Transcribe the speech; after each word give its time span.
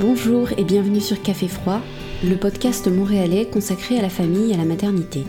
Bonjour 0.00 0.50
et 0.56 0.62
bienvenue 0.62 1.00
sur 1.00 1.20
Café 1.22 1.48
Froid, 1.48 1.80
le 2.22 2.36
podcast 2.36 2.86
montréalais 2.86 3.46
consacré 3.46 3.98
à 3.98 4.02
la 4.02 4.08
famille 4.08 4.52
et 4.52 4.54
à 4.54 4.56
la 4.56 4.64
maternité. 4.64 5.24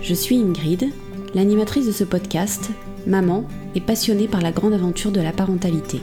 Je 0.00 0.14
suis 0.14 0.36
Ingrid, 0.36 0.92
l'animatrice 1.34 1.88
de 1.88 1.90
ce 1.90 2.04
podcast, 2.04 2.70
maman 3.08 3.44
et 3.74 3.80
passionnée 3.80 4.28
par 4.28 4.40
la 4.40 4.52
grande 4.52 4.72
aventure 4.72 5.10
de 5.10 5.20
la 5.20 5.32
parentalité. 5.32 6.00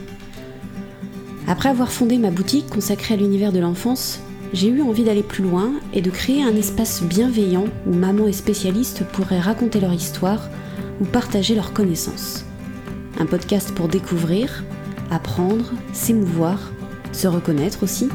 Après 1.48 1.70
avoir 1.70 1.90
fondé 1.90 2.18
ma 2.18 2.30
boutique 2.30 2.68
consacrée 2.68 3.14
à 3.14 3.16
l'univers 3.16 3.50
de 3.50 3.60
l'enfance, 3.60 4.20
j'ai 4.52 4.68
eu 4.68 4.82
envie 4.82 5.04
d'aller 5.04 5.22
plus 5.22 5.42
loin 5.42 5.72
et 5.94 6.02
de 6.02 6.10
créer 6.10 6.42
un 6.42 6.56
espace 6.56 7.02
bienveillant 7.02 7.64
où 7.86 7.94
maman 7.94 8.26
et 8.26 8.34
spécialistes 8.34 9.04
pourraient 9.10 9.40
raconter 9.40 9.80
leur 9.80 9.94
histoire 9.94 10.50
ou 11.00 11.06
partager 11.06 11.54
leurs 11.54 11.72
connaissances. 11.72 12.44
Un 13.18 13.24
podcast 13.24 13.72
pour 13.74 13.88
découvrir, 13.88 14.64
apprendre, 15.10 15.72
s'émouvoir, 15.94 16.73
se 17.14 17.28
reconnaître 17.28 17.82
aussi, 17.82 18.08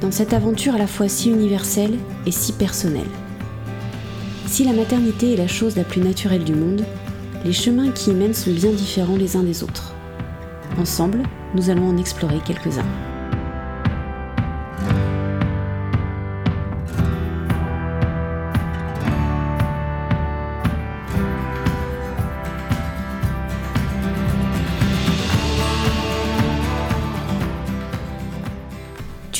dans 0.00 0.10
cette 0.10 0.32
aventure 0.32 0.74
à 0.74 0.78
la 0.78 0.86
fois 0.86 1.08
si 1.08 1.30
universelle 1.30 1.98
et 2.26 2.30
si 2.30 2.52
personnelle. 2.52 3.08
Si 4.46 4.64
la 4.64 4.72
maternité 4.72 5.34
est 5.34 5.36
la 5.36 5.48
chose 5.48 5.76
la 5.76 5.84
plus 5.84 6.00
naturelle 6.00 6.44
du 6.44 6.54
monde, 6.54 6.84
les 7.44 7.52
chemins 7.52 7.90
qui 7.90 8.10
y 8.10 8.14
mènent 8.14 8.34
sont 8.34 8.52
bien 8.52 8.70
différents 8.70 9.16
les 9.16 9.36
uns 9.36 9.42
des 9.42 9.62
autres. 9.62 9.94
Ensemble, 10.78 11.22
nous 11.54 11.70
allons 11.70 11.88
en 11.88 11.96
explorer 11.96 12.38
quelques-uns. 12.44 13.07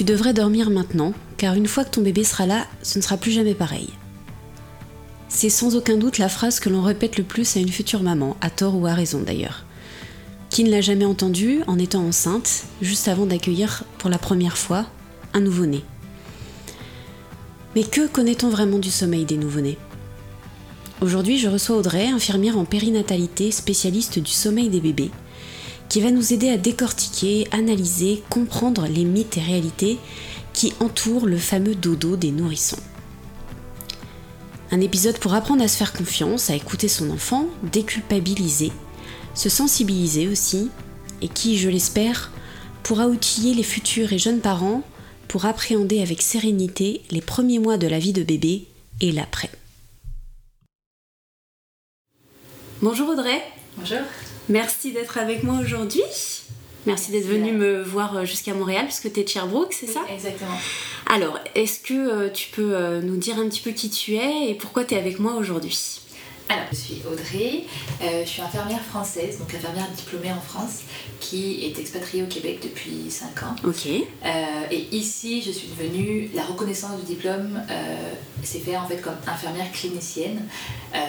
Tu 0.09 0.13
devrais 0.13 0.33
dormir 0.33 0.71
maintenant, 0.71 1.13
car 1.37 1.53
une 1.53 1.67
fois 1.67 1.85
que 1.85 1.91
ton 1.91 2.01
bébé 2.01 2.25
sera 2.25 2.47
là, 2.47 2.67
ce 2.83 2.97
ne 2.97 3.03
sera 3.03 3.19
plus 3.19 3.31
jamais 3.31 3.53
pareil. 3.53 3.91
C'est 5.29 5.51
sans 5.51 5.77
aucun 5.77 5.99
doute 5.99 6.17
la 6.17 6.31
phrase 6.31 6.61
que 6.61 6.71
l'on 6.71 6.81
répète 6.81 7.19
le 7.19 7.25
plus 7.25 7.59
à 7.59 7.61
une 7.61 7.69
future 7.69 8.03
maman, 8.03 8.35
à 8.41 8.49
tort 8.49 8.75
ou 8.75 8.87
à 8.87 8.95
raison 8.95 9.21
d'ailleurs. 9.21 9.67
Qui 10.49 10.65
ne 10.65 10.71
l'a 10.71 10.81
jamais 10.81 11.05
entendue 11.05 11.61
en 11.67 11.79
étant 11.79 12.07
enceinte, 12.07 12.65
juste 12.81 13.07
avant 13.07 13.27
d'accueillir 13.27 13.85
pour 13.99 14.09
la 14.09 14.17
première 14.17 14.57
fois 14.57 14.87
un 15.35 15.41
nouveau-né 15.41 15.85
Mais 17.77 17.85
que 17.85 18.07
connaît-on 18.07 18.49
vraiment 18.49 18.79
du 18.79 18.91
sommeil 18.91 19.27
des 19.27 19.37
nouveau-nés? 19.37 19.77
Aujourd'hui, 21.03 21.39
je 21.39 21.51
reçois 21.51 21.77
Audrey, 21.77 22.07
infirmière 22.07 22.57
en 22.57 22.65
périnatalité, 22.65 23.51
spécialiste 23.51 24.19
du 24.21 24.33
sommeil 24.33 24.71
des 24.71 24.81
bébés, 24.81 25.11
qui 25.89 26.01
va 26.01 26.11
nous 26.11 26.33
aider 26.33 26.51
à 26.51 26.57
décortiquer, 26.57 27.49
analyser, 27.51 28.23
comprendre 28.29 28.87
les 28.87 29.05
mythes 29.05 29.37
et 29.37 29.43
réalités 29.43 29.99
qui 30.53 30.73
entourent 30.81 31.27
le 31.27 31.39
fameux 31.39 31.75
dodo 31.75 32.17
des 32.17 32.31
nourrissons. 32.31 32.81
Un 34.71 34.81
épisode 34.81 35.19
pour 35.19 35.35
apprendre 35.35 35.63
à 35.63 35.69
se 35.69 35.77
faire 35.77 35.93
confiance, 35.93 36.51
à 36.51 36.55
écouter 36.55 36.89
son 36.89 37.11
enfant, 37.11 37.47
déculpabiliser, 37.63 38.71
se 39.35 39.49
sensibiliser 39.49 40.29
aussi, 40.29 40.71
et 41.23 41.29
qui, 41.29 41.57
je 41.57 41.69
l'espère, 41.69 42.31
pourra 42.83 43.07
outiller 43.07 43.55
les 43.55 43.63
futurs 43.63 44.13
et 44.13 44.19
jeunes 44.19 44.41
parents 44.41 44.83
pour 45.27 45.47
appréhender 45.47 46.01
avec 46.03 46.23
sérénité 46.23 47.03
les 47.11 47.21
premiers 47.21 47.59
mois 47.59 47.77
de 47.77 47.87
la 47.87 47.99
vie 47.99 48.13
de 48.13 48.23
bébé 48.23 48.67
et 49.01 49.13
l'après. 49.13 49.51
Bonjour 52.81 53.09
Audrey. 53.09 53.43
Bonjour. 53.77 53.99
Merci 54.49 54.93
d'être 54.93 55.19
avec 55.19 55.43
moi 55.43 55.59
aujourd'hui. 55.61 56.03
Merci 56.87 57.11
d'être 57.11 57.27
venue 57.27 57.53
me 57.53 57.83
voir 57.83 58.25
jusqu'à 58.25 58.55
Montréal 58.55 58.87
puisque 58.87 59.13
tu 59.13 59.21
es 59.21 59.25
de 59.25 59.29
Sherbrooke, 59.29 59.75
c'est 59.75 59.87
ça? 59.87 60.01
Exactement. 60.11 60.57
Alors, 61.07 61.39
est-ce 61.55 61.81
que 61.81 61.95
euh, 61.95 62.31
tu 62.31 62.51
peux 62.51 62.75
euh, 62.75 63.03
nous 63.03 63.17
dire 63.17 63.39
un 63.39 63.49
petit 63.49 63.61
peu 63.61 63.73
qui 63.73 63.91
tu 63.91 64.15
es 64.15 64.51
et 64.51 64.55
pourquoi 64.55 64.85
tu 64.85 64.95
es 64.95 64.99
avec 64.99 65.19
moi 65.19 65.35
aujourd'hui? 65.35 66.01
Alors, 66.49 66.65
je 66.71 66.77
suis 66.77 67.03
Audrey, 67.07 67.65
euh, 68.03 68.25
je 68.25 68.29
suis 68.29 68.41
infirmière 68.41 68.81
française, 68.81 69.39
donc 69.39 69.55
infirmière 69.55 69.87
diplômée 69.95 70.33
en 70.33 70.41
France, 70.41 70.81
qui 71.21 71.67
est 71.67 71.79
expatriée 71.79 72.23
au 72.23 72.27
Québec 72.27 72.61
depuis 72.63 73.11
5 73.11 73.43
ans. 73.43 73.57
Ok. 73.65 73.87
et 73.87 74.89
ici, 74.91 75.43
je 75.43 75.51
suis 75.51 75.69
devenue, 75.69 76.31
la 76.35 76.45
reconnaissance 76.45 76.99
du 77.01 77.05
diplôme 77.05 77.63
s'est 78.43 78.61
fait 78.61 78.79
en 78.79 78.89
fait 78.89 79.03
comme 79.03 79.17
infirmière 79.27 79.71
clinicienne, 79.73 80.41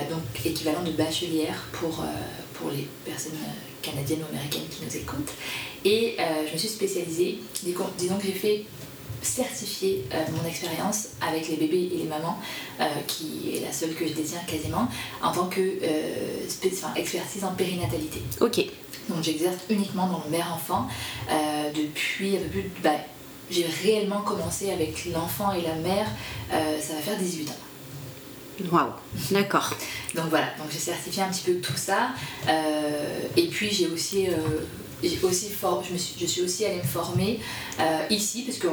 donc 0.09 0.45
équivalent 0.45 0.83
de 0.83 0.91
bachelière 0.91 1.63
pour, 1.71 2.03
pour 2.59 2.71
les 2.71 2.87
personnes 3.05 3.37
canadiennes 3.81 4.21
ou 4.23 4.33
américaines 4.33 4.67
qui 4.69 4.83
nous 4.83 4.97
écoutent. 4.97 5.33
Et 5.85 6.17
je 6.47 6.53
me 6.53 6.57
suis 6.57 6.67
spécialisée, 6.67 7.39
disons 7.63 8.17
que 8.17 8.25
j'ai 8.25 8.33
fait 8.33 8.65
certifier 9.21 10.05
euh, 10.13 10.23
mon 10.31 10.47
expérience 10.47 11.09
avec 11.21 11.47
les 11.47 11.55
bébés 11.55 11.89
et 11.93 11.97
les 11.97 12.05
mamans, 12.05 12.37
euh, 12.79 12.85
qui 13.07 13.55
est 13.55 13.61
la 13.61 13.71
seule 13.71 13.93
que 13.93 14.07
je 14.07 14.13
détiens 14.13 14.39
quasiment, 14.47 14.87
en 15.21 15.31
tant 15.31 15.47
que 15.47 15.59
euh, 15.59 16.95
expertise 16.95 17.43
en 17.43 17.53
périnatalité. 17.53 18.21
Ok. 18.39 18.65
Donc 19.09 19.23
j'exerce 19.23 19.57
uniquement 19.69 20.07
dans 20.07 20.21
le 20.23 20.29
mère-enfant 20.29 20.87
depuis 21.73 22.37
un 22.37 22.41
peu 22.41 22.49
plus. 22.49 22.71
Bah, 22.83 22.91
j'ai 23.49 23.65
réellement 23.65 24.21
commencé 24.21 24.71
avec 24.71 25.05
l'enfant 25.11 25.51
et 25.51 25.61
la 25.63 25.73
mère, 25.73 26.05
ça 26.51 26.93
va 26.93 26.99
faire 26.99 27.17
18 27.17 27.49
ans. 27.49 27.53
Waouh, 28.71 28.91
d'accord. 29.31 29.73
donc 30.15 30.25
voilà, 30.29 30.47
donc 30.57 30.67
j'ai 30.71 30.79
certifié 30.79 31.23
un 31.23 31.29
petit 31.29 31.43
peu 31.43 31.55
tout 31.55 31.77
ça. 31.77 32.09
et 33.37 33.47
puis 33.47 33.69
j'ai 33.71 33.87
aussi 33.87 34.27
aussi 35.23 35.49
je, 35.87 35.93
me 35.93 35.97
suis, 35.97 36.15
je 36.19 36.25
suis 36.25 36.41
aussi 36.41 36.65
allée 36.65 36.77
me 36.77 36.83
former 36.83 37.39
euh, 37.79 37.83
ici, 38.09 38.43
parce 38.43 38.57
que 38.57 38.67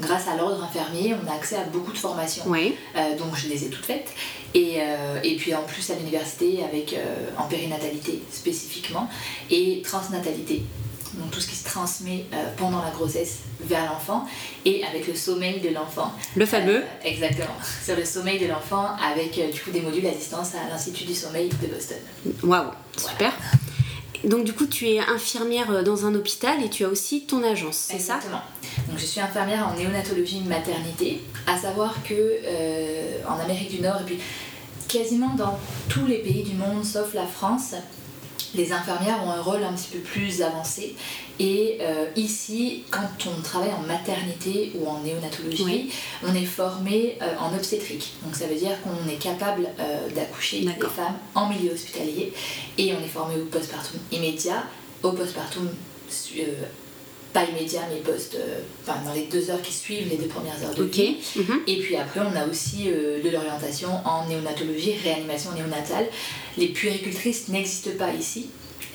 grâce 0.00 0.28
à 0.28 0.36
l'ordre 0.36 0.62
infirmier, 0.62 1.14
on 1.14 1.30
a 1.30 1.34
accès 1.34 1.56
à 1.56 1.64
beaucoup 1.64 1.92
de 1.92 1.98
formations. 1.98 2.44
Oui. 2.46 2.74
Euh, 2.96 3.16
donc 3.16 3.36
je 3.36 3.48
les 3.48 3.64
ai 3.64 3.68
toutes 3.68 3.84
faites. 3.84 4.12
Et, 4.54 4.76
euh, 4.78 5.20
et 5.24 5.36
puis 5.36 5.54
en 5.54 5.62
plus 5.62 5.90
à 5.90 5.94
l'université, 5.96 6.62
avec 6.64 6.96
en 7.38 7.44
périnatalité 7.44 8.22
spécifiquement, 8.30 9.08
et 9.50 9.82
transnatalité. 9.82 10.62
Donc 11.18 11.30
tout 11.30 11.40
ce 11.40 11.48
qui 11.48 11.56
se 11.56 11.64
transmet 11.64 12.24
pendant 12.56 12.82
la 12.82 12.90
grossesse 12.90 13.38
vers 13.60 13.84
l'enfant 13.86 14.26
et 14.64 14.84
avec 14.84 15.06
le 15.06 15.14
sommeil 15.14 15.60
de 15.60 15.68
l'enfant. 15.70 16.12
Le 16.34 16.46
fameux 16.46 16.82
Exactement. 17.04 17.54
Sur 17.84 17.96
le 17.96 18.04
sommeil 18.04 18.38
de 18.38 18.46
l'enfant 18.46 18.88
avec 19.02 19.40
du 19.52 19.60
coup 19.60 19.70
des 19.70 19.80
modules 19.80 20.06
à 20.06 20.10
distance 20.10 20.54
à 20.54 20.68
l'Institut 20.68 21.04
du 21.04 21.14
sommeil 21.14 21.48
de 21.48 21.66
Boston. 21.66 21.98
Waouh, 22.42 22.70
super. 22.96 23.32
Donc 24.24 24.44
du 24.44 24.52
coup, 24.54 24.66
tu 24.66 24.88
es 24.88 24.98
infirmière 25.00 25.70
euh, 25.70 25.82
dans 25.82 26.06
un 26.06 26.14
hôpital 26.14 26.62
et 26.62 26.70
tu 26.70 26.84
as 26.84 26.88
aussi 26.88 27.26
ton 27.26 27.42
agence, 27.42 27.76
c'est 27.76 27.98
ça? 27.98 28.16
Exactement. 28.16 28.40
Donc 28.88 28.98
je 28.98 29.04
suis 29.04 29.20
infirmière 29.20 29.68
en 29.68 29.76
néonatologie 29.76 30.40
maternité, 30.40 31.22
à 31.46 31.58
savoir 31.58 31.94
que 32.02 32.14
euh, 32.14 33.18
en 33.28 33.38
Amérique 33.38 33.70
du 33.70 33.82
Nord 33.82 34.00
et 34.00 34.04
puis 34.04 34.18
quasiment 34.88 35.34
dans 35.34 35.58
tous 35.88 36.06
les 36.06 36.18
pays 36.18 36.42
du 36.42 36.54
monde 36.54 36.84
sauf 36.84 37.12
la 37.14 37.26
France, 37.26 37.74
les 38.54 38.72
infirmières 38.72 39.22
ont 39.24 39.30
un 39.30 39.40
rôle 39.40 39.62
un 39.62 39.72
petit 39.72 39.88
peu 39.92 39.98
plus 39.98 40.42
avancé. 40.42 40.94
Et 41.38 41.78
euh, 41.80 42.06
ici, 42.16 42.84
quand 42.90 43.26
on 43.26 43.42
travaille 43.42 43.72
en 43.72 43.86
maternité 43.86 44.72
ou 44.76 44.88
en 44.88 45.00
néonatologie, 45.00 45.90
on 46.24 46.34
est 46.34 46.44
formé 46.44 47.18
euh, 47.20 47.34
en 47.40 47.54
obstétrique. 47.54 48.14
Donc 48.24 48.36
ça 48.36 48.46
veut 48.46 48.54
dire 48.54 48.76
qu'on 48.82 49.08
est 49.10 49.16
capable 49.16 49.68
euh, 49.80 50.08
d'accoucher 50.14 50.60
des 50.60 50.72
femmes 50.86 51.16
en 51.34 51.48
milieu 51.48 51.72
hospitalier. 51.72 52.32
Et 52.78 52.94
on 52.94 53.04
est 53.04 53.08
formé 53.08 53.34
au 53.36 53.46
postpartum 53.46 53.98
immédiat, 54.12 54.64
au 55.02 55.12
postpartum 55.12 55.68
pas 57.34 57.44
immédiat, 57.44 57.82
mais 57.90 58.00
post, 58.00 58.38
dans 58.86 59.12
les 59.12 59.24
deux 59.24 59.50
heures 59.50 59.60
qui 59.60 59.72
suivent 59.72 60.08
les 60.08 60.16
deux 60.16 60.28
premières 60.28 60.54
heures 60.64 60.74
de 60.74 60.84
vie. 60.84 61.16
Mhm. 61.36 61.62
Et 61.66 61.80
puis 61.80 61.96
après, 61.96 62.20
on 62.20 62.34
a 62.34 62.46
aussi 62.46 62.84
de 62.84 63.28
l'orientation 63.28 63.90
en 64.06 64.26
néonatologie, 64.26 64.94
réanimation 65.02 65.50
néonatale. 65.52 66.06
Les 66.56 66.68
puéricultrices 66.68 67.48
n'existent 67.48 67.96
pas 67.98 68.14
ici. 68.14 68.46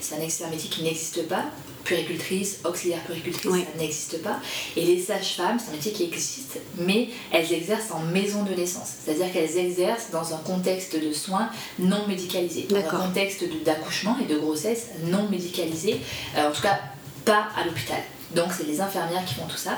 C'est 0.01 0.15
un 0.15 0.21
expert 0.21 0.50
métier 0.50 0.69
qui 0.69 0.83
n'existe 0.83 1.27
pas. 1.27 1.45
Puéricultrice, 1.83 2.59
auxiliaire 2.65 3.01
puéricultrice, 3.03 3.51
ça 3.51 3.77
n'existe 3.77 4.21
pas. 4.21 4.39
Et 4.75 4.86
les 4.86 5.01
sages-femmes, 5.01 5.57
c'est 5.59 5.71
un 5.71 5.75
métier 5.75 5.91
qui 5.91 6.03
existe, 6.03 6.59
mais 6.77 7.09
elles 7.31 7.51
exercent 7.51 7.91
en 7.91 8.00
maison 8.00 8.44
de 8.44 8.53
naissance. 8.53 8.89
C'est-à-dire 9.03 9.31
qu'elles 9.31 9.57
exercent 9.57 10.12
dans 10.12 10.33
un 10.33 10.38
contexte 10.38 10.95
de 11.00 11.12
soins 11.12 11.50
non 11.80 12.06
médicalisés, 12.07 12.68
dans 12.69 12.77
un 12.77 13.07
contexte 13.07 13.44
d'accouchement 13.65 14.18
et 14.21 14.31
de 14.31 14.38
grossesse 14.38 14.88
non 15.06 15.27
médicalisé, 15.30 16.00
euh, 16.38 16.50
en 16.50 16.51
tout 16.51 16.62
cas 16.62 16.80
pas 17.25 17.47
à 17.57 17.65
l'hôpital. 17.65 18.01
Donc 18.35 18.47
c'est 18.55 18.65
les 18.65 18.81
infirmières 18.81 19.25
qui 19.25 19.35
font 19.35 19.47
tout 19.47 19.57
ça. 19.57 19.77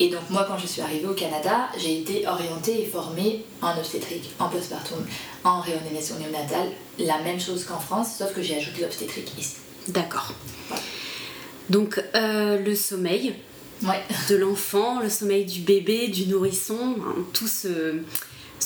Et 0.00 0.08
donc 0.08 0.22
moi 0.30 0.44
quand 0.48 0.58
je 0.58 0.66
suis 0.66 0.80
arrivée 0.82 1.06
au 1.06 1.14
Canada, 1.14 1.68
j'ai 1.78 2.00
été 2.00 2.26
orientée 2.26 2.82
et 2.82 2.86
formée 2.86 3.44
en 3.60 3.76
obstétrique, 3.76 4.30
en 4.38 4.48
postpartum, 4.48 5.04
en 5.44 5.60
réanimation 5.60 6.16
néonatale, 6.18 6.68
la 6.98 7.20
même 7.22 7.40
chose 7.40 7.64
qu'en 7.64 7.78
France, 7.78 8.16
sauf 8.18 8.32
que 8.34 8.42
j'ai 8.42 8.56
ajouté 8.56 8.82
l'obstétrique 8.82 9.32
ici. 9.38 9.56
D'accord. 9.88 10.32
Donc 11.70 12.02
euh, 12.14 12.58
le 12.58 12.74
sommeil 12.74 13.34
de 14.28 14.36
l'enfant, 14.36 15.00
le 15.00 15.10
sommeil 15.10 15.44
du 15.44 15.60
bébé, 15.60 16.08
du 16.08 16.26
nourrisson, 16.26 16.96
hein, 17.00 17.14
tout 17.32 17.48
ce, 17.48 17.96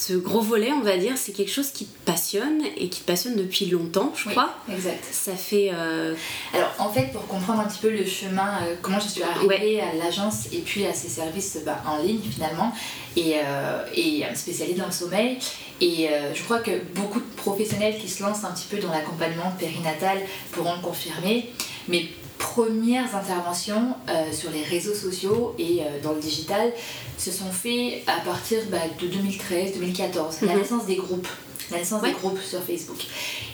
ce 0.07 0.13
gros 0.13 0.41
volet, 0.41 0.71
on 0.73 0.83
va 0.83 0.99
dire, 0.99 1.15
c'est 1.17 1.33
quelque 1.33 1.51
chose 1.51 1.71
qui 1.71 1.87
te 1.87 2.05
passionne 2.05 2.63
et 2.77 2.89
qui 2.89 3.01
te 3.01 3.07
passionne 3.07 3.35
depuis 3.35 3.67
longtemps, 3.67 4.13
je 4.15 4.31
crois. 4.31 4.55
Exact. 4.73 5.05
Ça 5.11 5.35
fait. 5.35 5.71
Euh, 5.73 6.15
Alors, 6.55 6.73
en 6.79 6.91
fait, 6.91 7.11
pour 7.13 7.27
comprendre 7.27 7.61
un 7.61 7.65
petit 7.65 7.81
peu 7.81 7.91
le 7.91 8.05
chemin, 8.05 8.61
euh, 8.63 8.77
comment 8.83 9.01
je 9.01 9.09
suis 9.09 9.23
arrivée 9.25 9.81
à 9.81 9.95
l'agence 9.95 10.47
et 10.53 10.61
puis 10.61 10.87
à 10.87 10.95
ces 10.95 11.09
services 11.09 11.59
bah, 11.67 11.83
en 11.87 12.03
ligne 12.03 12.21
finalement, 12.21 12.73
et, 13.17 13.35
euh, 13.45 13.85
et 13.97 14.23
spécialisée 14.35 14.79
dans 14.79 14.87
le 14.87 14.93
sommeil. 14.93 15.39
Et 15.81 16.09
je 16.35 16.43
crois 16.45 16.61
que 16.61 16.71
beaucoup 16.95 17.21
de 17.21 17.37
professionnels 17.37 17.99
qui 18.01 18.09
se 18.09 18.23
lancent 18.23 18.45
un 18.45 18.53
petit 18.53 18.67
peu 18.71 18.79
dans 18.79 18.91
l'accompagnement 18.91 19.53
périnatal 19.59 20.19
pourront 20.53 20.77
le 20.77 20.81
confirmer. 20.81 21.51
Mais 21.89 22.07
premières 22.39 23.15
interventions 23.15 23.95
euh, 24.09 24.33
sur 24.33 24.51
les 24.51 24.63
réseaux 24.63 24.95
sociaux 24.95 25.55
et 25.59 25.81
euh, 25.81 26.01
dans 26.03 26.13
le 26.13 26.21
digital 26.21 26.73
se 27.19 27.31
sont 27.31 27.51
faites 27.51 28.03
à 28.07 28.21
partir 28.21 28.61
bah, 28.71 28.79
de 29.01 29.07
2013-2014, 29.07 30.45
la 30.45 30.53
mhm. 30.53 30.59
naissance 30.61 30.87
des 30.87 30.97
groupes 30.97 31.29
la 31.73 31.79
naissance 31.79 32.01
des 32.01 32.13
groupes 32.13 32.39
sur 32.41 32.63
Facebook. 32.63 32.99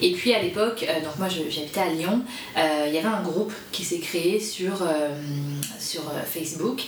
Et 0.02 0.12
puis 0.12 0.34
à 0.34 0.42
l'époque, 0.42 0.84
euh, 0.86 1.00
donc 1.00 1.16
moi 1.18 1.28
j'habitais 1.30 1.80
à 1.80 1.88
Lyon, 1.88 2.20
il 2.56 2.92
y 2.92 2.98
avait 2.98 3.08
un 3.08 3.22
groupe 3.22 3.54
qui 3.70 3.84
s'est 3.84 4.00
créé 4.00 4.38
sur, 4.38 4.86
sur 5.78 6.02
Facebook 6.30 6.82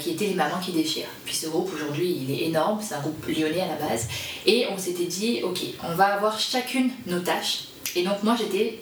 qui 0.00 0.10
était 0.12 0.28
les 0.28 0.34
mamans 0.34 0.58
qui 0.64 0.72
déchirent. 0.72 1.10
Puis 1.26 1.34
ce 1.34 1.48
groupe 1.48 1.70
aujourd'hui 1.74 2.22
il 2.22 2.30
est 2.30 2.46
énorme, 2.46 2.78
c'est 2.80 2.94
un 2.94 3.00
groupe 3.00 3.26
lyonnais 3.28 3.60
à 3.60 3.66
la 3.66 3.86
base. 3.86 4.08
Et 4.46 4.64
on 4.72 4.78
s'était 4.78 5.04
dit, 5.04 5.42
ok, 5.42 5.58
on 5.84 5.94
va 5.94 6.06
avoir 6.14 6.40
chacune 6.40 6.88
nos 7.06 7.20
tâches. 7.20 7.64
Et 7.94 8.02
donc 8.02 8.22
moi 8.22 8.34
j'étais 8.38 8.80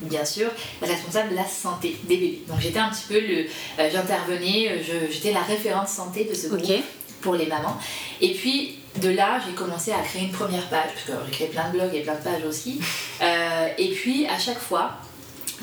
bien 0.00 0.24
sûr, 0.24 0.48
responsable 0.82 1.30
de 1.30 1.36
la 1.36 1.46
santé 1.46 1.96
des 2.04 2.16
bébés. 2.16 2.42
Donc 2.48 2.60
j'étais 2.60 2.78
un 2.78 2.90
petit 2.90 3.06
peu 3.08 3.20
le. 3.20 3.46
Euh, 3.78 3.90
j'intervenais, 3.92 4.68
euh, 4.70 5.06
j'étais 5.10 5.32
la 5.32 5.42
référente 5.42 5.88
santé 5.88 6.24
de 6.24 6.34
ce 6.34 6.48
groupe 6.48 6.84
pour 7.20 7.34
les 7.34 7.46
mamans. 7.46 7.78
Et 8.20 8.34
puis 8.34 8.78
de 9.00 9.10
là, 9.10 9.40
j'ai 9.46 9.52
commencé 9.52 9.92
à 9.92 9.98
créer 10.00 10.22
une 10.22 10.32
première 10.32 10.68
page, 10.68 10.90
parce 10.94 11.06
que 11.06 11.24
j'ai 11.26 11.32
créé 11.32 11.46
plein 11.48 11.68
de 11.68 11.78
blogs 11.78 11.94
et 11.94 12.02
plein 12.02 12.14
de 12.14 12.22
pages 12.22 12.44
aussi. 12.48 12.80
Euh, 13.20 13.68
et 13.76 13.90
puis 13.90 14.26
à 14.26 14.38
chaque 14.38 14.58
fois 14.58 14.92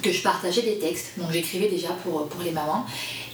que 0.01 0.11
je 0.11 0.21
partageais 0.21 0.61
des 0.61 0.79
textes, 0.79 1.13
donc 1.17 1.31
j'écrivais 1.31 1.69
déjà 1.69 1.89
pour, 2.03 2.27
pour 2.27 2.41
les 2.41 2.51
mamans, 2.51 2.85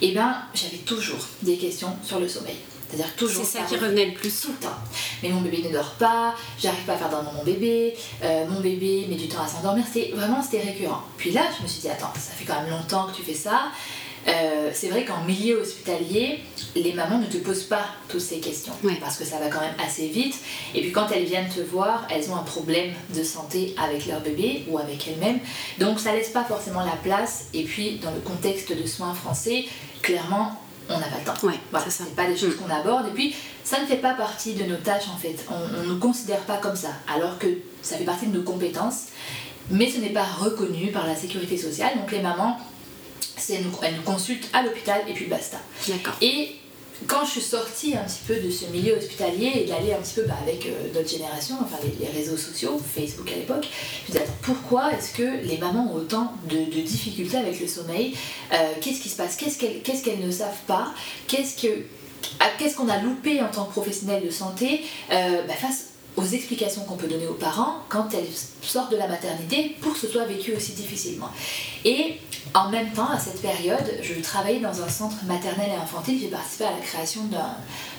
et 0.01 0.09
eh 0.09 0.11
ben 0.13 0.37
j'avais 0.53 0.77
toujours 0.77 1.19
des 1.41 1.57
questions 1.57 1.95
sur 2.03 2.19
le 2.19 2.27
sommeil. 2.27 2.55
C'est-à-dire 2.89 3.15
toujours. 3.15 3.45
C'est 3.45 3.59
ça 3.59 3.63
qui 3.65 3.75
revenait 3.77 4.05
le 4.05 4.13
plus 4.13 4.41
tout 4.41 4.51
le 4.51 4.65
temps. 4.65 4.75
Mais 5.21 5.29
mon 5.29 5.41
bébé 5.41 5.63
ne 5.63 5.71
dort 5.71 5.91
pas, 5.91 6.35
j'arrive 6.59 6.83
pas 6.85 6.93
à 6.93 6.97
faire 6.97 7.09
dormir 7.09 7.31
mon 7.33 7.43
bébé, 7.43 7.95
euh, 8.23 8.45
mon 8.47 8.59
bébé 8.61 9.05
met 9.09 9.15
du 9.15 9.27
temps 9.27 9.43
à 9.43 9.47
s'endormir. 9.47 9.85
C'était 9.91 10.11
vraiment 10.15 10.41
c'était 10.41 10.61
récurrent. 10.61 11.03
Puis 11.17 11.31
là, 11.31 11.43
je 11.57 11.63
me 11.63 11.67
suis 11.67 11.81
dit 11.81 11.89
attends, 11.89 12.11
ça 12.15 12.31
fait 12.31 12.45
quand 12.45 12.61
même 12.61 12.71
longtemps 12.71 13.07
que 13.07 13.15
tu 13.15 13.23
fais 13.23 13.35
ça. 13.35 13.71
Euh, 14.27 14.69
c'est 14.73 14.89
vrai 14.89 15.05
qu'en 15.05 15.23
milieu 15.23 15.61
hospitalier, 15.61 16.39
les 16.75 16.93
mamans 16.93 17.19
ne 17.19 17.25
te 17.25 17.37
posent 17.37 17.63
pas 17.63 17.85
toutes 18.09 18.21
ces 18.21 18.39
questions 18.39 18.73
parce 18.99 19.17
que 19.17 19.23
ça 19.23 19.37
va 19.37 19.47
quand 19.47 19.61
même 19.61 19.75
assez 19.83 20.07
vite. 20.07 20.35
Et 20.75 20.81
puis 20.81 20.91
quand 20.91 21.07
elles 21.11 21.23
viennent 21.23 21.49
te 21.49 21.61
voir, 21.61 22.05
elles 22.09 22.29
ont 22.29 22.35
un 22.35 22.43
problème 22.43 22.93
de 23.15 23.23
santé 23.23 23.73
avec 23.81 24.07
leur 24.07 24.19
bébé 24.21 24.65
ou 24.67 24.77
avec 24.77 25.07
elles-mêmes. 25.07 25.39
Donc 25.79 25.99
ça 25.99 26.13
laisse 26.13 26.29
pas 26.29 26.43
forcément 26.43 26.83
la 26.83 26.97
place. 27.03 27.45
Et 27.53 27.63
puis 27.63 27.99
dans 28.03 28.11
le 28.11 28.19
contexte 28.19 28.71
de 28.71 28.85
soins 28.85 29.13
français, 29.13 29.65
clairement, 30.01 30.59
on 30.89 30.99
n'a 30.99 31.07
pas 31.07 31.17
le 31.19 31.25
temps. 31.25 31.47
Ouais, 31.47 31.59
voilà, 31.71 31.89
c'est 31.89 32.15
pas 32.15 32.27
des 32.27 32.37
choses 32.37 32.55
mm. 32.55 32.57
qu'on 32.57 32.73
aborde. 32.73 33.07
Et 33.07 33.11
puis, 33.11 33.35
ça 33.63 33.79
ne 33.79 33.85
fait 33.85 33.97
pas 33.97 34.13
partie 34.13 34.53
de 34.53 34.65
nos 34.65 34.77
tâches 34.77 35.07
en 35.13 35.17
fait. 35.17 35.35
On 35.49 35.77
ne 35.77 35.85
nous 35.85 35.99
considère 35.99 36.39
pas 36.41 36.57
comme 36.57 36.75
ça, 36.75 36.89
alors 37.13 37.37
que 37.37 37.47
ça 37.81 37.97
fait 37.97 38.05
partie 38.05 38.27
de 38.27 38.37
nos 38.37 38.43
compétences. 38.43 39.07
Mais 39.71 39.89
ce 39.89 39.99
n'est 39.99 40.09
pas 40.09 40.23
reconnu 40.23 40.91
par 40.91 41.05
la 41.05 41.15
sécurité 41.15 41.57
sociale. 41.57 41.91
Donc 41.97 42.11
les 42.11 42.21
mamans, 42.21 42.57
elles 43.49 43.63
nous, 43.63 43.71
elles 43.83 43.95
nous 43.95 44.01
consultent 44.01 44.49
à 44.53 44.63
l'hôpital 44.63 45.01
et 45.07 45.13
puis 45.13 45.25
basta. 45.25 45.57
D'accord. 45.87 46.15
Et 46.21 46.58
quand 47.07 47.25
je 47.25 47.31
suis 47.31 47.41
sortie 47.41 47.95
un 47.95 48.03
petit 48.03 48.21
peu 48.27 48.35
de 48.35 48.49
ce 48.49 48.65
milieu 48.65 48.97
hospitalier 48.97 49.51
et 49.55 49.65
d'aller 49.65 49.93
un 49.93 49.97
petit 49.97 50.15
peu 50.15 50.23
bah, 50.23 50.35
avec 50.41 50.65
euh, 50.65 50.93
d'autres 50.93 51.09
générations, 51.09 51.55
enfin 51.61 51.77
les, 51.83 52.07
réseaux 52.07 52.37
sociaux, 52.37 52.79
Facebook 52.79 53.31
à 53.31 53.35
l'époque, 53.35 53.67
je 54.07 54.13
me 54.13 54.19
disais 54.19 54.31
pourquoi 54.41 54.91
est-ce 54.93 55.13
que 55.13 55.45
les 55.45 55.57
mamans 55.57 55.91
ont 55.91 55.95
autant 55.95 56.33
de, 56.49 56.57
difficultés 56.81 57.37
avec 57.37 57.59
le 57.59 57.67
sommeil? 57.67 58.15
Euh, 58.53 58.55
Qu'est-ce 58.81 59.01
qui 59.01 59.09
se 59.09 59.17
passe? 59.17 59.35
Qu'est-ce 59.35 60.03
qu'elles 60.03 60.25
ne 60.25 60.31
savent 60.31 60.63
pas? 60.67 60.93
Qu'est-ce 61.27 61.61
que 61.61 61.83
qu'est-ce 62.57 62.75
qu'on 62.75 62.89
a 62.89 62.97
loupé 62.97 63.41
en 63.41 63.47
tant 63.47 63.65
que 63.65 63.71
professionnel 63.71 64.25
de 64.25 64.31
santé? 64.31 64.81
Euh, 65.11 65.41
bah, 65.47 65.53
face 65.53 65.88
aux 66.19 66.25
explications 66.25 66.83
qu'on 66.83 66.97
peut 66.97 67.07
donner 67.07 67.27
aux 67.27 67.33
parents 67.33 67.75
quand 67.87 68.13
elles 68.13 68.27
sortent 68.61 68.91
de 68.91 68.97
la 68.97 69.07
maternité 69.07 69.75
pour 69.81 69.93
que 69.93 69.99
ce 69.99 70.07
soit 70.07 70.25
vécu 70.25 70.53
aussi 70.53 70.73
difficilement. 70.73 71.29
Et 71.85 72.17
en 72.53 72.69
même 72.69 72.91
temps, 72.91 73.09
à 73.09 73.19
cette 73.19 73.41
période, 73.41 73.85
je 74.01 74.19
travaillais 74.21 74.59
dans 74.59 74.81
un 74.81 74.89
centre 74.89 75.23
maternel 75.25 75.69
et 75.69 75.81
infantile. 75.81 76.19
J'ai 76.19 76.27
participé 76.27 76.65
à 76.65 76.71
la 76.71 76.79
création 76.79 77.21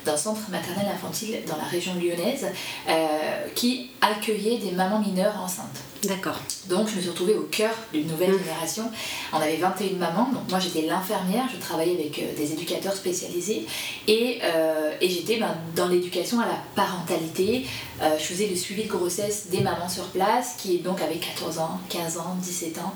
d'un 0.05 0.17
centre 0.17 0.51
maternel 0.51 0.87
et 0.87 0.95
infantile 0.95 1.39
dans 1.47 1.57
la 1.57 1.65
région 1.65 1.95
lyonnaise 1.95 2.47
euh, 2.89 3.47
qui 3.55 3.91
accueillait 4.01 4.59
des 4.59 4.73
mamans 4.73 5.01
mineures 5.01 5.41
enceintes. 5.41 5.90
D'accord. 6.05 6.41
Donc 6.71 6.89
je 6.89 6.97
me 6.97 7.01
suis 7.01 7.11
retrouvée 7.11 7.35
au 7.35 7.43
cœur 7.43 7.75
d'une 7.93 8.07
nouvelle 8.07 8.33
mmh. 8.33 8.39
génération. 8.39 8.91
On 9.35 9.37
avait 9.37 9.57
21 9.57 9.99
mamans, 9.99 10.31
donc 10.33 10.49
moi 10.49 10.59
j'étais 10.59 10.83
l'infirmière, 10.83 11.45
je 11.53 11.61
travaillais 11.61 11.93
avec 11.93 12.19
euh, 12.19 12.35
des 12.37 12.53
éducateurs 12.53 12.95
spécialisés 12.95 13.67
et, 14.09 14.39
euh, 14.43 14.93
et 15.03 15.11
j'étais 15.11 15.39
ben, 15.39 15.55
dans 15.77 15.89
l'éducation 15.89 16.41
à 16.41 16.47
la 16.47 16.59
parentalité. 16.75 17.67
Euh, 18.01 18.17
je 18.19 18.25
faisais 18.25 18.47
le 18.47 18.57
suivi 18.57 18.85
de 18.85 18.89
grossesse 18.89 19.49
des 19.51 19.61
mamans 19.61 19.91
sur 19.91 20.05
place 20.05 20.55
qui 20.57 20.79
donc 20.79 21.03
avaient 21.03 21.17
14 21.17 21.59
ans, 21.59 21.79
15 21.91 22.17
ans, 22.17 22.37
17 22.41 22.79
ans, 22.79 22.95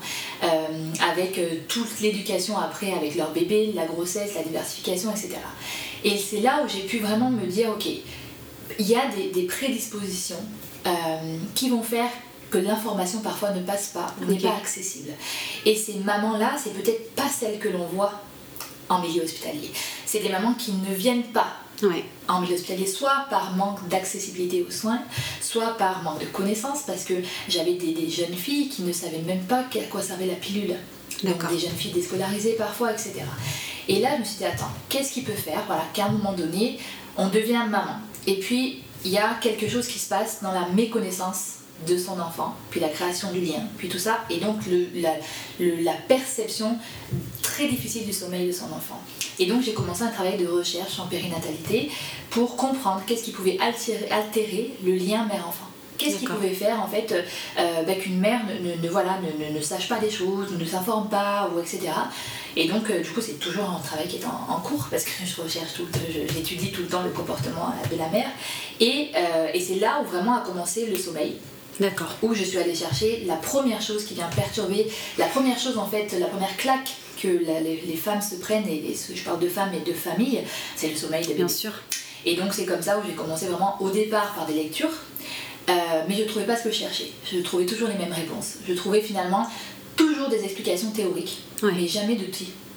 avec 1.11 1.39
toute 1.67 1.99
l'éducation 2.01 2.57
après 2.57 2.91
avec 2.91 3.15
leur 3.15 3.31
bébé, 3.31 3.71
la 3.75 3.85
grossesse, 3.85 4.33
la 4.35 4.41
diversification, 4.41 5.11
etc. 5.11 5.35
Et 6.03 6.17
c'est 6.17 6.39
là 6.39 6.63
où 6.63 6.67
j'ai 6.67 6.81
pu 6.81 6.99
vraiment 6.99 7.29
me 7.29 7.45
dire, 7.45 7.69
ok, 7.69 7.87
il 8.79 8.87
y 8.87 8.95
a 8.95 9.07
des, 9.15 9.29
des 9.29 9.47
prédispositions 9.47 10.43
qui 11.55 11.69
vont 11.69 11.81
faire 11.81 12.09
que 12.55 12.65
l'information 12.65 13.19
parfois 13.19 13.51
ne 13.51 13.61
passe 13.61 13.87
pas 13.87 14.07
ou 14.21 14.31
n'est 14.31 14.39
pas 14.39 14.55
accessible. 14.55 15.11
Et 15.65 15.75
ces 15.75 15.95
mamans-là, 15.95 16.53
c'est 16.61 16.73
peut-être 16.73 17.13
pas 17.13 17.27
celles 17.27 17.59
que 17.59 17.67
l'on 17.67 17.85
voit 17.87 18.13
en 18.87 18.99
milieu 19.01 19.23
hospitalier. 19.23 19.71
C'est 20.05 20.19
des 20.19 20.29
mamans 20.29 20.53
qui 20.53 20.71
ne 20.71 20.93
viennent 20.95 21.23
pas 21.23 21.57
en 22.29 22.39
milieu 22.39 22.55
hospitalier, 22.55 22.87
soit 22.87 23.25
par 23.29 23.53
manque 23.57 23.85
d'accessibilité 23.89 24.65
aux 24.65 24.71
soins, 24.71 25.01
soit 25.41 25.77
par 25.77 26.01
manque 26.03 26.21
de 26.21 26.25
connaissances, 26.27 26.83
parce 26.83 27.03
que 27.03 27.15
j'avais 27.49 27.73
des, 27.73 28.09
jeunes 28.09 28.35
filles 28.35 28.69
qui 28.69 28.83
ne 28.83 28.93
savaient 28.93 29.23
même 29.27 29.43
pas 29.43 29.59
à 29.59 29.79
quoi 29.91 30.01
servait 30.01 30.27
la 30.27 30.35
pilule. 30.35 30.75
Donc 31.23 31.49
des 31.49 31.59
jeunes 31.59 31.71
filles 31.71 31.91
déscolarisées 31.91 32.53
parfois, 32.53 32.93
etc. 32.93 33.15
Et 33.89 33.99
là, 33.99 34.11
je 34.15 34.19
me 34.21 34.23
suis 34.23 34.37
dit, 34.37 34.45
attends, 34.45 34.71
qu'est-ce 34.87 35.11
qui 35.11 35.23
peut 35.23 35.33
faire 35.33 35.61
voilà, 35.67 35.83
qu'à 35.93 36.05
un 36.05 36.11
moment 36.11 36.33
donné, 36.33 36.79
on 37.17 37.27
devient 37.27 37.65
maman. 37.69 37.97
Et 38.27 38.39
puis, 38.39 38.81
il 39.03 39.11
y 39.11 39.17
a 39.17 39.33
quelque 39.41 39.67
chose 39.67 39.87
qui 39.87 39.99
se 39.99 40.07
passe 40.07 40.41
dans 40.41 40.53
la 40.53 40.67
méconnaissance 40.69 41.64
de 41.87 41.97
son 41.97 42.19
enfant, 42.19 42.55
puis 42.69 42.79
la 42.79 42.87
création 42.87 43.31
du 43.31 43.41
lien, 43.41 43.61
puis 43.77 43.89
tout 43.89 43.99
ça, 43.99 44.19
et 44.29 44.37
donc 44.37 44.59
le, 44.65 44.87
la, 45.83 45.93
perception 46.07 46.77
très 47.41 47.67
difficile 47.67 48.05
du 48.05 48.13
sommeil 48.13 48.47
de 48.47 48.51
son 48.51 48.65
enfant. 48.65 49.01
Et 49.39 49.45
donc 49.45 49.61
j'ai 49.61 49.73
commencé 49.73 50.03
un 50.03 50.09
travail 50.09 50.37
de 50.37 50.47
recherche 50.47 50.99
en 50.99 51.07
périnatalité 51.07 51.91
pour 52.29 52.55
comprendre 52.55 53.01
qu'est-ce 53.05 53.23
qui 53.23 53.31
pouvait 53.31 53.57
altérer, 53.59 54.09
altérer 54.09 54.71
le 54.83 54.93
lien 54.93 55.25
mère-enfant. 55.25 55.67
Qu'est-ce 55.97 56.17
qui 56.17 56.25
pouvait 56.25 56.53
faire 56.53 56.81
en 56.81 56.87
fait 56.87 57.13
euh, 57.57 57.83
bah, 57.83 57.93
qu'une 57.95 58.19
mère 58.19 58.41
ne, 58.61 58.89
voilà, 58.89 59.17
ne, 59.53 59.61
sache 59.61 59.87
pas 59.87 59.97
des 59.99 60.09
choses, 60.09 60.51
ne 60.57 60.65
s'informe 60.65 61.07
pas, 61.07 61.49
ou 61.53 61.59
etc. 61.59 61.79
Et 62.57 62.67
donc 62.67 62.89
euh, 62.89 63.01
du 63.01 63.09
coup 63.11 63.21
c'est 63.21 63.39
toujours 63.39 63.69
un 63.69 63.79
travail 63.79 64.07
qui 64.07 64.17
est 64.17 64.25
en, 64.25 64.59
cours 64.59 64.87
parce 64.91 65.03
que 65.03 65.11
je 65.25 65.41
recherche 65.41 65.73
tout, 65.73 65.87
j'étudie 66.33 66.71
tout 66.71 66.81
le 66.81 66.87
temps 66.87 67.03
le 67.03 67.11
comportement 67.11 67.73
de 67.89 67.97
la 67.97 68.09
mère. 68.09 68.27
Et, 68.79 69.11
euh, 69.15 69.47
et 69.53 69.59
c'est 69.59 69.75
là 69.75 70.01
où 70.01 70.05
vraiment 70.05 70.35
a 70.35 70.41
commencé 70.41 70.85
le 70.85 70.97
sommeil. 70.97 71.37
D'accord. 71.79 72.15
Où 72.21 72.33
je 72.33 72.43
suis 72.43 72.57
allée 72.57 72.75
chercher 72.75 73.23
la 73.25 73.35
première 73.35 73.81
chose 73.81 74.05
qui 74.05 74.13
vient 74.13 74.29
perturber, 74.33 74.87
la 75.17 75.25
première 75.25 75.59
chose 75.59 75.77
en 75.77 75.87
fait, 75.87 76.15
la 76.19 76.27
première 76.27 76.55
claque 76.57 76.89
que 77.21 77.27
les, 77.27 77.95
femmes 77.95 78.21
se 78.21 78.35
prennent, 78.35 78.67
et, 78.67 78.95
je 79.13 79.23
parle 79.23 79.39
de 79.39 79.47
femmes 79.47 79.71
et 79.73 79.89
de 79.89 79.93
familles, 79.93 80.41
c'est 80.75 80.89
le 80.89 80.95
sommeil. 80.95 81.25
Bien 81.33 81.47
sûr. 81.47 81.71
Et 82.25 82.35
donc 82.35 82.53
c'est 82.53 82.65
comme 82.65 82.81
ça 82.81 82.97
où 82.97 83.01
j'ai 83.05 83.13
commencé 83.13 83.47
vraiment 83.47 83.77
au 83.79 83.89
départ 83.89 84.33
par 84.33 84.45
des 84.45 84.53
lectures, 84.53 84.93
euh, 85.69 85.73
mais 86.07 86.15
je 86.15 86.23
ne 86.23 86.27
trouvais 86.27 86.45
pas 86.45 86.57
ce 86.57 86.63
que 86.63 86.71
je 86.71 86.77
cherchais. 86.77 87.11
Je 87.31 87.39
trouvais 87.39 87.65
toujours 87.65 87.87
les 87.87 87.95
mêmes 87.95 88.13
réponses. 88.13 88.55
Je 88.67 88.73
trouvais 88.73 89.01
finalement 89.01 89.47
toujours 89.95 90.29
des 90.29 90.43
explications 90.43 90.91
théoriques, 90.91 91.43
mais 91.63 91.87
jamais 91.87 92.15
de 92.15 92.25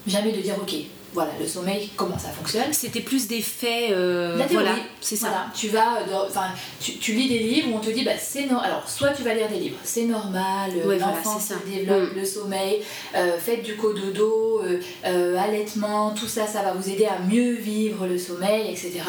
jamais 0.07 0.33
de 0.33 0.41
dire 0.41 0.55
ok, 0.61 0.75
voilà, 1.15 1.31
le 1.41 1.47
sommeil, 1.47 1.91
comment 1.97 2.19
ça 2.19 2.29
fonctionne. 2.29 2.73
C'était 2.73 3.01
plus 3.01 3.27
des 3.27 3.41
faits. 3.41 3.93
Euh, 3.93 4.37
la 4.37 4.45
théorie, 4.45 4.65
voilà, 4.65 4.79
c'est 5.01 5.17
ça. 5.17 5.47
Tu 5.55 5.69
vas, 5.69 6.01
enfin, 6.29 6.49
tu, 6.81 7.13
lis 7.13 7.29
des 7.29 7.39
livres 7.39 7.69
où 7.73 7.77
on 7.77 7.81
te 7.81 7.91
dit, 7.91 8.05
bah, 8.05 8.13
c'est 8.21 8.47
normal. 8.47 8.71
Alors, 8.71 8.89
soit 8.89 9.11
tu 9.11 9.23
vas 9.23 9.35
lire 9.35 9.49
des 9.49 9.59
livres, 9.59 9.79
c'est 9.83 10.05
normal, 10.05 10.71
ouais, 10.85 10.99
l'enfant 10.99 11.39
se 11.41 11.55
développe, 11.67 12.13
mm. 12.13 12.17
le 12.19 12.25
sommeil, 12.25 12.83
euh, 13.17 13.39
faites 13.39 13.63
du 13.63 13.77
cododo, 13.77 14.61
euh, 14.65 14.81
euh, 15.07 15.37
allaitement, 15.39 16.11
tout 16.11 16.27
ça, 16.29 16.47
ça 16.47 16.63
va 16.63 16.73
vous 16.73 16.89
aider 16.89 17.07
à 17.07 17.19
mieux 17.21 17.53
vivre 17.55 18.07
le 18.07 18.19
sommeil, 18.19 18.71
etc. 18.71 19.01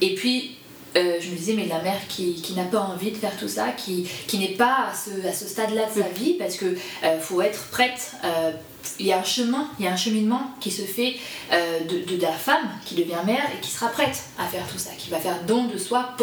et 0.00 0.14
puis, 0.14 0.56
euh, 0.96 1.16
je 1.20 1.30
me 1.30 1.36
disais, 1.36 1.54
mais 1.54 1.66
la 1.66 1.80
mère 1.80 2.00
qui, 2.08 2.34
qui 2.42 2.52
n'a 2.52 2.64
pas 2.64 2.80
envie 2.80 3.12
de 3.12 3.16
faire 3.16 3.34
tout 3.38 3.48
ça, 3.48 3.68
qui, 3.70 4.06
qui 4.26 4.38
n'est 4.38 4.48
pas 4.56 4.88
à 4.90 4.92
ce, 4.94 5.26
à 5.26 5.32
ce 5.32 5.46
stade-là 5.48 5.86
de 5.86 6.00
sa 6.02 6.08
Mm. 6.08 6.12
vie, 6.12 6.34
parce 6.34 6.56
que 6.56 6.66
euh, 7.04 7.18
faut 7.20 7.40
être 7.40 7.64
prête. 7.70 8.12
euh, 8.24 8.50
il 8.98 9.06
y 9.06 9.12
a 9.12 9.18
un 9.18 9.24
chemin, 9.24 9.68
il 9.78 9.84
y 9.84 9.88
a 9.88 9.92
un 9.92 9.96
cheminement 9.96 10.50
qui 10.60 10.70
se 10.70 10.82
fait 10.82 11.16
euh, 11.52 11.80
de, 11.80 12.20
la 12.20 12.32
femme 12.32 12.68
qui 12.84 12.94
devient 12.94 13.18
mère 13.24 13.44
et 13.54 13.60
qui 13.60 13.70
sera 13.70 13.88
prête 13.88 14.22
à 14.38 14.44
faire 14.44 14.66
tout 14.66 14.78
ça, 14.78 14.90
qui 14.96 15.10
va 15.10 15.18
faire 15.18 15.42
don 15.44 15.64
de 15.64 15.78
soi 15.78 16.14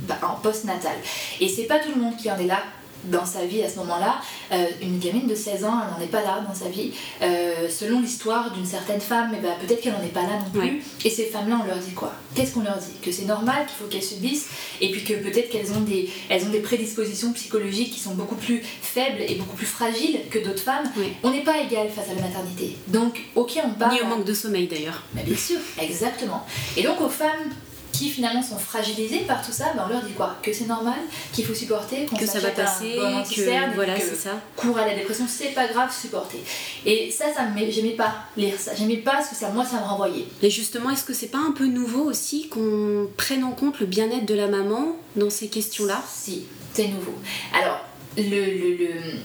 bah, 0.00 0.18
post-natal. 0.42 0.96
Et 1.40 1.48
c'est 1.48 1.64
pas 1.64 1.78
tout 1.78 1.90
le 1.94 2.00
monde 2.00 2.16
qui 2.16 2.30
en 2.30 2.38
est 2.38 2.46
là 2.46 2.62
dans 3.06 3.24
sa 3.24 3.44
vie 3.44 3.62
à 3.62 3.68
ce 3.68 3.76
moment-là. 3.76 4.20
Euh, 4.52 4.66
une 4.82 4.98
gamine 4.98 5.26
de 5.26 5.34
16 5.34 5.64
ans, 5.64 5.80
elle 5.82 5.94
n'en 5.94 6.04
est 6.04 6.10
pas 6.10 6.22
là 6.22 6.44
dans 6.46 6.54
sa 6.54 6.68
vie. 6.68 6.92
Euh, 7.22 7.68
selon 7.68 8.00
l'histoire 8.00 8.52
d'une 8.52 8.66
certaine 8.66 9.00
femme, 9.00 9.32
eh 9.36 9.40
ben, 9.40 9.52
peut-être 9.60 9.80
qu'elle 9.80 9.92
n'en 9.92 10.02
est 10.02 10.08
pas 10.08 10.22
là 10.22 10.38
non 10.38 10.50
plus. 10.50 10.60
Ouais. 10.60 10.82
Et 11.04 11.10
ces 11.10 11.26
femmes-là, 11.26 11.60
on 11.62 11.66
leur 11.66 11.78
dit 11.78 11.92
quoi? 11.92 12.12
Qu'est-ce 12.34 12.54
qu'on 12.54 12.62
leur 12.62 12.78
dit? 12.78 12.92
Que 13.02 13.12
c'est 13.12 13.24
normal, 13.26 13.66
qu'il 13.66 13.76
faut 13.76 13.86
qu'elles 13.86 14.02
subissent, 14.02 14.48
et 14.80 14.90
puis 14.90 15.04
que 15.04 15.14
peut-être 15.14 15.50
qu'elles 15.50 15.72
ont, 15.72 15.80
des, 15.80 16.10
elles 16.28 16.44
ont 16.44 16.50
des 16.50 16.60
prédispositions 16.60 17.32
psychologiques 17.32 17.92
qui 17.92 18.00
sont 18.00 18.14
beaucoup 18.14 18.36
plus 18.36 18.62
faibles 18.82 19.20
et 19.20 19.34
beaucoup 19.36 19.56
plus 19.56 19.66
fragiles 19.66 20.20
que 20.30 20.38
d'autres 20.38 20.62
femmes. 20.62 20.90
Oui. 20.96 21.12
On 21.22 21.30
n'est 21.30 21.44
pas 21.44 21.58
égal 21.60 21.88
face 21.88 22.10
à 22.10 22.14
la 22.14 22.22
maternité. 22.22 22.76
Donc, 22.88 23.20
ok, 23.34 23.58
on 23.64 23.70
parle. 23.70 23.94
Ni 23.94 24.00
au 24.00 24.06
manque 24.06 24.24
de 24.24 24.34
sommeil 24.34 24.66
d'ailleurs. 24.66 25.02
Mais 25.14 25.22
bien 25.22 25.36
sûr, 25.36 25.58
exactement. 25.80 26.46
Et 26.76 26.82
donc 26.82 27.00
aux 27.00 27.08
femmes 27.08 27.50
qui 27.96 28.10
finalement 28.10 28.42
sont 28.42 28.58
fragilisées 28.58 29.20
par 29.20 29.44
tout 29.44 29.52
ça, 29.52 29.66
ben 29.76 29.84
on 29.86 29.92
leur 29.92 30.02
dit 30.02 30.12
quoi? 30.12 30.36
Que 30.42 30.52
c'est 30.52 30.66
normal, 30.66 30.98
qu'il 31.32 31.44
faut 31.44 31.54
supporter, 31.54 32.06
qu'on 32.06 32.16
Que 32.16 32.26
ça 32.26 32.34
va 32.40 32.40
s'achète 32.40 32.58
un 32.58 32.64
passer, 32.64 32.96
bon 32.96 33.22
que 33.22 33.74
voilà, 33.74 33.94
c'est 34.00 34.16
ça. 34.16 34.30
cours 34.56 34.76
à 34.78 34.86
la 34.86 34.94
dépression, 34.94 35.26
c'est 35.28 35.54
pas 35.54 35.66
grave, 35.68 35.94
supporter. 35.96 36.38
Et 36.84 37.10
ça, 37.10 37.26
ça 37.34 37.42
j'aimais 37.70 37.90
pas 37.90 38.14
lire 38.36 38.54
ça, 38.58 38.72
j'aimais 38.74 38.96
pas 38.96 39.22
ce 39.22 39.30
que 39.30 39.36
ça, 39.36 39.50
moi, 39.50 39.64
ça 39.64 39.76
me 39.78 39.84
renvoyait. 39.84 40.26
Et 40.42 40.50
justement, 40.50 40.90
est-ce 40.90 41.04
que 41.04 41.12
c'est 41.14 41.28
pas 41.28 41.38
un 41.38 41.52
peu 41.52 41.66
nouveau 41.66 42.02
aussi 42.02 42.48
qu'on 42.48 43.08
prenne 43.16 43.44
en 43.44 43.52
compte 43.52 43.78
le 43.80 43.86
bien-être 43.86 44.26
de 44.26 44.34
la 44.34 44.48
maman 44.48 44.96
dans 45.16 45.30
ces 45.30 45.48
questions-là? 45.48 46.02
Si, 46.12 46.46
c'est 46.72 46.88
nouveau. 46.88 47.14
Alors, 47.56 47.80
le, 48.16 48.22
le- 48.24 48.76
le- 48.76 49.18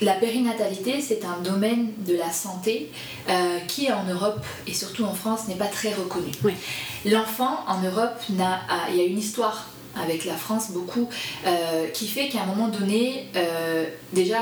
la 0.00 0.12
périnatalité, 0.14 1.00
c'est 1.00 1.24
un 1.24 1.40
domaine 1.42 1.92
de 2.06 2.14
la 2.16 2.30
santé 2.32 2.90
euh, 3.28 3.58
qui, 3.66 3.90
en 3.92 4.04
Europe 4.04 4.44
et 4.66 4.72
surtout 4.74 5.04
en 5.04 5.14
France, 5.14 5.48
n'est 5.48 5.56
pas 5.56 5.66
très 5.66 5.92
reconnu. 5.92 6.30
Ouais. 6.44 6.54
L'enfant, 7.04 7.58
en 7.66 7.80
Europe, 7.82 8.14
n'a, 8.30 8.60
a- 8.68 8.90
il 8.90 8.96
y 8.96 9.00
a 9.00 9.04
une 9.04 9.18
histoire 9.18 9.66
avec 10.00 10.24
la 10.24 10.34
France, 10.34 10.70
beaucoup, 10.70 11.08
euh, 11.46 11.88
qui 11.88 12.06
fait 12.06 12.28
qu'à 12.28 12.42
un 12.42 12.46
moment 12.46 12.68
donné, 12.68 13.26
euh, 13.36 13.86
déjà, 14.12 14.38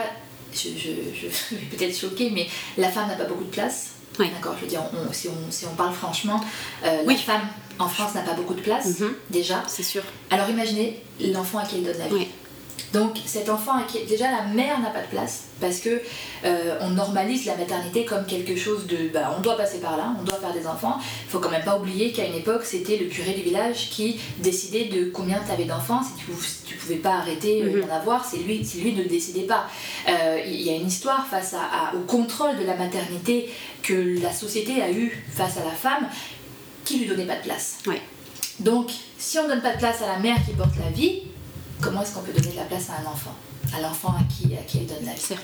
je, 0.52 0.68
je- 0.68 1.16
je 1.18 1.26
vais 1.56 1.62
peut-être 1.76 1.96
choquer, 1.98 2.30
mais 2.30 2.46
la 2.76 2.90
femme 2.90 3.08
n'a 3.08 3.14
pas 3.14 3.24
beaucoup 3.24 3.44
de 3.44 3.50
place. 3.50 3.92
Ouais. 4.18 4.28
D'accord, 4.28 4.54
je 4.58 4.62
veux 4.64 4.70
dire, 4.70 4.82
on- 4.92 5.12
si, 5.12 5.28
on, 5.28 5.50
si 5.50 5.64
on 5.66 5.74
parle 5.74 5.94
franchement, 5.94 6.40
Oui. 7.06 7.14
la 7.14 7.20
femme 7.20 7.48
en 7.78 7.88
France 7.88 8.14
n'a 8.14 8.22
pas 8.22 8.32
beaucoup 8.34 8.54
de 8.54 8.60
place, 8.62 9.00
Mhm. 9.00 9.12
déjà. 9.30 9.62
C'est 9.68 9.82
sûr. 9.82 10.02
Alors 10.30 10.48
imaginez 10.50 11.02
l'enfant 11.20 11.58
à 11.58 11.64
qui 11.64 11.76
elle 11.76 11.84
donne 11.84 11.98
la 11.98 12.08
vie. 12.08 12.26
Donc 12.92 13.16
cet 13.26 13.48
enfant 13.48 13.72
déjà 14.08 14.30
la 14.30 14.42
mère 14.44 14.80
n'a 14.80 14.90
pas 14.90 15.00
de 15.02 15.06
place 15.08 15.44
parce 15.60 15.78
que 15.80 16.00
euh, 16.44 16.78
on 16.80 16.90
normalise 16.90 17.44
la 17.46 17.56
maternité 17.56 18.04
comme 18.04 18.24
quelque 18.26 18.56
chose 18.56 18.86
de 18.86 19.08
bah, 19.12 19.34
on 19.36 19.40
doit 19.40 19.56
passer 19.56 19.78
par 19.78 19.96
là, 19.96 20.14
on 20.20 20.22
doit 20.22 20.38
faire 20.38 20.52
des 20.52 20.66
enfants. 20.66 20.96
Il 21.00 21.30
faut 21.30 21.38
quand 21.40 21.50
même 21.50 21.64
pas 21.64 21.76
oublier 21.78 22.12
qu'à 22.12 22.24
une 22.26 22.34
époque 22.34 22.64
c'était 22.64 22.96
le 22.96 23.06
curé 23.06 23.32
du 23.32 23.42
village 23.42 23.90
qui 23.90 24.20
décidait 24.38 24.84
de 24.86 25.10
combien 25.10 25.40
tu 25.44 25.50
avais 25.52 25.64
d'enfants. 25.64 26.00
Si 26.02 26.24
tu, 26.24 26.30
si 26.46 26.62
tu 26.64 26.74
pouvais 26.76 26.96
pas 26.96 27.14
arrêter 27.16 27.62
euh, 27.62 27.66
Mhm. 27.82 27.86
d'en 27.88 27.94
avoir, 27.94 28.24
c'est 28.24 28.38
lui, 28.38 28.64
si 28.64 28.80
lui 28.80 28.92
ne 28.92 29.02
le 29.02 29.08
décidait 29.08 29.46
pas. 29.46 29.66
Euh, 30.08 30.40
Il 30.46 30.62
y 30.62 30.70
a 30.70 30.76
une 30.76 30.86
histoire 30.86 31.26
face 31.26 31.54
à- 31.54 31.90
à- 31.90 31.94
au 31.96 32.00
contrôle 32.00 32.56
de 32.58 32.64
la 32.64 32.76
maternité 32.76 33.50
que 33.82 34.20
la 34.22 34.32
société 34.32 34.80
a 34.82 34.90
eu 34.90 35.24
face 35.34 35.56
à 35.58 35.64
la 35.64 35.70
femme 35.72 36.08
qui 36.84 36.98
lui 37.00 37.06
donnait 37.08 37.26
pas 37.26 37.36
de 37.36 37.42
place. 37.42 37.78
Ouais. 37.86 38.00
Donc, 38.60 38.90
si 39.18 39.38
on 39.38 39.48
donne 39.48 39.60
pas 39.60 39.72
de 39.72 39.78
place 39.78 40.00
à 40.02 40.06
la 40.06 40.18
mère 40.18 40.36
qui 40.46 40.52
porte 40.52 40.76
la 40.82 40.90
vie, 40.90 41.22
comment 41.80 42.02
est-ce 42.02 42.14
qu'on 42.14 42.22
peut 42.22 42.32
donner 42.32 42.52
de 42.52 42.56
la 42.56 42.64
place 42.64 42.90
à 42.90 43.02
un 43.02 43.10
enfant? 43.10 43.34
À 43.76 43.80
l'enfant 43.80 44.10
à 44.10 44.22
qui, 44.32 44.54
à 44.54 44.62
qui 44.62 44.78
elle 44.78 44.86
donne 44.86 45.04
la 45.04 45.14
vie. 45.14 45.34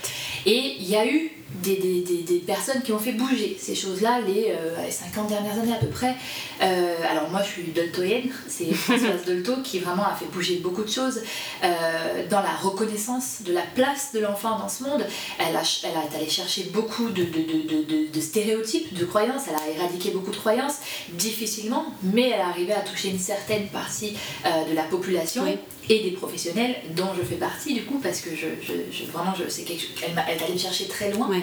Et 0.45 0.77
il 0.79 0.87
y 0.87 0.95
a 0.95 1.05
eu 1.05 1.31
des, 1.61 1.75
des- 1.77 2.01
des- 2.01 2.23
des 2.23 2.39
personnes 2.39 2.81
qui 2.81 2.91
ont 2.91 2.99
fait 2.99 3.11
bouger 3.13 3.57
ces 3.59 3.75
choses-là 3.75 4.21
les, 4.21 4.51
euh, 4.57 4.75
les 4.85 4.91
50 4.91 5.27
dernières 5.29 5.53
années 5.59 5.73
à 5.73 5.77
peu 5.77 5.87
près. 5.87 6.15
Euh, 6.61 6.95
alors 7.09 7.29
moi 7.29 7.41
je 7.43 7.49
suis 7.61 7.71
doltoïenne, 7.71 8.29
c'est 8.47 8.73
Françoise 8.73 9.25
Dolto 9.25 9.57
qui 9.63 9.79
vraiment 9.79 10.03
a 10.05 10.15
fait 10.15 10.25
bouger 10.33 10.57
beaucoup 10.57 10.83
de 10.83 10.89
choses 10.89 11.21
euh, 11.63 12.27
dans 12.29 12.41
la 12.41 12.51
reconnaissance 12.53 13.41
de 13.45 13.53
la 13.53 13.61
place 13.75 14.11
de 14.13 14.19
l'enfant 14.19 14.57
dans 14.57 14.69
ce 14.69 14.83
monde. 14.83 15.05
Elle, 15.39 15.55
a, 15.55 15.61
elle 15.83 15.89
est 16.13 16.17
allée 16.17 16.29
chercher 16.29 16.63
beaucoup 16.73 17.09
de, 17.09 17.23
de- 17.23 17.83
de- 17.87 18.11
de- 18.11 18.21
stéréotypes, 18.21 18.93
de 18.93 19.05
croyances, 19.05 19.43
elle 19.49 19.55
a 19.55 19.75
éradiqué 19.77 20.09
beaucoup 20.11 20.31
de 20.31 20.37
croyances, 20.37 20.77
difficilement, 21.13 21.85
mais 22.01 22.29
elle 22.29 22.39
est 22.39 22.41
arrivée 22.41 22.73
à 22.73 22.79
toucher 22.81 23.09
une 23.09 23.19
certaine 23.19 23.67
partie 23.67 24.15
euh, 24.45 24.69
de 24.69 24.75
la 24.75 24.83
population 24.83 25.43
Oui. 25.43 25.57
et 25.89 26.03
des 26.03 26.11
professionnels 26.11 26.75
dont 26.95 27.09
je 27.17 27.23
fais 27.23 27.35
partie 27.35 27.73
du 27.73 27.83
coup 27.83 27.99
parce 28.01 28.21
que 28.21 28.29
je, 28.31 28.47
je- 28.65 28.91
je- 28.91 29.11
vraiment 29.11 29.33
je 29.37 29.49
sais 29.49 29.63
quelque 29.63 29.81
chose 29.81 29.91
elle, 30.05 30.13
m'a- 30.13 30.23
elle 30.29 30.39
est 30.39 30.43
allée 30.43 30.53
me 30.53 30.57
chercher 30.59 30.87
très 30.87 31.11
loin 31.11 31.27
Ouais. 31.29 31.41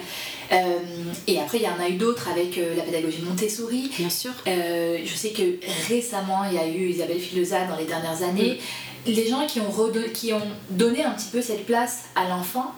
Euh, 0.51 0.79
et 1.27 1.39
après 1.39 1.59
il 1.59 1.63
y 1.63 1.67
en 1.67 1.79
a 1.79 1.87
eu 1.87 1.93
d'autres 1.93 2.27
avec 2.29 2.57
euh, 2.57 2.75
la 2.75 2.83
pédagogie 2.83 3.21
Montessori 3.21 3.89
Bien 3.97 4.09
sûr. 4.09 4.31
Euh, 4.47 4.97
je 5.05 5.15
sais 5.15 5.29
que 5.31 5.59
récemment 5.87 6.43
il 6.49 6.55
y 6.55 6.59
a 6.59 6.67
eu 6.67 6.89
Isabelle 6.89 7.19
Filosa 7.19 7.65
dans 7.65 7.77
les 7.77 7.85
dernières 7.85 8.21
années 8.23 8.59
les 9.07 9.27
gens 9.29 9.47
qui 9.47 9.59
ont, 9.61 9.69
redo- 9.71 10.11
qui 10.11 10.33
ont 10.33 10.41
donné 10.69 11.03
un 11.03 11.11
petit 11.11 11.29
peu 11.31 11.41
cette 11.41 11.65
place 11.65 12.01
à 12.15 12.27
l'enfant 12.27 12.73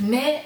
mais 0.00 0.42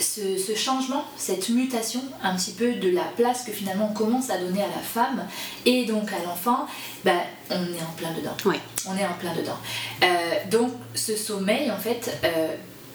ce, 0.00 0.36
ce 0.36 0.54
changement, 0.56 1.04
cette 1.16 1.48
mutation 1.50 2.00
un 2.24 2.34
petit 2.34 2.50
peu 2.52 2.72
de 2.72 2.90
la 2.90 3.04
place 3.16 3.44
que 3.44 3.52
finalement 3.52 3.88
on 3.92 3.94
commence 3.94 4.30
à 4.30 4.38
donner 4.38 4.62
à 4.62 4.66
la 4.66 4.82
femme 4.82 5.28
et 5.64 5.84
donc 5.84 6.08
à 6.12 6.24
l'enfant, 6.26 6.66
ben, 7.04 7.20
on 7.50 7.54
est 7.54 7.82
en 7.82 7.92
plein 7.96 8.10
dedans. 8.12 8.36
Ouais. 8.44 8.58
On 8.88 8.96
est 8.96 9.06
en 9.06 9.12
plein 9.14 9.32
dedans. 9.34 9.58
Donc 10.50 10.72
ce 10.94 11.14
sommeil, 11.14 11.70
en 11.70 11.78
fait, 11.78 12.10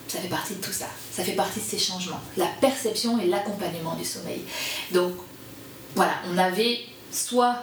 ça 0.08 0.20
fait 0.20 0.28
partie 0.28 0.56
de 0.56 0.62
tout 0.62 0.72
ça. 0.72 0.88
Ça 1.12 1.24
fait 1.24 1.34
partie 1.34 1.60
de 1.60 1.66
ces 1.66 1.80
changements. 1.80 2.22
La 2.38 2.48
perception 2.62 3.20
et 3.20 3.26
l'accompagnement 3.28 3.96
du 3.96 4.06
sommeil. 4.06 4.42
Donc 4.92 5.14
voilà, 5.96 6.14
on 6.32 6.38
avait 6.38 6.80
soit 7.12 7.58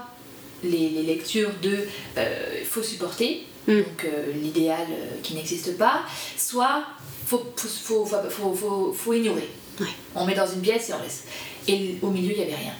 les, 0.62 0.88
les 0.90 1.02
lectures 1.02 1.50
de 1.62 1.86
euh, 2.18 2.58
il 2.60 2.66
faut 2.66 2.82
supporter, 2.82 3.46
Mm. 3.66 3.78
donc 3.78 4.04
euh, 4.04 4.32
l'idéal 4.32 4.86
euh, 4.90 5.20
qui 5.22 5.34
n'existe 5.34 5.76
pas, 5.78 6.02
soit 6.36 6.84
faut, 7.26 7.42
faut, 7.56 8.04
faut, 8.04 8.92
faut, 8.92 9.12
ignorer. 9.12 9.48
Ouais. 9.80 9.86
On 10.14 10.24
met 10.26 10.34
dans 10.34 10.46
une 10.46 10.60
pièce 10.60 10.90
et 10.90 10.92
on 10.92 11.02
laisse. 11.02 11.24
Et 11.66 11.96
au 12.02 12.10
milieu, 12.10 12.32
il 12.32 12.36
n'y 12.36 12.42
avait 12.42 12.54
rien. 12.54 12.74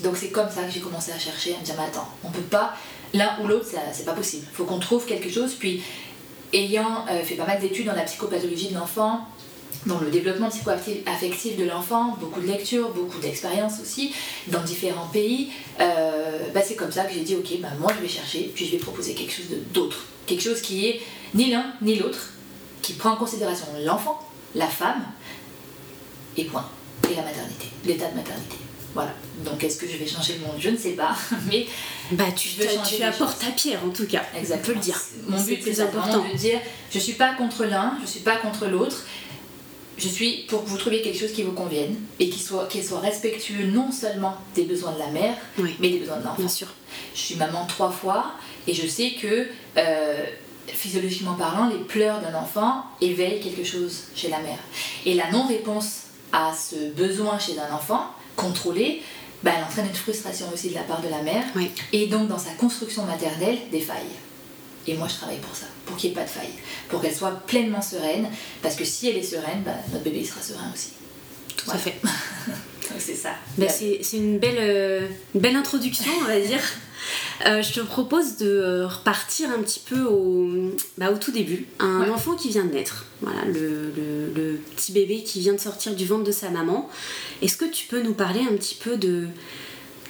Donc 0.00 0.16
c'est 0.16 0.30
comme 0.30 0.50
ça 0.50 0.62
que 0.64 0.70
j'ai 0.72 0.80
commencé 0.80 1.12
à 1.12 1.18
chercher, 1.18 1.54
à 1.54 1.58
me 1.58 1.64
dire, 1.64 1.74
mais 1.78 1.84
attends, 1.84 2.08
on 2.24 2.30
peut 2.30 2.42
pas, 2.42 2.76
l'un 3.14 3.38
ou 3.42 3.46
l'autre, 3.46 3.66
c'est 3.92 4.04
pas 4.04 4.12
possible. 4.12 4.46
Il 4.50 4.56
faut 4.56 4.64
qu'on 4.64 4.80
trouve 4.80 5.06
quelque 5.06 5.30
chose. 5.30 5.54
Puis, 5.54 5.82
ayant 6.52 7.04
euh, 7.10 7.22
fait 7.22 7.34
pas 7.34 7.46
mal 7.46 7.60
d'études 7.60 7.86
dans 7.86 7.94
la 7.94 8.02
psychopathologie 8.02 8.68
de 8.68 8.74
l'enfant, 8.74 9.20
dans 9.86 10.00
le 10.00 10.10
développement 10.10 10.48
psycho-affectif 10.48 11.56
de 11.56 11.64
l'enfant, 11.64 12.16
beaucoup 12.20 12.40
de 12.40 12.46
lectures, 12.46 12.90
beaucoup 12.90 13.18
d'expériences 13.18 13.80
aussi, 13.80 14.12
dans 14.48 14.62
différents 14.62 15.06
pays, 15.06 15.50
euh, 15.80 16.38
bah, 16.52 16.60
c'est 16.64 16.74
comme 16.74 16.90
ça 16.90 17.04
que 17.04 17.14
j'ai 17.14 17.20
dit, 17.20 17.36
ok, 17.36 17.60
bah, 17.60 17.68
moi 17.78 17.92
je 17.96 18.02
vais 18.02 18.08
chercher, 18.08 18.50
puis 18.54 18.66
je 18.66 18.72
vais 18.72 18.78
proposer 18.78 19.14
quelque 19.14 19.32
chose 19.32 19.46
d'autre. 19.72 20.04
Quelque 20.26 20.42
chose 20.42 20.60
qui 20.60 20.88
est 20.88 21.00
ni 21.34 21.50
l'un 21.50 21.66
ni 21.82 21.96
l'autre, 21.96 22.32
qui 22.82 22.94
prend 22.94 23.10
en 23.10 23.16
considération 23.16 23.66
l'enfant, 23.84 24.20
la 24.54 24.66
femme, 24.66 25.04
et 26.36 26.44
point. 26.44 26.68
Et 27.10 27.14
la 27.14 27.22
maternité, 27.22 27.66
l'état 27.84 28.08
de 28.08 28.16
maternité. 28.16 28.56
Voilà. 28.96 29.14
Donc 29.44 29.62
est-ce 29.62 29.76
que 29.78 29.86
je 29.86 29.96
vais 29.96 30.06
changer 30.06 30.34
le 30.34 30.40
monde 30.46 30.56
Je 30.58 30.70
ne 30.70 30.76
sais 30.76 30.92
pas, 30.92 31.14
mais 31.50 31.66
Bah, 32.12 32.24
tu, 32.36 32.48
veux 32.58 32.66
tu 32.84 33.02
apportes 33.02 33.38
ta 33.38 33.52
pierre 33.52 33.80
en 33.84 33.90
tout 33.90 34.06
cas. 34.06 34.22
On 34.34 34.58
peut 34.58 34.72
le 34.74 34.80
dire. 34.80 35.00
Mon 35.28 35.40
but 35.40 35.60
c'est 35.62 35.80
important. 35.80 36.24
de 36.32 36.36
dire 36.36 36.58
je 36.92 36.98
suis 36.98 37.12
pas 37.12 37.34
contre 37.34 37.64
l'un, 37.64 37.96
je 38.02 38.06
suis 38.06 38.20
pas 38.20 38.36
contre 38.36 38.66
l'autre. 38.66 39.04
Je 39.98 40.08
suis 40.08 40.44
pour 40.48 40.62
que 40.62 40.68
vous 40.68 40.76
trouviez 40.76 41.00
quelque 41.00 41.18
chose 41.18 41.32
qui 41.32 41.42
vous 41.42 41.52
convienne 41.52 41.94
et 42.20 42.28
qui 42.28 42.38
soit, 42.38 42.66
qui 42.68 42.82
soit 42.84 43.00
respectueux 43.00 43.64
non 43.66 43.90
seulement 43.90 44.36
des 44.54 44.64
besoins 44.64 44.92
de 44.92 44.98
la 44.98 45.06
mère, 45.08 45.34
Oui. 45.58 45.74
mais 45.80 45.88
des 45.88 45.98
besoins 46.00 46.18
de 46.18 46.24
l'enfant. 46.24 46.36
Bien 46.38 46.48
sûr. 46.48 46.66
Je 47.14 47.20
suis 47.20 47.34
maman 47.36 47.64
trois 47.66 47.90
fois 47.90 48.32
et 48.66 48.74
je 48.74 48.86
sais 48.86 49.12
que 49.20 49.46
euh, 49.78 50.24
physiologiquement 50.66 51.32
parlant, 51.34 51.68
les 51.70 51.78
pleurs 51.78 52.20
d'un 52.20 52.34
enfant 52.34 52.84
éveillent 53.00 53.40
quelque 53.40 53.64
chose 53.64 54.04
chez 54.14 54.28
la 54.28 54.38
mère. 54.40 54.58
Et 55.06 55.14
la 55.14 55.30
non-réponse 55.30 56.00
à 56.32 56.52
ce 56.54 56.90
besoin 56.90 57.38
chez 57.38 57.54
un 57.58 57.74
enfant, 57.74 58.10
contrôlé, 58.36 59.02
bah, 59.42 59.52
elle 59.56 59.64
entraîne 59.64 59.86
une 59.86 59.94
frustration 59.94 60.46
aussi 60.52 60.70
de 60.70 60.74
la 60.74 60.82
part 60.82 61.02
de 61.02 61.08
la 61.08 61.22
mère 61.22 61.44
Oui. 61.54 61.70
et 61.92 62.06
donc 62.06 62.28
dans 62.28 62.38
sa 62.38 62.50
construction 62.52 63.04
maternelle, 63.04 63.58
des 63.70 63.80
failles. 63.80 64.16
Et 64.88 64.94
moi, 64.94 65.08
je 65.08 65.14
travaille 65.14 65.38
pour 65.38 65.54
ça, 65.54 65.66
pour 65.84 65.96
qu'il 65.96 66.10
n'y 66.10 66.16
ait 66.16 66.20
pas 66.20 66.24
de 66.24 66.30
faille, 66.30 66.52
pour 66.88 67.00
qu'elle 67.02 67.14
soit 67.14 67.32
pleinement 67.46 67.82
sereine, 67.82 68.28
parce 68.62 68.76
que 68.76 68.84
si 68.84 69.08
elle 69.08 69.16
est 69.16 69.22
sereine, 69.22 69.62
bah, 69.64 69.72
notre 69.92 70.04
bébé 70.04 70.18
il 70.20 70.26
sera 70.26 70.40
serein 70.40 70.70
aussi. 70.72 70.90
Tout 71.56 71.70
à 71.70 71.78
fait. 71.78 71.94
C'est 72.98 73.14
ça. 73.14 73.30
Bah, 73.58 73.68
c'est 73.68 73.98
c'est 74.02 74.16
une 74.16 74.38
belle, 74.38 74.56
euh, 74.58 75.06
une 75.34 75.40
belle 75.40 75.56
introduction, 75.56 76.10
on 76.20 76.24
va 76.24 76.40
dire. 76.40 76.60
Euh, 77.46 77.60
je 77.62 77.72
te 77.74 77.80
propose 77.80 78.36
de 78.38 78.84
repartir 78.84 79.50
un 79.50 79.60
petit 79.62 79.80
peu 79.80 80.02
au, 80.04 80.72
bah, 80.96 81.10
au 81.12 81.18
tout 81.18 81.30
début. 81.30 81.66
Un 81.78 82.02
Ouais. 82.02 82.08
enfant 82.10 82.34
qui 82.36 82.48
vient 82.48 82.64
de 82.64 82.72
naître, 82.72 83.04
voilà, 83.20 83.44
le, 83.44 83.92
le- 83.94 84.32
le 84.34 84.56
petit 84.76 84.92
bébé 84.92 85.22
qui 85.24 85.40
vient 85.40 85.52
de 85.52 85.60
sortir 85.60 85.94
du 85.94 86.06
ventre 86.06 86.24
de 86.24 86.32
sa 86.32 86.48
maman. 86.48 86.88
Est-ce 87.42 87.56
que 87.56 87.66
tu 87.66 87.86
peux 87.86 88.00
nous 88.02 88.14
parler 88.14 88.40
un 88.40 88.56
petit 88.56 88.76
peu 88.76 88.96
de, 88.96 89.26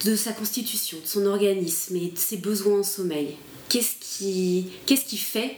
de 0.05 0.15
sa 0.15 0.31
constitution, 0.31 0.97
de 1.03 1.07
son 1.07 1.25
organisme 1.25 1.95
et 1.97 2.09
de 2.11 2.17
ses 2.17 2.37
besoins 2.37 2.79
en 2.79 2.83
sommeil? 2.83 3.35
Qu'est-ce 3.69 3.95
qui, 3.99 4.67
qu'est-ce 4.85 5.05
qui 5.05 5.17
fait 5.17 5.57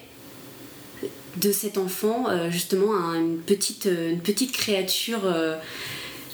de 1.38 1.52
cet 1.52 1.78
enfant 1.78 2.28
justement 2.50 2.94
une, 3.14 3.38
petite, 3.38 3.86
une 3.86 4.20
petite 4.20 4.52
créature 4.52 5.22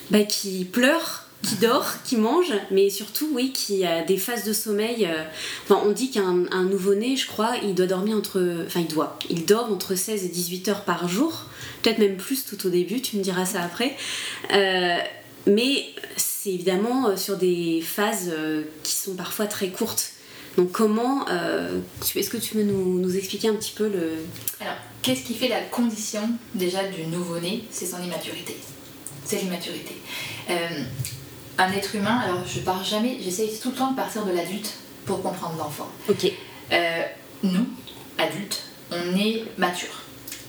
bah, 0.09 0.23
qui 0.23 0.65
pleure 0.65 1.25
qui 1.45 1.55
dort, 1.61 1.85
qui 2.03 2.17
mange, 2.17 2.51
mais 2.71 2.89
surtout, 2.89 3.29
oui, 3.33 3.51
qui 3.51 3.85
a 3.85 4.03
des 4.03 4.17
phases 4.17 4.45
de 4.45 4.53
sommeil. 4.53 5.07
Enfin, 5.63 5.81
on 5.85 5.91
dit 5.91 6.09
qu'un 6.09 6.63
nouveau-né, 6.63 7.15
je 7.15 7.27
crois, 7.27 7.53
il 7.63 7.75
doit 7.75 7.85
dormir 7.85 8.17
entre. 8.17 8.63
Enfin, 8.65 8.81
il 8.81 8.87
doit. 8.87 9.19
Il 9.29 9.45
dort 9.45 9.71
entre 9.71 9.95
16 9.95 10.25
et 10.25 10.29
18 10.29 10.67
heures 10.69 10.83
par 10.83 11.07
jour. 11.07 11.45
Peut-être 11.81 11.99
même 11.99 12.17
plus 12.17 12.45
tout 12.45 12.65
au 12.65 12.69
début, 12.69 13.01
tu 13.01 13.17
me 13.17 13.21
diras 13.21 13.45
ça 13.45 13.61
après. 13.61 13.95
mais 15.45 15.85
c'est 16.17 16.49
évidemment 16.51 17.15
sur 17.17 17.37
des 17.37 17.81
phases 17.81 18.31
qui 18.83 18.95
sont 18.95 19.13
parfois 19.13 19.45
très 19.45 19.69
courtes. 19.69 20.11
Donc 20.57 20.71
comment, 20.71 21.25
euh, 21.29 21.79
est-ce 22.15 22.29
que 22.29 22.37
tu 22.37 22.55
peux 22.55 22.63
nous, 22.63 22.99
nous, 22.99 23.17
expliquer 23.17 23.49
un 23.49 23.55
petit 23.55 23.73
peu 23.75 23.89
le... 23.89 24.25
Alors, 24.61 24.75
qu'est-ce 25.01 25.23
qui 25.23 25.33
fait 25.33 25.49
la 25.49 25.61
condition 25.61 26.29
déjà 26.53 26.83
du 26.87 27.07
nouveau-né? 27.07 27.63
C'est 27.71 27.85
son 27.85 28.01
immaturité. 28.01 28.55
C'est 29.25 29.41
l'immaturité. 29.41 29.95
Euh, 30.49 30.83
un 31.57 31.71
être 31.71 31.95
humain, 31.95 32.19
alors 32.23 32.43
je 32.45 32.59
pars 32.59 32.83
jamais, 32.83 33.17
j'essaye 33.21 33.57
tout 33.59 33.71
le 33.71 33.75
temps 33.75 33.91
de 33.91 33.95
partir 33.95 34.25
de 34.25 34.31
l'adulte 34.31 34.73
pour 35.05 35.21
comprendre 35.21 35.57
l'enfant. 35.57 35.89
Ok. 36.09 36.31
Euh, 36.71 37.01
nous, 37.43 37.67
adultes, 38.17 38.63
on 38.91 39.17
est 39.17 39.43
mature. 39.57 40.03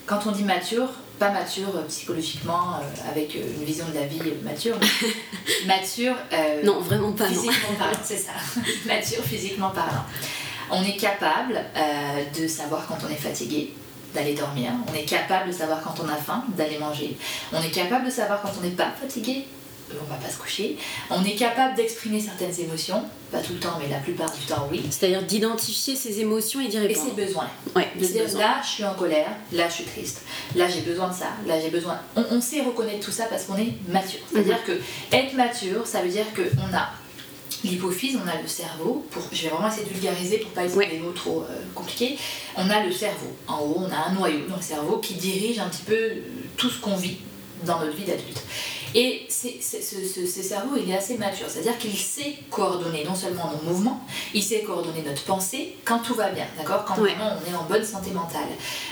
Quand 0.05 0.25
on 0.25 0.31
dit 0.31 0.43
mature, 0.43 0.89
pas 1.17 1.31
mature 1.31 1.85
psychologiquement, 1.87 2.75
euh, 2.75 3.09
avec 3.09 3.35
euh, 3.35 3.41
une 3.57 3.65
vision 3.65 3.85
de 3.89 3.95
la 3.95 4.05
vie 4.05 4.19
mature, 4.43 4.77
mature. 5.65 6.15
Euh, 6.33 6.63
non, 6.63 6.79
vraiment 6.79 7.11
pas. 7.11 7.27
Physiquement 7.27 7.75
parlant, 7.77 7.97
c'est 8.03 8.17
ça. 8.17 8.31
mature 8.85 9.23
physiquement 9.23 9.69
parlant. 9.69 10.03
On 10.69 10.83
est 10.83 10.97
capable 10.97 11.61
de 12.37 12.47
savoir 12.47 12.85
quand 12.87 12.97
on 13.07 13.09
est 13.09 13.15
fatigué, 13.15 13.73
d'aller 14.13 14.33
dormir. 14.33 14.71
On 14.91 14.93
est 14.93 15.05
capable 15.05 15.47
de 15.47 15.53
savoir 15.53 15.81
quand 15.81 15.95
on 16.03 16.09
a 16.09 16.15
faim, 16.15 16.43
d'aller 16.57 16.77
manger. 16.77 17.17
On 17.53 17.61
est 17.61 17.71
capable 17.71 18.05
de 18.05 18.09
savoir 18.09 18.41
quand 18.41 18.51
on 18.59 18.63
n'est 18.63 18.71
pas 18.71 18.91
fatigué, 18.91 19.47
on 19.91 20.05
va 20.05 20.15
pas 20.15 20.29
se 20.29 20.37
coucher. 20.37 20.77
On 21.09 21.23
est 21.23 21.35
capable 21.35 21.75
d'exprimer 21.75 22.19
certaines 22.19 22.59
émotions, 22.59 23.03
pas 23.31 23.39
tout 23.39 23.53
le 23.53 23.59
temps, 23.59 23.77
mais 23.79 23.89
la 23.89 23.99
plupart 23.99 24.31
du 24.31 24.45
temps, 24.45 24.67
oui. 24.71 24.83
C'est-à-dire 24.89 25.23
d'identifier 25.23 25.95
ses 25.95 26.19
émotions 26.19 26.59
et 26.59 26.67
d'y 26.67 26.77
répondre. 26.77 27.07
Et 27.07 27.09
ses 27.09 27.25
besoins. 27.25 27.49
Ouais, 27.75 27.87
C'est-à-dire 27.99 28.37
là, 28.37 28.61
je 28.63 28.67
suis 28.69 28.85
en 28.85 28.93
colère, 28.93 29.29
là, 29.51 29.67
je 29.69 29.73
suis 29.73 29.83
triste, 29.85 30.21
là, 30.55 30.67
j'ai 30.67 30.81
besoin 30.81 31.09
de 31.09 31.13
ça, 31.13 31.27
là, 31.45 31.59
j'ai 31.59 31.69
besoin. 31.69 31.99
On, 32.15 32.41
sait 32.41 32.61
reconnaître 32.61 33.05
tout 33.05 33.11
ça 33.11 33.25
parce 33.25 33.45
qu'on 33.45 33.57
est 33.57 33.73
mature. 33.87 34.19
C'est-à-dire 34.31 34.59
mhm. 34.67 34.75
que 34.75 35.15
être 35.15 35.33
mature, 35.33 35.85
ça 35.85 36.01
veut 36.01 36.09
dire 36.09 36.25
qu'on 36.35 36.75
a 36.75 36.89
l'hypophyse, 37.63 38.17
on 38.23 38.27
a 38.27 38.41
le 38.41 38.47
cerveau, 38.47 39.05
pour, 39.11 39.23
je 39.31 39.43
vais 39.43 39.49
vraiment 39.49 39.67
essayer 39.67 39.85
de 39.85 39.89
vulgariser 39.89 40.37
pour 40.37 40.51
pas 40.51 40.65
utiliser 40.65 40.97
des 40.97 40.99
mots 40.99 41.11
trop 41.11 41.41
euh, 41.49 41.55
compliqués, 41.73 42.17
on 42.55 42.69
a 42.69 42.83
le 42.83 42.91
cerveau. 42.91 43.35
En 43.47 43.59
haut, 43.59 43.83
on 43.87 43.91
a 43.91 44.09
un 44.09 44.13
noyau 44.13 44.45
dans 44.47 44.57
le 44.57 44.61
cerveau 44.61 44.97
qui 44.97 45.15
dirige 45.15 45.59
un 45.59 45.67
petit 45.67 45.83
peu 45.83 45.97
tout 46.55 46.69
ce 46.69 46.79
qu'on 46.79 46.95
vit 46.95 47.17
dans 47.65 47.79
notre 47.79 47.95
vie 47.95 48.05
d'adulte. 48.05 48.41
Et 48.95 49.27
ce, 49.29 50.41
cerveau, 50.41 50.77
il 50.77 50.89
est 50.89 50.97
assez 50.97 51.17
mature, 51.17 51.47
c'est-à-dire 51.49 51.77
qu'il 51.77 51.95
sait 51.95 52.35
coordonner 52.49 53.03
non 53.03 53.15
seulement 53.15 53.51
nos 53.51 53.69
mouvements, 53.69 54.01
il 54.33 54.43
sait 54.43 54.61
coordonner 54.61 55.03
notre 55.05 55.23
pensée 55.23 55.75
quand 55.83 55.99
tout 55.99 56.13
va 56.13 56.29
bien, 56.29 56.45
d'accord? 56.57 56.85
Quand 56.85 56.95
vraiment 56.95 57.31
on 57.35 57.51
est 57.51 57.55
en 57.55 57.63
bonne 57.63 57.83
santé 57.83 58.11
mentale. 58.11 58.47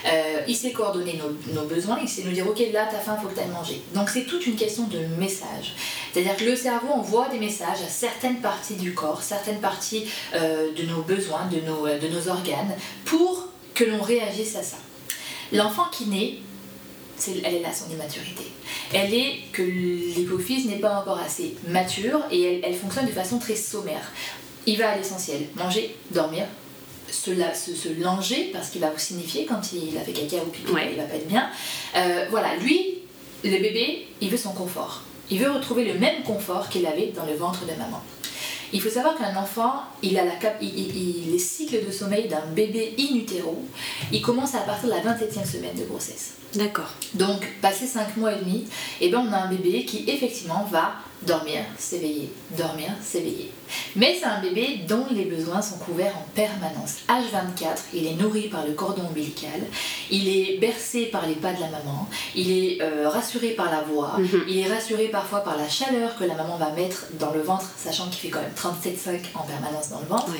Euh, 0.05 0.41
il 0.47 0.55
sait 0.55 0.71
coordonner 0.71 1.19
nos, 1.53 1.63
besoins, 1.63 1.99
il 2.01 2.09
sait 2.09 2.23
nous 2.23 2.31
dire, 2.31 2.47
ok, 2.47 2.59
là, 2.73 2.87
t'as 2.89 2.99
faim, 2.99 3.17
faut 3.21 3.29
que 3.29 3.35
t'ailles 3.35 3.47
manger. 3.47 3.81
Donc 3.93 4.09
c'est 4.09 4.25
toute 4.25 4.45
une 4.45 4.55
question 4.55 4.87
de 4.87 4.99
message. 5.17 5.73
C'est-à-dire 6.13 6.35
que 6.35 6.45
le 6.45 6.55
cerveau 6.55 6.93
envoie 6.93 7.29
des 7.29 7.39
messages 7.39 7.81
à 7.85 7.89
certaines 7.89 8.41
parties 8.41 8.75
du 8.75 8.93
corps, 8.93 9.23
certaines 9.23 9.59
parties 9.59 10.05
euh, 10.33 10.71
de 10.73 10.83
nos 10.83 11.01
besoins, 11.01 11.45
de 11.51 11.61
nos, 11.61 11.87
de 11.87 12.07
nos 12.07 12.29
organes, 12.29 12.75
pour 13.05 13.47
que 13.73 13.83
l'on 13.83 14.01
réagisse 14.01 14.55
à 14.55 14.63
ça. 14.63 14.77
L'enfant 15.51 15.85
qui 15.91 16.07
naît, 16.07 16.39
elle 17.43 17.55
est 17.55 17.61
là 17.61 17.69
son 17.73 17.91
immaturité. 17.91 18.43
Elle 18.93 19.13
est 19.13 19.35
que 19.51 19.61
l'hypophyse 19.61 20.65
n'est 20.67 20.79
pas 20.79 20.99
encore 20.99 21.19
assez 21.19 21.55
mature 21.67 22.21
et 22.31 22.61
elle, 22.63 22.75
fonctionne 22.75 23.05
de 23.05 23.11
façon 23.11 23.39
très 23.39 23.55
sommaire. 23.55 24.11
Il 24.65 24.77
va 24.77 24.89
à 24.89 24.97
l'essentiel, 24.97 25.45
manger, 25.55 25.95
dormir, 26.11 26.45
se, 27.09 27.31
se, 27.31 28.01
langer 28.01 28.49
parce 28.51 28.69
qu'il 28.69 28.81
va 28.81 28.89
vous 28.89 28.99
signifier 28.99 29.45
quand 29.45 29.61
il 29.73 29.97
a 29.97 30.01
fait 30.01 30.11
caca 30.11 30.37
ou 30.43 30.49
pipi, 30.49 30.71
il 30.91 30.97
va 30.97 31.03
pas 31.03 31.15
être 31.15 31.27
bien. 31.27 31.49
Euh, 31.95 32.25
voilà, 32.29 32.55
lui, 32.57 32.99
le 33.43 33.57
bébé, 33.57 34.07
il 34.21 34.29
veut 34.29 34.37
son 34.37 34.53
confort. 34.53 35.03
Il 35.29 35.39
veut 35.39 35.51
retrouver 35.51 35.85
le 35.85 35.99
même 35.99 36.23
confort 36.23 36.69
qu'il 36.69 36.85
avait 36.85 37.13
dans 37.15 37.25
le 37.25 37.33
ventre 37.33 37.65
de 37.65 37.73
maman. 37.73 38.01
Il 38.73 38.81
faut 38.81 38.89
savoir 38.89 39.17
qu'un 39.17 39.35
enfant, 39.37 39.83
il 40.01 40.17
a 40.17 40.25
la 40.25 40.35
cap 40.35 40.57
il, 40.61 41.31
les 41.31 41.39
cycles 41.39 41.85
de 41.85 41.91
sommeil 41.91 42.27
d'un 42.27 42.45
bébé 42.47 42.95
in 42.99 43.15
utero, 43.15 43.63
il 44.11 44.21
commence 44.21 44.55
à 44.55 44.59
partir 44.59 44.89
de 44.89 44.95
la 44.95 45.01
27e 45.01 45.49
semaine 45.49 45.75
de 45.75 45.85
grossesse. 45.85 46.33
D'accord. 46.55 46.89
Donc, 47.13 47.45
passé 47.61 47.85
5 47.85 48.17
mois 48.17 48.33
et 48.33 48.39
demi, 48.39 48.65
eh 49.01 49.09
ben, 49.09 49.25
on 49.27 49.33
a 49.33 49.37
un 49.37 49.49
bébé 49.49 49.85
qui 49.85 50.09
effectivement 50.09 50.63
va 50.71 50.93
dormir, 51.21 51.61
s'éveiller, 51.77 52.31
dormir, 52.57 52.89
s'éveiller. 53.01 53.51
Mais 53.95 54.17
c'est 54.19 54.25
un 54.25 54.41
bébé 54.41 54.81
dont 54.87 55.05
les 55.11 55.25
besoins 55.25 55.61
sont 55.61 55.77
couverts 55.77 56.15
en 56.15 56.25
permanence. 56.35 56.97
H24, 57.09 57.77
il 57.93 58.07
est 58.07 58.13
nourri 58.13 58.47
par 58.47 58.65
le 58.65 58.73
cordon 58.73 59.03
ombilical, 59.09 59.61
il 60.11 60.27
est 60.27 60.57
bercé 60.59 61.05
par 61.07 61.25
les 61.25 61.35
pas 61.35 61.53
de 61.53 61.59
la 61.59 61.67
maman, 61.67 62.07
il 62.35 62.51
est 62.51 62.81
euh, 62.81 63.09
rassuré 63.09 63.49
par 63.49 63.71
la 63.71 63.81
voix, 63.81 64.17
mhm. 64.17 64.43
il 64.47 64.59
est 64.59 64.71
rassuré 64.71 65.07
parfois 65.07 65.39
par 65.39 65.57
la 65.57 65.67
chaleur 65.67 66.15
que 66.17 66.23
la 66.23 66.35
maman 66.35 66.57
va 66.57 66.71
mettre 66.71 67.07
dans 67.19 67.31
le 67.31 67.41
ventre, 67.41 67.69
sachant 67.77 68.05
qu'il 68.09 68.19
fait 68.19 68.29
quand 68.29 68.41
même 68.41 68.51
37,5 68.55 69.19
en 69.35 69.43
permanence 69.43 69.89
dans 69.89 69.99
le 69.99 70.07
ventre. 70.07 70.31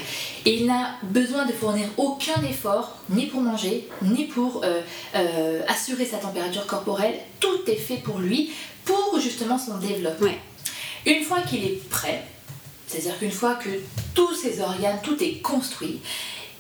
Et 0.46 0.56
il 0.56 0.68
n'a 0.68 0.96
besoin 1.04 1.46
de 1.46 1.52
fournir 1.52 1.88
aucun 1.98 2.42
effort, 2.44 2.98
ni 3.10 3.26
pour 3.28 3.42
manger, 3.42 3.88
ni 4.02 4.26
pour 4.26 4.62
euh, 4.64 4.82
euh, 5.16 5.62
assurer 5.68 6.06
sa 6.06 6.18
température 6.18 6.66
corporelle. 6.66 7.16
Tout 7.40 7.62
est 7.68 7.76
fait 7.76 7.98
pour 7.98 8.20
lui, 8.20 8.52
pour 8.84 9.20
justement 9.20 9.58
son 9.58 9.78
développement. 9.78 10.32
Une 11.06 11.24
fois 11.24 11.42
qu'il 11.42 11.64
est 11.64 11.90
prêt, 11.90 12.24
c'est-à-dire 12.88 13.18
qu'une 13.20 13.32
fois 13.32 13.56
que 13.56 13.70
tous 14.14 14.34
ses 14.34 14.62
organes, 14.62 15.00
tout 15.04 15.22
est 15.24 15.40
construit, 15.42 16.00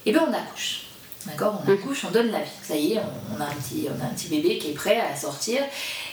et 0.06 0.10
eh 0.10 0.12
bien 0.12 0.28
on 0.30 0.34
accouche. 0.34 0.82
D'accord? 1.26 1.62
On 1.66 1.72
accouche, 1.72 2.06
on 2.08 2.12
donne 2.12 2.30
la 2.32 2.40
vie. 2.40 2.50
Ça 2.62 2.76
y 2.76 2.94
est, 2.94 3.00
on, 3.00 3.42
a 3.42 3.46
un 3.46 3.56
petit, 3.56 3.88
on 3.90 4.04
a 4.04 4.08
un 4.08 4.14
petit 4.14 4.28
bébé 4.28 4.60
qui 4.60 4.70
est 4.70 4.74
prêt 4.74 5.00
à 5.00 5.16
sortir. 5.16 5.64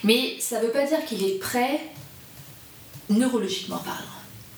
Mais 0.04 0.36
ça 0.40 0.58
ne 0.58 0.66
veut 0.66 0.72
pas 0.72 0.86
dire 0.86 1.04
qu'il 1.04 1.22
est 1.22 1.38
prêt 1.38 1.80
neurologiquement 3.10 3.78
parlant. 3.78 3.98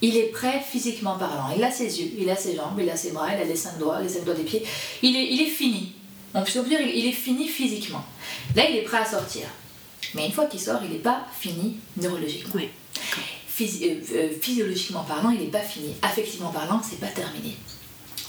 Il 0.01 0.17
est 0.17 0.31
prêt 0.31 0.61
physiquement 0.61 1.17
parlant. 1.19 1.49
Il 1.57 1.65
a 1.65 1.73
ses 1.73 2.01
yeux, 2.01 2.13
il 2.19 2.31
a 2.31 2.37
ses 2.37 2.55
jambes, 2.55 2.79
il 2.79 2.89
a 2.89 2.97
ses 2.97 3.11
bras, 3.11 3.35
il 3.35 3.41
a 3.41 3.45
les 3.45 3.57
cinq 3.57 3.79
doigts, 3.79 4.01
les 4.01 4.09
cinq 4.09 4.25
doigts 4.25 4.35
des 4.35 4.45
pieds. 4.45 4.65
Il 5.03 5.17
est, 5.17 5.33
il 5.33 5.41
est 5.41 5.51
fini. 5.51 5.93
On 6.35 6.43
peut 6.43 6.63
dire 6.63 6.81
il 6.81 7.07
est 7.07 7.13
fini 7.13 7.49
physiquement. 7.49 8.05
Là, 8.55 8.69
il 8.69 8.77
est 8.77 8.83
prêt 8.83 8.99
à 8.99 9.05
sortir. 9.05 9.47
Mais 10.15 10.27
une 10.27 10.33
fois 10.33 10.47
qu'il 10.47 10.61
sort, 10.61 10.81
il 10.85 10.91
n'est 10.91 10.99
pas 10.99 11.27
fini 11.37 11.79
neurologiquement. 11.97 12.53
Oui. 12.55 12.69
Euh, 13.61 14.01
euh, 14.15 14.29
physiologiquement 14.41 15.05
parlant, 15.05 15.31
il 15.31 15.41
n'est 15.41 15.47
pas 15.47 15.61
fini. 15.61 15.95
Affectivement 16.03 16.51
parlant, 16.51 16.81
c'est 16.89 16.99
pas 16.99 17.09
terminé. 17.09 17.57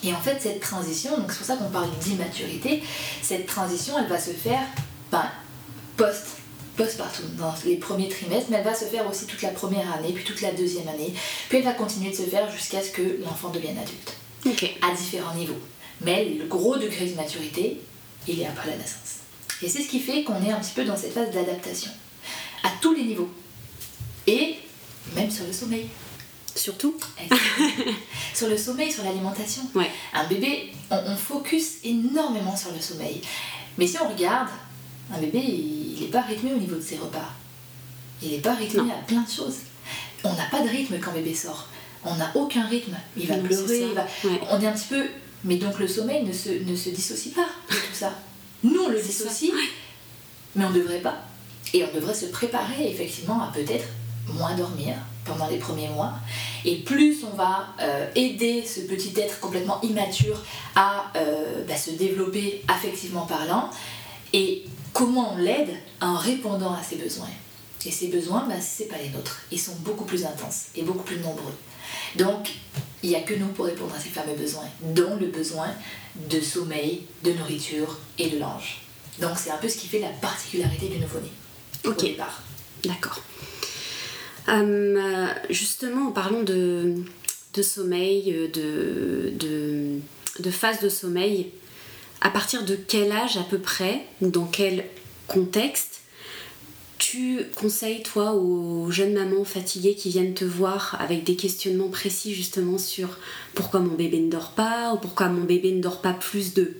Et 0.04 0.14
en 0.14 0.20
fait, 0.20 0.40
cette 0.40 0.60
transition, 0.60 1.18
donc 1.18 1.32
c'est 1.32 1.38
pour 1.38 1.48
ça 1.48 1.56
qu'on 1.56 1.70
parle 1.70 1.90
d'immaturité, 2.00 2.84
cette 3.22 3.48
transition, 3.48 3.98
elle 3.98 4.08
va 4.08 4.20
se 4.20 4.32
faire 4.32 4.62
ben, 5.12 5.26
post 5.98 6.38
partout 6.98 7.24
dans 7.38 7.54
les 7.66 7.78
premiers 7.78 8.10
trimestres, 8.10 8.48
mais 8.50 8.58
elle 8.58 8.64
va 8.66 8.76
se 8.76 8.86
faire 8.86 9.10
aussi 9.10 9.26
toute 9.26 9.42
la 9.42 9.50
première 9.50 9.92
année, 9.94 10.12
puis 10.14 10.24
toute 10.24 10.42
la 10.42 10.52
deuxième 10.52 10.88
année, 10.90 11.14
puis 11.48 11.60
elle 11.60 11.64
va 11.64 11.72
continuer 11.72 12.12
de 12.12 12.16
se 12.16 12.24
faire 12.24 12.52
jusqu'à 12.52 12.84
ce 12.84 12.92
que 12.92 13.24
l'enfant 13.24 13.50
devienne 13.50 13.78
adulte, 13.78 14.76
à 14.82 14.94
différents 14.94 15.34
niveaux. 15.34 15.60
Mais 16.02 16.26
le 16.38 16.46
gros 16.46 16.76
degré 16.76 17.06
de 17.06 17.16
maturité, 17.16 17.80
il 18.28 18.42
est 18.42 18.46
après 18.46 18.72
la 18.72 18.78
naissance. 18.78 19.22
Et 19.62 19.70
c'est 19.70 19.82
ce 19.82 19.88
qui 19.88 20.02
fait 20.02 20.24
qu'on 20.24 20.44
est 20.44 20.52
un 20.52 20.60
petit 20.60 20.74
peu 20.76 20.84
dans 20.84 20.98
cette 20.98 21.14
phase 21.14 21.32
d'adaptation, 21.32 21.92
à 22.64 22.70
tous 22.82 22.94
les 22.94 23.04
niveaux. 23.04 23.30
Et 24.28 24.58
même 25.14 25.30
sur 25.30 25.46
le 25.46 25.54
sommeil. 25.54 25.88
Surtout 26.56 26.96
Sur 28.34 28.48
le 28.48 28.58
sommeil, 28.58 28.92
sur 28.92 29.04
l'alimentation. 29.04 29.64
Un 30.14 30.28
bébé, 30.28 30.72
on, 30.90 31.16
focus 31.16 31.78
énormément 31.84 32.56
sur 32.56 32.72
le 32.72 32.80
sommeil. 32.80 33.22
Mais 33.78 33.88
si 33.88 33.98
on 34.02 34.08
regarde, 34.10 34.50
un 35.14 35.20
bébé, 35.20 35.40
il 35.40 36.00
n'est 36.00 36.08
pas 36.08 36.22
rythmé 36.22 36.54
au 36.54 36.58
niveau 36.58 36.76
de 36.76 36.82
ses 36.82 36.98
repas. 36.98 37.30
Il 38.22 38.32
n'est 38.32 38.40
pas 38.40 38.56
rythmé 38.56 38.92
à 38.92 39.04
plein 39.06 39.22
de 39.22 39.30
choses. 39.30 39.58
On 40.24 40.34
n'a 40.34 40.46
pas 40.46 40.62
de 40.62 40.70
rythme 40.70 40.98
quand 41.00 41.12
bébé 41.12 41.34
sort. 41.34 41.68
On 42.06 42.16
n'a 42.16 42.32
aucun 42.36 42.66
rythme. 42.66 42.96
Il 43.18 43.28
va 43.28 43.36
pleurer, 43.36 43.88
on 44.50 44.62
est 44.62 44.68
un 44.68 44.72
petit 44.72 44.88
peu... 44.88 45.06
Mais 45.44 45.58
donc 45.58 45.78
le 45.78 45.88
sommeil 45.88 46.24
ne 46.24 46.34
se, 46.34 46.50
ne 46.50 46.76
se 46.76 46.90
dissocie 46.90 47.32
pas 47.32 47.46
de 47.70 47.76
tout 47.76 47.94
ça. 47.94 48.12
Nous, 48.64 48.82
on 48.82 48.90
le 48.90 49.00
dissocie, 49.00 49.52
mais 50.56 50.66
on 50.66 50.72
ne 50.72 50.80
devrait 50.80 51.02
pas. 51.02 51.18
Et 51.74 51.84
on 51.84 51.94
devrait 51.94 52.16
se 52.16 52.26
préparer 52.28 52.90
effectivement 52.90 53.44
à 53.44 53.52
peut-être 53.52 53.86
moins 54.28 54.56
dormir 54.56 54.96
pendant 55.24 55.48
les 55.48 55.58
premiers 55.58 55.90
mois. 55.90 56.14
Et 56.64 56.78
plus 56.78 57.24
on 57.24 57.36
va 57.36 57.68
euh, 57.82 58.08
aider 58.16 58.64
ce 58.66 58.82
petit 58.82 59.14
être 59.20 59.40
complètement 59.40 59.82
immature 59.82 60.42
à 60.76 61.12
euh, 61.16 61.64
bah, 61.68 61.78
se 61.78 61.92
développer 61.92 62.64
affectivement 62.68 63.26
parlant, 63.26 63.70
et 64.34 64.66
comment 64.94 65.34
on 65.34 65.38
l'aide 65.38 65.74
en 66.02 66.16
répondant 66.16 66.74
à 66.74 66.84
ses 66.84 66.96
besoins. 66.98 67.30
Et 67.86 67.92
ces 67.92 68.08
besoins, 68.08 68.46
bah, 68.48 68.56
c'est 68.60 68.86
pas 68.86 68.98
les 68.98 69.10
nôtres. 69.10 69.42
Ils 69.52 69.60
sont 69.60 69.76
beaucoup 69.82 70.06
plus 70.06 70.26
intenses 70.26 70.66
et 70.76 70.82
beaucoup 70.82 71.04
plus 71.04 71.18
nombreux. 71.18 71.54
Donc, 72.16 72.52
il 73.04 73.10
n'y 73.10 73.16
a 73.16 73.22
que 73.22 73.36
nous 73.36 73.48
pour 73.50 73.66
répondre 73.66 73.94
à 73.96 74.00
ces 74.00 74.10
fameux 74.10 74.34
besoins, 74.34 74.68
dont 74.82 75.16
le 75.18 75.28
besoin 75.28 75.68
de 76.30 76.40
sommeil, 76.40 77.06
de 77.24 77.32
nourriture 77.34 78.00
et 78.18 78.30
de 78.30 78.40
linge. 78.40 78.82
Donc 79.20 79.38
c'est 79.38 79.52
un 79.52 79.58
peu 79.58 79.70
ce 79.70 79.78
qui 79.78 79.88
fait 79.88 80.00
la 80.00 80.10
particularité 80.10 80.88
du 80.88 80.98
nouveau-né. 80.98 81.30
Ok. 81.86 81.94
Au 82.00 82.02
départ. 82.02 82.42
D'accord. 82.84 83.22
Euh, 84.48 85.28
justement, 85.50 86.10
en 86.10 86.12
parlant 86.12 86.44
de, 86.44 86.96
sommeil, 87.62 88.34
euh, 88.34 88.48
de, 88.48 89.34
de, 89.38 90.00
de 90.40 90.52
phase 90.52 90.82
de 90.82 90.90
sommeil, 90.90 91.52
à 92.22 92.30
partir 92.30 92.64
de 92.64 92.76
quel 92.76 93.12
âge 93.12 93.38
à 93.38 93.44
peu 93.44 93.58
près, 93.58 94.06
ou 94.22 94.30
dans 94.30 94.46
quel 94.46 94.86
contexte, 95.28 96.02
tu 96.98 97.42
conseilles, 97.56 98.04
toi, 98.04 98.34
aux 98.34 98.90
jeunes 98.90 99.14
mamans 99.14 99.44
fatiguées 99.44 99.96
qui 99.96 100.10
viennent 100.10 100.34
te 100.34 100.46
voir 100.46 100.98
avec 101.00 101.24
des 101.24 101.36
questionnements 101.36 101.90
précis 101.90 102.34
justement 102.34 102.78
sur 102.78 103.18
pourquoi 103.54 103.80
mon 103.80 103.96
bébé 103.96 104.20
ne 104.20 104.30
dort 104.30 104.52
pas, 104.52 104.94
ou 104.94 104.98
pourquoi 104.98 105.28
mon 105.28 105.44
bébé 105.44 105.72
ne 105.72 105.82
dort 105.82 106.02
pas 106.02 106.14
plus 106.14 106.54
de 106.54 106.74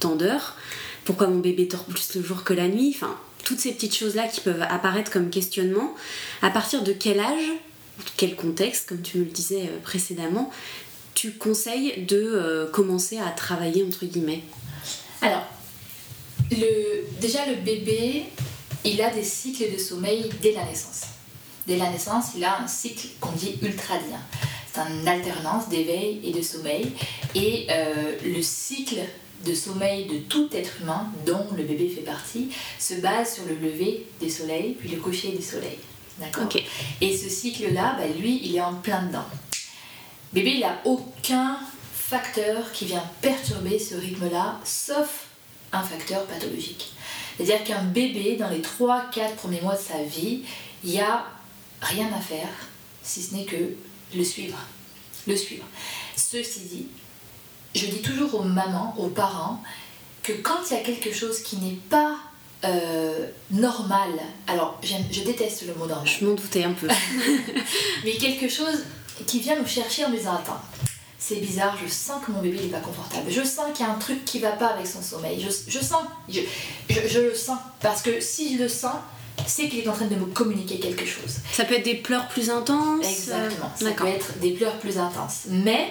tant 0.00 0.16
d'heures, 0.16 0.56
pourquoi 1.04 1.28
mon 1.28 1.38
bébé 1.38 1.66
dort 1.66 1.84
plus 1.84 2.16
le 2.16 2.22
jour 2.22 2.42
que 2.42 2.54
la 2.54 2.68
nuit, 2.68 2.92
enfin, 2.94 3.16
toutes 3.44 3.60
ces 3.60 3.72
petites 3.72 3.96
choses-là 3.96 4.28
qui 4.28 4.40
peuvent 4.40 4.62
apparaître 4.62 5.10
comme 5.10 5.30
questionnement, 5.30 5.94
à 6.42 6.50
partir 6.50 6.82
de 6.82 6.92
quel 6.92 7.20
âge, 7.20 7.50
quel 8.16 8.36
contexte, 8.36 8.88
comme 8.88 9.02
tu 9.02 9.18
me 9.18 9.24
le 9.24 9.30
disais 9.30 9.62
euh, 9.62 9.78
précédemment, 9.82 10.50
tu 11.14 11.32
conseilles 11.32 12.04
de 12.06 12.16
euh, 12.16 12.70
commencer 12.70 13.18
à 13.18 13.30
travailler 13.30 13.84
entre 13.84 14.06
guillemets? 14.06 14.42
Alors, 15.20 15.44
déjà 17.20 17.46
le 17.46 17.56
bébé, 17.56 18.24
il 18.84 19.00
a 19.00 19.10
des 19.10 19.22
cycles 19.22 19.72
de 19.72 19.78
sommeil 19.78 20.28
dès 20.40 20.52
la 20.52 20.64
naissance. 20.64 21.02
Dès 21.66 21.76
la 21.76 21.90
naissance, 21.90 22.26
il 22.36 22.44
a 22.44 22.60
un 22.60 22.66
cycle 22.66 23.08
qu'on 23.20 23.32
dit 23.32 23.58
ultradien. 23.62 24.20
C'est 24.74 24.80
une 24.80 25.06
alternance 25.06 25.68
d'éveil 25.68 26.20
et 26.24 26.32
de 26.32 26.42
sommeil. 26.42 26.92
Et 27.34 27.66
euh, 27.70 28.16
le 28.24 28.42
cycle 28.42 29.00
de 29.44 29.54
sommeil 29.54 30.06
de 30.06 30.18
tout 30.18 30.48
être 30.52 30.80
humain, 30.80 31.10
dont 31.26 31.46
le 31.56 31.64
bébé 31.64 31.88
fait 31.88 32.02
partie, 32.02 32.50
se 32.78 32.94
base 32.94 33.34
sur 33.34 33.44
le 33.44 33.54
lever 33.54 34.06
des 34.20 34.30
soleils, 34.30 34.76
puis 34.78 34.88
le 34.88 35.00
coucher 35.00 35.32
du 35.32 35.42
soleil. 35.42 35.78
D'accord. 36.18 36.48
Et 37.00 37.16
ce 37.16 37.28
cycle-là, 37.28 37.96
bah, 37.98 38.06
lui, 38.18 38.40
il 38.44 38.56
est 38.56 38.60
en 38.60 38.74
plein 38.74 39.02
dedans. 39.02 39.24
Bébé, 40.32 40.52
il 40.54 40.60
n'a 40.60 40.80
aucun 40.84 41.58
facteur 41.94 42.72
qui 42.72 42.84
vient 42.84 43.04
perturber 43.20 43.78
ce 43.78 43.94
rythme-là, 43.94 44.60
sauf 44.64 45.26
un 45.72 45.82
facteur 45.82 46.24
pathologique. 46.26 46.92
C'est-à-dire 47.36 47.64
qu'un 47.64 47.82
bébé, 47.82 48.36
dans 48.36 48.50
les 48.50 48.60
3-4 48.60 49.34
premiers 49.36 49.60
mois 49.62 49.76
de 49.76 49.80
sa 49.80 50.02
vie, 50.02 50.42
il 50.84 50.90
n'y 50.90 51.00
a 51.00 51.26
rien 51.80 52.10
à 52.14 52.20
faire, 52.20 52.48
si 53.02 53.22
ce 53.22 53.34
n'est 53.34 53.44
que 53.44 53.74
le 54.14 54.24
suivre. 54.24 54.58
Le 55.26 55.36
suivre. 55.36 55.64
Ceci 56.16 56.60
dit, 56.60 56.86
je 57.74 57.86
dis 57.86 58.02
toujours 58.02 58.34
aux 58.34 58.42
mamans, 58.44 58.94
aux 58.98 59.08
parents, 59.08 59.62
que 60.22 60.32
quand 60.32 60.58
il 60.70 60.76
y 60.76 60.80
a 60.80 60.82
quelque 60.82 61.12
chose 61.12 61.40
qui 61.42 61.56
n'est 61.56 61.78
pas 61.90 62.16
euh, 62.64 63.26
normal, 63.50 64.10
alors 64.46 64.78
je 64.82 65.20
déteste 65.22 65.66
le 65.66 65.74
mot 65.74 65.86
normal, 65.86 66.06
Je 66.06 66.24
m'en 66.24 66.34
doutais 66.34 66.64
un 66.64 66.72
peu. 66.72 66.86
mais 68.04 68.12
quelque 68.12 68.48
chose 68.48 68.84
qui 69.26 69.40
vient 69.40 69.58
nous 69.58 69.66
chercher 69.66 70.04
en 70.04 70.10
nous 70.10 70.16
disant 70.16 70.34
Attends, 70.34 70.60
c'est 71.18 71.36
bizarre, 71.36 71.76
je 71.84 71.90
sens 71.92 72.24
que 72.24 72.30
mon 72.32 72.40
bébé 72.40 72.58
n'est 72.60 72.68
pas 72.68 72.80
confortable. 72.80 73.30
Je 73.30 73.42
sens 73.42 73.66
qu'il 73.74 73.84
y 73.86 73.88
a 73.88 73.92
un 73.92 73.98
truc 73.98 74.24
qui 74.24 74.38
va 74.40 74.50
pas 74.52 74.68
avec 74.68 74.86
son 74.86 75.02
sommeil. 75.02 75.40
Je, 75.40 75.70
je 75.70 75.78
sens, 75.84 76.02
je, 76.28 76.40
je- 76.90 77.08
je 77.08 77.20
le 77.20 77.34
sens. 77.34 77.58
Parce 77.80 78.02
que 78.02 78.20
si 78.20 78.56
je 78.56 78.62
le 78.62 78.68
sens, 78.68 78.96
c'est 79.46 79.68
qu'il 79.68 79.80
est 79.80 79.88
en 79.88 79.92
train 79.92 80.06
de 80.06 80.14
me 80.16 80.26
communiquer 80.26 80.78
quelque 80.78 81.06
chose. 81.06 81.36
Ça 81.52 81.64
peut 81.64 81.74
être 81.74 81.84
des 81.84 81.94
pleurs 81.94 82.28
plus 82.28 82.50
intenses 82.50 83.04
Exactement. 83.04 83.70
euh, 83.80 83.84
Ça 83.86 83.90
peut 83.92 84.06
être 84.06 84.38
des 84.40 84.50
pleurs 84.52 84.78
plus 84.78 84.98
intenses. 84.98 85.42
Mais 85.48 85.88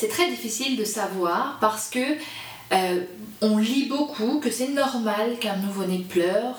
c'est 0.00 0.08
très 0.08 0.28
difficile 0.30 0.76
de 0.76 0.84
savoir 0.84 1.58
parce 1.60 1.88
que 1.88 1.98
euh, 2.72 3.00
on 3.42 3.58
lit 3.58 3.86
beaucoup 3.86 4.40
que 4.40 4.50
c'est 4.50 4.68
normal 4.68 5.38
qu'un 5.40 5.56
nouveau-né 5.56 5.98
pleure, 6.08 6.56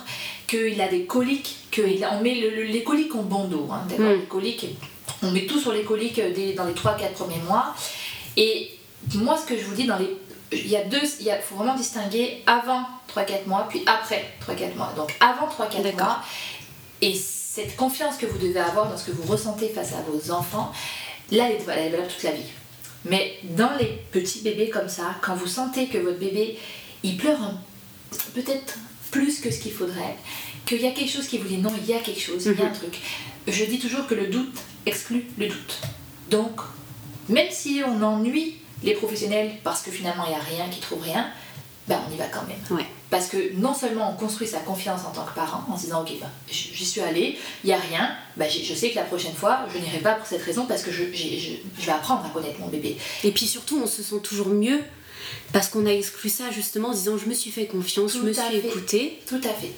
qu'il 0.47 0.79
a 0.81 0.87
des 0.87 1.05
coliques, 1.05 1.55
que 1.71 1.81
il 1.81 2.03
a- 2.03 2.13
on 2.13 2.21
met 2.21 2.35
le- 2.35 2.49
le- 2.49 2.63
les 2.63 2.83
coliques 2.83 3.15
en 3.15 3.23
dos. 3.23 3.67
hein, 3.71 3.83
Mm. 3.97 4.09
Les 4.19 4.25
coliques, 4.25 4.65
on 5.23 5.31
met 5.31 5.45
tout 5.45 5.59
sur 5.59 5.71
les 5.71 5.83
coliques 5.83 6.19
euh, 6.19 6.53
dans 6.55 6.65
les 6.65 6.73
3-4 6.73 7.13
premiers 7.13 7.41
mois. 7.47 7.73
Et 8.35 8.71
moi, 9.15 9.37
ce 9.37 9.45
que 9.45 9.57
je 9.57 9.63
vous 9.65 9.75
dis, 9.75 9.85
dans 9.85 9.97
les 9.97 10.09
il 10.53 10.67
y 10.67 10.75
a 10.75 10.83
deux, 10.83 10.99
il 11.21 11.25
y 11.25 11.31
a- 11.31 11.39
faut 11.39 11.55
vraiment 11.55 11.75
distinguer 11.75 12.43
avant 12.45 12.83
3-4 13.07 13.47
mois, 13.47 13.67
puis 13.69 13.81
après 13.85 14.25
3-4 14.41 14.75
mois. 14.75 14.91
Donc 14.97 15.15
avant 15.21 15.47
3-4 15.47 15.81
D'accord. 15.83 16.07
mois, 16.07 16.19
et 17.01 17.13
cette 17.15 17.77
confiance 17.77 18.17
que 18.17 18.25
vous 18.25 18.37
devez 18.37 18.59
avoir 18.59 18.89
dans 18.89 18.97
ce 18.97 19.05
que 19.05 19.11
vous 19.11 19.23
ressentez 19.31 19.69
face 19.69 19.93
à 19.93 20.01
vos 20.11 20.31
enfants, 20.33 20.73
là, 21.31 21.45
elle 21.49 21.55
est 21.55 21.65
valable 21.65 22.05
toute 22.13 22.23
la 22.23 22.31
vie. 22.31 22.43
Mais 23.05 23.39
dans 23.43 23.75
les 23.79 23.99
petits 24.11 24.41
bébés 24.41 24.69
comme 24.69 24.89
ça, 24.89 25.15
quand 25.21 25.35
vous 25.35 25.47
sentez 25.47 25.87
que 25.87 25.97
votre 25.97 26.19
bébé, 26.19 26.57
il 27.03 27.17
pleure 27.17 27.39
peut-être 28.35 28.77
plus 29.09 29.39
que 29.39 29.49
ce 29.51 29.59
qu'il 29.59 29.71
faudrait, 29.73 30.15
qu'il 30.65 30.81
y 30.81 30.87
a 30.87 30.91
quelque 30.91 31.09
chose 31.11 31.27
qui 31.27 31.37
vous 31.37 31.47
dit 31.47 31.57
non, 31.57 31.71
il 31.77 31.89
y 31.89 31.93
a 31.93 31.99
quelque 31.99 32.21
chose, 32.21 32.45
il 32.45 32.57
y 32.59 32.61
a 32.61 32.65
un 32.65 32.69
Mhm. 32.69 32.75
truc. 32.75 32.99
Je 33.47 33.65
dis 33.65 33.79
toujours 33.79 34.05
que 34.07 34.13
le 34.15 34.27
doute 34.27 34.53
exclut 34.85 35.25
le 35.37 35.47
doute. 35.47 35.79
Donc, 36.29 36.61
même 37.27 37.47
si 37.51 37.81
on 37.85 38.01
ennuie 38.03 38.55
les 38.83 38.93
professionnels 38.93 39.51
parce 39.63 39.81
que 39.81 39.91
finalement 39.91 40.25
il 40.25 40.29
n'y 40.29 40.35
a 40.35 40.39
rien 40.63 40.69
qui 40.69 40.79
trouve 40.79 41.01
rien, 41.01 41.27
ben 41.87 41.99
on 42.07 42.13
y 42.13 42.17
va 42.17 42.25
quand 42.27 42.43
même. 42.47 42.77
Ouais. 42.77 42.85
Parce 43.11 43.27
que 43.27 43.53
non 43.55 43.73
seulement 43.75 44.09
on 44.11 44.15
construit 44.15 44.47
sa 44.47 44.59
confiance 44.59 45.01
en 45.05 45.11
tant 45.11 45.25
que 45.25 45.35
parent 45.35 45.63
en 45.69 45.77
se 45.77 45.83
disant 45.83 46.01
ok, 46.01 46.11
ben, 46.19 46.27
j- 46.49 46.71
j'y 46.73 46.85
suis 46.85 47.01
allé, 47.01 47.37
il 47.63 47.67
n'y 47.67 47.73
a 47.73 47.77
rien, 47.77 48.09
j'ai- 48.49 48.63
je 48.63 48.73
sais 48.73 48.89
que 48.89 48.95
la 48.95 49.03
prochaine 49.03 49.33
fois 49.35 49.59
je 49.71 49.77
n'irai 49.77 49.99
pas 49.99 50.13
pour 50.13 50.25
cette 50.25 50.41
raison 50.41 50.65
parce 50.65 50.81
que 50.81 50.91
je, 50.91 51.03
j'ai- 51.13 51.37
je- 51.37 51.81
je 51.81 51.85
vais 51.85 51.91
apprendre 51.91 52.25
à 52.25 52.29
connaître 52.29 52.59
mon 52.59 52.67
bébé. 52.67 52.95
Et 53.25 53.31
puis 53.31 53.45
surtout, 53.47 53.79
on 53.83 53.85
se 53.87 54.01
sent 54.01 54.19
toujours 54.23 54.47
mieux 54.47 54.79
parce 55.53 55.67
qu'on 55.67 55.85
a 55.85 55.91
exclu 55.91 56.29
ça 56.29 56.49
justement 56.51 56.89
en 56.89 56.93
disant 56.93 57.17
je 57.17 57.25
me 57.27 57.33
suis 57.33 57.51
fait 57.51 57.65
confiance, 57.67 58.13
je 58.13 58.19
me 58.19 58.31
suis 58.33 58.41
fait. 58.61 58.67
écoutée. 58.69 59.19
Tout 59.27 59.41
à 59.43 59.49
fait. 59.53 59.71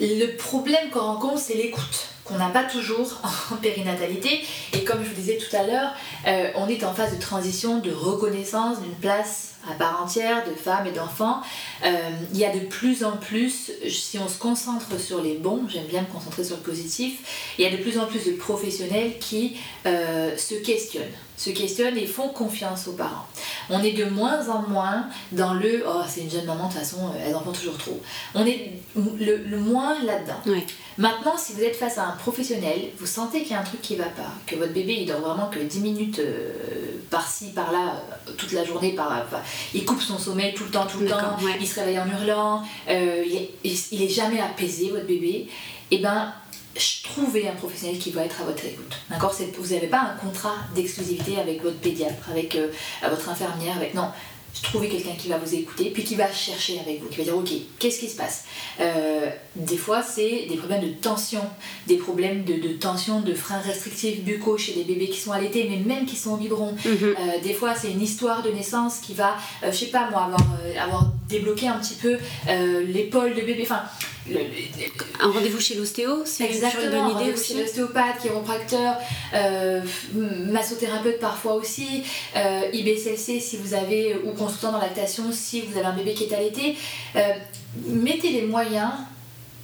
Le 0.00 0.36
problème 0.36 0.90
qu'on 0.90 1.00
rencontre, 1.00 1.40
c'est 1.40 1.54
l'écoute, 1.54 2.06
qu'on 2.24 2.36
n'a 2.38 2.50
pas 2.50 2.62
toujours 2.62 3.20
en 3.52 3.56
périnatalité. 3.56 4.40
Et 4.72 4.84
comme 4.84 5.02
je 5.02 5.08
vous 5.08 5.14
disais 5.16 5.36
tout 5.38 5.56
à 5.56 5.64
l'heure, 5.66 5.92
euh, 6.28 6.50
on 6.54 6.68
est 6.68 6.84
en 6.84 6.94
phase 6.94 7.12
de 7.16 7.20
transition, 7.20 7.78
de 7.80 7.90
reconnaissance 7.90 8.80
d'une 8.80 8.94
place 8.94 9.54
à 9.68 9.74
part 9.74 10.02
entière 10.02 10.44
de 10.48 10.54
femmes 10.54 10.86
et 10.86 10.92
d'enfants. 10.92 11.40
Euh, 11.84 12.10
il 12.32 12.38
y 12.38 12.44
a 12.44 12.54
de 12.54 12.60
plus 12.60 13.04
en 13.04 13.16
plus, 13.16 13.72
si 13.88 14.18
on 14.18 14.28
se 14.28 14.38
concentre 14.38 14.98
sur 15.00 15.22
les 15.22 15.34
bons, 15.34 15.62
j'aime 15.68 15.86
bien 15.86 16.02
me 16.02 16.06
concentrer 16.06 16.44
sur 16.44 16.56
le 16.56 16.62
positif, 16.62 17.54
il 17.58 17.64
y 17.64 17.68
a 17.68 17.70
de 17.70 17.82
plus 17.82 17.98
en 17.98 18.06
plus 18.06 18.24
de 18.26 18.32
professionnels 18.32 19.18
qui 19.18 19.56
euh, 19.86 20.36
se 20.36 20.54
questionnent, 20.54 21.04
se 21.36 21.50
questionnent 21.50 21.96
et 21.96 22.06
font 22.06 22.28
confiance 22.28 22.88
aux 22.88 22.92
parents. 22.92 23.26
On 23.70 23.82
est 23.82 23.92
de 23.92 24.04
moins 24.04 24.48
en 24.48 24.62
moins 24.62 25.06
dans 25.32 25.54
le 25.54 25.84
oh 25.86 26.02
c'est 26.08 26.22
une 26.22 26.30
jeune 26.30 26.46
maman 26.46 26.68
de 26.68 26.72
toute 26.72 26.80
façon 26.80 27.08
euh, 27.08 27.26
elle 27.26 27.34
en 27.34 27.40
prend 27.40 27.52
toujours 27.52 27.78
trop. 27.78 28.00
On 28.34 28.46
est 28.46 28.72
le, 28.96 29.36
le 29.36 29.58
moins 29.58 30.02
là-dedans. 30.02 30.60
Maintenant 30.96 31.36
si 31.36 31.52
vous 31.52 31.62
êtes 31.62 31.76
face 31.76 31.98
à 31.98 32.06
un 32.06 32.16
professionnel, 32.16 32.90
vous 32.98 33.06
sentez 33.06 33.42
qu'il 33.42 33.52
y 33.52 33.54
a 33.54 33.60
un 33.60 33.64
truc 33.64 33.80
qui 33.82 33.96
va 33.96 34.04
pas, 34.04 34.32
que 34.46 34.56
votre 34.56 34.72
bébé 34.72 34.98
il 35.00 35.06
dort 35.06 35.20
vraiment 35.20 35.48
que 35.48 35.60
10 35.60 35.80
minutes 35.80 36.18
euh, 36.18 36.52
par-ci 37.10 37.52
par-là 37.52 38.02
toute 38.36 38.52
la 38.52 38.64
journée 38.64 38.92
par 38.92 39.12
enfin, 39.26 39.40
il 39.74 39.84
coupe 39.84 40.00
son 40.02 40.18
sommeil 40.18 40.54
tout 40.54 40.64
le 40.64 40.70
temps 40.70 40.86
tout 40.86 40.98
le 41.00 41.08
temps, 41.08 41.36
ouais. 41.42 41.56
il 41.60 41.66
se 41.66 41.80
réveille 41.80 41.98
en 41.98 42.06
hurlant, 42.08 42.62
euh, 42.88 43.24
il, 43.26 43.36
est, 43.36 43.50
il- 43.64 43.78
il 43.92 44.02
est 44.02 44.08
jamais 44.08 44.40
apaisé 44.40 44.90
votre 44.90 45.06
bébé. 45.06 45.48
Et 45.90 45.98
ben 45.98 46.32
ch- 46.74 47.02
trouvez 47.02 47.48
un 47.48 47.52
professionnel 47.54 47.98
qui 47.98 48.10
va 48.10 48.24
être 48.24 48.40
à 48.40 48.44
votre 48.44 48.64
écoute. 48.64 48.98
D'accord? 49.10 49.34
Vous 49.58 49.74
n'avez 49.74 49.86
pas 49.86 50.00
un 50.00 50.16
contrat 50.16 50.54
d'exclusivité 50.74 51.38
avec 51.40 51.62
votre 51.62 51.78
pédiatre, 51.78 52.28
avec 52.30 52.54
euh, 52.56 52.68
votre 53.08 53.28
infirmière, 53.28 53.76
avec 53.76 53.94
non. 53.94 54.08
Trouvez 54.62 54.88
quelqu'un 54.88 55.14
qui 55.18 55.28
va 55.28 55.38
vous 55.38 55.54
écouter, 55.54 55.90
puis 55.90 56.04
qui 56.04 56.14
va 56.14 56.30
chercher 56.32 56.78
avec 56.80 57.00
vous, 57.00 57.08
qui 57.08 57.18
va 57.18 57.24
dire 57.24 57.36
ok, 57.36 57.50
qu'est-ce 57.78 58.00
qui 58.00 58.08
se 58.08 58.16
passe? 58.16 58.44
Euh, 58.80 59.30
Des 59.56 59.76
fois, 59.76 60.02
c'est 60.02 60.46
des 60.48 60.56
problèmes 60.56 60.82
de 60.82 60.92
tension, 60.92 61.42
des 61.86 61.96
problèmes 61.96 62.44
de, 62.44 62.54
de 62.54 62.72
tension, 62.74 63.20
de 63.20 63.34
freins 63.34 63.60
restrictifs 63.60 64.22
buccaux 64.22 64.58
chez 64.58 64.72
des 64.72 64.84
bébés 64.84 65.08
qui 65.08 65.18
sont 65.20 65.32
allaités, 65.32 65.66
mais 65.70 65.76
même 65.76 66.06
qui 66.06 66.16
sont 66.16 66.32
au 66.32 66.36
biberon. 66.36 66.72
Mhm. 66.84 66.98
Euh, 67.02 67.14
des 67.42 67.54
fois, 67.54 67.74
c'est 67.74 67.90
une 67.90 68.02
histoire 68.02 68.42
de 68.42 68.50
naissance 68.50 68.98
qui 68.98 69.14
va, 69.14 69.36
euh, 69.62 69.70
je 69.72 69.76
sais 69.76 69.86
pas 69.86 70.10
moi, 70.10 70.24
avoir, 70.24 70.40
euh, 70.64 70.78
avoir 70.80 71.06
débloqué 71.28 71.68
un 71.68 71.78
petit 71.78 71.94
peu 71.94 72.16
l'épaule 72.86 73.34
de 73.34 73.42
bébé. 73.42 73.60
Enfin, 73.62 73.82
Un 75.20 75.30
rendez-vous 75.30 75.60
chez 75.60 75.74
l'ostéo, 75.74 76.22
c'est 76.24 76.46
toujours 76.48 76.60
une 76.60 76.64
Exactement, 76.64 76.90
bonne 77.02 77.10
idée 77.10 77.18
rendez-vous 77.20 77.38
aussi. 77.38 77.54
chez 77.54 77.60
l'ostéopathe, 77.62 78.20
chiropracteur, 78.22 78.96
euh, 79.34 79.80
massothérapeute 80.14 81.18
parfois 81.20 81.54
aussi, 81.54 82.02
euh, 82.36 82.62
IBCLC 82.72 83.40
si 83.40 83.56
vous 83.56 83.74
avez, 83.74 84.16
ou 84.24 84.32
consultant 84.32 84.72
dans 84.72 84.78
lactation 84.78 85.24
si 85.32 85.62
vous 85.62 85.76
avez 85.76 85.86
un 85.86 85.96
bébé 85.96 86.14
qui 86.14 86.24
est 86.24 86.34
allaité. 86.34 86.76
Euh, 87.16 87.20
mettez 87.86 88.30
les 88.30 88.42
moyens 88.42 88.90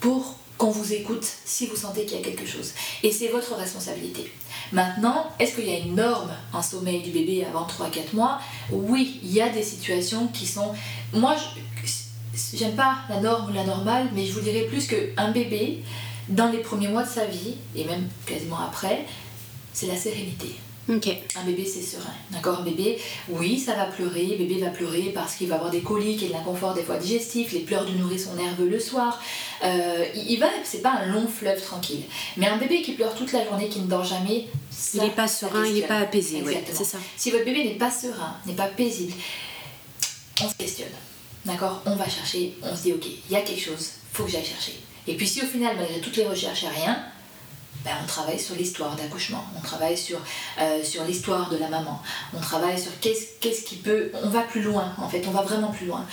pour 0.01 0.39
qu'on 0.59 0.71
vous 0.71 0.93
écoute 0.93 1.27
si 1.45 1.67
vous 1.67 1.77
sentez 1.77 2.05
qu'il 2.07 2.17
y 2.19 2.21
a 2.21 2.25
quelque 2.25 2.47
chose. 2.47 2.73
Et 3.03 3.11
c'est 3.11 3.29
votre 3.29 3.55
responsabilité. 3.57 4.31
Maintenant, 4.73 5.27
est-ce 5.39 5.55
qu'il 5.57 5.69
y 5.69 5.75
a 5.75 5.79
une 5.79 5.97
norme 5.97 6.31
en 6.53 6.63
sommeil 6.63 7.03
du 7.03 7.11
bébé 7.11 7.45
avant 7.45 7.67
3-4 7.67 8.15
mois? 8.15 8.39
Oui, 8.71 9.21
il 9.23 9.33
y 9.33 9.41
a 9.41 9.49
des 9.49 9.63
situations 9.63 10.29
qui 10.29 10.47
sont... 10.47 10.73
Moi, 11.13 11.35
je- 11.37 11.61
j'aime 12.55 12.75
pas 12.75 12.97
la 13.09 13.21
norme 13.21 13.51
ou 13.51 13.55
la 13.55 13.65
normale, 13.65 14.09
mais 14.15 14.27
je 14.27 14.33
vous 14.33 14.41
dirais 14.41 14.67
plus 14.69 14.87
qu'un 14.87 15.31
bébé, 15.31 15.83
dans 16.29 16.51
les 16.51 16.59
premiers 16.59 16.89
mois 16.89 17.03
de 17.03 17.09
sa 17.09 17.27
vie, 17.27 17.55
et 17.77 17.85
même 17.85 18.09
quasiment 18.27 18.61
après, 18.61 19.05
c'est 19.73 19.87
la 19.87 19.97
sérénité. 19.97 20.57
Un 21.37 21.45
bébé, 21.45 21.65
c'est 21.65 21.81
serein. 21.81 22.13
D'accord? 22.31 22.61
Un 22.61 22.63
bébé, 22.63 22.99
oui, 23.31 23.59
ça 23.59 23.75
va 23.75 23.87
pleurer. 23.87 24.37
Bébé 24.39 24.59
va 24.61 24.69
pleurer 24.69 25.13
parce 25.15 25.35
qu'il 25.35 25.49
va 25.49 25.55
avoir 25.55 25.71
des 25.71 25.81
coliques 25.81 26.23
et 26.23 26.29
de 26.29 26.33
l'inconfort 26.33 26.75
des 26.75 26.83
fois 26.83 26.99
digestif. 26.99 27.53
Les 27.53 27.61
pleurs 27.61 27.87
du 27.87 27.93
nourrisson 27.93 28.35
nerveux 28.35 28.69
le 28.69 28.79
soir. 28.79 29.21
Euh, 29.65 30.05
il 30.15 30.39
va, 30.39 30.49
c'est 30.63 30.83
pas 30.83 30.93
un 30.93 31.07
long 31.07 31.27
fleuve 31.27 31.61
tranquille. 31.63 32.03
Mais 32.37 32.47
un 32.47 32.59
bébé 32.59 32.83
qui 32.83 32.93
pleure 32.93 33.15
toute 33.15 33.33
la 33.33 33.45
journée, 33.45 33.69
qui 33.69 33.81
ne 33.81 33.87
dort 33.87 34.05
jamais, 34.05 34.47
il 34.93 35.01
n'est 35.01 35.11
pas 35.11 35.29
serein, 35.29 35.65
il 35.65 35.75
n'est 35.75 35.87
pas 35.87 35.99
apaisé. 35.99 36.45
c'est 36.71 36.85
ça. 36.85 36.99
Si 37.17 37.31
votre 37.31 37.45
bébé 37.45 37.65
n'est 37.65 37.79
pas 37.79 37.91
serein, 37.91 38.37
n'est 38.45 38.53
pas 38.53 38.67
paisible, 38.67 39.15
on 40.43 40.49
se 40.49 40.55
questionne. 40.55 40.89
D'accord 41.45 41.83
On 41.87 41.97
va 41.97 42.09
chercher, 42.09 42.55
on 42.63 42.75
se 42.75 42.83
dit, 42.83 42.93
ok, 42.93 43.07
il 43.07 43.33
y 43.33 43.37
a 43.37 43.43
quelque 43.43 43.61
chose, 43.61 43.91
faut 44.13 44.25
que 44.25 44.31
j'aille 44.31 44.45
chercher. 44.45 44.81
Et 45.07 45.17
puis 45.17 45.29
si 45.29 45.43
au 45.43 45.47
final, 45.47 45.77
malgré 45.77 46.01
toutes 46.01 46.17
les 46.17 46.27
recherches, 46.27 46.63
il 46.63 46.69
n'y 46.69 46.75
a 46.75 46.81
rien, 46.85 47.05
ben, 47.85 47.93
on 48.03 48.07
travaille 48.07 48.41
sur 48.41 48.55
l'histoire 48.55 48.97
d'accouchement, 48.97 49.45
on 49.57 49.61
travaille 49.61 49.99
sur, 49.99 50.19
euh, 50.59 50.83
sur 50.83 51.05
l'histoire 51.05 51.51
de 51.51 51.59
la 51.59 51.69
maman, 51.69 52.01
on 52.33 52.41
travaille 52.41 52.81
sur 52.81 52.99
qu'est-ce, 53.01 53.39
qu'est-ce 53.41 53.63
qui 53.65 53.77
peut... 53.77 54.11
On 54.23 54.31
va 54.31 54.41
plus 54.41 54.63
loin, 54.63 54.95
en 54.97 55.09
fait, 55.09 55.23
on 55.29 55.33
va 55.33 55.43
vraiment 55.43 55.71
plus 55.71 55.87
loin. 55.87 56.07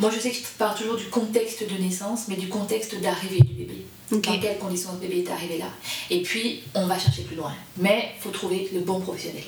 Moi, 0.00 0.10
je 0.12 0.18
sais 0.18 0.30
que 0.30 0.36
je 0.36 0.42
parle 0.58 0.76
toujours 0.76 0.96
du 0.96 1.04
contexte 1.04 1.62
de 1.70 1.80
naissance, 1.80 2.26
mais 2.26 2.34
du 2.34 2.48
contexte 2.48 3.00
d'arrivée 3.00 3.38
du 3.40 3.52
bébé. 3.52 3.86
Dans 4.10 4.20
quelles 4.20 4.58
conditions 4.58 4.90
le 4.92 4.98
bébé 4.98 5.24
est 5.24 5.30
arrivé 5.30 5.58
là. 5.58 5.68
Et 6.10 6.22
puis, 6.22 6.62
on 6.74 6.86
va 6.86 6.98
chercher 6.98 7.22
plus 7.22 7.36
loin. 7.36 7.52
Mais 7.76 8.10
il 8.16 8.20
faut 8.22 8.30
trouver 8.30 8.68
le 8.74 8.80
bon 8.80 9.00
professionnel. 9.00 9.44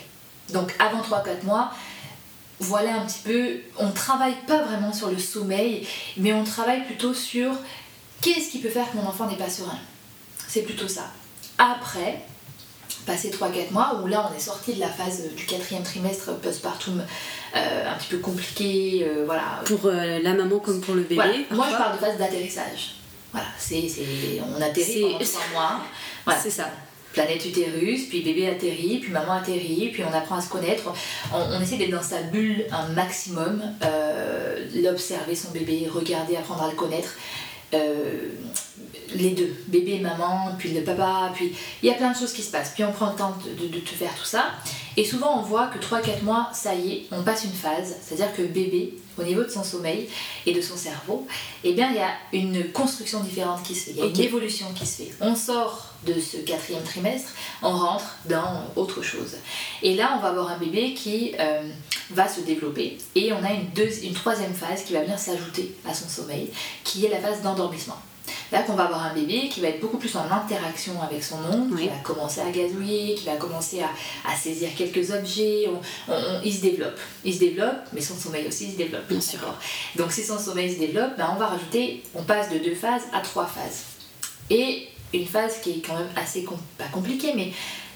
Donc, 0.52 0.72
avant 0.78 1.00
3-4 1.02 1.44
mois, 1.44 1.72
voilà 2.60 3.00
un 3.00 3.06
petit 3.06 3.20
peu, 3.24 3.60
on 3.78 3.88
ne 3.88 3.92
travaille 3.92 4.36
pas 4.46 4.62
vraiment 4.62 4.92
sur 4.92 5.10
le 5.10 5.18
sommeil, 5.18 5.86
mais 6.16 6.32
on 6.32 6.44
travaille 6.44 6.84
plutôt 6.84 7.12
sur 7.12 7.52
qu'est-ce 8.20 8.50
qui 8.50 8.58
peut 8.60 8.70
faire 8.70 8.90
que 8.90 8.96
mon 8.96 9.06
enfant 9.06 9.26
n'est 9.26 9.36
pas 9.36 9.50
serein. 9.50 9.78
C'est 10.48 10.62
plutôt 10.62 10.88
ça. 10.88 11.10
Après, 11.58 12.22
passé 13.04 13.30
3-4 13.30 13.72
mois, 13.72 14.00
où 14.02 14.06
là 14.06 14.30
on 14.30 14.36
est 14.36 14.40
sorti 14.40 14.74
de 14.74 14.80
la 14.80 14.88
phase 14.88 15.22
du 15.34 15.44
quatrième 15.44 15.82
trimestre 15.82 16.34
postpartum 16.36 17.04
euh, 17.54 17.90
un 17.90 17.96
petit 17.96 18.08
peu 18.08 18.18
compliqué, 18.18 19.06
euh, 19.06 19.24
voilà. 19.26 19.62
Pour 19.64 19.86
euh, 19.86 20.18
la 20.20 20.32
maman 20.32 20.58
comme 20.58 20.80
pour 20.80 20.94
le 20.94 21.02
bébé. 21.02 21.46
Moi 21.50 21.66
je 21.70 21.76
parle 21.76 21.94
de 21.94 21.98
phase 21.98 22.18
d'atterrissage. 22.18 22.94
Voilà, 23.32 23.48
c'est, 23.58 23.90
on 24.56 24.62
atterrit 24.62 25.02
pendant 25.02 25.18
3 25.18 25.42
mois. 25.52 25.80
Voilà. 26.24 26.40
C'est 26.40 26.50
ça 26.50 26.68
planète 27.16 27.44
utérus, 27.44 28.08
puis 28.08 28.22
bébé 28.22 28.48
atterrit, 28.48 29.00
puis 29.00 29.10
maman 29.10 29.32
atterrit, 29.32 29.90
puis 29.92 30.04
on 30.04 30.14
apprend 30.14 30.36
à 30.36 30.40
se 30.40 30.48
connaître. 30.48 30.92
On, 31.32 31.60
essaie 31.60 31.76
d'être 31.76 31.90
dans 31.90 32.02
sa 32.02 32.22
bulle 32.22 32.66
un 32.70 32.88
maximum, 32.92 33.62
l'observer 34.74 35.34
son 35.34 35.50
bébé, 35.50 35.88
regarder, 35.92 36.36
apprendre 36.36 36.62
à 36.62 36.68
le 36.68 36.76
connaître 36.76 37.16
les 39.14 39.30
deux, 39.30 39.54
bébé 39.68 39.94
et 39.94 40.00
maman, 40.00 40.52
puis 40.58 40.72
le 40.72 40.82
papa, 40.82 41.30
puis 41.34 41.52
il 41.82 41.88
y 41.88 41.92
a 41.92 41.94
plein 41.94 42.12
de 42.12 42.16
choses 42.16 42.32
qui 42.32 42.42
se 42.42 42.50
passent. 42.50 42.72
Puis 42.74 42.84
on 42.84 42.92
prend 42.92 43.10
le 43.10 43.16
temps 43.16 43.36
de, 43.44 43.66
de, 43.66 43.80
faire 43.80 44.14
tout 44.14 44.24
ça. 44.24 44.52
Et 44.96 45.04
souvent 45.04 45.38
on 45.38 45.42
voit 45.42 45.68
que 45.68 45.78
3-4 45.78 46.22
mois, 46.22 46.50
ça 46.52 46.74
y 46.74 46.92
est, 46.92 47.06
on 47.12 47.22
passe 47.22 47.44
une 47.44 47.52
phase. 47.52 47.96
C'est-à-dire 48.02 48.34
que 48.34 48.42
bébé, 48.42 48.94
au 49.18 49.22
niveau 49.22 49.42
de 49.42 49.48
son 49.48 49.64
sommeil 49.64 50.08
et 50.44 50.52
de 50.52 50.60
son 50.60 50.76
cerveau, 50.76 51.26
eh 51.64 51.72
bien 51.72 51.90
il 51.90 51.96
y 51.96 52.00
a 52.00 52.12
une 52.32 52.70
construction 52.72 53.20
différente 53.20 53.62
qui 53.62 53.74
se 53.74 53.86
fait, 53.86 53.90
il 53.92 53.96
y 53.98 54.02
a 54.02 54.06
une 54.06 54.20
évolution 54.20 54.66
qui 54.74 54.86
se 54.86 55.02
fait. 55.02 55.12
On 55.20 55.34
sort 55.34 55.94
de 56.06 56.14
ce 56.20 56.36
quatrième 56.38 56.82
trimestre, 56.82 57.30
on 57.62 57.76
rentre 57.76 58.16
dans 58.26 58.64
autre 58.76 59.02
chose. 59.02 59.36
Et 59.82 59.94
là 59.94 60.14
on 60.16 60.20
va 60.20 60.28
avoir 60.28 60.50
un 60.50 60.58
bébé 60.58 60.94
qui 60.94 61.34
euh, 61.38 61.68
va 62.10 62.28
se 62.28 62.40
développer 62.40 62.98
et 63.14 63.32
on 63.32 63.42
a 63.42 63.52
une, 63.52 63.68
une 64.02 64.14
troisième 64.14 64.54
phase 64.54 64.84
qui 64.84 64.92
va 64.92 65.02
venir 65.02 65.18
s'ajouter 65.18 65.74
à 65.88 65.94
son 65.94 66.08
sommeil, 66.08 66.50
qui 66.84 67.04
est 67.06 67.10
la 67.10 67.18
phase 67.18 67.42
d'endormissement. 67.42 67.96
Là 68.52 68.62
qu'on 68.62 68.74
va 68.74 68.84
avoir 68.84 69.04
un 69.04 69.14
bébé 69.14 69.48
qui 69.48 69.60
va 69.60 69.68
être 69.68 69.80
beaucoup 69.80 69.98
plus 69.98 70.14
en 70.16 70.30
interaction 70.30 71.00
avec 71.02 71.22
son 71.22 71.38
monde, 71.38 71.76
qui 71.76 71.88
va 71.88 71.96
commencer 72.02 72.40
à 72.40 72.50
gazouiller, 72.50 73.14
qui 73.14 73.26
va 73.26 73.36
commencer 73.36 73.80
à, 73.80 74.36
saisir 74.36 74.70
quelques 74.76 75.10
objets, 75.10 75.68
il 76.44 76.54
se 76.54 76.60
développe. 76.60 76.98
Il 77.24 77.34
se 77.34 77.40
développe, 77.40 77.86
mais 77.92 78.00
son 78.00 78.16
sommeil 78.16 78.46
aussi 78.46 78.72
se 78.72 78.76
développe. 78.76 79.06
Bien 79.08 79.20
sûr. 79.20 79.38
Donc 79.96 80.12
si 80.12 80.22
son 80.22 80.38
sommeil 80.38 80.72
se 80.72 80.78
développe, 80.78 81.16
ben, 81.16 81.30
on 81.34 81.38
va 81.38 81.46
rajouter, 81.46 82.02
on 82.14 82.22
passe 82.22 82.50
de 82.50 82.58
deux 82.58 82.74
phases 82.74 83.02
à 83.12 83.20
trois 83.20 83.46
phases. 83.46 83.84
Et 84.50 84.88
une 85.12 85.26
phase 85.26 85.60
qui 85.62 85.70
est 85.70 85.86
quand 85.86 85.96
même 85.96 86.10
assez, 86.16 86.44
pas 86.78 86.84
compliquée, 86.92 87.32
mais 87.34 87.52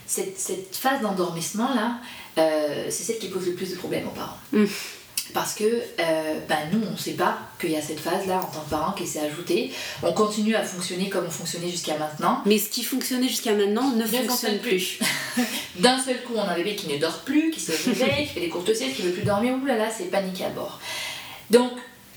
cette, 0.07 0.75
phase 0.75 1.01
d'endormissement 1.01 1.75
là, 1.75 1.99
euh, 2.39 2.87
c'est 2.91 3.05
celle 3.05 3.19
qui 3.19 3.29
pose 3.29 3.47
le 3.47 3.55
plus 3.55 3.71
de 3.71 3.77
problèmes 3.77 4.07
aux 4.09 4.13
parents. 4.13 4.39
Mmh 4.53 4.65
parce 5.33 5.55
que 5.55 5.65
euh, 5.65 6.39
ben, 6.49 6.59
nous, 6.73 6.81
on 6.87 6.93
ne 6.93 6.97
sait 6.97 7.13
pas 7.13 7.39
qu'il 7.61 7.71
y 7.71 7.77
a 7.77 7.83
cette 7.83 8.01
phase-là 8.01 8.39
en 8.39 8.47
tant 8.47 8.61
que 8.61 8.71
parent 8.71 8.93
qui 8.93 9.07
s'est 9.07 9.21
ajoutée. 9.21 9.73
On 10.03 10.13
continue 10.13 10.55
à 10.55 10.63
fonctionner 10.63 11.09
comme 11.09 11.27
on 11.27 11.31
fonctionnait 11.31 11.71
jusqu'à 11.71 11.97
maintenant. 11.99 12.43
Mais 12.47 12.59
ce 12.59 12.69
qui 12.69 12.83
fonctionnait 12.83 13.29
jusqu'à 13.29 13.53
maintenant 13.53 13.91
ne, 13.91 14.05
fonctionne, 14.05 14.59
plus. 14.59 14.99
D'un 15.77 15.99
seul 15.99 16.23
coup, 16.23 16.35
on 16.37 16.43
a 16.43 16.53
un 16.53 16.57
bébé 16.57 16.77
qui 16.77 16.89
ne 16.89 16.99
dort 16.99 17.21
plus, 17.21 17.51
qui 17.51 17.61
se 17.61 17.73
réveille, 17.73 18.27
qui 18.27 18.35
fait 18.35 18.41
des 18.41 18.49
courtes 18.49 18.75
siestes, 18.75 18.97
qui 18.97 19.03
ne 19.03 19.09
veut 19.09 19.15
plus 19.15 19.25
dormir. 19.25 19.55
Ouh 19.55 19.67
là 19.67 19.77
là, 19.77 19.89
c'est 19.91 20.11
panique 20.11 20.41
à 20.43 20.51
bord. 20.51 20.81
Donc, 21.51 21.73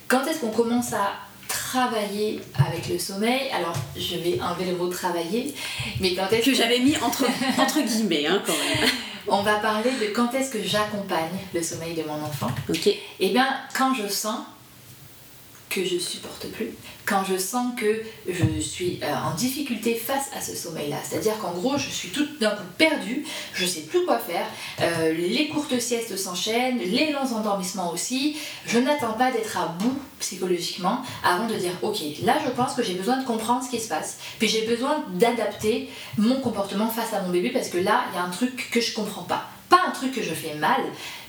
quand 0.07 0.25
est-ce 0.27 0.39
qu'on 0.39 0.51
commence 0.51 0.93
à 0.93 1.13
travailler 1.53 2.41
avec 2.55 2.89
le 2.89 2.97
sommeil. 2.97 3.49
Alors, 3.53 3.75
je 3.95 4.15
vais 4.17 4.39
enlever 4.41 4.71
le 4.71 4.77
mot 4.77 4.87
travailler, 4.87 5.53
mais 5.99 6.15
quand 6.15 6.27
est-ce 6.31 6.45
que, 6.45 6.55
j'avais 6.55 6.79
mis 6.79 6.95
entre, 6.97 7.25
entre 7.59 7.81
guillemets, 7.81 8.25
hein, 8.25 8.41
quand 8.45 8.53
même. 8.53 8.89
On 9.27 9.41
va 9.41 9.55
parler 9.55 9.91
de 10.01 10.07
quand 10.13 10.33
est-ce 10.33 10.51
que 10.51 10.61
j'accompagne 10.61 11.29
le 11.53 11.63
sommeil 11.63 11.93
de 11.93 12.03
mon 12.03 12.21
enfant. 12.21 12.51
Ok. 12.69 12.89
Eh 13.19 13.29
bien, 13.29 13.47
quand 13.77 13.93
je 13.93 14.07
sens 14.07 14.39
que 15.73 15.83
je 15.83 15.97
supporte 15.97 16.47
plus, 16.49 16.69
quand 17.05 17.23
je 17.23 17.37
sens 17.37 17.73
que 17.75 18.03
je 18.27 18.59
suis 18.59 18.99
euh, 19.01 19.13
en 19.13 19.33
difficulté 19.33 19.95
face 19.95 20.29
à 20.37 20.41
ce 20.41 20.55
sommeil-là. 20.55 20.97
C'est-à-dire 21.03 21.37
qu'en 21.39 21.51
gros, 21.51 21.77
je 21.77 21.89
suis 21.89 22.09
tout 22.09 22.25
d'un 22.39 22.51
coup 22.51 22.63
perdue, 22.77 23.25
je 23.53 23.65
sais 23.65 23.81
plus 23.81 24.05
quoi 24.05 24.19
faire, 24.19 24.45
euh, 24.81 25.13
les 25.13 25.47
courtes 25.49 25.79
siestes 25.79 26.15
s'enchaînent, 26.15 26.77
les 26.77 27.11
longs 27.11 27.35
endormissements 27.35 27.91
aussi. 27.91 28.37
Je 28.67 28.77
n'attends 28.77 29.13
pas 29.13 29.31
d'être 29.31 29.57
à 29.57 29.67
bout 29.79 29.97
psychologiquement 30.19 31.01
avant 31.23 31.47
de 31.47 31.55
dire 31.55 31.71
ok, 31.81 31.97
là 32.23 32.37
je 32.45 32.51
pense 32.51 32.75
que 32.75 32.83
j'ai 32.83 32.93
besoin 32.93 33.17
de 33.17 33.25
comprendre 33.25 33.63
ce 33.63 33.69
qui 33.69 33.81
se 33.81 33.89
passe, 33.89 34.19
puis 34.39 34.47
j'ai 34.47 34.65
besoin 34.67 35.03
d'adapter 35.13 35.89
mon 36.17 36.39
comportement 36.39 36.87
face 36.87 37.13
à 37.13 37.21
mon 37.21 37.29
bébé 37.29 37.49
parce 37.49 37.69
que 37.69 37.77
là, 37.77 38.05
il 38.11 38.15
y 38.15 38.19
a 38.19 38.23
un 38.23 38.29
truc 38.29 38.69
que 38.71 38.79
je 38.79 38.93
comprends 38.93 39.23
pas. 39.23 39.47
Pas 39.69 39.81
un 39.87 39.91
truc 39.91 40.13
que 40.13 40.21
je 40.21 40.33
fais 40.33 40.53
mal, 40.55 40.81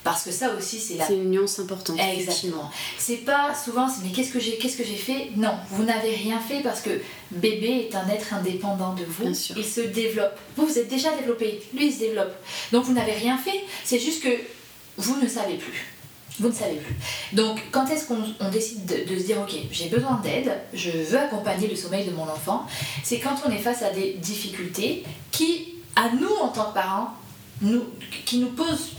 parce 0.05 0.23
que 0.23 0.31
ça 0.31 0.55
aussi, 0.55 0.79
c'est 0.79 0.97
la. 0.97 1.07
C'est 1.07 1.15
une 1.15 1.31
nuance 1.31 1.59
importante. 1.59 1.99
Exactement. 1.99 2.71
C'est 2.99 3.25
pas 3.25 3.55
souvent, 3.55 3.89
mais 4.03 4.11
qu'est-ce 4.11 4.33
que 4.33 4.39
j'ai, 4.39 4.59
qu'est-ce 4.59 4.77
que 4.77 4.85
j'ai 4.85 4.97
fait? 4.97 5.31
Non, 5.37 5.55
vous 5.71 5.83
n'avez 5.83 6.15
rien 6.15 6.39
fait 6.39 6.61
parce 6.61 6.83
que 6.83 6.91
bébé 7.31 7.89
est 7.89 7.95
un 7.95 8.07
être 8.11 8.35
indépendant 8.35 8.93
de 8.93 9.05
vous. 9.05 9.25
Bien 9.25 9.35
sûr. 9.35 9.57
Il 9.57 9.65
se 9.65 9.81
développe. 9.81 10.39
Vous, 10.57 10.67
vous 10.67 10.79
êtes 10.79 10.89
déjà 10.89 11.11
développé. 11.17 11.63
Lui, 11.73 11.87
il 11.87 11.93
se 11.93 12.01
développe. 12.01 12.33
Donc 12.71 12.85
vous 12.85 12.93
n'avez 12.93 13.13
rien 13.13 13.39
fait. 13.39 13.65
C'est 13.83 13.99
juste 13.99 14.23
que 14.23 14.29
vous 14.99 15.19
ne 15.21 15.27
savez 15.27 15.57
plus. 15.57 15.95
Vous 16.39 16.49
ne 16.49 16.53
savez 16.53 16.77
plus. 16.77 16.97
Donc, 17.33 17.61
quand 17.71 17.87
est-ce 17.89 18.07
qu'on 18.07 18.51
décide 18.51 18.85
de, 18.85 19.17
se 19.17 19.23
dire, 19.23 19.39
ok, 19.41 19.55
j'ai 19.71 19.89
besoin 19.89 20.21
d'aide, 20.23 20.51
je 20.73 20.91
veux 20.91 21.19
accompagner 21.19 21.69
le 21.69 21.77
sommeil 21.77 22.05
de 22.05 22.11
mon 22.11 22.25
enfant 22.25 22.67
C'est 23.05 23.21
quand 23.21 23.37
on 23.47 23.51
est 23.53 23.59
face 23.59 23.83
à 23.83 23.91
des 23.91 24.15
difficultés 24.15 25.05
qui, 25.31 25.75
à 25.95 26.11
nous 26.11 26.35
en 26.43 26.49
tant 26.49 26.71
que 26.71 26.75
parents, 26.75 27.15
nous, 27.63 27.85
qui 28.27 28.39
nous 28.39 28.49
posent 28.49 28.91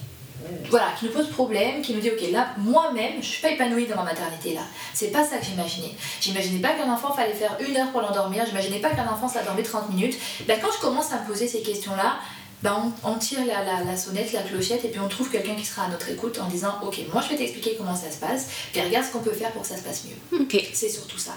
voilà, 0.69 0.88
qui 0.97 1.05
nous 1.05 1.12
pose 1.12 1.29
problème, 1.29 1.81
qui 1.81 1.93
nous 1.93 2.01
dit 2.01 2.10
ok 2.10 2.31
là 2.31 2.49
moi-même 2.58 3.21
je 3.21 3.25
suis 3.25 3.41
pas 3.41 3.51
épanouie 3.51 3.88
dans 3.88 3.95
ma 3.95 4.03
maternité 4.03 4.53
là. 4.53 4.62
C'est 4.93 5.12
pas 5.12 5.23
ça 5.23 5.38
que 5.38 5.45
j'imaginais. 5.45 5.93
J'imaginais 6.21 6.60
pas 6.60 6.73
qu'un 6.73 6.91
enfant 6.91 7.13
fallait 7.13 7.34
faire 7.34 7.58
une 7.60 7.75
heure 7.77 7.91
pour 7.91 8.01
l'endormir, 8.01 8.45
j'imaginais 8.45 8.79
pas 8.79 8.89
qu'un 8.89 9.08
enfant 9.08 9.27
ça 9.27 9.43
dormait 9.43 9.63
30 9.63 9.89
minutes. 9.89 10.17
Ben, 10.47 10.60
quand 10.62 10.71
je 10.75 10.81
commence 10.81 11.12
à 11.12 11.21
me 11.21 11.27
poser 11.27 11.47
ces 11.47 11.62
questions 11.62 11.95
là, 11.95 12.17
ben, 12.63 12.91
on, 13.03 13.15
tire 13.15 13.45
la, 13.45 13.84
la, 13.84 13.97
sonnette, 13.97 14.34
la 14.34 14.41
clochette 14.41 14.84
et 14.86 14.88
puis 14.88 14.99
on 14.99 15.08
trouve 15.08 15.29
quelqu'un 15.29 15.55
qui 15.55 15.65
sera 15.65 15.84
à 15.84 15.88
notre 15.89 16.10
écoute 16.10 16.39
en 16.39 16.47
disant 16.47 16.79
ok 16.84 16.99
moi 17.13 17.21
je 17.21 17.29
vais 17.29 17.38
t'expliquer 17.38 17.75
comment 17.77 17.95
ça 17.95 18.10
se 18.12 18.17
passe, 18.17 18.47
puis 18.71 18.81
regarde 18.81 19.05
ce 19.05 19.12
qu'on 19.12 19.19
peut 19.23 19.34
faire 19.34 19.51
pour 19.51 19.62
que 19.62 19.67
ça 19.67 19.77
se 19.77 19.84
passe 19.84 20.03
mieux. 20.05 20.47
C'est 20.73 20.89
surtout 20.89 21.19
ça. 21.19 21.34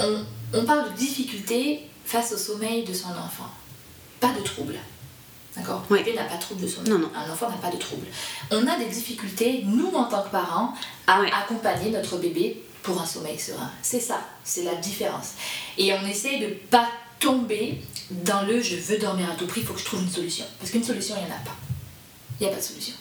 On, 0.00 0.24
on 0.54 0.64
parle 0.64 0.92
de 0.92 0.96
difficulté 0.96 1.88
face 2.04 2.32
au 2.32 2.36
sommeil 2.36 2.84
de 2.84 2.92
son 2.92 3.10
enfant, 3.10 3.50
pas 4.20 4.32
de 4.32 4.40
trouble. 4.40 4.76
D'accord 5.56 5.84
Un 5.90 5.94
bébé 5.94 6.14
n'a 6.14 6.24
pas 6.24 6.36
de 6.36 6.40
trouble 6.40 6.62
de 6.62 6.68
sommeil. 6.68 6.92
Un 6.92 7.30
enfant 7.30 7.48
n'a 7.48 7.56
pas 7.56 7.70
de 7.70 7.76
trouble. 7.76 8.06
On 8.50 8.66
a 8.66 8.78
des 8.78 8.86
difficultés, 8.86 9.62
nous 9.64 9.92
en 9.94 10.04
tant 10.04 10.22
que 10.22 10.30
parents, 10.30 10.74
à 11.06 11.20
accompagner 11.42 11.90
notre 11.90 12.18
bébé 12.18 12.62
pour 12.82 13.00
un 13.00 13.06
sommeil 13.06 13.38
serein. 13.38 13.70
C'est 13.82 14.00
ça, 14.00 14.20
c'est 14.42 14.64
la 14.64 14.74
différence. 14.74 15.32
Et 15.78 15.92
on 15.94 16.06
essaie 16.06 16.38
de 16.38 16.54
pas 16.70 16.88
tomber 17.20 17.80
dans 18.10 18.42
le 18.42 18.60
je 18.60 18.76
veux 18.76 18.98
dormir 18.98 19.30
à 19.30 19.34
tout 19.34 19.46
prix, 19.46 19.62
il 19.62 19.66
faut 19.66 19.74
que 19.74 19.80
je 19.80 19.84
trouve 19.84 20.02
une 20.02 20.10
solution. 20.10 20.44
Parce 20.58 20.70
qu'une 20.70 20.84
solution, 20.84 21.14
il 21.16 21.24
n'y 21.24 21.32
en 21.32 21.34
a 21.36 21.38
pas. 21.38 21.56
Il 22.38 22.46
n'y 22.46 22.52
a 22.52 22.54
pas 22.54 22.60
de 22.60 22.66
solution. 22.66 22.94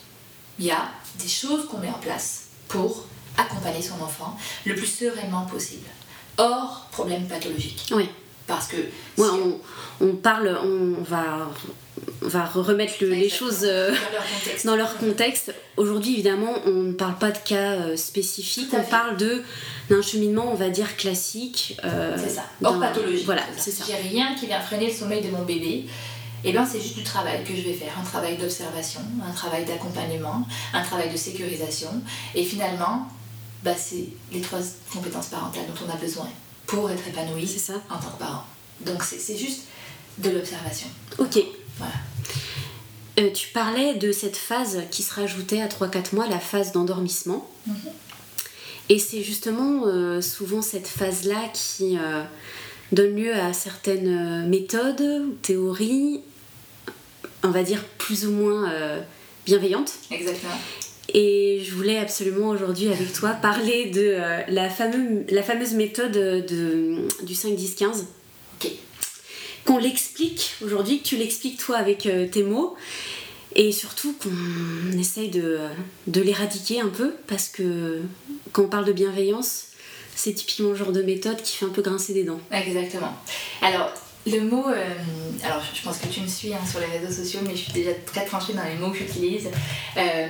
Il 0.60 0.66
y 0.66 0.72
a 0.72 0.89
des 1.20 1.28
choses 1.28 1.68
qu'on 1.68 1.80
met 1.80 1.89
en 1.89 2.00
place 2.00 2.46
pour 2.68 3.06
accompagner 3.38 3.82
son 3.82 4.02
enfant 4.02 4.38
le 4.66 4.76
plus 4.76 4.88
sereinement 4.88 5.46
possible. 5.46 5.88
Hors 6.38 6.88
problème 6.92 7.28
pathologique. 7.28 7.92
Oui. 7.92 8.10
Parce 8.47 8.67
que. 8.67 8.77
on, 9.17 9.60
on, 10.01 10.15
parle, 10.15 10.58
on 10.63 11.01
va 11.03 11.49
on 12.23 12.27
va 12.27 12.45
remettre 12.45 13.03
les 13.03 13.29
choses 13.29 13.62
euh, 13.63 13.93
dans 14.65 14.75
leur 14.75 14.97
contexte. 14.97 15.53
Aujourd'hui, 15.77 16.13
évidemment, 16.13 16.53
on 16.65 16.71
ne 16.71 16.93
parle 16.93 17.17
pas 17.17 17.32
de 17.32 17.38
cas 17.38 17.73
euh, 17.73 17.97
spécifiques, 17.97 18.69
on 18.73 18.84
parle 18.84 19.17
de 19.17 19.43
d'un 19.89 20.01
cheminement, 20.01 20.49
on 20.51 20.56
va 20.56 20.69
dire 20.69 20.95
classique. 20.95 21.77
Euh, 21.84 22.15
c'est 22.17 22.29
ça, 22.29 22.45
hors 22.63 22.79
pathologie. 22.79 23.23
Voilà, 23.25 23.43
c'est 23.58 23.71
ça. 23.71 23.84
J'ai 23.86 23.95
rien 24.10 24.36
qui 24.36 24.47
vient 24.47 24.60
freiner 24.60 24.88
le 24.88 24.93
sommeil 24.93 25.21
de 25.21 25.29
mon 25.29 25.43
bébé. 25.43 25.86
eh 26.43 26.51
ben, 26.51 26.65
c'est 26.65 26.79
juste 26.79 26.95
du 26.95 27.03
travail 27.03 27.43
que 27.43 27.56
je 27.56 27.62
vais 27.62 27.73
faire, 27.73 27.93
un 27.99 28.03
travail 28.06 28.38
d'observation, 28.38 29.01
un 29.27 29.34
travail 29.34 29.65
d'accompagnement, 29.65 30.47
un 30.73 30.82
travail 30.82 31.12
de 31.12 31.17
sécurisation. 31.17 31.89
Et 32.36 32.43
finalement, 32.43 33.08
bah, 33.63 33.75
c'est 33.77 34.06
les 34.32 34.41
trois 34.41 34.60
compétences 34.91 35.27
parentales 35.27 35.65
dont 35.67 35.86
on 35.88 35.93
a 35.93 35.97
besoin 35.97 36.27
pour 36.65 36.89
être 36.89 37.08
épanoui 37.08 37.47
ça. 37.47 37.73
en 37.89 37.97
tant 37.97 38.10
que 38.10 38.19
parent. 38.19 38.45
Donc 38.82 39.04
c'est 39.04 39.38
juste 39.38 39.63
de 40.17 40.30
l'observation. 40.30 40.88
Ok. 41.17 41.39
Voilà. 41.78 41.93
Euh, 43.19 43.32
tu 43.32 43.49
parlais 43.49 43.95
de 43.95 44.12
cette 44.12 44.36
phase 44.36 44.82
qui 44.89 45.04
se 45.04 45.13
rajoutait 45.13 45.62
à 45.62 45.67
3-4 45.67 46.15
mois, 46.15 46.28
la 46.28 46.39
phase 46.39 46.71
d'endormissement. 46.71 47.47
Mhm. 47.67 47.76
Et 48.89 48.99
c'est 48.99 49.23
justement 49.23 49.86
euh, 49.86 50.21
souvent 50.21 50.62
cette 50.62 50.88
phase-là 50.88 51.49
qui 51.54 51.97
euh, 51.97 52.23
donne 52.91 53.15
lieu 53.15 53.34
à 53.34 53.54
certaines 53.54 54.47
méthodes, 54.49 55.39
théories, 55.41 56.21
on 57.43 57.49
va 57.49 57.63
dire 57.63 57.84
plus 57.97 58.26
ou 58.26 58.32
moins 58.32 58.71
bienveillantes. 59.45 59.93
Exactement. 60.12 60.54
Et 61.13 61.62
je 61.63 61.73
voulais 61.76 61.97
absolument 61.97 62.49
aujourd'hui 62.49 62.88
avec 62.88 63.13
toi 63.13 63.32
parler 63.32 63.91
de 63.91 64.17
la, 64.47 64.69
fameuse, 64.69 65.26
la 65.30 65.43
fameuse 65.43 65.73
méthode 65.73 66.12
de, 66.12 67.08
du 67.23 67.34
5-10-15. 67.34 68.06
Ok 68.60 68.71
qu'on 69.65 69.78
l'explique 69.78 70.56
aujourd'hui, 70.63 70.99
que 70.99 71.08
tu 71.08 71.17
l'expliques 71.17 71.58
toi 71.58 71.78
avec 71.78 72.06
euh, 72.06 72.28
tes 72.28 72.43
mots, 72.43 72.76
et 73.56 73.71
surtout 73.71 74.13
qu'on 74.13 74.97
essaye 74.97 75.30
de, 75.30 75.60
de 76.08 76.21
l'éradiquer 76.21 76.82
un 76.82 76.89
peu, 76.89 77.13
parce 77.28 77.47
que 77.47 78.02
quand 78.52 78.63
on 78.63 78.67
parle 78.67 78.86
de 78.86 78.93
bienveillance, 78.93 79.67
c'est 80.15 80.34
typiquement 80.34 80.69
le 80.69 80.76
genre 80.76 80.91
de 80.91 81.02
méthode 81.02 81.41
qui 81.41 81.58
fait 81.58 81.65
un 81.65 81.69
peu 81.69 81.82
grincer 81.82 82.13
des 82.13 82.23
dents. 82.23 82.39
Exactement. 82.52 83.13
Alors, 83.62 83.91
le 84.26 84.39
mot, 84.41 84.67
euh, 84.69 84.86
alors 85.43 85.62
je 85.73 85.82
pense 85.82 85.97
que 85.97 86.08
tu 86.08 86.21
me 86.21 86.28
suis 86.28 86.54
hein, 86.54 86.60
sur 86.69 86.80
les 86.80 86.97
réseaux 86.97 87.23
sociaux, 87.23 87.41
mais 87.45 87.56
je 87.56 87.63
suis 87.63 87.73
déjà 87.73 87.91
très 88.06 88.26
tranchée 88.26 88.54
dans 88.54 88.63
les 88.63 88.76
mots 88.76 88.91
que 88.91 88.97
j'utilise. 88.97 89.49
Euh, 89.97 90.28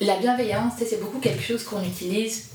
la 0.00 0.16
bienveillance, 0.16 0.74
c'est 0.78 1.00
beaucoup 1.00 1.18
quelque 1.18 1.42
chose 1.42 1.64
qu'on 1.64 1.82
utilise 1.82 2.50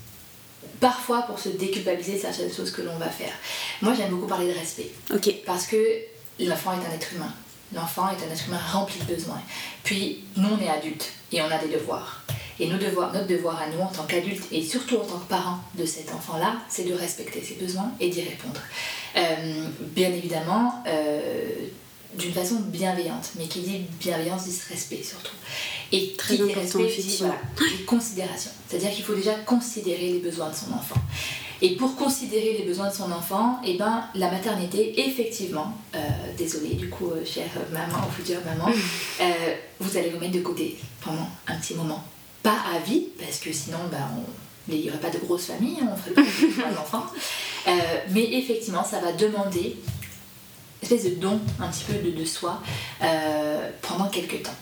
parfois 0.79 1.23
pour 1.23 1.39
se 1.39 1.49
déculpabiliser 1.49 2.15
de 2.15 2.21
certaines 2.21 2.53
choses 2.53 2.71
que 2.71 2.81
l'on 2.81 2.97
va 2.97 3.09
faire. 3.09 3.33
Moi, 3.81 3.93
j'aime 3.95 4.09
beaucoup 4.09 4.27
parler 4.27 4.47
de 4.47 4.57
respect. 4.57 4.91
Ok. 5.13 5.33
Parce 5.45 5.67
que 5.67 5.77
l'enfant 6.39 6.73
est 6.73 6.85
un 6.85 6.95
être 6.95 7.13
humain. 7.13 7.33
L'enfant 7.73 8.09
est 8.09 8.27
un 8.27 8.31
être 8.31 8.47
humain 8.47 8.59
rempli 8.71 8.99
de 8.99 9.13
besoins. 9.13 9.41
Puis 9.83 10.25
nous, 10.35 10.49
on 10.49 10.61
est 10.61 10.69
adultes 10.69 11.11
et 11.31 11.41
on 11.41 11.49
a 11.49 11.57
des 11.57 11.69
devoirs. 11.69 12.23
Et 12.59 12.67
nos 12.67 12.77
devoirs, 12.77 13.11
notre 13.13 13.27
devoir 13.27 13.59
à 13.59 13.67
nous 13.67 13.81
en 13.81 13.87
tant 13.87 14.03
qu'adultes 14.03 14.43
et 14.51 14.61
surtout 14.63 14.97
en 14.97 15.05
tant 15.05 15.17
que 15.17 15.27
parents 15.27 15.59
de 15.75 15.85
cet 15.85 16.13
enfant-là, 16.13 16.57
c'est 16.69 16.83
de 16.83 16.93
respecter 16.93 17.41
ses 17.41 17.55
besoins 17.55 17.91
et 17.99 18.09
d'y 18.09 18.21
répondre. 18.21 18.59
Euh, 19.15 19.67
bien 19.79 20.09
évidemment, 20.09 20.83
euh, 20.85 21.67
d'une 22.17 22.33
façon 22.33 22.55
bienveillante, 22.67 23.31
mais 23.37 23.45
qui 23.45 23.61
dit 23.61 23.81
bienveillance 23.99 24.45
dit 24.45 24.59
respect 24.69 25.03
surtout. 25.03 25.35
Et 25.91 26.13
Très 26.17 26.37
qui 26.37 26.43
dit 26.43 26.53
respect 26.53 26.87
dit, 26.87 27.17
voilà, 27.19 27.37
considération. 27.85 28.51
C'est-à-dire 28.67 28.91
qu'il 28.91 29.03
faut 29.03 29.15
déjà 29.15 29.33
considérer 29.45 30.09
les 30.13 30.19
besoins 30.19 30.49
de 30.49 30.55
son 30.55 30.73
enfant. 30.73 30.99
Et 31.63 31.75
pour 31.75 31.95
considérer 31.95 32.57
les 32.57 32.65
besoins 32.65 32.89
de 32.89 32.95
son 32.95 33.11
enfant, 33.11 33.59
et 33.63 33.75
eh 33.75 33.77
ben, 33.77 34.03
la 34.15 34.31
maternité, 34.31 34.99
effectivement, 34.99 35.77
euh, 35.95 35.99
désolée 36.35 36.73
du 36.73 36.89
coup, 36.89 37.11
euh, 37.11 37.23
chère 37.23 37.51
maman 37.71 38.07
ou 38.07 38.11
future 38.11 38.39
maman, 38.43 38.71
euh, 39.21 39.23
vous 39.79 39.95
allez 39.95 40.09
vous 40.09 40.19
mettre 40.19 40.33
de 40.33 40.41
côté 40.41 40.77
pendant 41.01 41.27
un 41.47 41.55
petit 41.57 41.75
moment. 41.75 42.03
Pas 42.41 42.57
à 42.75 42.79
vie, 42.79 43.09
parce 43.19 43.37
que 43.37 43.53
sinon, 43.53 43.77
ben, 43.91 44.07
il 44.69 44.81
n'y 44.81 44.89
aurait 44.89 44.99
pas 44.99 45.11
de 45.11 45.19
grosse 45.19 45.45
famille, 45.45 45.77
on 45.81 45.95
ferait 45.95 46.15
pas 46.15 46.71
d'enfants. 46.71 47.05
Euh, 47.67 47.71
mais 48.09 48.23
effectivement, 48.33 48.83
ça 48.83 48.99
va 48.99 49.11
demander 49.11 49.77
espèce 50.81 51.05
de 51.05 51.15
don 51.15 51.39
un 51.59 51.67
petit 51.67 51.83
peu 51.83 51.93
de, 51.93 52.11
de 52.11 52.25
soi 52.25 52.61
pendant 53.81 54.09
quelques 54.09 54.43
temps. 54.43 54.55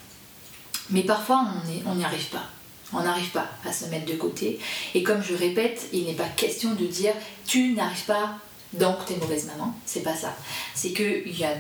Mais 0.89 1.03
parfois, 1.03 1.45
on 1.85 1.95
n'y 1.95 2.03
arrive 2.03 2.29
pas 2.29 2.45
on 2.93 3.01
n'arrive 3.01 3.29
pas 3.29 3.47
à 3.65 3.71
se 3.71 3.85
mettre 3.85 4.05
de 4.05 4.17
côté. 4.17 4.59
Et 4.93 5.03
comme 5.03 5.23
je 5.23 5.35
répète, 5.35 5.89
il 5.93 6.05
n'est 6.05 6.13
pas 6.13 6.27
question 6.27 6.73
de 6.73 6.85
dire 6.85 7.13
tu 7.45 7.73
n'arrives 7.73 8.05
pas, 8.05 8.37
donc 8.73 8.97
es 9.09 9.15
mauvaise 9.17 9.45
maman. 9.45 9.73
C'est 9.85 10.03
pas 10.03 10.15
ça. 10.15 10.35
C'est 10.73 10.91
qu'il 10.91 11.37
y 11.37 11.43
a 11.43 11.53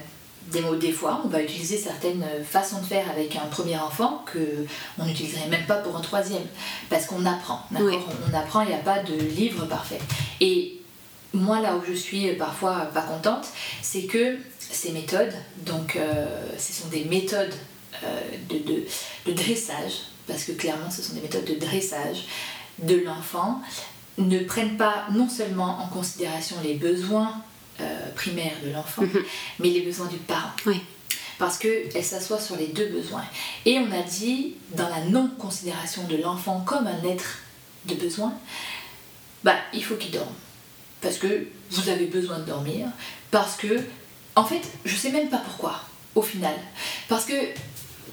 des 0.51 0.61
mots, 0.61 0.75
des 0.75 0.91
fois, 0.91 1.21
on 1.23 1.27
va 1.27 1.43
utiliser 1.43 1.77
certaines 1.77 2.25
façons 2.43 2.79
de 2.79 2.85
faire 2.85 3.09
avec 3.11 3.35
un 3.35 3.45
premier 3.47 3.77
enfant 3.77 4.23
que 4.25 4.65
on 4.97 5.05
n'utiliserait 5.05 5.47
même 5.47 5.65
pas 5.65 5.75
pour 5.75 5.95
un 5.95 6.01
troisième. 6.01 6.45
Parce 6.89 7.05
qu'on 7.05 7.25
apprend, 7.25 7.61
On 7.75 8.33
apprend, 8.33 8.61
il 8.61 8.69
n'y 8.69 8.73
a 8.73 8.77
pas 8.77 9.03
de 9.03 9.13
livre 9.13 9.65
parfait. 9.65 9.99
Et 10.41 10.79
moi, 11.33 11.61
là 11.61 11.75
où 11.75 11.81
je 11.87 11.93
suis 11.93 12.31
parfois 12.33 12.85
pas 12.93 13.01
contente, 13.01 13.47
c'est 13.83 14.05
que 14.05 14.39
ces 14.71 14.91
méthodes, 14.91 15.33
donc 15.65 15.95
euh, 15.95 16.25
ce 16.57 16.73
sont 16.73 16.87
des 16.89 17.05
méthodes 17.05 17.53
euh, 18.03 18.21
de, 18.49 18.85
de 19.25 19.35
dressage, 19.35 19.93
parce 20.27 20.43
que 20.43 20.51
clairement 20.51 20.91
ce 20.91 21.01
sont 21.01 21.13
des 21.13 21.21
méthodes 21.21 21.45
de 21.45 21.55
dressage 21.55 22.25
de 22.79 22.95
l'enfant, 22.97 23.61
ne 24.17 24.39
prennent 24.39 24.77
pas 24.77 25.07
non 25.11 25.29
seulement 25.29 25.79
en 25.79 25.87
considération 25.87 26.57
les 26.63 26.75
besoins 26.75 27.41
euh, 27.81 28.11
primaires 28.15 28.57
de 28.65 28.71
l'enfant, 28.71 29.03
mhm. 29.03 29.23
mais 29.59 29.69
les 29.69 29.81
besoins 29.81 30.07
du 30.07 30.17
parent. 30.17 30.51
Parce 31.37 31.57
qu'elle 31.57 32.03
s'assoit 32.03 32.39
sur 32.39 32.57
les 32.57 32.67
deux 32.67 32.87
besoins. 32.89 33.23
Et 33.65 33.79
on 33.79 33.89
a 33.93 34.01
dit, 34.01 34.55
dans 34.75 34.89
la 34.89 35.05
non-considération 35.05 36.03
de 36.03 36.17
l'enfant 36.17 36.61
comme 36.65 36.87
un 36.87 37.03
être 37.07 37.37
de 37.85 37.95
besoin, 37.95 38.33
bah, 39.45 39.55
il 39.73 39.81
faut 39.81 39.95
qu'il 39.95 40.11
dorme. 40.11 40.27
Parce 40.99 41.17
que 41.17 41.47
vous 41.71 41.87
avez 41.87 42.07
besoin 42.07 42.39
de 42.39 42.43
dormir. 42.43 42.87
Parce 43.31 43.55
que, 43.55 43.79
en 44.39 44.45
fait, 44.45 44.61
je 44.85 44.95
sais 44.95 45.11
même 45.11 45.27
pas 45.27 45.39
pourquoi, 45.39 45.81
au 46.15 46.21
final. 46.21 46.55
Parce 47.09 47.25
que 47.25 47.33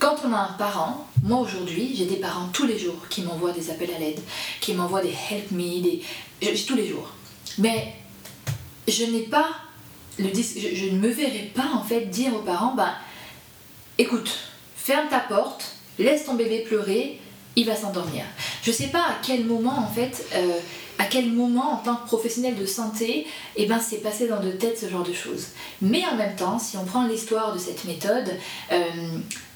quand 0.01 0.17
on 0.25 0.33
a 0.33 0.39
un 0.39 0.53
parent, 0.55 1.07
moi 1.23 1.39
aujourd'hui, 1.39 1.95
j'ai 1.97 2.07
des 2.07 2.17
parents 2.17 2.49
tous 2.53 2.67
les 2.67 2.81
jours 2.81 3.07
qui 3.09 3.23
m'envoient 3.23 3.53
des 3.53 3.71
appels 3.71 3.93
à 3.95 3.99
l'aide, 4.01 4.19
qui 4.61 4.75
m'envoient 4.75 5.03
des 5.03 5.15
help 5.31 5.53
me, 5.53 5.81
des... 5.81 6.03
tous 6.67 6.75
les 6.75 6.89
jours. 6.89 7.13
Mais 7.59 7.95
je 8.89 9.05
n'ai 9.05 9.23
pas 9.23 9.51
le 10.19 10.31
je, 10.35 10.87
ne 10.87 10.99
me 10.99 11.11
verrai 11.11 11.53
pas 11.55 11.71
en 11.73 11.85
fait 11.85 12.07
dire 12.07 12.35
aux 12.35 12.43
parents, 12.43 12.75
ben 12.75 12.93
écoute, 13.97 14.37
ferme 14.75 15.09
ta 15.09 15.21
porte, 15.21 15.77
laisse 16.01 16.25
ton 16.25 16.35
bébé 16.35 16.65
pleurer, 16.67 17.21
il 17.55 17.67
va 17.67 17.77
s'endormir. 17.77 18.25
Je 18.65 18.73
sais 18.73 18.89
pas 18.89 19.03
à 19.03 19.17
quel 19.23 19.45
moment 19.45 19.79
en 19.79 19.95
fait, 19.95 20.27
euh, 20.35 20.59
à 20.99 21.05
quel 21.05 21.33
moment 21.33 21.75
en 21.75 21.77
tant 21.77 21.97
que 21.97 22.07
professionnel 22.07 22.57
de 22.57 22.67
santé, 22.67 23.27
eh 23.57 23.67
ben 23.67 23.79
c'est 23.81 23.99
passé 23.99 24.29
dans 24.29 24.41
de 24.41 24.51
têtes 24.51 24.79
ce 24.79 24.89
genre 24.89 25.05
de 25.05 25.13
choses. 25.13 25.49
Mais 25.83 26.05
en 26.07 26.17
même 26.17 26.37
temps, 26.37 26.59
si 26.59 26.77
on 26.77 26.85
prend 26.85 27.07
l'histoire 27.07 27.53
de 27.55 27.59
cette 27.59 27.85
méthode, 27.85 28.31
euh, 28.73 28.85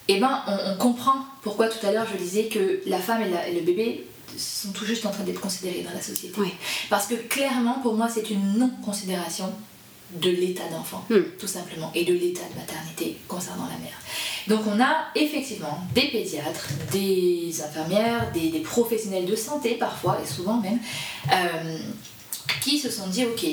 eh 0.08 0.18
ben, 0.18 0.42
on, 0.46 0.76
comprend 0.76 1.24
pourquoi 1.42 1.68
tout 1.68 1.84
à 1.86 1.92
l'heure 1.92 2.06
je 2.12 2.18
disais 2.18 2.44
que 2.44 2.80
la 2.86 2.98
femme 2.98 3.22
et, 3.22 3.54
le 3.54 3.60
bébé 3.60 4.06
sont 4.36 4.72
tout 4.72 4.84
juste 4.84 5.06
en 5.06 5.10
train 5.10 5.24
d'être 5.24 5.40
considérés 5.40 5.82
dans 5.82 5.94
la 5.94 6.02
société. 6.02 6.40
Parce 6.88 7.06
que 7.06 7.14
clairement, 7.14 7.78
pour 7.82 7.94
moi, 7.94 8.08
c'est 8.12 8.30
une 8.30 8.58
non-considération 8.58 9.52
de 10.14 10.30
l'état 10.30 10.68
d'enfant, 10.68 11.04
hmm. 11.10 11.20
tout 11.38 11.46
simplement, 11.46 11.90
et 11.94 12.04
de 12.04 12.12
l'état 12.12 12.42
de 12.52 12.58
maternité 12.58 13.16
concernant 13.28 13.64
la 13.64 13.78
mère. 13.78 13.98
Donc 14.48 14.60
on 14.66 14.80
a 14.80 15.06
effectivement 15.14 15.78
des 15.94 16.08
pédiatres, 16.08 16.68
des 16.92 17.54
infirmières, 17.62 18.32
des, 18.32 18.60
professionnels 18.60 19.26
de 19.26 19.36
santé 19.36 19.74
parfois, 19.74 20.18
et 20.22 20.26
souvent 20.26 20.60
même, 20.60 20.78
euh, 21.32 21.78
qui 22.60 22.78
se 22.78 22.90
sont 22.90 23.06
dit, 23.06 23.24
ok, 23.24 23.46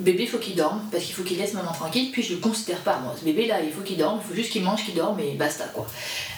bébé, 0.00 0.24
il 0.24 0.28
faut 0.28 0.38
qu'il 0.38 0.56
dorme, 0.56 0.82
parce 0.90 1.04
qu'il 1.04 1.14
faut 1.14 1.22
qu'il 1.22 1.38
laisse 1.38 1.54
maman 1.54 1.72
tranquille, 1.72 2.10
puis 2.12 2.22
je 2.22 2.34
le 2.34 2.40
considère 2.40 2.78
pas, 2.78 2.98
moi. 2.98 3.14
Ce 3.18 3.24
bébé 3.24 3.46
là, 3.46 3.60
il 3.62 3.72
faut 3.72 3.82
qu'il 3.82 3.96
dorme, 3.96 4.20
il 4.22 4.28
faut 4.28 4.34
juste 4.34 4.50
qu'il 4.50 4.62
mange, 4.62 4.84
qu'il 4.84 4.94
dorme, 4.94 5.20
et 5.20 5.34
basta, 5.34 5.64
quoi. 5.66 5.86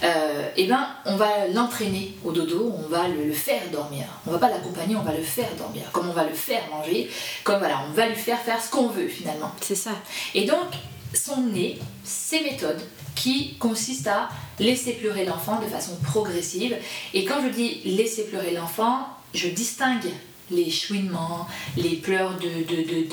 et 0.02 0.06
euh, 0.06 0.48
eh 0.56 0.66
ben, 0.66 0.86
on 1.06 1.16
va 1.16 1.48
l'entraîner 1.52 2.14
au 2.24 2.32
dodo, 2.32 2.74
on 2.76 2.88
va 2.88 3.08
le, 3.08 3.32
faire 3.32 3.62
dormir. 3.72 4.04
On 4.26 4.30
va 4.30 4.38
pas 4.38 4.48
l'accompagner, 4.48 4.96
on 4.96 5.02
va 5.02 5.12
le 5.12 5.22
faire 5.22 5.48
dormir. 5.56 5.84
Comme 5.92 6.08
on 6.08 6.12
va 6.12 6.24
le 6.24 6.34
faire 6.34 6.62
manger, 6.70 7.10
comme 7.44 7.58
voilà, 7.58 7.80
on 7.88 7.92
va 7.92 8.08
lui 8.08 8.16
faire 8.16 8.38
faire 8.40 8.62
ce 8.62 8.70
qu'on 8.70 8.88
veut, 8.88 9.08
finalement. 9.08 9.52
C'est 9.60 9.74
ça. 9.74 9.92
Et 10.34 10.44
donc, 10.44 10.68
sont 11.14 11.42
nées 11.42 11.78
ces 12.04 12.40
méthodes 12.40 12.80
qui 13.14 13.54
consistent 13.58 14.08
à 14.08 14.28
laisser 14.58 14.92
pleurer 14.94 15.24
l'enfant 15.24 15.60
de 15.60 15.66
façon 15.66 15.96
progressive. 16.02 16.76
Et 17.14 17.24
quand 17.24 17.42
je 17.42 17.48
dis 17.48 17.80
laisser 17.84 18.24
pleurer 18.24 18.52
l'enfant, 18.52 19.06
je 19.34 19.48
distingue 19.48 20.10
les 20.50 20.70
chouinements, 20.70 21.46
les 21.76 21.96
pleurs 21.96 22.36
de, 22.36 22.48
de, 22.48 22.82
de, 22.82 23.08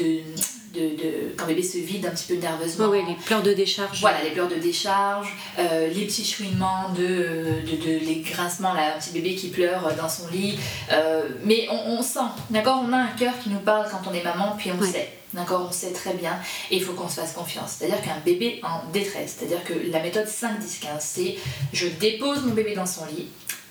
de, 0.74 1.34
quand 1.38 1.46
bébé 1.46 1.64
se 1.64 1.78
vide 1.78 2.06
un 2.06 2.12
petit 2.12 2.28
peu 2.28 2.36
nerveusement. 2.36 2.88
Oui, 2.90 3.00
les 3.08 3.16
pleurs 3.16 3.42
de 3.44 3.54
décharge. 3.54 4.00
Voilà, 4.02 4.24
les 4.24 4.32
pleurs 4.32 4.48
de 4.48 4.56
décharge, 4.56 5.28
euh, 5.58 5.88
les 5.88 6.06
petits 6.06 6.26
chouinements, 6.26 6.90
de, 6.90 7.62
de, 7.66 8.06
les 8.06 8.22
grincements, 8.22 8.74
là, 8.74 8.96
un 8.96 9.00
petit 9.00 9.12
bébé 9.12 9.36
qui 9.36 9.50
pleure 9.50 9.94
dans 9.96 10.10
son 10.10 10.28
lit. 10.28 10.58
Euh, 10.92 11.28
mais 11.44 11.68
on, 11.70 12.02
sent, 12.02 12.20
d'accord 12.50 12.84
On 12.88 12.94
a 12.94 12.98
un 12.98 13.12
cœur 13.18 13.34
qui 13.42 13.50
nous 13.50 13.60
parle 13.60 13.88
quand 13.90 14.10
on 14.10 14.14
est 14.14 14.24
maman, 14.24 14.56
puis 14.58 14.72
on 14.72 14.84
sait. 14.84 15.14
D'accord, 15.34 15.68
on 15.70 15.72
sait 15.72 15.92
très 15.92 16.14
bien 16.14 16.40
et 16.72 16.78
il 16.78 16.84
faut 16.84 16.94
qu'on 16.94 17.08
se 17.08 17.20
fasse 17.20 17.34
confiance. 17.34 17.76
C'est-à-dire 17.78 18.02
qu'un 18.02 18.18
bébé 18.26 18.60
en 18.64 18.90
détresse, 18.92 19.38
c'est-à-dire 19.38 19.64
que 19.64 19.74
la 19.92 20.02
méthode 20.02 20.26
5-10-15, 20.26 20.88
c'est 21.02 21.36
je 21.72 21.86
dépose 21.88 22.44
mon 22.44 22.56
bébé 22.56 22.74
dans 22.74 22.88
son 22.88 23.06
lit, 23.06 23.28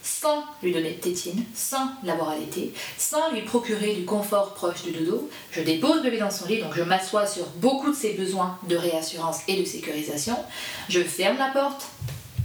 sans 0.08 0.44
lui 0.62 0.72
donner 0.72 0.92
de 0.92 1.00
tétine, 1.00 1.44
sans 1.54 1.90
l'avoir 2.02 2.30
allaité, 2.30 2.72
sans 2.96 3.30
lui 3.32 3.42
procurer 3.42 3.94
du 3.94 4.04
confort 4.04 4.54
proche 4.54 4.82
du 4.82 4.92
dodo. 4.92 5.28
Je 5.50 5.60
dépose 5.60 6.02
bébé 6.02 6.18
dans 6.18 6.30
son 6.30 6.46
lit, 6.46 6.60
donc 6.60 6.74
je 6.74 6.82
m'assois 6.82 7.26
sur 7.26 7.46
beaucoup 7.56 7.90
de 7.90 7.96
ses 7.96 8.14
besoins 8.14 8.58
de 8.68 8.76
réassurance 8.76 9.40
et 9.48 9.60
de 9.60 9.64
sécurisation. 9.64 10.36
Je 10.88 11.00
ferme 11.00 11.38
la 11.38 11.48
porte, 11.48 11.86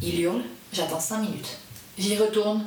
il 0.02 0.20
hurle, 0.20 0.44
j'attends 0.72 1.00
5 1.00 1.20
minutes. 1.20 1.58
J'y 1.98 2.18
retourne, 2.18 2.64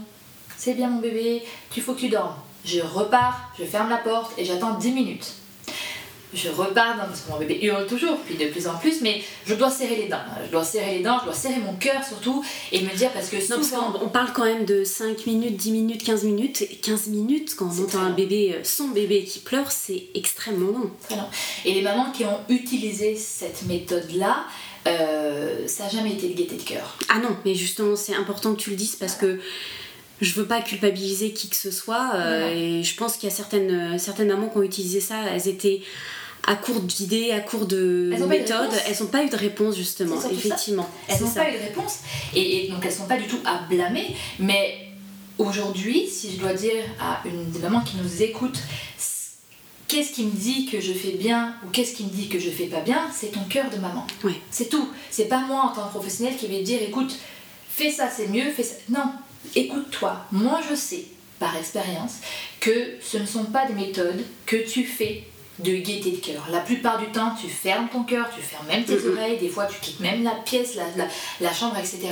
c'est 0.56 0.74
bien 0.74 0.88
mon 0.88 1.00
bébé, 1.00 1.42
tu 1.70 1.80
faut 1.80 1.94
que 1.94 2.00
tu 2.00 2.08
dormes. 2.08 2.36
Je 2.64 2.80
repars, 2.80 3.52
je 3.58 3.64
ferme 3.64 3.90
la 3.90 3.98
porte 3.98 4.32
et 4.38 4.44
j'attends 4.44 4.74
10 4.74 4.92
minutes 4.92 5.34
je 6.36 6.48
repars, 6.50 6.96
parce 6.96 7.22
que 7.22 7.30
mon 7.30 7.38
bébé 7.38 7.58
hurle 7.62 7.86
toujours, 7.86 8.18
puis 8.18 8.36
de 8.36 8.46
plus 8.46 8.66
en 8.66 8.76
plus, 8.76 9.00
mais 9.00 9.22
je 9.46 9.54
dois 9.54 9.70
serrer 9.70 9.96
les 9.96 10.08
dents. 10.08 10.22
Je 10.44 10.50
dois 10.50 10.64
serrer 10.64 10.98
les 10.98 11.02
dents, 11.02 11.18
je 11.20 11.24
dois 11.24 11.34
serrer 11.34 11.58
mon 11.58 11.74
cœur 11.74 12.04
surtout, 12.04 12.44
et 12.72 12.82
me 12.82 12.94
dire, 12.94 13.10
parce 13.12 13.28
que 13.28 13.40
souvent... 13.40 13.94
on 14.02 14.08
parle 14.08 14.32
quand 14.32 14.44
même 14.44 14.64
de 14.64 14.84
5 14.84 15.26
minutes, 15.26 15.56
10 15.56 15.72
minutes, 15.72 16.04
15 16.04 16.24
minutes. 16.24 16.64
15 16.82 17.08
minutes, 17.08 17.54
quand 17.56 17.68
on 17.78 17.84
entend 17.84 18.00
un 18.00 18.10
bébé, 18.10 18.54
euh, 18.54 18.60
son 18.64 18.88
bébé 18.88 19.24
qui 19.24 19.40
pleure, 19.40 19.70
c'est 19.70 20.04
extrêmement 20.14 20.70
long. 20.78 20.90
Très 21.02 21.16
long. 21.16 21.28
Et 21.64 21.72
les 21.72 21.82
mamans 21.82 22.10
qui 22.12 22.24
ont 22.24 22.40
utilisé 22.48 23.16
cette 23.16 23.62
méthode-là, 23.66 24.44
euh, 24.86 25.66
ça 25.66 25.84
n'a 25.84 25.90
jamais 25.90 26.12
été 26.12 26.28
de 26.28 26.34
gaieté 26.34 26.56
de 26.56 26.62
cœur. 26.62 26.96
Ah 27.08 27.18
non, 27.18 27.36
mais 27.44 27.54
justement, 27.54 27.96
c'est 27.96 28.14
important 28.14 28.54
que 28.54 28.60
tu 28.60 28.70
le 28.70 28.76
dises 28.76 28.96
parce 28.96 29.14
que 29.14 29.40
je 30.20 30.32
veux 30.34 30.46
pas 30.46 30.62
culpabiliser 30.62 31.32
qui 31.32 31.48
que 31.50 31.56
ce 31.56 31.70
soit 31.70 32.12
euh, 32.14 32.50
et 32.50 32.82
je 32.82 32.96
pense 32.96 33.16
qu'il 33.16 33.28
y 33.28 33.32
a 33.32 33.34
certaines, 33.34 33.98
certaines 33.98 34.28
mamans 34.28 34.48
qui 34.48 34.58
ont 34.58 34.62
utilisé 34.62 35.00
ça, 35.00 35.16
elles 35.30 35.48
étaient 35.48 35.82
à 36.46 36.54
court 36.54 36.80
d'idées, 36.80 37.32
à 37.32 37.40
court 37.40 37.66
de 37.66 38.14
méthodes, 38.28 38.70
elles 38.86 38.96
n'ont 39.00 39.08
pas 39.08 39.24
eu 39.24 39.28
de 39.28 39.36
réponse 39.36 39.76
justement, 39.76 40.16
effectivement. 40.30 40.88
Elles 41.08 41.20
n'ont 41.20 41.30
pas 41.30 41.50
eu 41.50 41.54
de 41.54 41.62
réponse 41.62 41.98
et, 42.34 42.68
donc 42.68 42.84
elles 42.84 42.92
sont 42.92 43.06
pas 43.06 43.18
du 43.18 43.26
tout 43.26 43.40
à 43.44 43.66
blâmer, 43.68 44.14
mais 44.38 44.88
aujourd'hui, 45.38 46.08
si 46.08 46.32
je 46.32 46.40
dois 46.40 46.54
dire 46.54 46.84
à 47.00 47.20
une 47.26 47.50
des 47.50 47.58
mamans 47.58 47.80
qui 47.80 47.96
nous 47.96 48.22
écoute, 48.22 48.58
qu'est-ce 49.88 50.12
qui 50.12 50.24
me 50.24 50.30
dit 50.30 50.66
que 50.66 50.80
je 50.80 50.92
fais 50.92 51.12
bien 51.12 51.56
ou 51.64 51.70
qu'est-ce 51.70 51.94
qui 51.94 52.04
me 52.04 52.10
dit 52.10 52.28
que 52.28 52.38
je 52.38 52.50
fais 52.50 52.66
pas 52.66 52.80
bien, 52.80 53.08
c'est 53.12 53.32
ton 53.32 53.44
cœur 53.44 53.68
de 53.70 53.78
maman. 53.78 54.06
C'est 54.50 54.68
tout. 54.68 54.88
C'est 55.10 55.26
pas 55.26 55.40
moi 55.40 55.62
en 55.62 55.74
tant 55.74 55.86
que 55.86 55.90
professionnel 55.90 56.36
qui 56.36 56.46
vais 56.46 56.62
dire 56.62 56.80
écoute, 56.80 57.16
fais 57.68 57.90
ça 57.90 58.08
c'est 58.08 58.28
mieux, 58.28 58.50
fais 58.52 58.62
ça. 58.62 58.76
Non, 58.88 59.10
écoute-toi. 59.56 60.24
Moi 60.30 60.60
je 60.70 60.76
sais 60.76 61.06
par 61.40 61.56
expérience 61.56 62.14
que 62.60 62.94
ce 63.00 63.18
ne 63.18 63.26
sont 63.26 63.44
pas 63.44 63.66
des 63.66 63.74
méthodes 63.74 64.24
que 64.46 64.56
tu 64.56 64.84
fais 64.84 65.24
de 65.58 65.72
gaieté 65.76 66.10
de 66.10 66.16
cœur. 66.16 66.46
La 66.50 66.60
plupart 66.60 66.98
du 66.98 67.06
temps, 67.06 67.34
tu 67.40 67.48
fermes 67.48 67.88
ton 67.88 68.02
cœur, 68.02 68.28
tu 68.34 68.42
fermes 68.42 68.66
même 68.66 68.84
tes 68.84 69.06
oreilles, 69.06 69.38
des 69.38 69.48
fois 69.48 69.66
tu 69.66 69.78
quittes 69.80 70.00
même 70.00 70.22
la 70.22 70.32
pièce, 70.32 70.74
la, 70.74 71.06
la, 71.40 71.54
chambre, 71.54 71.76
etc. 71.78 72.10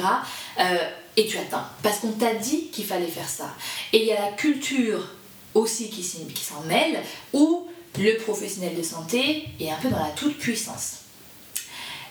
Euh, 0.60 0.76
et 1.16 1.26
tu 1.26 1.38
attends. 1.38 1.64
Parce 1.82 1.98
qu'on 1.98 2.12
t'a 2.12 2.34
dit 2.34 2.68
qu'il 2.68 2.84
fallait 2.84 3.06
faire 3.06 3.28
ça. 3.28 3.54
Et 3.92 4.02
il 4.02 4.06
y 4.06 4.12
a 4.12 4.20
la 4.20 4.32
culture 4.32 5.08
aussi 5.54 5.90
qui, 5.90 6.02
qui 6.02 6.44
s'en 6.44 6.62
mêle, 6.62 7.00
où 7.32 7.68
le 7.98 8.16
professionnel 8.16 8.74
de 8.76 8.82
santé 8.82 9.44
est 9.60 9.70
un 9.70 9.76
peu 9.76 9.88
dans 9.88 10.00
la 10.00 10.10
toute-puissance. 10.10 11.00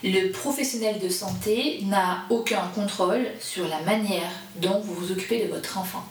Le 0.03 0.31
professionnel 0.31 0.99
de 0.99 1.09
santé 1.09 1.79
n'a 1.83 2.25
aucun 2.29 2.67
contrôle 2.75 3.25
sur 3.39 3.67
la 3.67 3.79
manière 3.81 4.29
dont 4.57 4.79
vous 4.81 4.93
vous 4.93 5.11
occupez 5.11 5.45
de 5.45 5.53
votre 5.53 5.77
enfant 5.77 6.03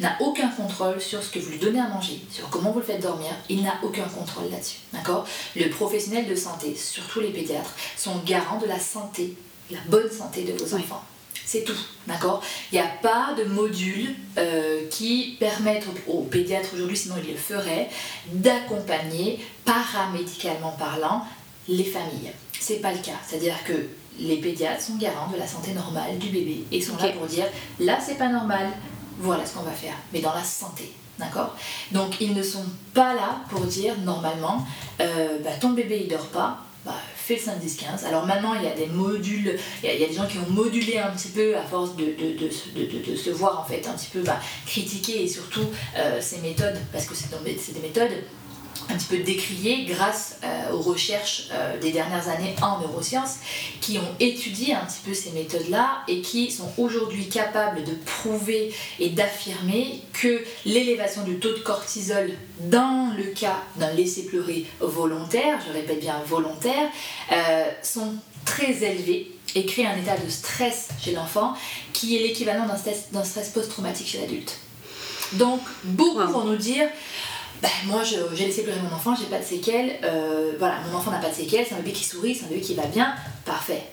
n'a 0.00 0.16
aucun 0.20 0.48
contrôle 0.48 1.00
sur 1.00 1.22
ce 1.22 1.30
que 1.30 1.38
vous 1.38 1.50
lui 1.50 1.58
donnez 1.58 1.80
à 1.80 1.88
manger, 1.88 2.20
sur 2.30 2.48
comment 2.50 2.70
vous 2.72 2.80
le 2.80 2.84
faites 2.84 3.02
dormir, 3.02 3.30
il 3.48 3.62
n'a 3.62 3.74
aucun 3.82 4.04
contrôle 4.04 4.50
là-dessus. 4.50 4.78
D'accord? 4.92 5.26
Le 5.56 5.68
professionnel 5.70 6.26
de 6.26 6.34
santé, 6.34 6.74
surtout 6.74 7.20
les 7.20 7.30
pédiatres, 7.30 7.74
sont 7.96 8.18
garants 8.24 8.58
de 8.58 8.66
la 8.66 8.78
santé, 8.78 9.34
la 9.70 9.80
bonne 9.88 10.10
santé 10.10 10.44
de 10.44 10.52
vos 10.52 10.74
enfants. 10.74 11.04
C'est 11.46 11.64
tout, 11.64 11.76
d'accord? 12.06 12.42
Il 12.72 12.76
n'y 12.76 12.80
a 12.80 12.90
pas 13.02 13.34
de 13.36 13.44
module 13.44 14.14
euh, 14.38 14.88
qui 14.88 15.36
permettent 15.38 15.86
aux, 16.06 16.22
pédiatres 16.22 16.70
aujourd'hui, 16.74 16.96
sinon 16.96 17.16
ils 17.22 17.30
le 17.30 17.36
feraient, 17.36 17.90
d'accompagner 18.32 19.44
paramédicalement 19.64 20.72
parlant 20.72 21.26
les 21.68 21.84
familles. 21.84 22.32
C'est 22.58 22.80
pas 22.80 22.92
le 22.92 22.98
cas, 22.98 23.18
c'est-à-dire 23.26 23.62
que 23.64 23.74
les 24.18 24.36
pédiatres 24.36 24.80
sont 24.80 24.96
garants 24.96 25.30
de 25.30 25.36
la 25.36 25.46
santé 25.46 25.72
normale 25.72 26.18
du 26.18 26.28
bébé 26.28 26.64
et 26.70 26.80
sont 26.80 26.96
là 26.96 27.08
pour 27.08 27.26
dire 27.26 27.46
là 27.80 27.98
c'est 28.00 28.16
pas 28.16 28.28
normal, 28.28 28.68
voilà 29.18 29.44
ce 29.46 29.54
qu'on 29.54 29.62
va 29.62 29.72
faire, 29.72 29.94
mais 30.12 30.20
dans 30.20 30.34
la 30.34 30.44
santé. 30.44 30.92
D'accord? 31.18 31.54
Donc 31.92 32.20
ils 32.20 32.34
ne 32.34 32.42
sont 32.42 32.64
pas 32.92 33.14
là 33.14 33.40
pour 33.48 33.60
dire 33.60 33.94
normalement, 34.04 34.66
euh, 35.00 35.38
bah, 35.44 35.50
ton 35.60 35.70
bébé 35.70 36.00
il 36.02 36.08
dort 36.08 36.26
pas, 36.26 36.58
bah, 36.84 36.92
fais 37.14 37.36
le 37.36 37.40
5, 37.40 37.60
10, 37.60 37.76
15. 37.76 38.04
Alors 38.04 38.26
maintenant 38.26 38.54
il 38.54 38.64
y 38.64 38.66
a 38.66 38.74
des 38.74 38.86
modules, 38.86 39.56
il 39.84 39.88
y, 39.88 40.04
a, 40.04 40.08
des 40.08 40.12
gens 40.12 40.26
qui 40.26 40.38
ont 40.38 40.50
modulé 40.50 40.98
un 40.98 41.10
petit 41.10 41.28
peu 41.28 41.56
à 41.56 41.62
force 41.62 41.94
de, 41.94 42.04
de, 42.04 43.16
se 43.16 43.30
voir 43.30 43.60
en 43.60 43.64
fait 43.64 43.86
un 43.86 43.92
petit 43.92 44.10
peu 44.12 44.22
bah, 44.22 44.40
critiquer 44.66 45.22
et 45.22 45.28
surtout 45.28 45.66
euh, 45.96 46.20
ces 46.20 46.38
méthodes, 46.38 46.78
parce 46.92 47.06
que 47.06 47.14
c'est 47.14 47.30
des 47.30 47.80
méthodes 47.80 48.24
un 48.88 48.96
petit 48.96 49.06
peu 49.06 49.18
décrié 49.18 49.84
grâce 49.84 50.36
euh, 50.44 50.72
aux 50.72 50.80
recherches 50.80 51.48
euh, 51.52 51.78
des 51.80 51.92
dernières 51.92 52.28
années 52.28 52.54
en 52.62 52.80
neurosciences 52.80 53.36
qui 53.80 53.98
ont 53.98 54.14
étudié 54.20 54.74
un 54.74 54.84
petit 54.84 55.00
peu 55.04 55.14
ces 55.14 55.30
méthodes-là 55.30 56.02
et 56.08 56.20
qui 56.20 56.50
sont 56.50 56.70
aujourd'hui 56.78 57.28
capables 57.28 57.84
de 57.84 57.92
prouver 57.92 58.72
et 58.98 59.10
d'affirmer 59.10 60.02
que 60.12 60.42
l'élévation 60.64 61.22
du 61.22 61.38
taux 61.38 61.52
de 61.52 61.60
cortisol 61.60 62.32
dans 62.60 63.12
le 63.16 63.24
cas 63.24 63.62
d'un 63.76 63.92
laisser-pleurer 63.92 64.66
volontaire, 64.80 65.58
je 65.66 65.72
répète 65.72 66.00
bien 66.00 66.20
volontaire, 66.26 66.88
euh, 67.32 67.64
sont 67.82 68.14
très 68.44 68.84
élevés 68.84 69.30
et 69.54 69.66
créent 69.66 69.86
un 69.86 69.96
état 69.96 70.16
de 70.16 70.28
stress 70.28 70.88
chez 71.00 71.12
l'enfant 71.12 71.54
qui 71.92 72.16
est 72.16 72.20
l'équivalent 72.20 72.66
d'un 72.66 72.76
stress, 72.76 73.08
stress 73.24 73.50
post-traumatique 73.50 74.08
chez 74.08 74.20
l'adulte. 74.20 74.58
Donc 75.34 75.60
beaucoup 75.84 76.20
vont 76.26 76.44
nous 76.44 76.56
dire 76.56 76.88
bah, 77.64 77.70
moi 77.86 78.02
j'ai 78.04 78.44
laissé 78.44 78.62
pleurer 78.62 78.78
mon 78.80 78.94
enfant, 78.94 79.14
j'ai 79.18 79.24
pas 79.24 79.38
de 79.38 79.44
séquelles, 79.44 79.98
euh, 80.04 80.52
voilà, 80.58 80.80
mon 80.86 80.98
enfant 80.98 81.10
n'a 81.10 81.16
pas 81.16 81.30
de 81.30 81.34
séquelles, 81.34 81.64
c'est 81.66 81.74
un 81.74 81.78
bébé 81.78 81.92
qui 81.92 82.04
sourit, 82.04 82.34
c'est 82.34 82.44
un 82.44 82.48
bébé 82.48 82.60
qui 82.60 82.74
va 82.74 82.84
bien, 82.84 83.14
parfait. 83.46 83.84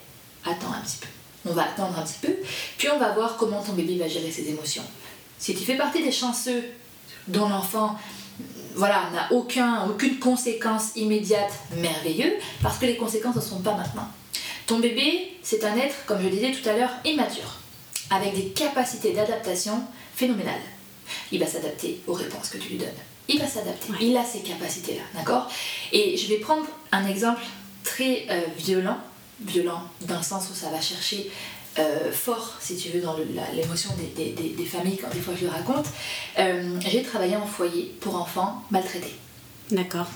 Attends 0.43 0.73
un 0.73 0.81
petit 0.81 0.97
peu. 0.97 1.07
On 1.49 1.53
va 1.53 1.63
attendre 1.63 1.97
un 1.97 2.03
petit 2.03 2.19
peu, 2.21 2.35
puis 2.77 2.89
on 2.89 2.99
va 2.99 3.13
voir 3.13 3.37
comment 3.37 3.63
ton 3.63 3.71
bébé 3.71 3.97
va 3.97 4.09
gérer 4.09 4.29
ses 4.29 4.49
émotions. 4.49 4.83
Si 5.39 5.55
tu 5.55 5.63
fais 5.63 5.77
partie 5.77 6.03
des 6.03 6.11
chanceux 6.11 6.65
dont 7.29 7.47
l'enfant 7.47 7.95
voilà, 8.75 9.09
n'a 9.13 9.31
aucun, 9.31 9.87
aucune 9.89 10.19
conséquence 10.19 10.89
immédiate 10.97 11.53
merveilleuse, 11.77 12.33
parce 12.61 12.77
que 12.77 12.85
les 12.85 12.97
conséquences 12.97 13.37
ne 13.37 13.41
sont 13.41 13.59
pas 13.59 13.75
maintenant. 13.75 14.07
Ton 14.67 14.79
bébé, 14.79 15.31
c'est 15.43 15.63
un 15.63 15.77
être, 15.77 15.95
comme 16.05 16.21
je 16.21 16.27
disais 16.27 16.51
tout 16.51 16.67
à 16.67 16.73
l'heure, 16.73 16.91
immature, 17.05 17.59
avec 18.09 18.35
des 18.35 18.49
capacités 18.49 19.13
d'adaptation 19.13 19.81
phénoménales. 20.13 20.59
Il 21.31 21.39
va 21.39 21.47
s'adapter 21.47 22.01
aux 22.05 22.13
réponses 22.13 22.49
que 22.49 22.57
tu 22.57 22.71
lui 22.71 22.77
donnes 22.77 22.89
il 23.31 23.39
va 23.39 23.47
s'adapter. 23.47 23.93
Il 24.01 24.15
a 24.17 24.23
ces 24.23 24.39
capacités-là, 24.39 25.01
d'accord? 25.15 25.49
Et 25.91 26.17
je 26.17 26.27
vais 26.27 26.37
prendre 26.37 26.65
un 26.91 27.07
exemple 27.07 27.41
très 27.83 28.25
euh, 28.29 28.41
violent, 28.57 28.97
violent 29.41 29.81
dans 30.01 30.17
le 30.17 30.23
sens 30.23 30.49
où 30.51 30.53
ça 30.53 30.69
va 30.69 30.81
chercher 30.81 31.31
euh, 31.79 32.11
fort, 32.11 32.57
si 32.59 32.75
tu 32.75 32.89
veux, 32.89 33.01
dans 33.01 33.15
l'émotion 33.55 33.91
des, 34.15 34.65
familles 34.65 34.97
quand 34.97 35.09
des 35.13 35.21
fois 35.21 35.33
je 35.39 35.45
le 35.45 35.51
raconte. 35.51 35.85
Euh, 36.37 36.79
j'ai 36.85 37.01
travaillé 37.03 37.35
en 37.35 37.45
foyer 37.45 37.95
pour 38.01 38.15
enfants 38.15 38.63
maltraités. 38.71 39.15
D'accord. 39.71 40.07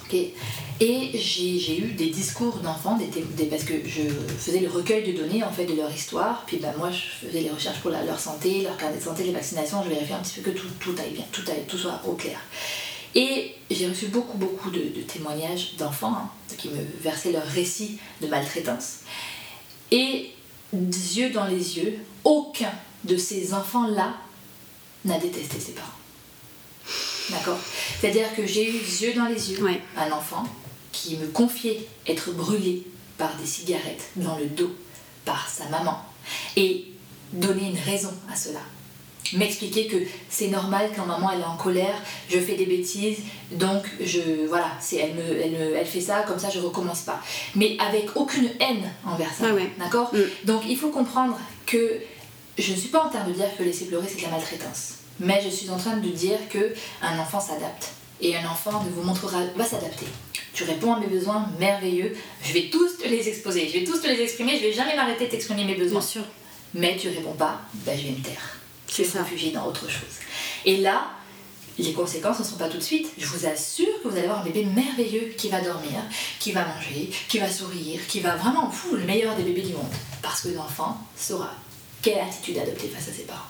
Et 0.82 1.12
j'ai 1.14 1.80
eu 1.80 1.94
des 1.94 2.10
discours 2.10 2.58
d'enfants, 2.58 2.98
des, 2.98 3.46
parce 3.46 3.64
que 3.64 3.74
je 3.86 4.02
faisais 4.38 4.60
le 4.60 4.70
recueil 4.70 5.10
de 5.10 5.18
données 5.18 5.44
en 5.46 5.52
fait 5.52 5.66
de 5.66 5.74
leur 5.74 5.90
histoire, 5.94 6.44
puis 6.46 6.58
ben, 6.58 6.74
moi 6.78 6.92
je 6.92 7.26
faisais 7.26 7.40
les 7.40 7.50
recherches 7.50 7.80
pour 7.80 7.92
leur 7.92 8.20
santé, 8.20 8.64
leur 8.64 8.76
carnet 8.76 8.98
de 8.98 9.04
santé, 9.04 9.24
les 9.24 9.32
vaccinations, 9.32 9.82
je 9.84 9.90
vérifiais 9.90 10.16
un 10.16 10.20
petit 10.20 10.42
peu 10.42 10.52
que 10.52 10.58
tout, 10.58 10.68
tout 10.82 10.94
aille 11.00 11.12
bien, 11.12 11.24
tout, 11.32 11.44
aille, 11.48 11.64
tout 11.68 11.78
soit 11.78 12.02
au 12.06 12.14
clair. 12.14 12.38
Et 13.16 13.56
j'ai 13.72 13.88
reçu 13.88 14.08
beaucoup, 14.08 14.38
beaucoup 14.38 14.70
de, 14.70 15.02
témoignages 15.08 15.76
d'enfants 15.78 16.14
hein, 16.14 16.30
qui 16.58 16.70
me 16.70 16.84
versaient 17.02 17.32
leur 17.32 17.46
récit 17.46 17.98
de 18.22 18.28
maltraitance. 18.28 19.00
Et 19.92 20.32
yeux 20.74 21.30
dans 21.30 21.46
les 21.46 21.78
yeux, 21.78 22.00
aucun 22.26 22.72
de 23.06 23.16
ces 23.16 23.54
enfants-là 23.54 24.16
n'a 25.06 25.18
détesté 25.18 25.60
ses 25.60 25.72
parents. 25.72 25.88
D'accord? 27.30 27.60
C'est-à-dire 28.00 28.36
que 28.36 28.46
j'ai 28.46 28.70
eu 28.70 28.74
yeux 28.74 29.14
dans 29.14 29.26
les 29.26 29.52
yeux 29.52 29.66
un 29.98 30.12
enfant 30.12 30.44
qui 30.92 31.16
me 31.18 31.28
confiait 31.28 31.88
être 32.08 32.32
brûlé 32.32 32.86
par 33.18 33.36
des 33.38 33.46
cigarettes 33.46 34.10
dans 34.18 34.38
le 34.38 34.46
dos 34.48 34.76
par 35.24 35.50
sa 35.50 35.68
maman 35.70 36.06
et 36.56 36.92
donner 37.34 37.70
une 37.70 37.80
raison 37.80 38.14
à 38.32 38.36
cela 38.36 38.60
m'expliquer 39.34 39.88
que 39.88 39.98
c'est 40.30 40.48
normal 40.48 40.90
quand 40.96 41.06
maman 41.06 41.32
elle 41.32 41.42
est 41.42 41.46
en 41.46 41.58
colère, 41.58 41.96
je 42.30 42.40
fais 42.40 42.56
des 42.56 42.66
bêtises, 42.66 43.20
donc 43.52 43.84
je 44.00 44.48
voilà, 44.48 44.72
c'est 44.80 44.98
elle 44.98 45.16
me, 45.16 45.42
elle, 45.42 45.76
elle 45.76 45.86
fait 45.86 46.02
ça 46.02 46.24
comme 46.28 46.40
ça 46.40 46.50
je 46.50 46.60
recommence 46.60 47.02
pas. 47.02 47.22
Mais 47.56 47.78
avec 47.80 48.16
aucune 48.16 48.50
haine 48.60 48.92
envers 49.06 49.34
ça, 49.34 49.46
d'accord 49.80 50.14
mm. 50.14 50.46
Donc 50.46 50.64
il 50.68 50.78
faut 50.78 50.90
comprendre 50.90 51.38
que 51.66 52.00
je 52.58 52.72
ne 52.72 52.78
suis 52.78 52.90
pas 52.90 53.04
en 53.04 53.10
train 53.10 53.26
de 53.26 53.34
dire 53.34 53.48
que 53.58 53.64
laisser 53.64 53.86
pleurer 53.86 54.06
c'est 54.08 54.18
de 54.18 54.24
la 54.24 54.30
maltraitance, 54.30 54.96
mais 55.20 55.42
je 55.44 55.50
suis 55.50 55.70
en 55.70 55.78
train 55.78 55.98
de 55.98 56.10
dire 56.10 56.40
que 56.50 56.74
un 57.02 57.20
enfant 57.20 57.40
s'adapte 57.40 57.94
et 58.22 58.36
un 58.38 58.46
enfant 58.46 58.84
ne 58.84 58.90
vous 58.90 59.04
montrera 59.04 59.40
va 59.56 59.66
s'adapter. 59.66 60.06
Tu 60.54 60.64
réponds 60.64 60.94
à 60.94 61.00
mes 61.00 61.08
besoins 61.08 61.50
merveilleux, 61.60 62.16
je 62.42 62.54
vais 62.54 62.70
tous 62.72 62.98
te 63.00 63.08
les 63.08 63.28
exposer, 63.28 63.68
je 63.68 63.80
vais 63.80 63.84
tous 63.84 64.00
te 64.00 64.08
les 64.08 64.22
exprimer, 64.22 64.58
je 64.58 64.64
vais 64.64 64.74
jamais 64.74 64.96
m'arrêter 64.96 65.26
de 65.26 65.32
t'exprimer 65.32 65.66
mes 65.66 65.76
besoins. 65.76 66.00
Bien 66.00 66.08
sûr. 66.08 66.24
Mais 66.74 66.96
tu 66.98 67.10
réponds 67.10 67.34
pas, 67.34 67.62
ben 67.74 67.98
je 67.98 68.04
vais 68.04 68.12
me 68.12 68.22
taire 68.22 68.58
se 69.04 69.18
réfugier 69.18 69.52
dans 69.52 69.66
autre 69.66 69.90
chose. 69.90 70.20
Et 70.66 70.78
là, 70.78 71.08
les 71.78 71.94
conséquences 71.94 72.40
ne 72.40 72.44
sont 72.44 72.56
pas 72.56 72.70
tout 72.70 72.78
de 72.78 72.84
suite. 72.84 73.08
Je 73.18 73.26
vous 73.26 73.46
assure 73.46 74.02
que 74.02 74.08
vous 74.08 74.16
allez 74.16 74.26
avoir 74.26 74.42
un 74.42 74.46
bébé 74.46 74.66
merveilleux 74.66 75.34
qui 75.38 75.50
va 75.50 75.62
dormir, 75.62 76.02
qui 76.40 76.52
va 76.52 76.66
manger, 76.66 77.10
qui 77.28 77.40
va 77.40 77.50
sourire, 77.50 78.00
qui 78.08 78.22
va 78.22 78.36
vraiment 78.36 78.70
vous 78.70 78.96
le 78.96 79.04
meilleur 79.04 79.36
des 79.36 79.44
bébés 79.44 79.64
du 79.64 79.74
monde. 79.74 79.92
Parce 80.22 80.42
que 80.42 80.50
l'enfant 80.50 80.98
saura 81.18 81.52
quelle 82.02 82.20
attitude 82.20 82.58
adopter 82.58 82.88
face 82.88 83.10
à 83.10 83.12
ses 83.12 83.24
parents. 83.24 83.42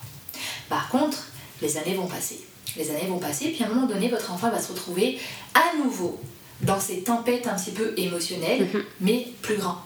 Par 0.69 0.89
contre, 0.89 1.27
les 1.61 1.77
années 1.77 1.93
vont 1.93 2.07
passer. 2.07 2.39
Les 2.77 2.89
années 2.89 3.07
vont 3.07 3.19
passer, 3.19 3.49
puis 3.49 3.63
à 3.63 3.67
un 3.67 3.69
moment 3.69 3.87
donné, 3.87 4.09
votre 4.09 4.31
enfant 4.31 4.49
va 4.49 4.61
se 4.61 4.71
retrouver 4.71 5.19
à 5.53 5.77
nouveau 5.77 6.19
dans 6.61 6.79
ces 6.79 7.01
tempêtes 7.01 7.47
un 7.47 7.55
petit 7.55 7.71
peu 7.71 7.93
émotionnelles, 7.97 8.67
mhm. 8.73 8.83
mais 9.01 9.27
plus 9.41 9.57
grand. 9.57 9.77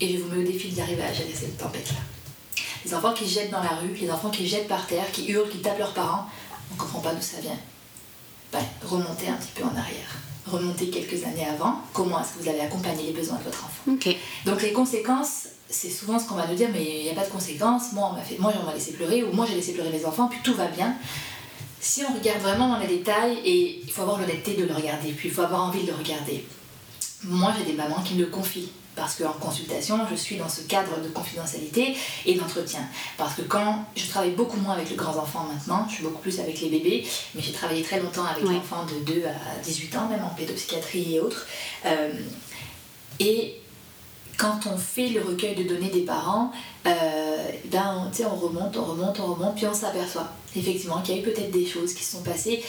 Et 0.00 0.12
je 0.12 0.18
vous 0.18 0.30
mets 0.30 0.42
au 0.42 0.46
défi 0.46 0.68
d'arriver 0.68 1.02
à 1.02 1.12
gérer 1.12 1.32
cette 1.34 1.58
tempête-là. 1.58 2.13
Les 2.84 2.94
enfants 2.94 3.12
qui 3.12 3.28
jettent 3.28 3.50
dans 3.50 3.62
la 3.62 3.76
rue, 3.76 3.94
les 3.94 4.10
enfants 4.10 4.30
qui 4.30 4.46
jettent 4.46 4.68
par 4.68 4.86
terre, 4.86 5.10
qui 5.12 5.30
hurlent, 5.30 5.48
qui 5.48 5.58
tapent 5.58 5.78
leurs 5.78 5.94
parents, 5.94 6.26
on 6.70 6.74
ne 6.74 6.78
comprend 6.78 7.00
pas 7.00 7.14
d'où 7.14 7.22
ça 7.22 7.40
vient. 7.40 7.58
Ben, 8.52 8.60
remontez 8.84 9.28
un 9.28 9.34
petit 9.34 9.52
peu 9.54 9.64
en 9.64 9.76
arrière. 9.76 10.18
Remontez 10.46 10.90
quelques 10.90 11.24
années 11.24 11.46
avant. 11.46 11.80
Comment 11.92 12.20
est-ce 12.20 12.34
que 12.34 12.42
vous 12.42 12.48
avez 12.48 12.60
accompagné 12.60 13.04
les 13.04 13.12
besoins 13.12 13.38
de 13.38 13.44
votre 13.44 13.64
enfant? 13.64 13.92
Donc 14.44 14.62
les 14.62 14.72
conséquences, 14.72 15.46
c'est 15.68 15.90
souvent 15.90 16.18
ce 16.18 16.28
qu'on 16.28 16.34
va 16.34 16.46
nous 16.46 16.54
dire, 16.54 16.68
mais 16.72 17.00
il 17.00 17.04
n'y 17.04 17.10
a 17.10 17.14
pas 17.14 17.24
de 17.24 17.30
conséquences. 17.30 17.92
Moi, 17.92 18.08
on 18.12 18.16
m'a 18.16 18.22
fait, 18.22 18.38
moi, 18.38 18.52
on 18.60 18.66
m'a 18.66 18.74
laissé 18.74 18.92
pleurer, 18.92 19.24
ou 19.24 19.32
moi, 19.32 19.46
j'ai 19.48 19.54
laissé 19.54 19.72
pleurer 19.72 19.90
mes 19.90 20.04
enfants, 20.04 20.28
puis 20.28 20.40
tout 20.44 20.54
va 20.54 20.66
bien. 20.66 20.94
Si 21.80 22.02
on 22.08 22.14
regarde 22.14 22.40
vraiment 22.42 22.68
dans 22.68 22.78
les 22.78 22.86
détails, 22.86 23.38
et 23.44 23.80
il 23.82 23.90
faut 23.90 24.02
avoir 24.02 24.20
l'honnêteté 24.20 24.54
de 24.54 24.64
le 24.64 24.74
regarder, 24.74 25.12
puis 25.12 25.28
il 25.28 25.34
faut 25.34 25.42
avoir 25.42 25.64
envie 25.64 25.82
de 25.82 25.88
le 25.88 25.94
regarder. 25.94 26.46
Moi, 27.24 27.54
j'ai 27.58 27.64
des 27.64 27.72
mamans 27.72 28.02
qui 28.02 28.14
me 28.14 28.20
le 28.20 28.26
confient 28.26 28.70
parce 28.96 29.16
qu'en 29.16 29.32
consultation, 29.32 29.98
je 30.10 30.14
suis 30.14 30.36
dans 30.36 30.48
ce 30.48 30.62
cadre 30.62 31.00
de 31.02 31.08
confidentialité 31.08 31.96
et 32.26 32.34
d'entretien. 32.34 32.80
Parce 33.16 33.34
que 33.34 33.42
quand 33.42 33.84
je 33.96 34.06
travaille 34.08 34.32
beaucoup 34.32 34.58
moins 34.58 34.74
avec 34.74 34.90
les 34.90 34.96
grands 34.96 35.16
enfants 35.16 35.46
maintenant, 35.52 35.86
je 35.88 35.94
suis 35.94 36.04
beaucoup 36.04 36.20
plus 36.20 36.38
avec 36.40 36.60
les 36.60 36.68
bébés, 36.68 37.06
mais 37.34 37.42
j'ai 37.42 37.52
travaillé 37.52 37.82
très 37.82 38.00
longtemps 38.00 38.24
avec 38.24 38.48
les 38.48 38.56
enfants 38.56 38.86
de 38.86 39.04
2 39.04 39.24
à 39.26 39.62
18 39.62 39.96
ans, 39.96 40.08
même 40.08 40.24
en 40.24 40.30
pédopsychiatrie 40.30 41.16
et 41.16 41.20
autres. 41.20 41.46
Euh, 41.86 42.12
et 43.20 43.60
quand 44.36 44.60
on 44.66 44.76
fait 44.76 45.08
le 45.08 45.22
recueil 45.22 45.54
de 45.54 45.62
données 45.64 45.90
des 45.90 46.02
parents, 46.02 46.52
euh, 46.86 47.48
ben, 47.66 48.10
on, 48.20 48.24
on 48.24 48.36
remonte, 48.36 48.76
on 48.76 48.84
remonte, 48.84 49.20
on 49.20 49.34
remonte, 49.34 49.56
puis 49.56 49.66
on 49.66 49.74
s'aperçoit 49.74 50.28
effectivement 50.56 51.00
qu'il 51.02 51.16
y 51.16 51.18
a 51.18 51.20
eu 51.20 51.24
peut-être 51.24 51.50
des 51.50 51.66
choses 51.66 51.94
qui 51.94 52.04
se 52.04 52.12
sont 52.16 52.22
passées. 52.22 52.62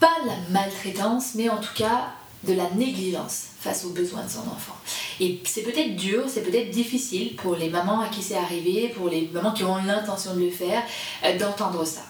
Pas 0.00 0.14
de 0.22 0.28
la 0.28 0.36
maltraitance, 0.50 1.34
mais 1.34 1.48
en 1.48 1.58
tout 1.58 1.74
cas 1.74 2.12
de 2.44 2.54
la 2.54 2.68
négligence 2.70 3.51
face 3.62 3.84
aux 3.84 3.90
besoins 3.90 4.24
de 4.24 4.30
son 4.30 4.40
enfant. 4.40 4.76
Et 5.20 5.40
c'est 5.44 5.62
peut-être 5.62 5.94
dur, 5.94 6.24
c'est 6.26 6.42
peut-être 6.42 6.70
difficile 6.70 7.36
pour 7.36 7.54
les 7.54 7.68
mamans 7.68 8.00
à 8.00 8.08
qui 8.08 8.22
c'est 8.22 8.36
arrivé, 8.36 8.88
pour 8.88 9.08
les 9.08 9.30
mamans 9.32 9.52
qui 9.52 9.62
ont 9.62 9.76
l'intention 9.76 10.34
de 10.34 10.40
le 10.40 10.50
faire, 10.50 10.82
euh, 11.24 11.38
d'entendre 11.38 11.84
ça. 11.84 12.02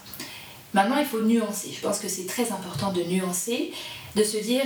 Maintenant, 0.73 0.97
il 0.99 1.05
faut 1.05 1.21
nuancer. 1.21 1.71
Je 1.75 1.81
pense 1.81 1.99
que 1.99 2.09
c'est 2.09 2.25
très 2.25 2.51
important 2.53 2.91
de 2.93 3.03
nuancer, 3.03 3.73
de 4.17 4.25
se 4.25 4.39
dire, 4.39 4.65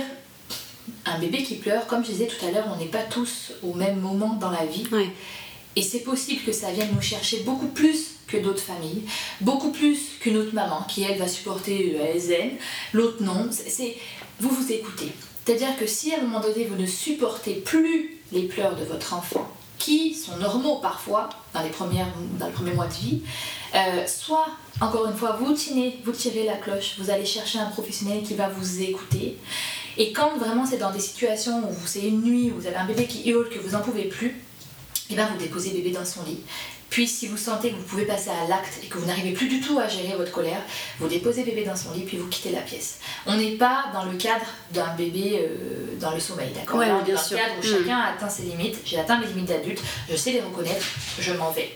un 1.05 1.19
bébé 1.19 1.43
qui 1.43 1.55
pleure, 1.55 1.85
comme 1.87 2.05
je 2.05 2.11
disais 2.11 2.27
tout 2.27 2.45
à 2.45 2.51
l'heure, 2.51 2.67
on 2.73 2.77
n'est 2.77 2.89
pas 2.89 3.03
tous 3.03 3.51
au 3.61 3.73
même 3.73 3.99
moment 3.99 4.35
dans 4.35 4.51
la 4.51 4.65
vie. 4.65 4.87
Et 5.75 5.81
c'est 5.81 5.99
possible 5.99 6.41
que 6.43 6.53
ça 6.53 6.71
vienne 6.71 6.89
nous 6.95 7.01
chercher 7.01 7.41
beaucoup 7.41 7.67
plus 7.67 8.11
que 8.27 8.37
d'autres 8.37 8.61
familles, 8.61 9.03
beaucoup 9.41 9.71
plus 9.71 9.99
qu'une 10.21 10.37
autre 10.37 10.53
maman 10.53 10.83
qui, 10.87 11.03
elle, 11.03 11.17
va 11.17 11.27
supporter 11.27 11.97
euh, 11.99 12.17
zen, 12.17 12.51
l'autre 12.93 13.21
non. 13.21 13.49
C'est, 13.51 13.95
vous 14.39 14.49
vous 14.49 14.71
écoutez. 14.71 15.11
C'est-à-dire 15.47 15.77
que 15.77 15.87
si 15.87 16.13
à 16.13 16.17
un 16.17 16.23
moment 16.23 16.41
donné 16.41 16.65
vous 16.65 16.75
ne 16.75 16.85
supportez 16.85 17.53
plus 17.53 18.19
les 18.33 18.43
pleurs 18.43 18.75
de 18.75 18.83
votre 18.83 19.13
enfant, 19.13 19.49
qui 19.77 20.13
sont 20.13 20.35
normaux 20.35 20.79
parfois 20.79 21.29
dans 21.53 21.61
les, 21.61 21.69
premières, 21.69 22.07
dans 22.37 22.51
premiers 22.51 22.73
mois 22.73 22.87
de 22.87 22.93
vie, 22.93 23.21
euh, 23.73 24.05
soit, 24.05 24.47
encore 24.81 25.07
une 25.07 25.15
fois, 25.15 25.37
vous 25.39 25.53
tirez, 25.53 25.99
vous 26.03 26.11
tirez 26.11 26.43
la 26.43 26.57
cloche, 26.57 26.95
vous 26.99 27.09
allez 27.09 27.25
chercher 27.25 27.59
un 27.59 27.67
professionnel 27.67 28.23
qui 28.23 28.33
va 28.33 28.49
vous 28.49 28.81
écouter. 28.81 29.37
Et 29.97 30.11
quand 30.11 30.35
vraiment 30.35 30.65
c'est 30.65 30.79
dans 30.79 30.91
des 30.91 30.99
situations 30.99 31.63
où 31.69 31.75
c'est 31.85 32.01
une 32.01 32.23
nuit, 32.23 32.51
où 32.51 32.59
vous 32.59 32.67
avez 32.67 32.75
un 32.75 32.85
bébé 32.85 33.05
qui 33.05 33.29
hurle, 33.29 33.47
que 33.47 33.59
vous 33.59 33.69
n'en 33.69 33.81
pouvez 33.81 34.03
plus, 34.03 34.27
et 34.27 35.11
eh 35.11 35.15
bien 35.15 35.29
vous 35.31 35.37
déposez 35.37 35.69
bébé 35.69 35.91
dans 35.91 36.03
son 36.03 36.23
lit. 36.23 36.41
Puis 36.89 37.07
si 37.07 37.27
vous 37.27 37.37
sentez 37.37 37.71
que 37.71 37.75
vous 37.75 37.83
pouvez 37.83 38.05
passer 38.05 38.29
à 38.29 38.47
l'acte 38.47 38.79
et 38.83 38.87
que 38.87 38.97
vous 38.97 39.05
n'arrivez 39.05 39.31
plus 39.31 39.47
du 39.47 39.59
tout 39.59 39.77
à 39.79 39.87
gérer 39.87 40.15
votre 40.15 40.31
colère, 40.31 40.61
vous 40.99 41.07
déposez 41.07 41.43
bébé 41.43 41.63
dans 41.63 41.75
son 41.75 41.93
lit 41.93 42.03
puis 42.03 42.17
vous 42.17 42.27
quittez 42.27 42.51
la 42.51 42.61
pièce. 42.61 42.99
On 43.25 43.35
n'est 43.35 43.55
pas 43.55 43.85
dans 43.93 44.05
le 44.05 44.17
cadre 44.17 44.45
d'un 44.71 44.95
bébé 44.95 45.41
euh, 45.41 45.99
dans 45.99 46.11
le 46.11 46.19
sommeil, 46.19 46.51
d'accord? 46.53 46.79
Ouais, 46.79 46.87
on 46.89 47.05
est 47.05 47.11
dans 47.11 47.21
le 47.21 47.35
cadre 47.35 47.53
où 47.57 47.65
mm. 47.65 47.79
chacun 47.79 47.97
a 47.97 48.13
atteint 48.13 48.29
ses 48.29 48.43
limites. 48.43 48.77
J'ai 48.85 48.99
atteint 48.99 49.19
mes 49.19 49.27
limites 49.27 49.47
d'adulte, 49.47 49.81
je 50.09 50.15
sais 50.15 50.31
les 50.31 50.41
reconnaître, 50.41 50.85
je 51.19 51.33
m'en 51.33 51.51
vais. 51.51 51.71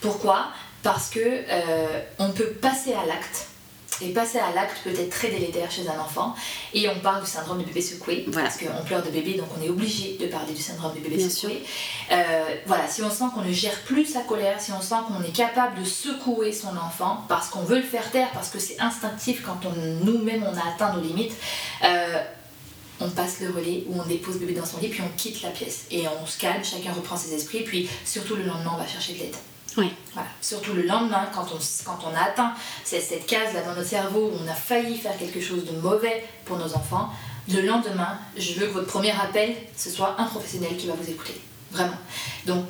Pourquoi? 0.00 0.48
Parce 0.82 1.10
que 1.10 1.20
euh, 1.20 2.00
on 2.18 2.30
peut 2.30 2.50
passer 2.50 2.92
à 2.92 3.04
l'acte 3.06 3.48
et 4.02 4.10
passer 4.10 4.38
à 4.38 4.52
l'acte 4.54 4.78
peut 4.84 4.90
être 4.90 5.10
très 5.10 5.28
délétère 5.28 5.70
chez 5.70 5.88
un 5.88 5.98
enfant. 5.98 6.34
Et 6.74 6.88
on 6.88 6.98
parle 7.00 7.22
du 7.22 7.30
syndrome 7.30 7.58
du 7.58 7.64
bébé 7.64 7.80
secoué, 7.80 8.26
parce 8.32 8.58
qu'on 8.58 8.84
pleure 8.84 9.02
de 9.02 9.10
bébé, 9.10 9.34
donc 9.34 9.48
on 9.58 9.62
est 9.62 9.68
obligé 9.68 10.16
de 10.18 10.26
parler 10.26 10.52
du 10.52 10.62
syndrome 10.62 10.94
du 10.94 11.00
bébé 11.00 11.28
secoué. 11.28 11.62
Euh, 12.10 12.44
voilà, 12.66 12.86
si 12.88 13.02
on 13.02 13.10
sent 13.10 13.24
qu'on 13.34 13.42
ne 13.42 13.52
gère 13.52 13.80
plus 13.82 14.06
sa 14.06 14.20
colère, 14.20 14.60
si 14.60 14.72
on 14.72 14.80
sent 14.80 14.96
qu'on 15.08 15.22
est 15.22 15.34
capable 15.34 15.80
de 15.80 15.84
secouer 15.84 16.52
son 16.52 16.76
enfant, 16.76 17.24
parce 17.28 17.48
qu'on 17.48 17.62
veut 17.62 17.76
le 17.76 17.82
faire 17.82 18.10
taire, 18.10 18.30
parce 18.32 18.50
que 18.50 18.58
c'est 18.58 18.80
instinctif 18.80 19.42
quand 19.44 19.60
on, 19.64 20.04
nous-mêmes 20.04 20.44
on 20.44 20.56
a 20.56 20.74
atteint 20.74 20.92
nos 20.94 21.00
limites, 21.00 21.34
euh, 21.84 22.22
on 23.00 23.10
passe 23.10 23.40
le 23.40 23.50
relais 23.50 23.84
ou 23.88 24.00
on 24.00 24.06
dépose 24.06 24.38
bébé 24.38 24.54
dans 24.54 24.64
son 24.64 24.78
lit, 24.78 24.88
puis 24.88 25.02
on 25.02 25.16
quitte 25.16 25.42
la 25.42 25.50
pièce. 25.50 25.86
Et 25.90 26.04
on 26.08 26.26
se 26.26 26.38
calme, 26.38 26.64
chacun 26.64 26.92
reprend 26.92 27.16
ses 27.16 27.34
esprits, 27.34 27.62
puis 27.62 27.88
surtout 28.04 28.36
le 28.36 28.44
lendemain, 28.44 28.72
on 28.74 28.78
va 28.78 28.86
chercher 28.86 29.14
de 29.14 29.18
l'aide. 29.18 29.36
Oui. 29.76 29.92
Voilà. 30.14 30.28
Surtout 30.40 30.72
le 30.72 30.82
lendemain, 30.82 31.28
quand 31.34 31.46
on, 31.52 31.58
quand 31.84 31.98
on 32.06 32.14
a 32.14 32.20
atteint 32.20 32.54
cette 32.84 33.26
case-là 33.26 33.62
dans 33.62 33.74
notre 33.74 33.88
cerveau 33.88 34.32
où 34.32 34.44
on 34.44 34.48
a 34.48 34.54
failli 34.54 34.96
faire 34.96 35.16
quelque 35.18 35.40
chose 35.40 35.64
de 35.64 35.72
mauvais 35.78 36.24
pour 36.44 36.56
nos 36.56 36.74
enfants, 36.74 37.10
le 37.48 37.60
lendemain, 37.62 38.18
je 38.36 38.54
veux 38.54 38.66
que 38.66 38.72
votre 38.72 38.86
premier 38.86 39.12
appel, 39.12 39.54
ce 39.76 39.90
soit 39.90 40.16
un 40.18 40.24
professionnel 40.24 40.76
qui 40.76 40.86
va 40.86 40.94
vous 40.94 41.10
écouter. 41.10 41.40
Vraiment. 41.70 41.98
Donc, 42.46 42.64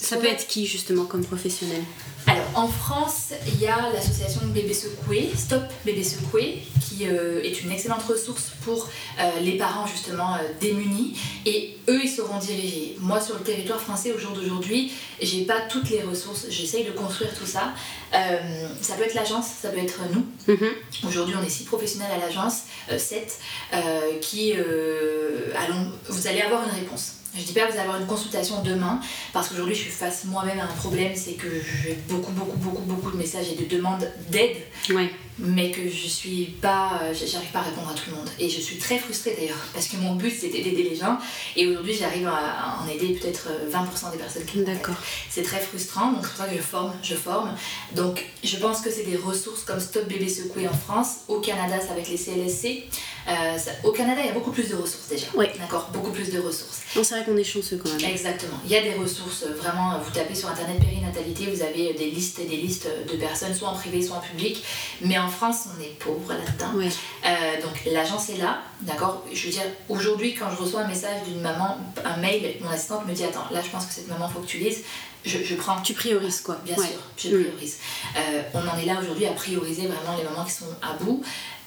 ça 0.00 0.16
peut 0.16 0.26
être 0.26 0.46
qui 0.46 0.66
justement 0.66 1.04
comme 1.04 1.24
professionnel? 1.24 1.82
Alors 2.26 2.44
en 2.54 2.68
France, 2.68 3.32
il 3.46 3.60
y 3.60 3.66
a 3.66 3.90
l'association 3.92 4.42
Bébé 4.48 4.74
Secoué, 4.74 5.30
Stop 5.34 5.62
Bébé 5.86 6.04
Secoué, 6.04 6.62
qui 6.86 7.06
euh, 7.06 7.42
est 7.42 7.62
une 7.62 7.72
excellente 7.72 8.02
ressource 8.02 8.52
pour 8.64 8.88
euh, 9.18 9.40
les 9.40 9.56
parents 9.56 9.86
justement 9.86 10.34
euh, 10.34 10.38
démunis 10.60 11.16
et 11.46 11.78
eux 11.88 12.00
ils 12.02 12.08
seront 12.08 12.38
dirigés. 12.38 12.96
Moi 13.00 13.20
sur 13.20 13.36
le 13.36 13.40
territoire 13.40 13.80
français 13.80 14.12
au 14.12 14.18
jour 14.18 14.32
d'aujourd'hui, 14.32 14.92
j'ai 15.22 15.44
pas 15.44 15.60
toutes 15.70 15.88
les 15.88 16.02
ressources, 16.02 16.46
j'essaye 16.50 16.84
de 16.84 16.90
construire 16.90 17.34
tout 17.34 17.46
ça. 17.46 17.72
ça 18.12 18.94
peut 18.94 19.04
être 19.04 19.14
l'agence, 19.14 19.46
ça 19.62 19.70
peut 19.70 19.78
être 19.78 20.00
nous. 20.14 20.54
Mhm. 20.54 20.70
Aujourd'hui 21.06 21.34
on 21.40 21.44
est 21.44 21.50
six 21.50 21.64
professionnels 21.64 22.10
à 22.12 22.18
l'agence, 22.18 22.64
sept, 22.98 23.38
qui 24.20 24.52
allons, 24.52 25.92
vous 26.08 26.26
allez 26.26 26.42
avoir 26.42 26.64
une 26.64 26.74
réponse. 26.74 27.17
Je 27.38 27.44
dis 27.44 27.52
pas 27.52 27.60
que 27.66 27.72
vous 27.72 27.78
allez 27.78 27.86
avoir 27.86 28.00
une 28.00 28.06
consultation 28.06 28.62
demain, 28.62 29.00
parce 29.32 29.48
qu'aujourd'hui 29.48 29.74
je 29.74 29.82
suis 29.82 29.90
face 29.90 30.24
moi-même 30.24 30.58
à 30.58 30.64
un 30.64 30.66
problème, 30.66 31.12
c'est 31.14 31.34
que 31.34 31.46
j'ai 31.82 31.96
beaucoup, 32.08 32.32
beaucoup, 32.32 32.56
beaucoup, 32.56 32.82
beaucoup 32.82 33.10
de 33.12 33.16
messages 33.16 33.46
et 33.52 33.62
de 33.62 33.64
demandes 33.68 34.10
d'aide, 34.30 34.56
mais 35.38 35.70
que 35.70 35.88
je 35.88 36.08
suis 36.08 36.44
pas, 36.60 37.00
euh, 37.02 37.14
j'arrive 37.14 37.50
pas 37.50 37.60
à 37.60 37.62
répondre 37.62 37.88
à 37.88 37.94
tout 37.94 38.10
le 38.10 38.16
monde. 38.16 38.28
Et 38.38 38.48
je 38.48 38.60
suis 38.60 38.76
très 38.76 38.98
frustrée 38.98 39.36
d'ailleurs, 39.38 39.64
parce 39.72 39.88
que 39.88 39.96
mon 39.96 40.14
but 40.14 40.30
c'était 40.30 40.62
d'aider 40.62 40.82
les 40.82 40.96
gens, 40.96 41.18
et 41.56 41.66
aujourd'hui 41.66 41.94
j'arrive 41.94 42.26
à 42.26 42.78
en 42.82 42.88
aider 42.88 43.14
peut-être 43.14 43.48
20% 43.70 44.08
euh, 44.08 44.12
des 44.12 44.18
personnes 44.18 44.44
qui 44.44 44.58
D'accord. 44.58 44.96
C'est 45.30 45.42
très 45.42 45.60
frustrant, 45.60 46.12
donc 46.12 46.22
c'est 46.22 46.30
pour 46.30 46.38
ça 46.38 46.48
que 46.48 46.56
je 46.56 46.62
forme, 46.62 46.92
je 47.02 47.14
forme. 47.14 47.54
Donc 47.94 48.24
je 48.42 48.56
pense 48.56 48.80
que 48.80 48.90
c'est 48.90 49.04
des 49.04 49.16
ressources 49.16 49.62
comme 49.62 49.80
Stop 49.80 50.08
Bébé 50.08 50.28
Secoué 50.28 50.66
en 50.66 50.74
France, 50.74 51.18
au 51.28 51.40
Canada 51.40 51.76
c'est 51.80 51.92
avec 51.92 52.08
les 52.08 52.16
CLSC. 52.16 52.84
Euh, 53.28 53.58
au 53.84 53.92
Canada 53.92 54.22
il 54.22 54.26
y 54.26 54.30
a 54.30 54.32
beaucoup 54.32 54.50
plus 54.50 54.68
de 54.68 54.74
ressources 54.74 55.08
déjà. 55.08 55.26
D'accord, 55.58 55.90
beaucoup 55.92 56.10
plus 56.10 56.30
de 56.30 56.40
ressources. 56.40 56.80
c'est 56.92 57.02
vrai 57.02 57.24
qu'on 57.24 57.36
est 57.36 57.44
chanceux 57.44 57.78
quand 57.82 57.90
même. 57.90 58.10
Exactement. 58.10 58.58
Il 58.64 58.70
y 58.70 58.76
a 58.76 58.82
des 58.82 58.94
ressources, 58.94 59.44
vraiment, 59.44 59.98
vous 59.98 60.10
tapez 60.10 60.34
sur 60.34 60.48
internet 60.48 60.78
périnatalité, 60.80 61.46
vous 61.46 61.62
avez 61.62 61.92
des 61.92 62.10
listes 62.10 62.38
et 62.38 62.44
des 62.44 62.56
listes 62.56 62.88
de 63.10 63.16
personnes, 63.16 63.54
soit 63.54 63.68
en 63.68 63.74
privé, 63.74 64.02
soit 64.02 64.16
en 64.16 64.20
public. 64.20 64.64
Mais 65.02 65.18
en 65.18 65.27
France, 65.28 65.68
on 65.76 65.82
est 65.82 65.98
pauvre 65.98 66.32
là-dedans. 66.32 66.78
Euh, 66.78 67.62
donc 67.62 67.84
l'agence 67.86 68.30
est 68.30 68.36
là, 68.36 68.62
d'accord? 68.82 69.24
Je 69.32 69.46
veux 69.46 69.52
dire, 69.52 69.64
aujourd'hui, 69.88 70.34
quand 70.34 70.50
je 70.50 70.62
reçois 70.62 70.82
un 70.82 70.88
message 70.88 71.24
d'une 71.26 71.40
maman, 71.40 71.78
un 72.04 72.16
mail, 72.18 72.56
mon 72.60 72.70
assistante 72.70 73.06
me 73.06 73.12
dit 73.12 73.24
Attends, 73.24 73.46
là, 73.50 73.60
je 73.62 73.70
pense 73.70 73.86
que 73.86 73.92
cette 73.92 74.08
maman, 74.08 74.28
faut 74.28 74.40
que 74.40 74.46
tu 74.46 74.58
lises. 74.58 74.84
Je, 75.24 75.54
prends. 75.56 75.80
Tu 75.82 75.94
priorises 75.94 76.40
quoi 76.40 76.58
Bien 76.64 76.76
sûr, 76.76 77.00
je 77.16 77.28
priorise. 77.28 77.78
Euh, 78.16 78.42
on 78.54 78.66
en 78.66 78.78
est 78.78 78.86
là 78.86 78.98
aujourd'hui 79.00 79.26
à 79.26 79.32
prioriser 79.32 79.86
vraiment 79.86 80.16
les 80.16 80.24
mamans 80.24 80.44
qui 80.44 80.52
sont 80.52 80.66
à 80.80 80.94
bout 80.94 81.22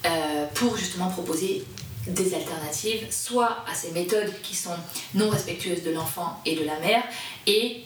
euh, 0.05 0.45
pour 0.55 0.78
justement 0.78 1.09
proposer 1.09 1.64
des 2.07 2.34
alternatives, 2.34 3.05
soit 3.12 3.64
à 3.70 3.76
ces 3.76 3.91
méthodes 3.91 4.34
qui 4.41 4.55
sont 4.55 4.76
non 5.14 5.30
respectueuses 5.30 5.84
de 5.84 5.91
l'enfant 5.91 6.41
et 6.45 6.55
de 6.55 6.64
la 6.64 6.80
mère, 6.80 7.03
et 7.45 7.84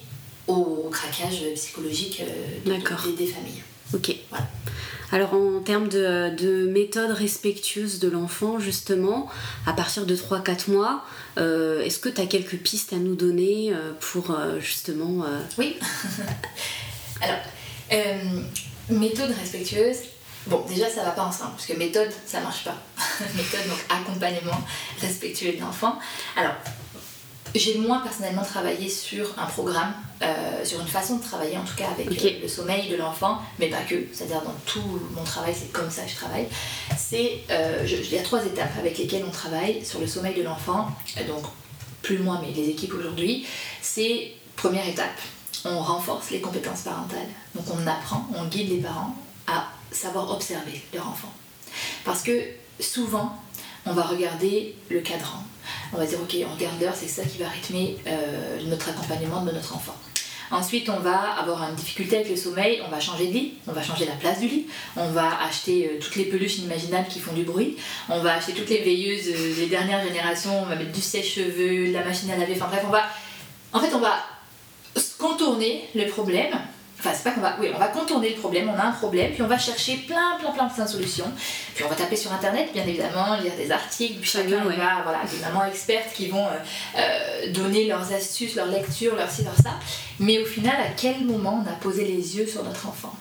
au 0.48 0.90
craquage 0.92 1.42
psychologique 1.56 2.22
des, 2.64 3.28
familles. 3.28 3.64
Ok. 3.94 4.16
Alors 5.12 5.34
en 5.34 5.62
termes 5.62 5.88
de, 5.88 6.36
de 6.36 6.68
méthodes 6.68 7.12
respectueuses 7.12 8.00
de 8.00 8.10
l'enfant, 8.10 8.60
justement, 8.60 9.30
à 9.66 9.74
partir 9.74 10.06
de 10.06 10.16
3-4 10.16 10.72
mois, 10.72 11.06
euh, 11.38 11.82
est-ce 11.82 12.00
que 12.00 12.10
tu 12.10 12.20
as 12.20 12.26
quelques 12.26 12.58
pistes 12.58 12.94
à 12.94 12.98
nous 12.98 13.16
donner 13.16 13.74
pour 14.00 14.36
justement... 14.60 15.26
Oui. 15.58 15.78
Alors, 17.22 17.38
méthode 18.90 19.32
respectueuse, 19.40 19.98
Bon, 20.48 20.64
déjà, 20.68 20.88
ça 20.90 21.04
va 21.04 21.12
pas 21.12 21.24
ensemble, 21.24 21.52
parce 21.52 21.66
que 21.66 21.74
méthode, 21.74 22.10
ça 22.26 22.40
marche 22.40 22.64
pas. 22.64 22.76
méthode, 23.36 23.68
donc 23.68 23.80
accompagnement 23.90 24.62
respectueux 25.02 25.54
de 25.54 25.60
l'enfant. 25.60 25.98
Alors, 26.36 26.54
j'ai 27.60 27.78
moins 27.78 28.00
personnellement 28.00 28.44
travaillé 28.44 28.90
sur 28.90 29.28
un 29.38 29.46
programme, 29.46 29.94
euh, 30.22 30.66
sur 30.66 30.80
une 30.82 30.88
façon 30.88 31.18
de 31.18 31.24
travailler 31.24 31.58
en 31.58 31.64
tout 31.64 31.76
cas 31.76 31.88
avec 31.90 32.08
euh, 32.08 32.42
le 32.42 32.48
sommeil 32.48 32.90
de 32.90 32.96
l'enfant, 32.96 33.40
mais 33.60 33.70
pas 33.70 33.82
que, 33.82 33.96
c'est-à-dire 34.14 34.42
dans 34.42 34.56
tout 34.66 35.00
mon 35.16 35.24
travail, 35.24 35.54
c'est 35.58 35.72
comme 35.72 35.90
ça 35.90 36.04
que 36.04 36.12
je 36.12 36.16
travaille. 36.16 36.48
C'est, 36.98 37.44
euh, 37.50 37.86
il 37.88 38.14
y 38.14 38.18
a 38.18 38.24
trois 38.24 38.46
étapes 38.46 38.78
avec 38.78 38.98
lesquelles 38.98 39.24
on 39.28 39.32
travaille 39.32 39.86
sur 39.86 40.00
le 40.00 40.08
sommeil 40.08 40.36
de 40.36 40.44
l'enfant, 40.44 40.90
donc 41.28 41.46
plus 42.02 42.20
moi, 42.20 42.42
mais 42.42 42.52
les 42.52 42.70
équipes 42.70 42.94
aujourd'hui. 42.94 43.46
C'est 43.82 44.32
première 44.56 44.88
étape, 44.88 45.20
on 45.64 45.80
renforce 45.80 46.32
les 46.32 46.42
compétences 46.42 46.82
parentales, 46.82 47.30
donc 47.56 47.66
on 47.72 47.88
apprend, 47.88 48.28
on 48.36 48.46
guide 48.46 48.70
les 48.70 48.82
parents 48.82 49.16
à 49.48 49.68
savoir 49.92 50.32
observer 50.32 50.82
leur 50.94 51.08
enfant. 51.08 51.32
Parce 52.04 52.22
que 52.22 52.42
souvent, 52.80 53.38
on 53.86 53.94
va 53.94 54.04
regarder 54.04 54.76
le 54.90 55.00
cadran. 55.02 55.44
On 55.94 55.98
va 55.98 56.06
dire, 56.06 56.20
ok, 56.22 56.36
on 56.50 56.56
regarde 56.56 56.82
l'heure, 56.82 56.96
c'est 56.96 57.08
ça 57.08 57.24
qui 57.24 57.38
va 57.38 57.50
rythmer 57.50 57.98
euh, 58.08 58.60
notre 58.68 58.90
accompagnement 58.90 59.44
de 59.44 59.52
notre 59.52 59.76
enfant. 59.76 59.96
Ensuite, 60.52 60.90
on 60.90 61.00
va 61.00 61.32
avoir 61.40 61.68
une 61.68 61.76
difficulté 61.76 62.18
avec 62.18 62.30
le 62.30 62.36
sommeil, 62.36 62.82
on 62.86 62.92
va 62.92 63.00
changer 63.00 63.28
de 63.28 63.34
lit, 63.34 63.54
on 63.68 63.72
va 63.72 63.82
changer 63.82 64.06
la 64.06 64.14
place 64.14 64.40
du 64.40 64.48
lit, 64.48 64.68
on 64.96 65.10
va 65.10 65.42
acheter 65.42 65.88
euh, 65.88 66.00
toutes 66.00 66.16
les 66.16 66.26
peluches 66.26 66.60
inimaginables 66.60 67.08
qui 67.08 67.20
font 67.20 67.34
du 67.34 67.44
bruit, 67.44 67.78
on 68.10 68.20
va 68.20 68.36
acheter 68.36 68.54
toutes 68.54 68.70
les 68.70 68.82
veilleuses 68.82 69.30
euh, 69.30 69.56
des 69.56 69.66
dernières 69.66 70.04
générations, 70.04 70.62
on 70.62 70.66
va 70.66 70.76
mettre 70.76 70.92
du 70.92 71.02
sèche-cheveux, 71.02 71.92
la 71.92 72.04
machine 72.04 72.30
à 72.30 72.38
laver, 72.38 72.54
enfin 72.56 72.68
bref, 72.68 72.84
on 72.86 72.92
va. 72.92 73.04
En 73.74 73.80
fait, 73.80 73.94
on 73.96 74.00
va 74.00 74.18
contourner 75.18 75.90
le 75.96 76.06
problème 76.08 76.56
Enfin, 77.06 77.16
c'est 77.16 77.24
pas 77.24 77.32
qu'on 77.32 77.42
va. 77.42 77.56
Oui, 77.60 77.68
on 77.74 77.78
va 77.78 77.90
contourner 77.90 78.32
le 78.32 78.36
problème, 78.36 78.68
on 78.68 78.80
a 78.80 78.86
un 78.86 78.92
problème, 78.92 79.32
puis 79.32 79.44
on 79.44 79.48
va 79.48 79.60
chercher 79.60 79.98
plein, 79.98 80.40
plein, 80.40 80.52
plein, 80.52 80.86
de 80.86 80.90
solutions. 80.90 81.32
Puis 81.76 81.84
on 81.84 81.88
va 81.88 81.94
taper 81.94 82.16
sur 82.16 82.34
internet, 82.34 82.74
bien 82.74 82.84
évidemment, 82.84 83.36
lire 83.36 83.54
des 83.56 83.72
articles, 83.72 84.20
puis 84.20 84.30
chacun 84.30 84.64
va, 84.64 85.04
voilà, 85.04 85.20
des 85.32 85.38
mamans 85.42 85.66
expertes 85.66 86.14
qui 86.16 86.30
vont 86.30 86.48
euh, 86.48 86.98
euh, 86.98 87.52
donner 87.54 87.86
leurs 87.86 88.12
astuces, 88.12 88.56
leurs 88.56 88.70
lectures, 88.70 89.16
leurs 89.16 89.30
ci, 89.30 89.44
leurs 89.44 89.56
ça. 89.56 89.78
Mais 90.20 90.40
au 90.40 90.46
final, 90.46 90.74
à 90.74 90.90
quel 90.98 91.24
moment 91.26 91.64
on 91.64 91.70
a 91.70 91.76
posé 91.76 92.06
les 92.06 92.38
yeux 92.38 92.48
sur 92.48 92.64
notre 92.64 92.88
enfant? 92.88 93.14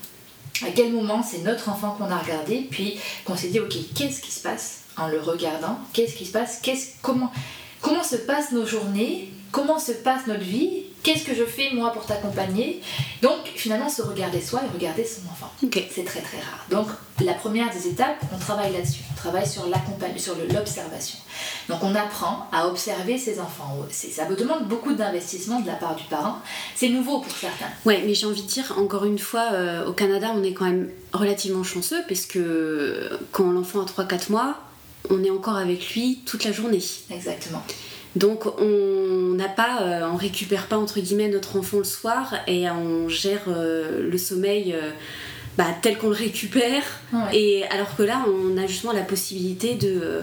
À 0.62 0.70
quel 0.74 0.90
moment 0.90 1.22
c'est 1.22 1.42
notre 1.42 1.68
enfant 1.68 1.90
qu'on 1.90 2.10
a 2.10 2.16
regardé, 2.16 2.66
puis 2.70 2.98
qu'on 3.26 3.36
s'est 3.36 3.48
dit, 3.48 3.60
ok, 3.60 3.74
qu'est-ce 3.94 4.22
qui 4.22 4.30
se 4.30 4.40
passe 4.40 4.84
en 4.96 5.08
le 5.08 5.20
regardant? 5.20 5.78
Qu'est-ce 5.92 6.14
qui 6.14 6.24
se 6.24 6.32
passe? 6.32 6.58
Qu'est-ce, 6.62 6.92
comment, 7.02 7.30
comment 7.82 8.02
se 8.02 8.16
passent 8.16 8.52
nos 8.52 8.64
journées? 8.64 9.30
Comment 9.52 9.78
se 9.78 9.92
passe 9.92 10.26
notre 10.26 10.40
vie? 10.40 10.84
Qu'est-ce 11.04 11.24
que 11.24 11.34
je 11.34 11.44
fais 11.44 11.70
moi 11.74 11.92
pour 11.92 12.06
t'accompagner? 12.06 12.80
Donc 13.20 13.40
finalement 13.56 13.90
se 13.90 14.00
regarder 14.00 14.40
soi 14.40 14.62
et 14.64 14.74
regarder 14.74 15.04
son 15.04 15.20
enfant. 15.30 15.52
C'est 15.60 16.04
très 16.04 16.22
très 16.22 16.38
rare. 16.38 16.64
Donc 16.70 16.88
la 17.22 17.34
première 17.34 17.70
des 17.70 17.88
étapes, 17.88 18.16
on 18.34 18.38
travaille 18.38 18.72
là-dessus. 18.72 19.02
On 19.12 19.14
travaille 19.14 19.46
sur 19.46 19.66
l'accompagnement, 19.68 20.18
sur 20.18 20.34
l'observation. 20.52 21.18
Donc 21.68 21.82
on 21.82 21.94
apprend 21.94 22.48
à 22.52 22.66
observer 22.66 23.18
ses 23.18 23.38
enfants. 23.38 23.76
Ça 23.90 24.26
me 24.26 24.34
demande 24.34 24.66
beaucoup 24.66 24.94
d'investissement 24.94 25.60
de 25.60 25.66
la 25.66 25.74
part 25.74 25.94
du 25.94 26.04
parent. 26.04 26.38
C'est 26.74 26.88
nouveau 26.88 27.20
pour 27.20 27.36
certains. 27.36 27.68
Ouais, 27.84 28.02
mais 28.06 28.14
j'ai 28.14 28.24
envie 28.24 28.42
de 28.42 28.48
dire 28.48 28.74
encore 28.78 29.04
une 29.04 29.18
fois, 29.18 29.50
euh, 29.52 29.86
au 29.86 29.92
Canada, 29.92 30.32
on 30.34 30.42
est 30.42 30.54
quand 30.54 30.64
même 30.64 30.88
relativement 31.12 31.64
chanceux 31.64 32.02
parce 32.08 32.24
que 32.24 33.10
quand 33.30 33.50
l'enfant 33.50 33.82
a 33.82 33.84
3-4 33.84 34.32
mois, 34.32 34.56
on 35.10 35.22
est 35.22 35.30
encore 35.30 35.56
avec 35.56 35.94
lui 35.94 36.20
toute 36.24 36.44
la 36.44 36.52
journée. 36.52 36.82
Exactement. 37.10 37.62
Donc 38.16 38.46
on 38.60 39.34
n'a 39.34 39.48
pas, 39.48 39.82
euh, 39.82 40.08
on 40.12 40.16
récupère 40.16 40.66
pas 40.66 40.78
entre 40.78 41.00
guillemets 41.00 41.28
notre 41.28 41.58
enfant 41.58 41.78
le 41.78 41.84
soir 41.84 42.34
et 42.46 42.68
on 42.70 43.08
gère 43.08 43.42
euh, 43.48 44.08
le 44.08 44.18
sommeil 44.18 44.72
euh, 44.72 44.90
bah, 45.58 45.66
tel 45.82 45.98
qu'on 45.98 46.08
le 46.08 46.14
récupère. 46.14 46.84
Et 47.32 47.64
alors 47.70 47.96
que 47.96 48.02
là, 48.02 48.24
on 48.28 48.56
a 48.56 48.66
justement 48.66 48.92
la 48.92 49.02
possibilité 49.02 49.74
de 49.74 50.20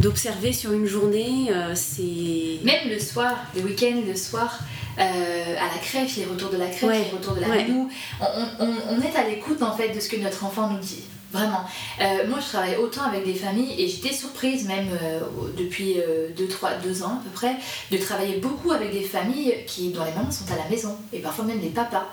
d'observer 0.00 0.52
sur 0.52 0.72
une 0.72 0.86
journée. 0.86 1.50
c'est 1.74 2.60
même 2.64 2.90
le 2.90 2.98
soir, 2.98 3.36
le 3.54 3.62
week-end, 3.62 4.02
le 4.06 4.16
soir. 4.16 4.58
à 4.98 5.04
la 5.04 5.78
crèche, 5.80 6.16
les 6.16 6.24
retours 6.24 6.50
de 6.50 6.58
la 6.58 6.66
crèche, 6.66 7.06
les 7.06 7.16
retours 7.16 7.34
de 7.34 7.40
la 7.40 7.48
ouais. 7.48 7.66
on, 8.20 8.66
on, 8.90 9.00
est 9.00 9.16
à 9.16 9.28
l'écoute 9.28 9.62
en 9.62 9.74
fait 9.76 9.90
de 9.90 10.00
ce 10.00 10.08
que 10.08 10.16
notre 10.16 10.44
enfant 10.44 10.68
nous 10.68 10.78
dit. 10.78 11.04
Vraiment. 11.34 11.64
Euh, 12.00 12.28
moi, 12.28 12.38
je 12.40 12.46
travaille 12.46 12.76
autant 12.76 13.02
avec 13.02 13.24
des 13.24 13.34
familles 13.34 13.74
et 13.76 13.88
j'étais 13.88 14.14
surprise, 14.14 14.68
même 14.68 14.86
euh, 15.02 15.18
depuis 15.58 15.94
2 15.94 16.00
euh, 16.44 16.48
trois, 16.48 16.74
deux 16.74 17.02
ans 17.02 17.18
à 17.20 17.24
peu 17.24 17.30
près, 17.30 17.56
de 17.90 17.96
travailler 17.98 18.36
beaucoup 18.36 18.70
avec 18.70 18.92
des 18.92 19.02
familles 19.02 19.56
qui, 19.66 19.88
dont 19.88 20.04
les 20.04 20.12
mamans 20.12 20.30
sont 20.30 20.44
à 20.52 20.56
la 20.56 20.70
maison 20.70 20.96
et 21.12 21.18
parfois 21.18 21.44
même 21.44 21.60
les 21.60 21.70
papas. 21.70 22.06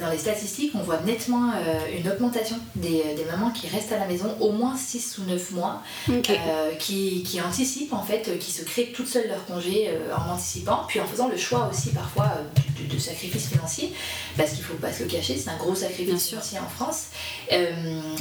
dans 0.00 0.10
les 0.10 0.16
statistiques, 0.16 0.72
on 0.74 0.82
voit 0.82 1.00
nettement 1.04 1.52
une 1.94 2.10
augmentation 2.10 2.56
des, 2.74 3.04
des, 3.16 3.24
mamans 3.30 3.50
qui 3.50 3.68
restent 3.68 3.92
à 3.92 3.98
la 3.98 4.06
maison 4.06 4.34
au 4.40 4.52
moins 4.52 4.76
6 4.76 5.18
ou 5.18 5.30
9 5.30 5.50
mois, 5.50 5.82
qui, 6.78 7.22
qui, 7.22 7.40
anticipent 7.42 7.92
en 7.92 8.02
fait, 8.02 8.38
qui 8.38 8.50
se 8.50 8.62
créent 8.62 8.92
toutes 8.94 9.08
seules 9.08 9.28
leur 9.28 9.44
congé 9.44 9.90
en 10.16 10.32
anticipant, 10.32 10.84
puis 10.88 11.00
en 11.00 11.06
faisant 11.06 11.28
le 11.28 11.36
choix 11.36 11.68
aussi 11.70 11.90
parfois 11.90 12.32
de, 12.90 12.98
sacrifice 12.98 13.48
financier, 13.48 13.92
parce 14.38 14.52
qu'il 14.52 14.60
ne 14.60 14.64
faut 14.64 14.74
pas 14.74 14.92
se 14.92 15.02
le 15.02 15.10
cacher, 15.10 15.36
c'est 15.36 15.50
un 15.50 15.56
gros 15.58 15.74
sacrifice 15.74 16.28
financier 16.28 16.58
en 16.58 16.68
France. 16.68 17.08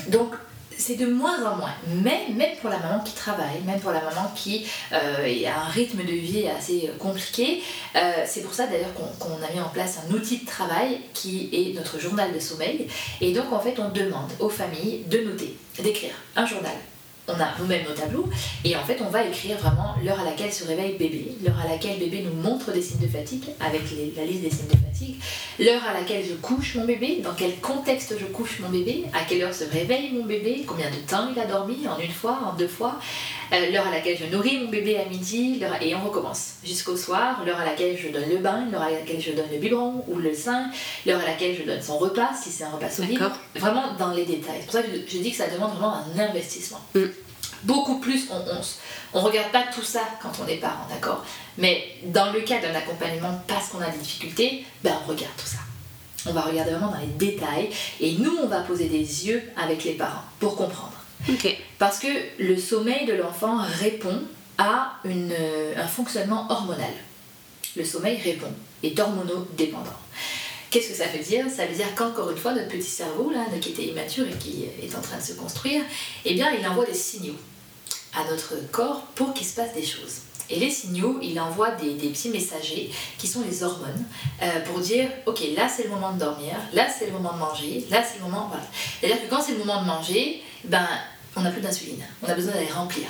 Donc, 0.10 0.34
c'est 0.78 0.96
de 0.96 1.08
moins 1.08 1.44
en 1.44 1.56
moins. 1.58 1.74
Mais 2.04 2.28
même 2.36 2.56
pour 2.62 2.70
la 2.70 2.78
maman 2.78 3.00
qui 3.04 3.14
travaille, 3.14 3.62
même 3.66 3.80
pour 3.80 3.92
la 3.92 4.02
maman 4.02 4.32
qui 4.36 4.66
euh, 4.94 5.48
a 5.48 5.62
un 5.66 5.70
rythme 5.70 6.00
de 6.04 6.12
vie 6.12 6.48
assez 6.48 6.92
compliqué, 7.00 7.62
euh, 7.96 8.24
c'est 8.26 8.42
pour 8.42 8.54
ça 8.54 8.68
d'ailleurs 8.68 8.94
qu'on 8.94 9.44
a 9.44 9.52
mis 9.54 9.60
en 9.60 9.70
place 9.70 10.00
un 10.08 10.14
outil 10.14 10.40
de 10.40 10.46
travail 10.46 11.02
qui 11.14 11.50
est 11.52 11.74
notre 11.76 12.00
journal 12.00 12.34
de 12.34 12.40
sommeil. 12.40 12.88
Et 13.22 13.34
donc 13.34 13.52
en 13.52 13.60
fait 13.60 13.80
on 13.80 13.90
demande 13.90 14.32
aux 14.40 14.50
familles 14.50 15.04
de 15.08 15.20
noter, 15.20 15.58
d'écrire 15.80 16.14
un 16.36 16.46
journal 16.46 16.76
on 17.28 17.34
a 17.34 17.50
nous-mêmes 17.60 17.84
nos 17.88 17.94
tableaux, 17.94 18.30
et 18.64 18.76
en 18.76 18.84
fait 18.84 19.00
on 19.06 19.10
va 19.10 19.24
écrire 19.24 19.58
vraiment 19.58 19.96
l'heure 20.04 20.20
à 20.20 20.24
laquelle 20.24 20.52
se 20.52 20.66
réveille 20.66 20.98
bébé, 20.98 21.36
l'heure 21.44 21.60
à 21.64 21.70
laquelle 21.70 22.00
bébé 22.00 22.24
nous 22.24 22.42
montre 22.42 22.72
des 22.72 22.82
signes 22.82 23.02
de 23.02 23.08
fatigue, 23.08 23.44
avec 23.60 23.82
la 24.16 24.26
liste 24.26 24.44
des 24.44 24.50
signes 24.50 24.68
de 24.68 24.78
fatigue, 24.78 25.16
l'heure 25.60 25.84
à 25.88 25.94
laquelle 25.94 26.24
je 26.26 26.36
couche 26.36 26.76
mon 26.76 26.86
bébé, 26.86 27.22
dans 27.24 27.34
quel 27.34 27.56
contexte 27.58 28.16
je 28.20 28.26
couche 28.26 28.60
mon 28.60 28.70
bébé, 28.70 29.06
à 29.14 29.26
quelle 29.28 29.44
heure 29.44 29.54
se 29.54 29.66
réveille 29.66 30.12
mon 30.14 30.26
bébé, 30.26 30.64
combien 30.66 30.90
de 30.90 30.96
temps 31.08 31.28
il 31.34 31.40
a 31.40 31.46
dormi, 31.46 31.88
en 31.88 32.00
une 32.00 32.12
fois, 32.12 32.40
en 32.46 32.56
deux 32.56 32.68
fois, 32.68 33.00
euh, 33.54 33.72
l'heure 33.72 33.88
à 33.88 33.92
laquelle 33.92 34.18
je 34.18 34.26
nourris 34.34 34.60
mon 34.60 34.70
bébé 34.70 34.98
à 34.98 35.06
midi, 35.06 35.62
et 35.82 35.96
on 35.96 36.06
recommence 36.08 36.54
jusqu'au 36.66 36.96
soir, 36.96 37.44
l'heure 37.46 37.60
à 37.60 37.66
laquelle 37.66 37.98
je 37.98 38.10
donne 38.10 38.30
le 38.30 38.38
bain, 38.38 38.68
l'heure 38.72 38.84
à 38.84 38.92
laquelle 38.92 39.22
je 39.22 39.32
donne 39.32 39.50
le 39.52 39.58
biberon 39.58 40.04
ou 40.08 40.18
le 40.18 40.34
sein, 40.34 40.70
l'heure 41.06 41.20
à 41.20 41.26
laquelle 41.26 41.56
je 41.58 41.64
donne 41.64 41.82
son 41.82 41.98
repas, 41.98 42.30
si 42.42 42.50
c'est 42.50 42.64
un 42.64 42.72
repas 42.72 42.90
solide, 42.90 43.20
vraiment 43.56 43.94
dans 44.00 44.12
les 44.12 44.26
détails. 44.26 44.58
C'est 44.60 44.66
pour 44.66 44.74
ça 44.74 44.84
que 44.84 44.90
je, 45.08 45.18
dis 45.18 45.32
que 45.32 45.38
ça 45.38 45.48
demande 45.48 45.72
vraiment 45.72 45.96
un 45.96 46.20
investissement. 46.20 46.80
Mm 46.96 47.17
beaucoup 47.64 48.00
plus, 48.00 48.28
on, 48.32 49.20
on, 49.20 49.22
regarde 49.22 49.52
pas 49.52 49.64
tout 49.74 49.84
ça 49.84 50.02
quand 50.22 50.32
on 50.44 50.48
est 50.48 50.58
parent, 50.58 50.88
d'accord? 50.90 51.26
Mais 51.58 51.96
dans 52.04 52.32
le 52.32 52.42
cas 52.42 52.60
d'un 52.60 52.74
accompagnement 52.76 53.42
parce 53.48 53.70
qu'on 53.70 53.82
a 53.82 53.90
des 53.90 53.98
difficultés, 53.98 54.66
ben 54.84 54.94
on 55.04 55.10
regarde 55.10 55.36
tout 55.38 55.48
ça. 55.48 55.58
On 56.26 56.34
va 56.34 56.42
regarder 56.42 56.72
vraiment 56.72 56.92
dans 56.92 57.00
les 57.00 57.08
détails 57.08 57.70
et 58.00 58.14
nous, 58.14 58.38
on 58.42 58.48
va 58.48 58.62
poser 58.62 58.86
des 58.86 59.28
yeux 59.28 59.42
avec 59.56 59.84
les 59.84 59.94
parents 59.94 60.24
pour 60.40 60.56
comprendre. 60.56 60.94
Parce 61.80 62.00
que 62.00 62.08
le 62.40 62.58
sommeil 62.58 63.06
de 63.06 63.14
l'enfant 63.14 63.58
répond 63.80 64.22
à 64.58 64.94
une, 65.04 65.34
un 65.76 65.88
fonctionnement 65.88 66.46
hormonal. 66.50 66.94
Le 67.76 67.84
sommeil 67.84 68.20
répond, 68.22 68.52
est 68.84 69.00
hormonodépendant. 69.00 69.98
Qu'est-ce 70.70 70.90
que 70.90 70.96
ça 70.96 71.08
veut 71.08 71.24
dire? 71.24 71.46
Ça 71.50 71.66
veut 71.66 71.76
dire 71.76 71.94
qu'encore 71.96 72.32
une 72.32 72.38
fois, 72.38 72.54
notre 72.54 72.68
petit 72.68 72.84
cerveau, 72.84 73.32
là, 73.32 73.46
qui 73.62 73.70
était 73.70 73.86
immature 73.86 74.28
et 74.28 74.38
qui 74.38 74.66
est 74.82 74.96
en 74.96 75.02
train 75.02 75.18
de 75.18 75.24
se 75.24 75.34
construire, 75.34 75.82
eh 76.26 76.34
bien, 76.34 76.52
il 76.52 76.68
envoie 76.68 76.86
des 76.86 76.94
signaux 76.94 77.36
à 78.14 78.30
notre 78.30 78.56
corps 78.72 79.02
pour 79.16 79.34
qu'il 79.34 79.46
se 79.48 79.56
passe 79.56 79.74
des 79.74 79.86
choses. 79.86 80.22
Et 80.50 80.60
les 80.60 80.70
signaux, 80.70 81.20
il 81.22 81.40
envoie 81.40 81.72
des, 81.72 81.94
petits 81.96 82.30
messagers 82.30 82.90
qui 83.18 83.28
sont 83.28 83.42
les 83.42 83.64
hormones 83.64 84.06
euh, 84.42 84.62
pour 84.62 84.80
dire 84.80 85.10
ok, 85.26 85.42
là 85.56 85.68
c'est 85.68 85.84
le 85.84 85.90
moment 85.90 86.14
de 86.14 86.20
dormir, 86.20 86.54
là 86.74 86.88
c'est 86.88 87.08
le 87.08 87.12
moment 87.12 87.34
de 87.34 87.40
manger, 87.40 87.86
là 87.92 88.02
c'est 88.02 88.20
le 88.20 88.24
moment. 88.24 88.48
Voilà. 88.50 88.64
C'est-à-dire 89.00 89.22
que 89.24 89.30
quand 89.30 89.42
c'est 89.42 89.54
le 89.54 89.60
moment 89.60 89.82
de 89.82 89.88
manger, 89.88 90.42
ben, 90.64 90.88
on 91.36 91.42
n'a 91.42 91.52
plus 91.52 91.62
d'insuline. 91.62 92.02
On 92.24 92.30
a 92.30 92.34
besoin 92.34 92.54
d'aller 92.54 92.72
remplir. 92.72 93.08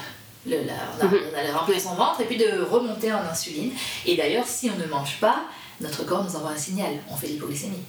Le, 0.47 0.57
on, 0.57 1.05
a, 1.05 1.07
mhm. 1.07 1.19
on 1.53 1.57
remplir 1.59 1.79
son 1.79 1.93
ventre 1.93 2.21
et 2.21 2.25
puis 2.25 2.37
de 2.37 2.61
remonter 2.61 3.13
en 3.13 3.21
insuline. 3.21 3.71
Et 4.05 4.15
d'ailleurs, 4.15 4.47
si 4.47 4.71
on 4.71 4.77
ne 4.77 4.87
mange 4.87 5.17
pas, 5.19 5.43
notre 5.81 6.03
corps 6.05 6.23
nous 6.23 6.35
envoie 6.35 6.51
un 6.51 6.57
signal, 6.57 6.91
on 7.09 7.15
fait 7.15 7.27
l'hypoglycémie. 7.27 7.83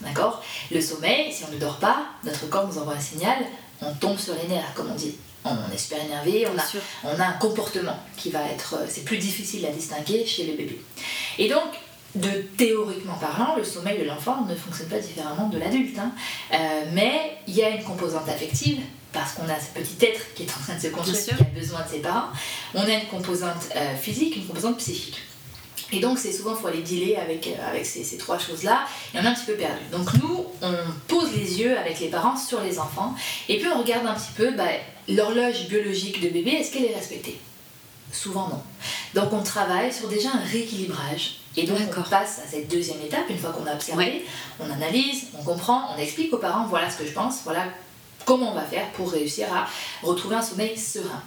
D'accord? 0.00 0.42
Le 0.70 0.80
sommeil, 0.80 1.32
si 1.32 1.44
on 1.44 1.52
ne 1.52 1.58
dort 1.58 1.78
pas, 1.78 2.06
notre 2.24 2.48
corps 2.48 2.66
nous 2.66 2.78
envoie 2.78 2.94
un 2.94 3.00
signal, 3.00 3.38
on 3.82 3.92
tombe 3.94 4.18
sur 4.18 4.34
les 4.34 4.48
nerfs, 4.48 4.72
comme 4.74 4.90
on 4.90 4.94
dit. 4.94 5.16
On 5.44 5.72
est 5.72 5.78
super 5.78 6.04
énervé, 6.04 6.46
on 6.52 6.58
a, 6.58 7.14
on 7.14 7.20
a 7.20 7.24
un 7.24 7.32
comportement 7.34 7.96
qui 8.16 8.30
va 8.30 8.42
être. 8.48 8.74
Euh, 8.74 8.86
c'est 8.88 9.04
plus 9.04 9.18
difficile 9.18 9.64
à 9.64 9.70
distinguer 9.70 10.26
chez 10.26 10.44
le 10.44 10.56
bébé. 10.56 10.80
Et 11.38 11.48
donc, 11.48 11.68
de 12.16 12.42
théoriquement 12.56 13.14
parlant, 13.14 13.54
le 13.56 13.62
sommeil 13.62 13.98
de 13.98 14.04
l'enfant 14.04 14.44
ne 14.44 14.54
fonctionne 14.56 14.88
pas 14.88 14.98
différemment 14.98 15.48
de 15.48 15.58
l'adulte. 15.58 15.96
Hein. 15.98 16.10
Euh, 16.52 16.84
mais 16.92 17.38
il 17.46 17.54
y 17.54 17.62
a 17.62 17.70
une 17.70 17.84
composante 17.84 18.28
affective, 18.28 18.80
parce 19.12 19.34
qu'on 19.34 19.48
a 19.48 19.60
ce 19.60 19.78
petit 19.78 20.06
être 20.06 20.34
qui 20.34 20.42
est 20.42 20.50
en 20.50 20.60
train 20.60 20.74
de 20.74 20.80
se 20.80 20.88
construire, 20.88 21.36
qui 21.36 21.42
a 21.42 21.60
besoin 21.60 21.82
de 21.82 21.90
ses 21.90 21.98
parents. 22.00 22.28
On 22.74 22.80
a 22.80 22.92
une 22.92 23.06
composante 23.06 23.68
euh, 23.76 23.96
physique, 23.96 24.36
une 24.36 24.46
composante 24.46 24.78
psychique. 24.78 25.18
Et 25.92 26.00
donc, 26.00 26.18
c'est 26.18 26.32
souvent, 26.32 26.54
il 26.56 26.60
faut 26.60 26.66
aller 26.66 26.82
dealer 26.82 27.16
avec, 27.16 27.46
euh, 27.46 27.70
avec 27.70 27.86
ces, 27.86 28.02
ces 28.02 28.16
trois 28.16 28.38
choses-là, 28.38 28.86
et 29.14 29.18
on 29.18 29.22
est 29.22 29.26
un 29.26 29.34
petit 29.34 29.46
peu 29.46 29.54
perdu. 29.54 29.84
Donc, 29.92 30.12
nous, 30.14 30.46
on 30.62 30.74
pose 31.06 31.32
les 31.32 31.60
yeux 31.60 31.78
avec 31.78 32.00
les 32.00 32.08
parents 32.08 32.36
sur 32.36 32.60
les 32.60 32.78
enfants, 32.78 33.14
et 33.48 33.58
puis 33.58 33.68
on 33.68 33.78
regarde 33.78 34.06
un 34.06 34.14
petit 34.14 34.32
peu 34.36 34.50
bah, 34.52 34.64
l'horloge 35.08 35.68
biologique 35.68 36.20
de 36.20 36.28
bébé, 36.28 36.50
est-ce 36.52 36.72
qu'elle 36.72 36.86
est 36.86 36.94
respectée? 36.94 37.38
Souvent 38.12 38.48
non. 38.48 38.62
Donc, 39.14 39.32
on 39.32 39.42
travaille 39.42 39.92
sur 39.92 40.08
déjà 40.08 40.30
un 40.30 40.44
rééquilibrage. 40.44 41.36
Et 41.56 41.66
donc, 41.66 41.78
on 41.96 42.02
passe 42.02 42.40
à 42.44 42.50
cette 42.50 42.68
deuxième 42.68 43.00
étape, 43.00 43.30
une 43.30 43.38
fois 43.38 43.50
qu'on 43.50 43.66
a 43.66 43.74
observé, 43.74 44.26
on 44.60 44.70
analyse, 44.70 45.28
on 45.38 45.42
comprend, 45.42 45.94
on 45.96 45.98
explique 45.98 46.32
aux 46.32 46.38
parents 46.38 46.66
voilà 46.66 46.90
ce 46.90 46.98
que 46.98 47.06
je 47.06 47.12
pense, 47.12 47.42
voilà 47.44 47.64
comment 48.26 48.50
on 48.52 48.54
va 48.54 48.62
faire 48.62 48.90
pour 48.92 49.10
réussir 49.10 49.46
à 49.54 49.66
retrouver 50.02 50.36
un 50.36 50.42
sommeil 50.42 50.76
serein. 50.76 51.22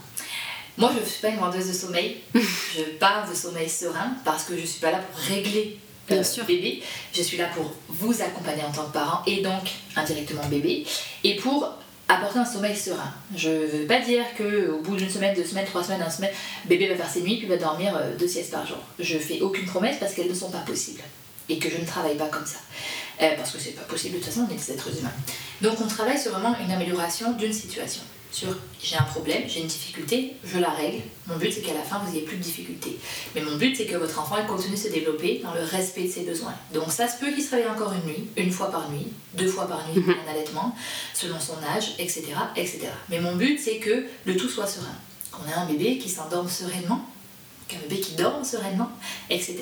Moi, 0.80 0.92
je 0.96 1.02
ne 1.02 1.06
suis 1.06 1.22
pas 1.22 1.28
une 1.28 1.40
vendeuse 1.40 1.68
de 1.68 1.74
sommeil. 1.74 2.22
je 2.34 2.82
parle 3.00 3.30
de 3.30 3.36
sommeil 3.36 3.70
serein 3.70 4.14
parce 4.24 4.46
que 4.46 4.56
je 4.56 4.62
ne 4.62 4.66
suis 4.66 4.80
pas 4.80 4.92
là 4.92 5.00
pour 5.00 5.20
régler 5.20 5.78
Bien 6.08 6.20
euh, 6.20 6.24
sûr. 6.24 6.46
bébé. 6.46 6.82
Je 7.14 7.22
suis 7.22 7.36
là 7.38 7.50
pour 7.54 7.74
vous 7.90 8.22
accompagner 8.22 8.64
en 8.64 8.72
tant 8.72 8.86
que 8.86 8.94
parent 8.94 9.22
et 9.28 9.42
donc 9.42 9.70
indirectement 9.98 10.46
bébé. 10.48 10.86
Et 11.26 11.36
pour 11.36 11.74
apporter 12.08 12.40
un 12.40 12.46
sommeil 12.46 12.78
serein. 12.78 13.14
Je 13.36 13.50
ne 13.50 13.66
veux 13.68 13.88
pas 13.88 14.00
dire 14.00 14.24
qu'au 14.38 14.80
bout 14.82 14.96
d'une 14.96 15.10
semaine, 15.10 15.36
deux 15.36 15.44
semaines, 15.46 15.66
trois 15.66 15.84
semaines, 15.84 16.02
un 16.02 16.10
semaine, 16.10 16.32
bébé 16.66 16.88
va 16.88 16.96
faire 16.96 17.10
ses 17.10 17.22
nuits 17.22 17.38
puis 17.38 17.48
va 17.48 17.58
dormir 17.58 17.96
euh, 17.96 18.16
deux 18.18 18.28
siestes 18.28 18.52
par 18.52 18.66
jour. 18.66 18.78
Je 19.00 19.18
fais 19.18 19.42
aucune 19.42 19.66
promesse 19.66 19.98
parce 20.00 20.14
qu'elles 20.14 20.30
ne 20.30 20.34
sont 20.34 20.50
pas 20.50 20.60
possibles 20.60 21.02
et 21.50 21.60
que 21.60 21.70
je 21.70 21.78
ne 21.78 21.86
travaille 21.86 22.16
pas 22.16 22.30
comme 22.30 22.46
ça. 22.46 22.60
Euh, 23.22 23.36
parce 23.36 23.52
que 23.52 23.60
c'est 23.60 23.72
pas 23.72 23.82
possible, 23.82 24.14
de 24.14 24.20
toute 24.24 24.30
façon, 24.30 24.48
on 24.50 24.54
est 24.54 24.58
des 24.58 24.72
êtres 24.72 24.98
humains. 24.98 25.12
Donc 25.62 25.76
on 25.82 25.88
travaille 25.88 26.18
sur 26.18 26.32
vraiment 26.32 26.56
une 26.64 26.72
amélioration 26.72 27.34
d'une 27.34 27.52
situation. 27.54 28.02
Sur 28.32 28.50
j'ai 28.82 28.96
un 28.96 29.04
problème, 29.04 29.44
j'ai 29.48 29.62
une 29.62 29.68
difficulté, 29.68 30.34
je 30.46 30.60
la 30.60 30.70
règle. 30.70 31.02
Mon 31.28 31.36
but 31.38 31.52
c'est 31.52 31.62
qu'à 31.62 31.74
la 31.74 31.82
fin 31.82 31.98
vous 32.00 32.12
n'ayez 32.12 32.24
plus 32.26 32.38
de 32.38 32.44
difficulté. 32.44 32.98
Mais 33.36 33.42
mon 33.42 33.56
but 33.58 33.76
c'est 33.76 33.86
que 33.86 33.98
votre 33.98 34.20
enfant 34.20 34.38
il 34.40 34.46
continue 34.46 34.76
de 34.76 34.80
se 34.80 34.88
développer 34.90 35.42
dans 35.44 35.54
le 35.54 35.62
respect 35.64 36.04
de 36.04 36.12
ses 36.12 36.22
besoins. 36.22 36.54
Donc 36.74 36.92
ça 36.92 37.08
se 37.08 37.18
peut 37.20 37.32
qu'il 37.32 37.44
se 37.44 37.50
réveille 37.56 37.70
encore 37.70 37.92
une 37.92 38.04
nuit, 38.10 38.28
une 38.38 38.52
fois 38.52 38.70
par 38.72 38.90
nuit, 38.92 39.08
deux 39.34 39.48
fois 39.48 39.68
par 39.68 39.88
nuit 39.90 40.00
Mhm. 40.02 40.16
en 40.26 40.32
allaitement, 40.32 40.76
selon 41.14 41.40
son 41.40 41.58
âge, 41.76 41.96
etc., 41.98 42.24
etc. 42.56 42.82
Mais 43.10 43.20
mon 43.20 43.36
but 43.36 43.60
c'est 43.60 43.78
que 43.78 44.06
le 44.26 44.38
tout 44.38 44.48
soit 44.50 44.68
serein. 44.68 44.96
Qu'on 45.32 45.48
ait 45.50 45.54
un 45.54 45.66
bébé 45.66 45.98
qui 45.98 46.10
s'endorme 46.10 46.50
sereinement, 46.50 47.04
qu'un 47.68 47.78
bébé 47.80 48.00
qui 48.00 48.14
dorme 48.14 48.44
sereinement, 48.44 48.92
etc. 49.30 49.58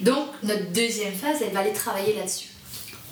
Donc 0.00 0.28
notre 0.44 0.70
deuxième 0.70 1.12
phase, 1.14 1.38
elle 1.42 1.52
va 1.52 1.60
aller 1.60 1.72
travailler 1.72 2.14
là-dessus. 2.14 2.48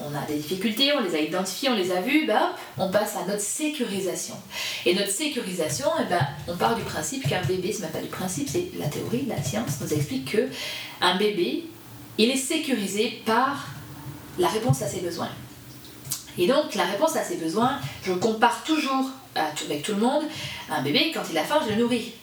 On 0.01 0.14
a 0.14 0.26
des 0.26 0.34
difficultés, 0.34 0.92
on 0.92 1.01
les 1.01 1.14
a 1.14 1.20
identifiées, 1.20 1.68
on 1.68 1.76
les 1.76 1.92
a 1.92 2.01
vues, 2.01 2.28
hop, 2.28 2.59
on 2.78 2.90
passe 2.90 3.16
à 3.16 3.24
notre 3.26 3.40
sécurisation. 3.40 4.34
Et 4.84 4.95
notre 4.95 5.11
sécurisation, 5.11 5.86
eh 6.01 6.05
ben, 6.09 6.26
on 6.49 6.57
part 6.57 6.74
du 6.74 6.82
principe 6.82 7.28
qu'un 7.28 7.42
bébé, 7.42 7.72
ce 7.72 7.82
n'est 7.82 7.88
pas 7.88 8.01
du 8.01 8.09
principe, 8.09 8.49
c'est 8.49 8.70
la 8.76 8.88
théorie, 8.88 9.24
la 9.28 9.40
science 9.40 9.80
nous 9.80 9.95
explique 9.95 10.32
que 10.32 10.49
un 11.01 11.16
bébé, 11.16 11.64
il 12.18 12.30
est 12.30 12.36
sécurisé 12.36 13.22
par 13.24 13.68
la 14.38 14.49
réponse 14.49 14.82
à 14.82 14.88
ses 14.88 15.01
besoins. 15.01 15.30
Et 16.38 16.49
donc, 16.49 16.74
la 16.74 16.84
réponse 16.84 17.14
à 17.14 17.22
ses 17.22 17.36
besoins, 17.36 17.78
je 18.05 18.12
compare 18.12 18.64
toujours 18.64 19.11
avec 19.36 19.82
tout 19.82 19.92
le 19.92 20.01
monde, 20.01 20.24
un 20.70 20.82
bébé, 20.82 21.12
quand 21.14 21.22
il 21.30 21.38
a 21.38 21.45
faim, 21.45 21.61
je 21.64 21.72
le 21.72 21.80
nourris. 21.80 22.14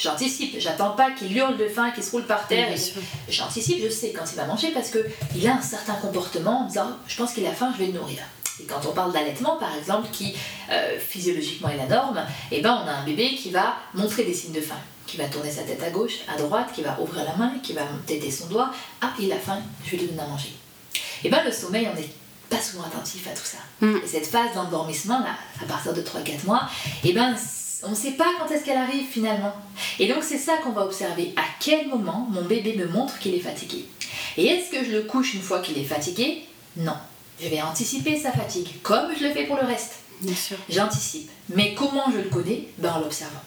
J'anticipe, 0.00 0.58
j'attends 0.58 0.92
pas 0.92 1.10
qu'il 1.10 1.36
hurle 1.36 1.58
de 1.58 1.68
faim, 1.68 1.90
qu'il 1.90 2.02
se 2.02 2.10
roule 2.10 2.24
par 2.24 2.46
terre. 2.48 2.76
Sûr. 2.78 3.02
J'anticipe, 3.28 3.82
je 3.82 3.90
sais 3.90 4.12
quand 4.12 4.24
il 4.32 4.36
va 4.36 4.46
manger 4.46 4.70
parce 4.70 4.90
qu'il 4.90 5.46
a 5.46 5.56
un 5.56 5.60
certain 5.60 5.92
comportement 5.94 6.62
en 6.62 6.66
disant 6.66 6.96
je 7.06 7.16
pense 7.16 7.34
qu'il 7.34 7.44
a 7.46 7.52
faim, 7.52 7.70
je 7.74 7.84
vais 7.84 7.92
le 7.92 7.98
nourrir. 7.98 8.20
Et 8.60 8.64
quand 8.64 8.80
on 8.88 8.92
parle 8.92 9.12
d'allaitement, 9.12 9.56
par 9.56 9.76
exemple, 9.76 10.08
qui 10.10 10.34
euh, 10.70 10.98
physiologiquement 10.98 11.68
est 11.68 11.76
la 11.76 11.86
norme, 11.86 12.22
eh 12.50 12.62
ben, 12.62 12.82
on 12.82 12.88
a 12.88 12.92
un 12.92 13.04
bébé 13.04 13.34
qui 13.34 13.50
va 13.50 13.76
montrer 13.92 14.24
des 14.24 14.34
signes 14.34 14.52
de 14.52 14.60
faim, 14.60 14.78
qui 15.06 15.18
va 15.18 15.24
tourner 15.26 15.50
sa 15.50 15.62
tête 15.62 15.82
à 15.82 15.90
gauche, 15.90 16.20
à 16.34 16.38
droite, 16.38 16.70
qui 16.74 16.82
va 16.82 16.98
ouvrir 17.00 17.24
la 17.24 17.36
main, 17.36 17.52
qui 17.62 17.74
va 17.74 17.82
têter 18.06 18.30
son 18.30 18.46
doigt. 18.46 18.70
Ah, 19.02 19.12
il 19.18 19.30
a 19.32 19.36
faim, 19.36 19.60
je 19.84 19.90
vais 19.90 19.96
lui 19.98 20.06
donner 20.06 20.22
à 20.22 20.26
manger. 20.26 20.54
Et 21.24 21.28
ben 21.28 21.42
le 21.44 21.52
sommeil, 21.52 21.88
on 21.92 21.94
n'est 21.94 22.08
pas 22.48 22.60
souvent 22.60 22.84
attentif 22.84 23.26
à 23.26 23.30
tout 23.30 23.44
ça. 23.44 23.58
Mm. 23.80 23.96
Et 24.02 24.06
cette 24.06 24.26
phase 24.26 24.54
d'endormissement, 24.54 25.20
là, 25.20 25.34
à 25.62 25.66
partir 25.66 25.92
de 25.92 26.00
3-4 26.00 26.46
mois, 26.46 26.68
et 27.04 27.12
ben 27.12 27.34
on 27.82 27.90
ne 27.90 27.94
sait 27.94 28.12
pas 28.12 28.30
quand 28.38 28.52
est-ce 28.52 28.64
qu'elle 28.64 28.76
arrive 28.76 29.06
finalement. 29.06 29.52
Et 29.98 30.08
donc 30.08 30.22
c'est 30.22 30.38
ça 30.38 30.56
qu'on 30.58 30.72
va 30.72 30.84
observer. 30.84 31.32
À 31.36 31.44
quel 31.60 31.88
moment 31.88 32.26
mon 32.30 32.42
bébé 32.42 32.74
me 32.76 32.86
montre 32.86 33.18
qu'il 33.18 33.34
est 33.34 33.40
fatigué? 33.40 33.86
Et 34.36 34.46
est-ce 34.46 34.70
que 34.70 34.84
je 34.84 34.92
le 34.92 35.02
couche 35.02 35.34
une 35.34 35.42
fois 35.42 35.60
qu'il 35.60 35.78
est 35.78 35.84
fatigué? 35.84 36.44
Non. 36.76 36.96
Je 37.42 37.48
vais 37.48 37.62
anticiper 37.62 38.18
sa 38.18 38.32
fatigue, 38.32 38.68
comme 38.82 39.14
je 39.18 39.24
le 39.24 39.32
fais 39.32 39.44
pour 39.44 39.56
le 39.56 39.66
reste. 39.66 39.94
Bien 40.20 40.34
sûr. 40.34 40.58
J'anticipe. 40.68 41.30
Mais 41.48 41.74
comment 41.74 42.10
je 42.12 42.18
le 42.18 42.28
connais? 42.28 42.68
Ben, 42.78 42.92
En 42.92 43.00
l'observant. 43.00 43.40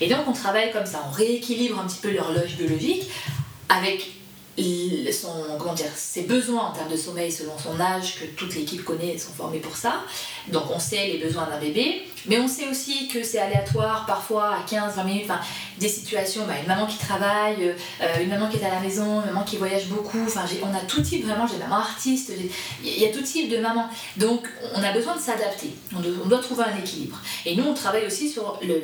Et 0.00 0.08
donc 0.08 0.20
on 0.28 0.32
travaille 0.32 0.72
comme 0.72 0.86
ça, 0.86 1.04
on 1.08 1.10
rééquilibre 1.10 1.78
un 1.78 1.86
petit 1.86 1.98
peu 2.00 2.10
l'horloge 2.10 2.56
biologique 2.56 3.04
avec 3.68 4.10
son, 5.12 5.56
comment 5.58 5.74
dire, 5.74 5.90
ses 5.94 6.22
besoins 6.22 6.68
en 6.68 6.72
termes 6.72 6.90
de 6.90 6.96
sommeil 6.96 7.30
selon 7.30 7.56
son 7.58 7.80
âge, 7.80 8.16
que 8.20 8.24
toute 8.24 8.54
l'équipe 8.54 8.84
connaît, 8.84 9.16
sont 9.18 9.32
formés 9.32 9.58
pour 9.58 9.76
ça. 9.76 10.04
Donc 10.48 10.64
on 10.74 10.78
sait 10.78 11.06
les 11.06 11.18
besoins 11.18 11.46
d'un 11.46 11.58
bébé, 11.58 12.06
mais 12.26 12.38
on 12.38 12.48
sait 12.48 12.68
aussi 12.68 13.08
que 13.08 13.22
c'est 13.22 13.38
aléatoire 13.38 14.06
parfois 14.06 14.56
à 14.56 14.66
15-20 14.66 15.04
minutes, 15.04 15.24
enfin 15.24 15.40
des 15.80 15.88
situations, 15.88 16.46
bah, 16.46 16.54
une 16.60 16.68
maman 16.68 16.86
qui 16.86 16.98
travaille, 16.98 17.74
euh, 18.02 18.22
une 18.22 18.28
maman 18.28 18.48
qui 18.48 18.58
est 18.58 18.64
à 18.64 18.70
la 18.70 18.80
maison, 18.80 19.20
une 19.22 19.26
maman 19.32 19.44
qui 19.44 19.56
voyage 19.56 19.86
beaucoup, 19.88 20.18
enfin 20.26 20.42
on 20.62 20.74
a 20.74 20.80
tout 20.80 21.00
type 21.00 21.24
vraiment, 21.26 21.46
j'ai 21.46 21.58
artistes, 21.74 22.32
j'ai- 22.38 22.50
il 22.84 22.98
y 22.98 23.06
a 23.06 23.12
tout 23.12 23.22
type 23.22 23.48
de 23.50 23.56
mamans. 23.58 23.88
Donc 24.18 24.46
on 24.74 24.82
a 24.82 24.92
besoin 24.92 25.16
de 25.16 25.20
s'adapter, 25.20 25.70
on, 25.96 26.00
doit- 26.28 26.38
trouver 26.38 26.64
un 26.64 26.76
équilibre. 26.78 27.18
Et 27.46 27.56
nous 27.56 27.64
on 27.64 27.74
travaille 27.74 28.06
aussi 28.06 28.28
sur 28.28 28.58
le, 28.62 28.74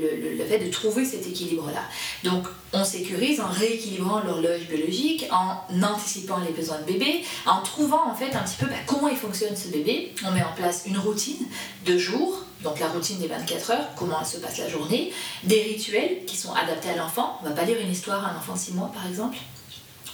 fait 0.49 0.59
de 0.59 0.71
trouver 0.71 1.05
cet 1.05 1.27
équilibre-là. 1.27 1.83
Donc 2.25 2.47
on 2.73 2.85
sécurise 2.85 3.41
en 3.41 3.49
rééquilibrant 3.49 4.21
l'horloge 4.21 4.63
biologique, 4.69 5.27
en 5.31 5.59
anticipant 5.83 6.39
les 6.47 6.53
besoins 6.53 6.79
de 6.81 6.85
bébé, 6.93 7.25
en 7.47 7.61
trouvant 7.63 8.11
en 8.11 8.15
fait 8.15 8.35
un 8.35 8.41
petit 8.43 8.57
peu 8.59 8.67
bah, 8.67 8.77
comment 8.87 9.09
il 9.09 9.17
fonctionne 9.17 9.57
ce 9.57 9.69
bébé. 9.69 10.15
On 10.27 10.31
met 10.33 10.43
en 10.43 10.53
place 10.57 10.85
une 10.87 10.99
routine 10.99 11.47
de 11.85 11.99
jour, 11.99 12.45
donc 12.63 12.81
la 12.81 12.89
routine 12.89 13.19
des 13.19 13.27
24 13.27 13.71
heures, 13.71 13.89
comment 13.97 14.25
se 14.25 14.39
passe 14.39 14.59
la 14.59 14.69
journée, 14.69 15.13
des 15.45 15.63
rituels 15.63 16.25
qui 16.27 16.37
sont 16.37 16.53
adaptés 16.53 16.91
à 16.91 16.97
l'enfant. 16.97 17.39
On 17.43 17.49
va 17.49 17.55
pas 17.55 17.65
lire 17.65 17.77
une 17.81 17.91
histoire 17.91 18.25
à 18.25 18.31
un 18.31 18.37
enfant 18.37 18.55
de 18.55 18.59
6 18.59 18.73
mois 18.73 18.91
par 18.93 19.07
exemple. 19.07 19.37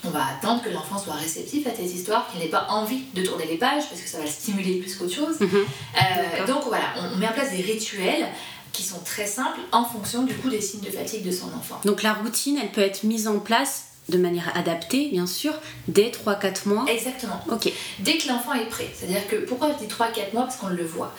On 0.04 0.10
va 0.10 0.26
attendre 0.26 0.62
que 0.62 0.68
l'enfant 0.68 0.98
soit 0.98 1.14
réceptif 1.14 1.66
à 1.68 1.70
tes 1.70 1.84
histoires, 1.84 2.28
qu'il 2.28 2.40
n'ait 2.40 2.48
pas 2.48 2.66
envie 2.70 3.02
de 3.14 3.22
tourner 3.22 3.46
les 3.46 3.56
pages 3.56 3.84
parce 3.88 4.00
que 4.00 4.08
ça 4.08 4.18
va 4.18 4.24
le 4.24 4.30
stimuler 4.30 4.80
plus 4.80 4.96
qu'autre 4.96 5.14
chose. 5.14 5.38
Mhm. 5.40 5.48
Euh, 5.54 6.46
donc 6.46 6.64
voilà, 6.66 6.86
on 6.96 7.16
met 7.18 7.28
en 7.28 7.32
place 7.32 7.52
des 7.52 7.62
rituels 7.62 8.26
qui 8.72 8.82
sont 8.82 8.98
très 9.04 9.26
simples 9.26 9.60
en 9.70 9.84
fonction 9.84 10.24
du 10.24 10.34
coup 10.34 10.48
des 10.48 10.60
signes 10.60 10.80
de 10.80 10.90
fatigue 10.90 11.24
de 11.24 11.30
son 11.30 11.46
enfant. 11.46 11.80
Donc 11.84 12.02
la 12.02 12.14
routine, 12.14 12.58
elle 12.60 12.72
peut 12.72 12.80
être 12.80 13.04
mise 13.04 13.28
en 13.28 13.38
place 13.38 13.84
de 14.08 14.18
manière 14.18 14.50
adaptée, 14.56 15.08
bien 15.10 15.26
sûr, 15.26 15.52
dès 15.86 16.10
3-4 16.10 16.68
mois. 16.68 16.84
Exactement. 16.88 17.40
Ok. 17.50 17.70
Dès 18.00 18.18
que 18.18 18.28
l'enfant 18.28 18.54
est 18.54 18.66
prêt. 18.66 18.88
C'est-à-dire 18.94 19.26
que 19.28 19.36
pourquoi 19.36 19.70
je 19.72 19.86
dis 19.86 19.92
3-4 19.92 20.32
mois? 20.34 20.42
Parce 20.42 20.56
qu'on 20.56 20.68
le 20.68 20.84
voit. 20.84 21.14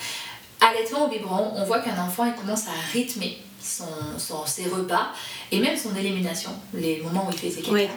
Allaitement 0.65 1.05
au 1.05 1.09
biberon, 1.09 1.51
on 1.55 1.63
voit 1.65 1.79
qu'un 1.79 1.97
enfant 2.01 2.25
il 2.25 2.33
commence 2.33 2.67
à 2.67 2.71
rythmer 2.93 3.37
son, 3.61 3.85
son- 4.17 4.45
ses 4.45 4.65
repas 4.69 5.07
et 5.51 5.59
même 5.59 5.77
son 5.77 5.95
élimination, 5.95 6.51
les 6.73 7.01
moments 7.01 7.25
où 7.27 7.31
il 7.31 7.37
fait 7.37 7.49
ses 7.51 7.61
caca, 7.61 7.71
Oui. 7.73 7.87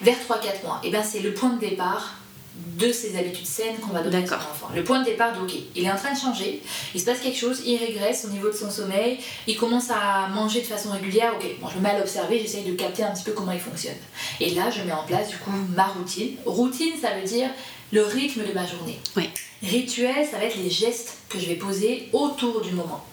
vers 0.00 0.16
3-4 0.18 0.62
mois. 0.64 0.80
Et 0.84 0.90
bien 0.90 1.02
c'est 1.02 1.20
le 1.20 1.34
point 1.34 1.50
de 1.50 1.58
départ 1.60 2.14
de 2.54 2.92
ses 2.92 3.16
habitudes 3.18 3.46
saines 3.46 3.76
qu'on 3.80 3.92
va 3.92 4.02
donner 4.02 4.18
à 4.18 4.26
son 4.26 4.34
enfant. 4.34 4.68
Le 4.74 4.84
point 4.84 5.00
de 5.00 5.04
départ 5.06 5.32
ok, 5.42 5.52
il 5.74 5.84
est 5.84 5.90
en 5.90 5.96
train 5.96 6.12
de 6.12 6.18
changer, 6.18 6.62
il 6.94 7.00
se 7.00 7.06
passe 7.06 7.20
quelque 7.20 7.38
chose, 7.38 7.62
il 7.64 7.76
régresse 7.78 8.24
au 8.26 8.28
niveau 8.28 8.48
de 8.48 8.54
son 8.54 8.70
sommeil, 8.70 9.18
il 9.46 9.56
commence 9.56 9.90
à 9.90 10.28
manger 10.28 10.60
de 10.60 10.66
façon 10.66 10.90
régulière, 10.90 11.32
ok, 11.34 11.46
bon 11.60 11.68
je 11.70 11.76
me 11.76 11.80
mets 11.82 11.90
à 11.90 11.98
l'observer, 11.98 12.38
j'essaye 12.38 12.64
de 12.64 12.74
capter 12.74 13.04
un 13.04 13.10
petit 13.12 13.24
peu 13.24 13.32
comment 13.32 13.52
il 13.52 13.60
fonctionne. 13.60 13.96
Et 14.38 14.50
là 14.50 14.70
je 14.70 14.82
mets 14.82 14.92
en 14.92 15.04
place 15.04 15.28
du 15.30 15.38
coup 15.38 15.50
ma 15.74 15.84
routine. 15.86 16.36
Routine 16.44 16.92
ça 17.00 17.10
veut 17.14 17.26
dire 17.26 17.48
le 17.92 18.02
rythme 18.04 18.44
de 18.46 18.52
ma 18.52 18.66
journée. 18.66 18.98
Oui. 19.16 19.28
Rituel, 19.62 20.26
ça 20.28 20.38
va 20.38 20.44
être 20.44 20.56
les 20.56 20.70
gestes 20.70 21.18
que 21.28 21.38
je 21.38 21.46
vais 21.46 21.54
poser 21.54 22.08
autour 22.12 22.60
du 22.62 22.72
moment. 22.72 23.04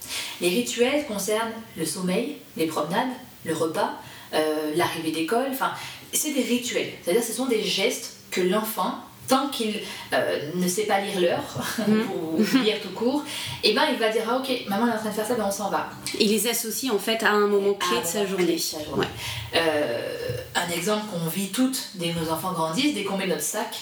Les 0.42 0.50
rituels 0.50 1.06
concernent 1.06 1.52
le 1.78 1.86
sommeil, 1.86 2.38
les 2.58 2.66
promenades, 2.66 3.10
le 3.46 3.54
repas, 3.54 3.92
euh, 4.34 4.72
l'arrivée 4.76 5.12
d'école, 5.12 5.48
enfin, 5.52 5.72
c'est 6.14 6.32
des 6.32 6.42
rituels. 6.44 6.92
C'est-à-dire 7.04 7.24
ce 7.24 7.34
sont 7.34 7.46
des 7.46 7.62
gestes 7.64 8.14
que 8.32 8.42
l'enfant, 8.42 8.96
tant 9.28 9.50
qu'il 9.50 9.80
euh, 10.14 10.40
ne 10.56 10.68
sait 10.68 10.84
pas 10.86 11.00
lire 11.02 11.20
l'heure, 11.22 11.64
Mhm. 11.88 12.08
ou 12.40 12.44
lire 12.64 12.78
tout 12.82 12.90
court, 12.90 13.24
et 13.64 13.74
ben 13.74 13.84
il 13.92 14.00
va 14.00 14.10
dire 14.10 14.24
ah 14.28 14.38
ok, 14.38 14.50
maman 14.68 14.88
est 14.88 14.96
en 14.96 14.98
train 14.98 15.10
de 15.10 15.14
faire 15.14 15.28
ça, 15.28 15.36
ben 15.36 15.46
on 15.48 15.52
s'en 15.52 15.70
va. 15.70 15.88
Il 16.20 16.30
les 16.32 16.48
associe 16.48 16.92
en 16.92 16.98
fait 16.98 17.22
à 17.22 17.30
un 17.32 17.46
moment 17.48 17.74
clé 17.76 17.98
Ah, 17.98 18.02
de 18.02 18.08
sa 18.08 18.18
moment 18.20 18.30
journée. 18.30 18.46
clé 18.46 18.56
de 18.56 18.60
sa 18.60 18.84
journée. 18.84 19.08
Euh, 19.56 20.38
un 20.56 20.70
exemple 20.72 21.06
qu'on 21.12 21.30
vit 21.30 21.50
toutes 21.50 21.90
dès 21.96 22.10
que 22.10 22.20
nos 22.20 22.32
enfants 22.32 22.54
grandissent, 22.54 22.96
dès 22.96 23.04
qu'on 23.04 23.18
met 23.18 23.28
notre 23.28 23.44
sac, 23.44 23.76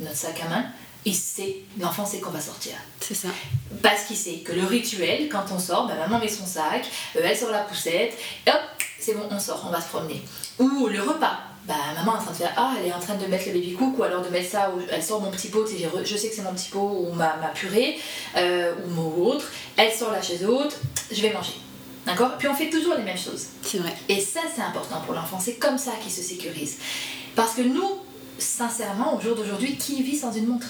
notre 0.00 0.16
sac 0.16 0.40
à 0.44 0.48
main, 0.48 0.64
il 1.04 1.14
sait, 1.14 1.58
l'enfant 1.78 2.04
sait 2.04 2.18
qu'on 2.18 2.30
va 2.30 2.40
sortir. 2.40 2.72
C'est 3.00 3.14
ça. 3.14 3.28
Parce 3.80 4.04
qu'il 4.04 4.16
sait 4.16 4.38
que 4.38 4.52
le 4.52 4.64
rituel, 4.64 5.28
quand 5.28 5.44
on 5.54 5.58
sort, 5.58 5.86
bah, 5.86 5.94
maman 5.94 6.18
met 6.18 6.28
son 6.28 6.44
sac, 6.44 6.84
euh, 7.14 7.20
elle 7.22 7.36
sort 7.36 7.50
la 7.50 7.60
poussette, 7.60 8.14
et 8.46 8.50
hop, 8.50 8.60
c'est 8.98 9.14
bon, 9.14 9.22
on 9.30 9.38
sort, 9.38 9.64
on 9.66 9.70
va 9.70 9.80
se 9.80 9.88
promener. 9.88 10.20
Ou 10.58 10.88
le 10.88 11.00
repas. 11.00 11.38
Bah, 11.66 11.74
maman 11.96 12.14
est 12.14 12.18
en 12.18 12.22
train 12.22 12.30
de 12.32 12.36
faire 12.36 12.52
Ah, 12.56 12.74
elle 12.78 12.86
est 12.86 12.92
en 12.92 13.00
train 13.00 13.14
de 13.14 13.26
mettre 13.26 13.46
le 13.46 13.52
baby 13.52 13.74
cook, 13.74 13.98
ou 13.98 14.02
alors 14.02 14.22
de 14.22 14.28
mettre 14.30 14.50
ça, 14.50 14.70
ou 14.70 14.80
elle 14.90 15.02
sort 15.02 15.20
mon 15.20 15.30
petit 15.30 15.48
pot, 15.48 15.64
je 15.66 16.16
sais 16.16 16.28
que 16.28 16.34
c'est 16.34 16.42
mon 16.42 16.54
petit 16.54 16.70
pot, 16.70 17.06
ou 17.08 17.12
ma, 17.12 17.36
ma 17.36 17.48
purée, 17.48 17.98
euh, 18.36 18.74
ou 18.84 18.90
mon 18.90 19.26
autre, 19.26 19.46
elle 19.76 19.92
sort 19.92 20.10
la 20.10 20.22
chaise 20.22 20.44
haute, 20.44 20.76
je 21.12 21.22
vais 21.22 21.32
manger. 21.32 21.54
D'accord? 22.04 22.36
Puis 22.38 22.46
on 22.46 22.54
fait 22.54 22.70
toujours 22.70 22.94
les 22.94 23.02
mêmes 23.02 23.18
choses. 23.18 23.46
C'est 23.62 23.78
vrai. 23.78 23.92
Et 24.08 24.20
ça, 24.20 24.40
c'est 24.54 24.62
important 24.62 25.00
pour 25.04 25.14
l'enfant. 25.14 25.40
C'est 25.40 25.54
comme 25.54 25.76
ça 25.76 25.90
qu'il 26.00 26.12
se 26.12 26.22
sécurise. 26.22 26.78
Parce 27.34 27.54
que 27.54 27.62
nous, 27.62 27.98
sincèrement, 28.38 29.16
au 29.16 29.20
jour 29.20 29.34
d'aujourd'hui, 29.34 29.76
qui 29.76 30.02
vit 30.02 30.16
sans 30.16 30.32
une 30.32 30.46
montre? 30.46 30.68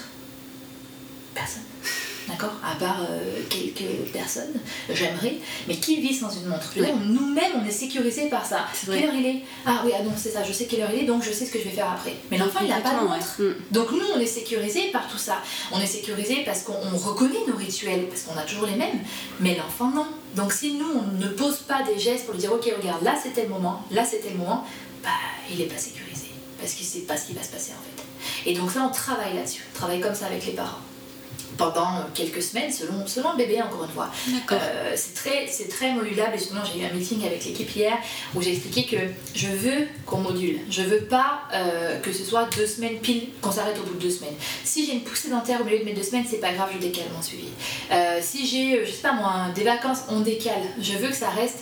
Personne. 1.33 1.63
D'accord? 2.27 2.55
À 2.61 2.75
part 2.75 3.03
euh, 3.09 3.41
quelques 3.49 4.11
personnes, 4.11 4.53
j'aimerais, 4.93 5.37
mais 5.67 5.77
qui 5.77 6.01
vit 6.01 6.13
sans 6.13 6.29
une 6.29 6.47
montre? 6.47 6.73
Nous-mêmes, 6.75 7.53
on 7.55 7.65
est 7.65 7.71
sécurisé 7.71 8.27
par 8.27 8.45
ça. 8.45 8.65
Quelle 8.85 9.05
heure 9.05 9.13
il 9.13 9.25
est? 9.25 9.43
Ah 9.65 9.81
oui, 9.85 9.91
ah 9.95 10.01
c'est 10.17 10.31
ça, 10.31 10.43
je 10.43 10.51
sais 10.51 10.65
quelle 10.65 10.81
heure 10.81 10.89
il 10.93 11.03
est, 11.03 11.05
donc 11.05 11.23
je 11.23 11.31
sais 11.31 11.45
ce 11.45 11.53
que 11.53 11.59
je 11.59 11.63
vais 11.63 11.69
faire 11.69 11.89
après. 11.89 12.15
Mais 12.29 12.37
l'enfant, 12.37 12.59
il 12.61 12.67
n'a 12.67 12.81
pas 12.81 12.95
de 12.95 13.07
montre. 13.07 13.41
Mm. 13.41 13.55
Donc 13.71 13.91
nous, 13.91 14.05
on 14.13 14.19
est 14.19 14.25
sécurisé 14.25 14.89
par 14.91 15.07
tout 15.07 15.17
ça. 15.17 15.37
On 15.71 15.79
est 15.79 15.87
sécurisé 15.87 16.43
parce 16.45 16.63
qu'on 16.63 16.97
reconnaît 16.97 17.45
nos 17.47 17.55
rituels, 17.55 18.07
parce 18.09 18.23
qu'on 18.23 18.37
a 18.37 18.43
toujours 18.43 18.65
les 18.65 18.75
mêmes, 18.75 18.99
mais 19.39 19.55
l'enfant, 19.55 19.89
non. 19.91 20.07
Donc 20.35 20.51
si 20.51 20.73
nous, 20.73 20.85
on 20.99 21.17
ne 21.17 21.29
pose 21.29 21.59
pas 21.59 21.83
des 21.83 21.97
gestes 21.97 22.25
pour 22.25 22.33
lui 22.33 22.41
dire, 22.41 22.51
ok, 22.51 22.69
regarde, 22.77 23.03
là 23.03 23.15
c'était 23.21 23.43
le 23.43 23.49
moment, 23.49 23.85
là 23.89 24.03
c'était 24.03 24.31
le 24.31 24.37
moment, 24.37 24.65
bah, 25.01 25.09
il 25.49 25.59
n'est 25.59 25.65
pas 25.65 25.77
sécurisé. 25.77 26.06
Parce 26.59 26.73
qu'il 26.73 26.85
ne 26.85 26.91
sait 26.91 26.99
pas 27.01 27.17
ce 27.17 27.27
qui 27.27 27.33
va 27.33 27.43
se 27.43 27.49
passer 27.49 27.71
en 27.71 27.81
fait. 27.83 28.49
Et 28.49 28.53
donc 28.53 28.71
ça, 28.71 28.81
on 28.81 28.91
travaille 28.91 29.35
là-dessus. 29.35 29.63
On 29.73 29.77
travaille 29.77 30.01
comme 30.01 30.15
ça 30.15 30.27
avec 30.27 30.45
les 30.45 30.53
parents 30.53 30.81
pendant 31.57 32.05
quelques 32.13 32.41
semaines, 32.41 32.71
selon, 32.71 33.05
selon 33.07 33.31
le 33.31 33.37
bébé, 33.37 33.61
encore 33.61 33.83
une 33.83 33.91
fois. 33.91 34.09
Euh, 34.51 34.93
c'est 34.95 35.13
très, 35.13 35.45
très 35.67 35.93
modulable. 35.93 36.35
Et 36.35 36.37
justement, 36.37 36.61
j'ai 36.63 36.81
eu 36.81 36.85
un 36.85 36.93
meeting 36.93 37.25
avec 37.25 37.43
l'équipe 37.45 37.75
hier 37.75 37.97
où 38.35 38.41
j'ai 38.41 38.53
expliqué 38.53 38.85
que 38.85 39.01
je 39.35 39.47
veux 39.47 39.87
qu'on 40.05 40.19
module. 40.19 40.59
Je 40.69 40.83
veux 40.83 41.01
pas 41.01 41.41
euh, 41.53 41.99
que 41.99 42.11
ce 42.11 42.23
soit 42.23 42.47
deux 42.55 42.67
semaines 42.67 42.99
pile, 42.99 43.29
qu'on 43.41 43.51
s'arrête 43.51 43.77
au 43.79 43.83
bout 43.83 43.95
de 43.95 44.01
deux 44.01 44.11
semaines. 44.11 44.35
Si 44.63 44.85
j'ai 44.85 44.93
une 44.93 45.01
poussée 45.01 45.29
dentaire 45.29 45.61
au 45.61 45.63
milieu 45.63 45.79
de 45.79 45.85
mes 45.85 45.93
deux 45.93 46.03
semaines, 46.03 46.25
c'est 46.29 46.39
pas 46.39 46.53
grave, 46.53 46.69
je 46.73 46.79
décale 46.79 47.05
mon 47.15 47.21
suivi. 47.21 47.47
Euh, 47.91 48.19
si 48.21 48.45
j'ai, 48.47 48.85
je 48.85 48.91
sais 48.91 49.01
pas 49.01 49.13
moi, 49.13 49.47
des 49.55 49.63
vacances, 49.63 50.03
on 50.09 50.21
décale. 50.21 50.53
Je 50.79 50.93
veux 50.93 51.09
que 51.09 51.15
ça 51.15 51.29
reste 51.29 51.59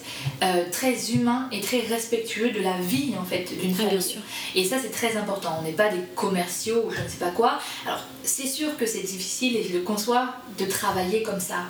très 0.72 1.12
humain 1.12 1.48
et 1.52 1.62
très 1.62 1.80
respectueux 1.80 2.52
de 2.52 2.60
la 2.60 2.78
vie, 2.80 3.14
en 3.20 3.24
fait, 3.24 3.46
d'une 3.60 3.74
famille. 3.74 3.96
Et 4.56 4.64
ça, 4.66 4.78
c'est 4.82 4.92
très 4.92 5.18
important. 5.18 5.58
On 5.60 5.64
n'est 5.64 5.72
pas 5.72 5.90
des 5.90 6.02
commerciaux 6.16 6.86
ou 6.88 6.92
je 6.92 7.02
ne 7.02 7.08
sais 7.08 7.18
pas 7.18 7.30
quoi. 7.30 7.60
Alors, 7.86 8.00
c'est 8.24 8.48
sûr 8.48 8.78
que 8.78 8.86
c'est 8.86 9.02
difficile 9.02 9.56
et 9.56 9.64
je 9.64 9.74
le 9.74 9.82
conçoit 9.86 10.36
de 10.60 10.66
travailler 10.66 11.24
comme 11.24 11.40
ça. 11.40 11.66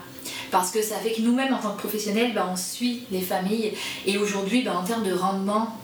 Parce 0.51 0.71
que 0.71 0.81
ça 0.81 0.95
fait 0.97 1.11
que 1.11 1.21
nous-mêmes, 1.21 1.53
en 1.53 1.59
tant 1.59 1.73
que 1.73 1.79
professionnels, 1.79 2.33
ben, 2.33 2.47
on 2.51 2.55
suit 2.55 3.03
les 3.11 3.21
familles. 3.21 3.73
Et 4.05 4.17
aujourd'hui, 4.17 4.63
ben, 4.63 4.73
en 4.73 4.83
termes 4.83 5.03
de 5.03 5.13
rendement, 5.13 5.77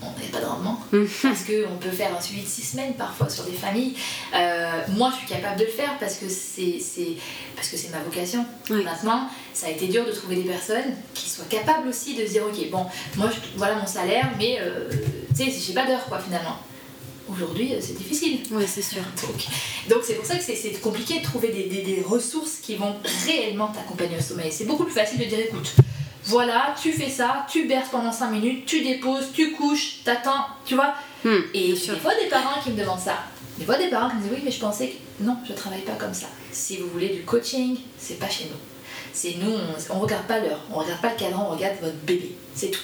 on 0.00 0.06
n'a 0.06 0.28
pas 0.32 0.40
de 0.40 0.46
rendement. 0.46 0.78
Mhm. 0.92 1.08
parce 1.22 1.44
qu'on 1.44 1.76
peut 1.78 1.90
faire 1.90 2.16
un 2.16 2.20
suivi 2.20 2.42
de 2.42 2.48
six 2.48 2.62
semaines 2.62 2.94
parfois 2.94 3.28
sur 3.28 3.44
des 3.44 3.52
familles. 3.52 3.94
Euh, 4.34 4.80
moi, 4.96 5.10
je 5.12 5.18
suis 5.18 5.26
capable 5.26 5.58
de 5.60 5.64
le 5.64 5.70
faire 5.70 5.98
parce 5.98 6.16
que 6.16 6.28
c'est, 6.28 6.80
parce 7.54 7.68
que 7.68 7.76
c'est 7.76 7.90
ma 7.90 8.00
vocation. 8.00 8.44
Maintenant, 8.70 9.28
ça 9.52 9.66
a 9.66 9.70
été 9.70 9.88
dur 9.88 10.04
de 10.04 10.12
trouver 10.12 10.36
des 10.36 10.48
personnes 10.48 10.96
qui 11.14 11.28
soient 11.28 11.44
capables 11.48 11.88
aussi 11.88 12.14
de 12.14 12.26
se 12.26 12.32
dire, 12.32 12.42
ok, 12.44 12.70
bon, 12.70 12.86
moi, 13.16 13.30
voilà 13.56 13.76
mon 13.76 13.86
salaire, 13.86 14.30
mais 14.38 14.58
euh, 14.60 14.88
tu 15.36 15.50
sais, 15.50 15.50
j'ai 15.50 15.74
pas 15.74 15.86
d'heure, 15.86 16.04
quoi, 16.06 16.18
finalement. 16.18 16.58
Aujourd'hui, 17.30 17.74
euh, 17.74 17.78
c'est 17.80 17.96
difficile. 17.96 18.40
Oui, 18.50 18.64
c'est 18.66 18.82
sûr. 18.82 19.02
Donc, 19.88 20.00
c'est 20.04 20.14
pour 20.14 20.24
ça 20.24 20.36
que 20.36 20.42
c'est 20.42 20.80
compliqué 20.80 21.20
de 21.20 21.24
trouver 21.24 21.48
des, 21.48 21.64
des, 21.64 22.02
ressources 22.02 22.56
qui 22.62 22.76
vont 22.76 22.96
réellement 23.26 23.68
t'accompagner 23.68 24.16
au 24.18 24.22
sommeil. 24.22 24.50
C'est 24.50 24.64
beaucoup 24.64 24.84
plus 24.84 24.94
facile 24.94 25.18
de 25.18 25.24
dire 25.24 25.40
écoute, 25.40 25.74
voilà, 26.24 26.74
tu 26.80 26.92
fais 26.92 27.10
ça, 27.10 27.46
tu 27.50 27.66
berces 27.66 27.90
pendant 27.90 28.12
5 28.12 28.30
minutes, 28.30 28.66
tu 28.66 28.82
déposes, 28.82 29.32
tu 29.32 29.52
couches, 29.52 30.02
t'attends, 30.04 30.46
tu 30.64 30.74
vois. 30.74 30.94
Hmm, 31.24 31.40
et 31.54 31.72
des 31.72 31.76
fois, 31.76 32.14
des 32.14 32.28
parents 32.28 32.60
qui 32.62 32.70
me 32.70 32.80
demandent 32.80 33.00
ça. 33.00 33.18
Des 33.58 33.64
fois, 33.64 33.76
des 33.76 33.88
parents 33.88 34.08
qui 34.10 34.16
me 34.16 34.22
disent 34.22 34.32
oui, 34.32 34.42
mais 34.44 34.50
je 34.50 34.60
pensais 34.60 34.88
que 34.88 35.24
non, 35.24 35.36
je 35.48 35.52
travaille 35.52 35.82
pas 35.82 35.92
comme 35.92 36.14
ça. 36.14 36.26
Si 36.50 36.76
vous 36.78 36.88
voulez 36.88 37.08
du 37.08 37.22
coaching, 37.22 37.78
c'est 37.98 38.18
pas 38.18 38.28
chez 38.28 38.44
nous. 38.44 38.56
C'est 39.12 39.34
nous, 39.34 39.52
on, 39.52 39.96
on 39.96 40.00
regarde 40.00 40.26
pas 40.26 40.40
l'heure, 40.40 40.60
on 40.72 40.78
regarde 40.78 41.00
pas 41.00 41.10
le 41.10 41.18
cadran, 41.18 41.48
on 41.50 41.54
regarde 41.54 41.76
votre 41.80 41.96
bébé. 42.06 42.34
C'est 42.54 42.70
tout. 42.70 42.82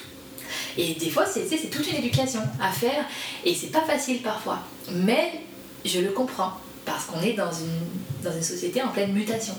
Et 0.78 0.94
des 0.94 1.10
fois, 1.10 1.26
c'est 1.26 1.70
toute 1.70 1.90
une 1.90 1.96
éducation 1.96 2.40
à 2.62 2.70
faire 2.70 3.04
et 3.44 3.52
c'est 3.54 3.72
pas 3.72 3.82
facile 3.82 4.22
parfois. 4.22 4.60
Mais 4.92 5.40
je 5.84 5.98
le 5.98 6.10
comprends 6.10 6.52
parce 6.86 7.06
qu'on 7.06 7.20
est 7.20 7.32
dans 7.32 7.50
une, 7.50 8.22
dans 8.22 8.34
une 8.34 8.42
société 8.42 8.80
en 8.80 8.88
pleine 8.88 9.12
mutation. 9.12 9.54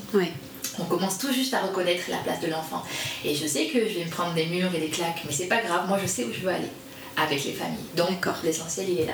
On 0.79 0.85
commence 0.85 1.17
tout 1.17 1.33
juste 1.33 1.53
à 1.53 1.59
reconnaître 1.59 2.03
la 2.09 2.17
place 2.17 2.39
de 2.39 2.47
l'enfant. 2.47 2.83
Et 3.25 3.35
je 3.35 3.45
sais 3.45 3.65
que 3.65 3.79
je 3.79 3.99
vais 3.99 4.05
me 4.05 4.09
prendre 4.09 4.33
des 4.33 4.45
murs 4.45 4.73
et 4.73 4.79
des 4.79 4.87
claques, 4.87 5.23
mais 5.25 5.33
c'est 5.33 5.47
pas 5.47 5.61
grave, 5.61 5.89
moi 5.89 5.99
je 6.01 6.07
sais 6.07 6.23
où 6.23 6.31
je 6.31 6.39
veux 6.39 6.49
aller 6.49 6.69
avec 7.17 7.43
les 7.43 7.51
familles. 7.51 7.77
Donc 7.97 8.25
l'essentiel 8.45 8.89
il 8.89 8.99
est 9.01 9.05
là. 9.05 9.13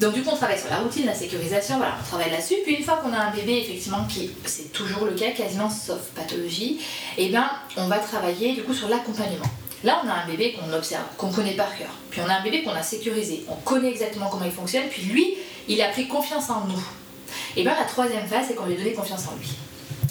Donc 0.00 0.14
du 0.14 0.22
coup 0.22 0.30
on 0.32 0.36
travaille 0.36 0.58
sur 0.58 0.68
la 0.68 0.78
routine, 0.78 1.06
la 1.06 1.14
sécurisation, 1.14 1.76
voilà, 1.76 1.94
on 2.00 2.08
travaille 2.08 2.32
là-dessus. 2.32 2.56
Puis 2.64 2.74
une 2.74 2.84
fois 2.84 2.96
qu'on 2.96 3.12
a 3.12 3.18
un 3.18 3.30
bébé 3.30 3.58
effectivement 3.58 4.04
qui 4.08 4.32
c'est 4.46 4.72
toujours 4.72 5.04
le 5.04 5.12
cas 5.12 5.30
quasiment 5.30 5.70
sauf 5.70 6.00
pathologie, 6.16 6.80
et 7.16 7.26
eh 7.26 7.28
bien 7.28 7.48
on 7.76 7.86
va 7.86 7.98
travailler 7.98 8.54
du 8.54 8.64
coup 8.64 8.74
sur 8.74 8.88
l'accompagnement. 8.88 9.46
Là, 9.82 10.02
on 10.04 10.08
a 10.08 10.12
un 10.12 10.26
bébé 10.26 10.52
qu'on 10.52 10.72
observe, 10.72 11.04
qu'on 11.16 11.30
connaît 11.30 11.54
par 11.54 11.76
cœur. 11.76 11.88
Puis 12.10 12.20
on 12.24 12.28
a 12.28 12.34
un 12.34 12.42
bébé 12.42 12.62
qu'on 12.62 12.72
a 12.72 12.82
sécurisé. 12.82 13.44
On 13.48 13.56
connaît 13.56 13.90
exactement 13.90 14.28
comment 14.28 14.44
il 14.44 14.52
fonctionne. 14.52 14.88
Puis 14.90 15.02
lui, 15.02 15.36
il 15.68 15.80
a 15.80 15.88
pris 15.88 16.06
confiance 16.06 16.50
en 16.50 16.66
nous. 16.66 16.82
Et 17.56 17.62
bien 17.62 17.74
la 17.74 17.84
troisième 17.84 18.26
phase, 18.26 18.46
c'est 18.48 18.54
qu'on 18.54 18.66
lui 18.66 18.76
donne 18.76 18.92
confiance 18.92 19.26
en 19.28 19.36
lui. 19.36 19.48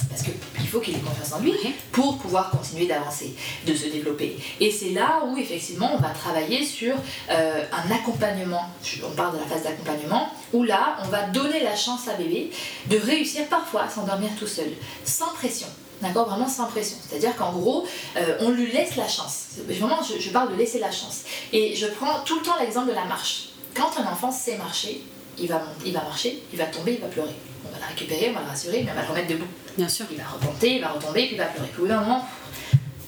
Parce 0.09 0.23
qu'il 0.23 0.67
faut 0.67 0.79
qu'il 0.79 0.95
ait 0.95 0.99
confiance 0.99 1.33
en 1.33 1.39
lui 1.39 1.53
pour 1.91 2.17
pouvoir 2.17 2.49
continuer 2.49 2.87
d'avancer, 2.87 3.35
de 3.67 3.73
se 3.75 3.87
développer. 3.87 4.37
Et 4.59 4.71
c'est 4.71 4.89
là 4.89 5.21
où 5.25 5.37
effectivement 5.37 5.91
on 5.93 5.97
va 5.97 6.09
travailler 6.09 6.65
sur 6.65 6.95
euh, 7.29 7.63
un 7.71 7.91
accompagnement. 7.91 8.69
On 9.05 9.11
parle 9.11 9.35
de 9.35 9.39
la 9.39 9.45
phase 9.45 9.63
d'accompagnement, 9.63 10.29
où 10.51 10.63
là 10.63 10.97
on 11.05 11.09
va 11.09 11.27
donner 11.27 11.61
la 11.61 11.75
chance 11.75 12.07
à 12.07 12.13
bébé 12.13 12.51
de 12.87 12.97
réussir 12.97 13.45
parfois 13.47 13.83
à 13.83 13.89
s'endormir 13.89 14.29
tout 14.37 14.47
seul, 14.47 14.71
sans 15.05 15.29
pression. 15.33 15.67
D'accord 16.01 16.29
Vraiment 16.29 16.47
sans 16.47 16.67
pression. 16.67 16.97
C'est-à-dire 17.07 17.35
qu'en 17.35 17.51
gros, 17.51 17.85
euh, 18.15 18.37
on 18.41 18.51
lui 18.51 18.71
laisse 18.71 18.95
la 18.95 19.07
chance. 19.07 19.47
Vraiment, 19.67 19.99
je, 20.01 20.29
parle 20.29 20.51
de 20.51 20.55
laisser 20.55 20.79
la 20.79 20.91
chance. 20.91 21.23
Et 21.51 21.75
je 21.75 21.87
prends 21.87 22.21
tout 22.25 22.39
le 22.39 22.41
temps 22.45 22.57
l'exemple 22.59 22.89
de 22.89 22.95
la 22.95 23.05
marche. 23.05 23.49
Quand 23.73 23.89
un 23.97 24.11
enfant 24.11 24.31
sait 24.31 24.57
marcher, 24.57 25.01
il 25.37 25.47
va, 25.47 25.61
il 25.85 25.93
va 25.93 26.01
marcher, 26.03 26.41
il 26.51 26.57
va 26.57 26.65
tomber, 26.65 26.93
il 26.93 27.01
va 27.01 27.07
pleurer. 27.07 27.35
On 27.65 27.73
va 27.73 27.79
la 27.79 27.87
récupérer, 27.87 28.29
on 28.29 28.33
va 28.33 28.41
le 28.41 28.47
rassurer, 28.47 28.83
mais 28.83 28.91
on 28.91 28.95
va 28.95 29.01
le 29.01 29.09
remettre 29.09 29.27
debout. 29.27 29.47
Bien 29.77 29.89
sûr. 29.89 30.05
Il 30.11 30.17
va 30.17 30.23
remonter, 30.39 30.75
il 30.75 30.81
va 30.81 30.89
retomber, 30.89 31.25
puis 31.25 31.35
il 31.35 31.37
va 31.37 31.45
pleurer. 31.45 31.67
Puis 31.67 31.81
au 31.81 31.85
bout 31.85 31.89
d'un 31.89 31.99
moment, 31.99 32.25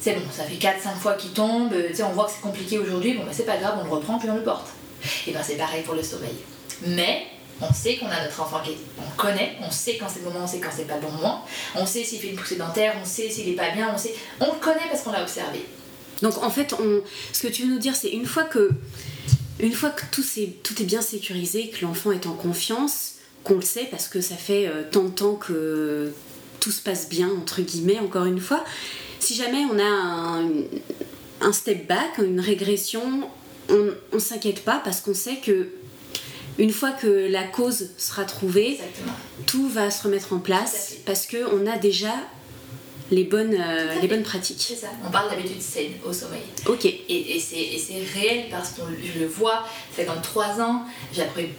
c'est 0.02 0.14
bon, 0.14 0.22
ça 0.32 0.44
fait 0.44 0.56
4-5 0.56 0.96
fois 1.00 1.14
qu'il 1.14 1.32
tombe, 1.32 1.74
on 1.74 2.10
voit 2.10 2.26
que 2.26 2.32
c'est 2.32 2.42
compliqué 2.42 2.80
aujourd'hui, 2.80 3.14
bon 3.14 3.24
bah 3.24 3.32
c'est 3.32 3.46
pas 3.46 3.58
grave, 3.58 3.78
on 3.80 3.84
le 3.84 3.92
reprend, 3.92 4.18
puis 4.18 4.30
on 4.30 4.36
le 4.36 4.44
porte. 4.44 4.70
Et 5.28 5.32
ben 5.32 5.42
c'est 5.44 5.58
pareil 5.58 5.84
pour 5.84 5.94
le 5.94 6.02
sommeil. 6.02 6.36
Mais 6.88 7.28
on 7.62 7.74
sait 7.74 7.98
qu'on 7.98 8.08
a 8.08 8.24
notre 8.24 8.42
enfant 8.42 8.60
qui 8.64 8.72
est... 8.72 8.78
On 8.98 9.22
connaît, 9.22 9.58
on 9.62 9.72
sait 9.72 9.98
quand 9.98 10.08
c'est 10.10 10.20
le 10.20 10.26
moment, 10.26 10.44
on 10.44 10.48
sait 10.48 10.60
quand 10.60 10.70
c'est 10.76 10.88
pas 10.88 10.96
le 10.96 11.02
bon 11.02 11.12
moment. 11.12 11.46
On 11.76 11.86
sait 11.86 12.04
s'il 12.04 12.20
fait 12.20 12.30
une 12.30 12.36
poussée 12.36 12.56
dentaire, 12.56 12.96
on 13.02 13.06
sait 13.06 13.30
s'il 13.30 13.48
est 13.50 13.56
pas 13.56 13.70
bien, 13.72 13.92
on 13.94 13.98
sait... 13.98 14.16
On 14.40 14.48
le 14.54 14.60
connaît 14.60 14.88
parce 14.90 15.04
qu'on 15.04 15.12
l'a 15.12 15.22
observé. 15.22 15.66
Donc 16.22 16.42
en 16.44 16.50
fait, 16.50 16.76
ce 17.34 17.42
que 17.42 17.48
tu 17.48 17.64
veux 17.64 17.70
nous 17.70 17.80
dire, 17.80 17.96
c'est 17.96 18.10
une 18.10 18.26
fois 18.26 18.44
que... 18.44 18.72
Une 19.60 19.74
fois 19.74 19.92
que 19.92 20.04
tout, 20.12 20.24
est, 20.38 20.64
tout 20.64 20.82
est 20.82 20.86
bien 20.86 21.02
sécurisé, 21.02 21.70
que 21.70 21.86
l'enfant 21.86 22.12
est 22.12 22.26
en 22.26 22.34
confiance, 22.34 23.16
qu'on 23.44 23.56
le 23.56 23.62
sait 23.62 23.88
parce 23.92 24.08
que 24.08 24.20
ça 24.20 24.36
fait 24.36 24.68
euh, 24.68 24.84
tant 24.92 25.04
de 25.04 25.10
temps 25.10 25.36
que 25.36 26.12
tout 26.60 26.72
se 26.72 26.82
passe 26.82 27.10
bien, 27.10 27.30
entre 27.30 27.62
guillemets, 27.62 28.00
encore 28.00 28.26
une 28.26 28.40
fois, 28.40 28.64
si 29.20 29.36
jamais 29.36 29.64
on 29.72 29.78
a 29.78 29.84
un, 29.84 30.50
un 31.42 31.54
step 31.54 31.88
back, 31.88 32.18
une 32.18 32.40
régression, 32.40 33.30
on 33.70 33.94
ne 34.14 34.20
s'inquiète 34.20 34.64
pas 34.64 34.82
parce 34.84 35.02
qu'on 35.02 35.14
sait 35.14 35.38
que 35.38 35.70
une 36.58 36.72
fois 36.72 36.92
que 36.92 37.30
la 37.30 37.44
cause 37.44 37.90
sera 37.98 38.26
trouvée, 38.26 38.80
tout 39.46 39.68
va 39.70 39.92
se 39.92 40.04
remettre 40.04 40.34
en 40.34 40.40
place 40.40 40.94
parce 41.06 41.28
qu'on 41.28 41.68
a 41.68 41.78
déjà 41.78 42.14
les 43.12 43.26
bonnes, 43.26 43.56
euh, 43.60 44.00
les 44.02 44.08
bonnes 44.08 44.24
pratiques. 44.24 44.64
C'est 44.66 44.76
ça, 44.76 44.88
on 45.06 45.12
parle 45.12 45.30
d'habitude 45.30 45.62
saine 45.62 45.92
au 46.06 46.14
sommeil. 46.14 46.42
Ok. 46.66 46.86
Et, 46.86 47.36
et 47.36 47.40
c'est 47.40 48.20
réel 48.20 48.46
parce 48.50 48.70
que 48.70 48.82
je 49.04 49.20
le 49.20 49.28
vois, 49.28 49.66
ça 49.92 49.98
fait 49.98 50.06
comme 50.06 50.22
3 50.22 50.62
ans, 50.62 50.86
j'ai 51.14 51.24
appris 51.24 51.50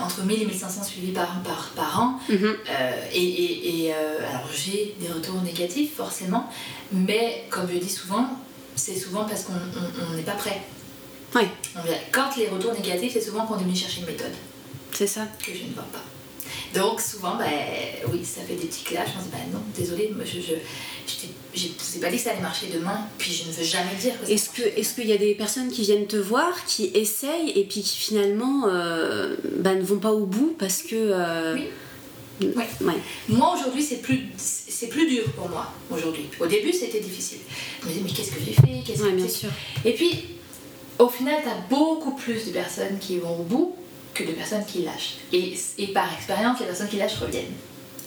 entre 0.00 0.22
1000 0.22 0.42
et 0.42 0.46
1500 0.46 0.84
suivis 0.84 1.12
par, 1.12 1.42
par, 1.42 1.70
par 1.74 2.00
an. 2.00 2.18
Mhm. 2.28 2.56
Euh, 2.70 2.92
et, 3.12 3.86
et 3.86 3.92
euh, 3.92 4.18
alors 4.28 4.48
j'ai 4.52 4.94
des 5.00 5.08
retours 5.08 5.40
négatifs 5.42 5.94
forcément, 5.96 6.48
mais 6.92 7.44
comme 7.50 7.68
je 7.72 7.78
dis 7.78 7.90
souvent, 7.90 8.26
c'est 8.74 8.96
souvent 8.96 9.24
parce 9.24 9.44
qu'on 9.44 10.16
n'est 10.16 10.22
pas 10.22 10.32
prêt. 10.32 10.62
Ouais. 11.34 11.48
Quand 12.10 12.36
les 12.36 12.48
retours 12.48 12.72
négatifs, 12.74 13.12
c'est 13.14 13.20
souvent 13.20 13.46
qu'on 13.46 13.58
est 13.58 13.62
venu 13.62 13.76
chercher 13.76 14.00
une 14.00 14.06
méthode. 14.06 14.32
C'est 14.92 15.06
ça. 15.06 15.26
Que 15.44 15.52
je 15.52 15.64
ne 15.64 15.74
vois 15.74 15.84
pas. 15.84 16.02
Donc 16.74 17.00
souvent, 17.00 17.36
ben, 17.36 17.48
oui, 18.10 18.24
ça 18.24 18.42
fait 18.42 18.54
des 18.54 18.66
petits 18.66 18.84
clashs. 18.84 19.08
Je 19.14 19.18
me 19.18 19.24
dis, 19.24 19.30
ben 19.30 19.52
non, 19.52 19.62
désolé, 19.76 20.12
je, 20.24 20.40
je, 20.40 20.54
je, 21.06 21.26
je 21.54 21.98
pas 21.98 22.10
dit 22.10 22.16
que 22.16 22.22
ça 22.22 22.30
allait 22.30 22.40
marcher 22.40 22.66
demain, 22.72 23.06
puis 23.18 23.32
je 23.32 23.48
ne 23.48 23.52
veux 23.52 23.64
jamais 23.64 23.94
dire 24.00 24.12
que 24.22 24.30
Est-ce 24.30 24.94
qu'il 24.94 25.06
y 25.06 25.12
a 25.12 25.18
des 25.18 25.34
personnes 25.34 25.70
qui 25.70 25.82
viennent 25.82 26.06
te 26.06 26.16
voir, 26.16 26.64
qui 26.66 26.90
essayent 26.94 27.50
et 27.50 27.64
puis 27.64 27.82
qui 27.82 27.96
finalement 27.98 28.68
euh, 28.68 29.36
ben, 29.58 29.78
ne 29.78 29.84
vont 29.84 29.98
pas 29.98 30.12
au 30.12 30.26
bout 30.26 30.56
parce 30.58 30.82
que. 30.82 30.96
Euh, 30.96 31.54
oui. 31.54 31.68
Ouais. 32.40 32.94
Moi 33.28 33.54
aujourd'hui 33.54 33.82
c'est 33.82 34.02
plus 34.02 34.20
c'est 34.36 34.88
plus 34.88 35.06
dur 35.06 35.22
pour 35.36 35.48
moi 35.48 35.70
aujourd'hui. 35.92 36.24
Au 36.40 36.46
début 36.46 36.72
c'était 36.72 36.98
difficile. 36.98 37.38
Je 37.80 37.86
me 37.86 37.92
disais 37.92 38.04
mais 38.04 38.10
qu'est-ce 38.10 38.30
que 38.32 38.40
j'ai 38.44 38.52
fait? 38.52 38.92
Que 38.92 39.10
bien 39.10 39.28
sûr. 39.28 39.50
Et 39.84 39.92
puis 39.92 40.24
au 41.02 41.08
final 41.08 41.36
tu 41.42 41.48
as 41.48 41.54
beaucoup 41.68 42.12
plus 42.12 42.46
de 42.46 42.52
personnes 42.52 42.98
qui 43.00 43.18
vont 43.18 43.40
au 43.40 43.42
bout 43.42 43.76
que 44.14 44.24
de 44.24 44.32
personnes 44.32 44.64
qui 44.64 44.82
lâchent. 44.82 45.16
Et, 45.32 45.54
et 45.78 45.88
par 45.88 46.12
expérience, 46.12 46.60
les 46.60 46.66
personnes 46.66 46.88
qui 46.88 46.96
lâchent 46.96 47.18
reviennent. 47.18 47.52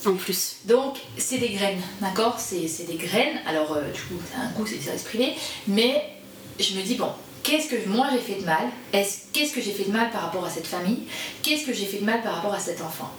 En 0.06 0.14
plus. 0.14 0.58
Donc, 0.66 0.98
c'est 1.18 1.40
des 1.40 1.50
graines, 1.50 1.82
d'accord? 2.00 2.40
C'est, 2.40 2.86
des 2.86 2.96
graines. 2.96 3.40
Alors, 3.48 3.74
euh, 3.74 3.92
du 3.92 4.02
coup, 4.02 4.22
c'est 4.30 4.40
un 4.40 4.50
coup, 4.50 4.66
c'est 4.68 4.76
des 4.76 4.84
services 4.84 5.02
privés. 5.02 5.34
Mais 5.68 6.04
je 6.60 6.76
me 6.76 6.84
dis, 6.84 6.94
bon, 6.94 7.10
qu'est-ce 7.42 7.70
que 7.70 7.90
moi 7.90 8.10
j'ai 8.12 8.20
fait 8.20 8.40
de 8.40 8.46
mal? 8.46 8.68
Qu'est-ce 8.92 9.52
que 9.52 9.62
j'ai 9.62 9.72
fait 9.72 9.86
de 9.86 9.92
mal 9.92 10.12
par 10.12 10.22
rapport 10.22 10.46
à 10.46 10.50
cette 10.50 10.68
famille? 10.68 11.08
Qu'est-ce 11.42 11.66
que 11.66 11.74
j'ai 11.74 11.86
fait 11.86 11.98
de 11.98 12.06
mal 12.06 12.22
par 12.22 12.36
rapport 12.36 12.54
à 12.54 12.60
cet 12.60 12.82
enfant? 12.82 13.10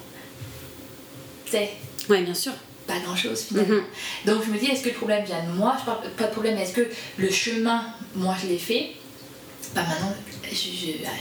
C'est. 1.51 1.71
Ouais, 2.09 2.23
bien 2.23 2.35
sûr. 2.35 2.53
Pas 2.87 3.01
grand 3.01 3.17
chose 3.17 3.41
finalement. 3.43 3.75
Mhm. 3.75 3.83
Donc 4.27 4.45
je 4.47 4.51
me 4.53 4.59
dis, 4.59 4.67
est-ce 4.67 4.85
que 4.85 4.91
le 4.91 4.95
problème 4.95 5.25
vient 5.25 5.43
de 5.43 5.51
moi? 5.51 5.77
Je 5.81 5.85
parle 5.87 6.09
pas 6.17 6.27
de 6.29 6.31
problème, 6.31 6.57
est-ce 6.57 6.73
que 6.73 6.89
le 7.17 7.31
chemin, 7.31 7.85
moi 8.15 8.37
je 8.41 8.47
l'ai 8.47 8.59
fait? 8.59 8.93
Bah 9.75 9.83
maintenant, 9.89 10.15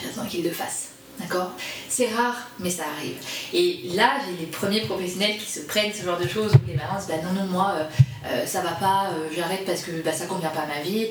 j'attends 0.03 0.27
qu'il 0.27 0.43
le 0.43 0.51
fasse. 0.51 0.89
D'accord? 1.19 1.51
C'est 1.87 2.09
rare, 2.09 2.35
mais 2.59 2.69
ça 2.69 2.83
arrive. 2.97 3.15
Et 3.53 3.89
là, 3.93 4.17
j'ai 4.25 4.37
les 4.37 4.51
premiers 4.51 4.81
professionnels 4.81 5.37
qui 5.37 5.49
se 5.49 5.61
prennent 5.61 5.93
ce 5.93 6.03
genre 6.03 6.19
de 6.19 6.27
choses 6.27 6.53
où 6.53 6.67
les 6.67 6.75
mamans 6.75 6.97
disent 6.97 7.07
bah 7.07 7.15
non, 7.23 7.31
non, 7.31 7.45
moi, 7.47 7.73
euh, 7.77 7.85
euh, 8.25 8.45
ça 8.45 8.61
va 8.61 8.71
pas, 8.71 9.11
euh, 9.11 9.29
j'arrête 9.33 9.65
parce 9.65 9.83
que 9.83 9.91
bah, 10.03 10.11
ça 10.11 10.25
convient 10.25 10.49
pas 10.49 10.61
à 10.61 10.67
ma 10.67 10.81
vie, 10.81 11.07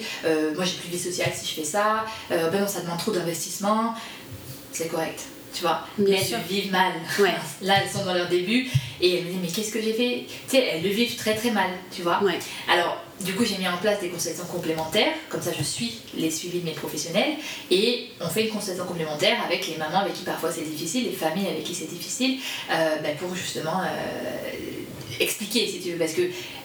moi 0.54 0.64
j'ai 0.64 0.76
plus 0.76 0.88
de 0.88 0.96
vie 0.96 1.02
sociale 1.02 1.30
si 1.34 1.46
je 1.46 1.54
fais 1.54 1.64
ça, 1.64 2.04
ben 2.28 2.60
non, 2.60 2.68
ça 2.68 2.80
demande 2.80 2.98
trop 2.98 3.12
d'investissement. 3.12 3.94
C'est 4.72 4.88
correct 4.88 5.24
tu 5.54 5.62
vois. 5.62 5.86
mais 5.98 6.10
elles 6.10 6.40
vivent 6.48 6.72
mal. 6.72 6.92
Là, 7.62 7.74
elles 7.82 7.90
sont 7.90 8.04
dans 8.04 8.14
leur 8.14 8.28
début 8.28 8.68
et 9.00 9.18
elles 9.18 9.24
me 9.24 9.30
disent 9.30 9.38
mais 9.40 9.48
qu'est-ce 9.48 9.72
que 9.72 9.80
j'ai 9.80 9.92
fait? 9.92 10.24
Tu 10.48 10.56
sais, 10.56 10.64
elles 10.64 10.82
le 10.82 10.90
vivent 10.90 11.16
très 11.16 11.34
très 11.34 11.50
mal, 11.50 11.70
tu 11.94 12.02
vois. 12.02 12.20
Alors, 12.68 12.98
du 13.20 13.32
coup, 13.34 13.44
j'ai 13.44 13.58
mis 13.58 13.68
en 13.68 13.76
place 13.76 14.00
des 14.00 14.08
consultations 14.08 14.46
complémentaires, 14.46 15.12
comme 15.28 15.40
ça 15.40 15.52
je 15.56 15.62
suis 15.62 16.00
les 16.16 16.30
suivis 16.30 16.60
de 16.60 16.64
mes 16.64 16.72
professionnels 16.72 17.34
et 17.70 18.08
on 18.20 18.28
fait 18.28 18.46
une 18.46 18.50
consultation 18.50 18.84
complémentaire 18.84 19.36
avec 19.46 19.66
les 19.68 19.76
mamans 19.76 20.00
avec 20.00 20.14
qui 20.14 20.24
parfois 20.24 20.50
c'est 20.50 20.68
difficile, 20.68 21.04
les 21.04 21.12
familles 21.12 21.46
avec 21.46 21.64
qui 21.64 21.74
c'est 21.74 21.88
difficile, 21.88 22.38
euh, 22.70 22.96
ben, 23.02 23.16
pour 23.16 23.34
justement 23.34 23.80
euh, 23.82 25.20
expliquer 25.20 25.66
si 25.68 25.80
tu 25.80 25.92
veux, 25.92 25.98
parce 25.98 26.12
que 26.12 26.22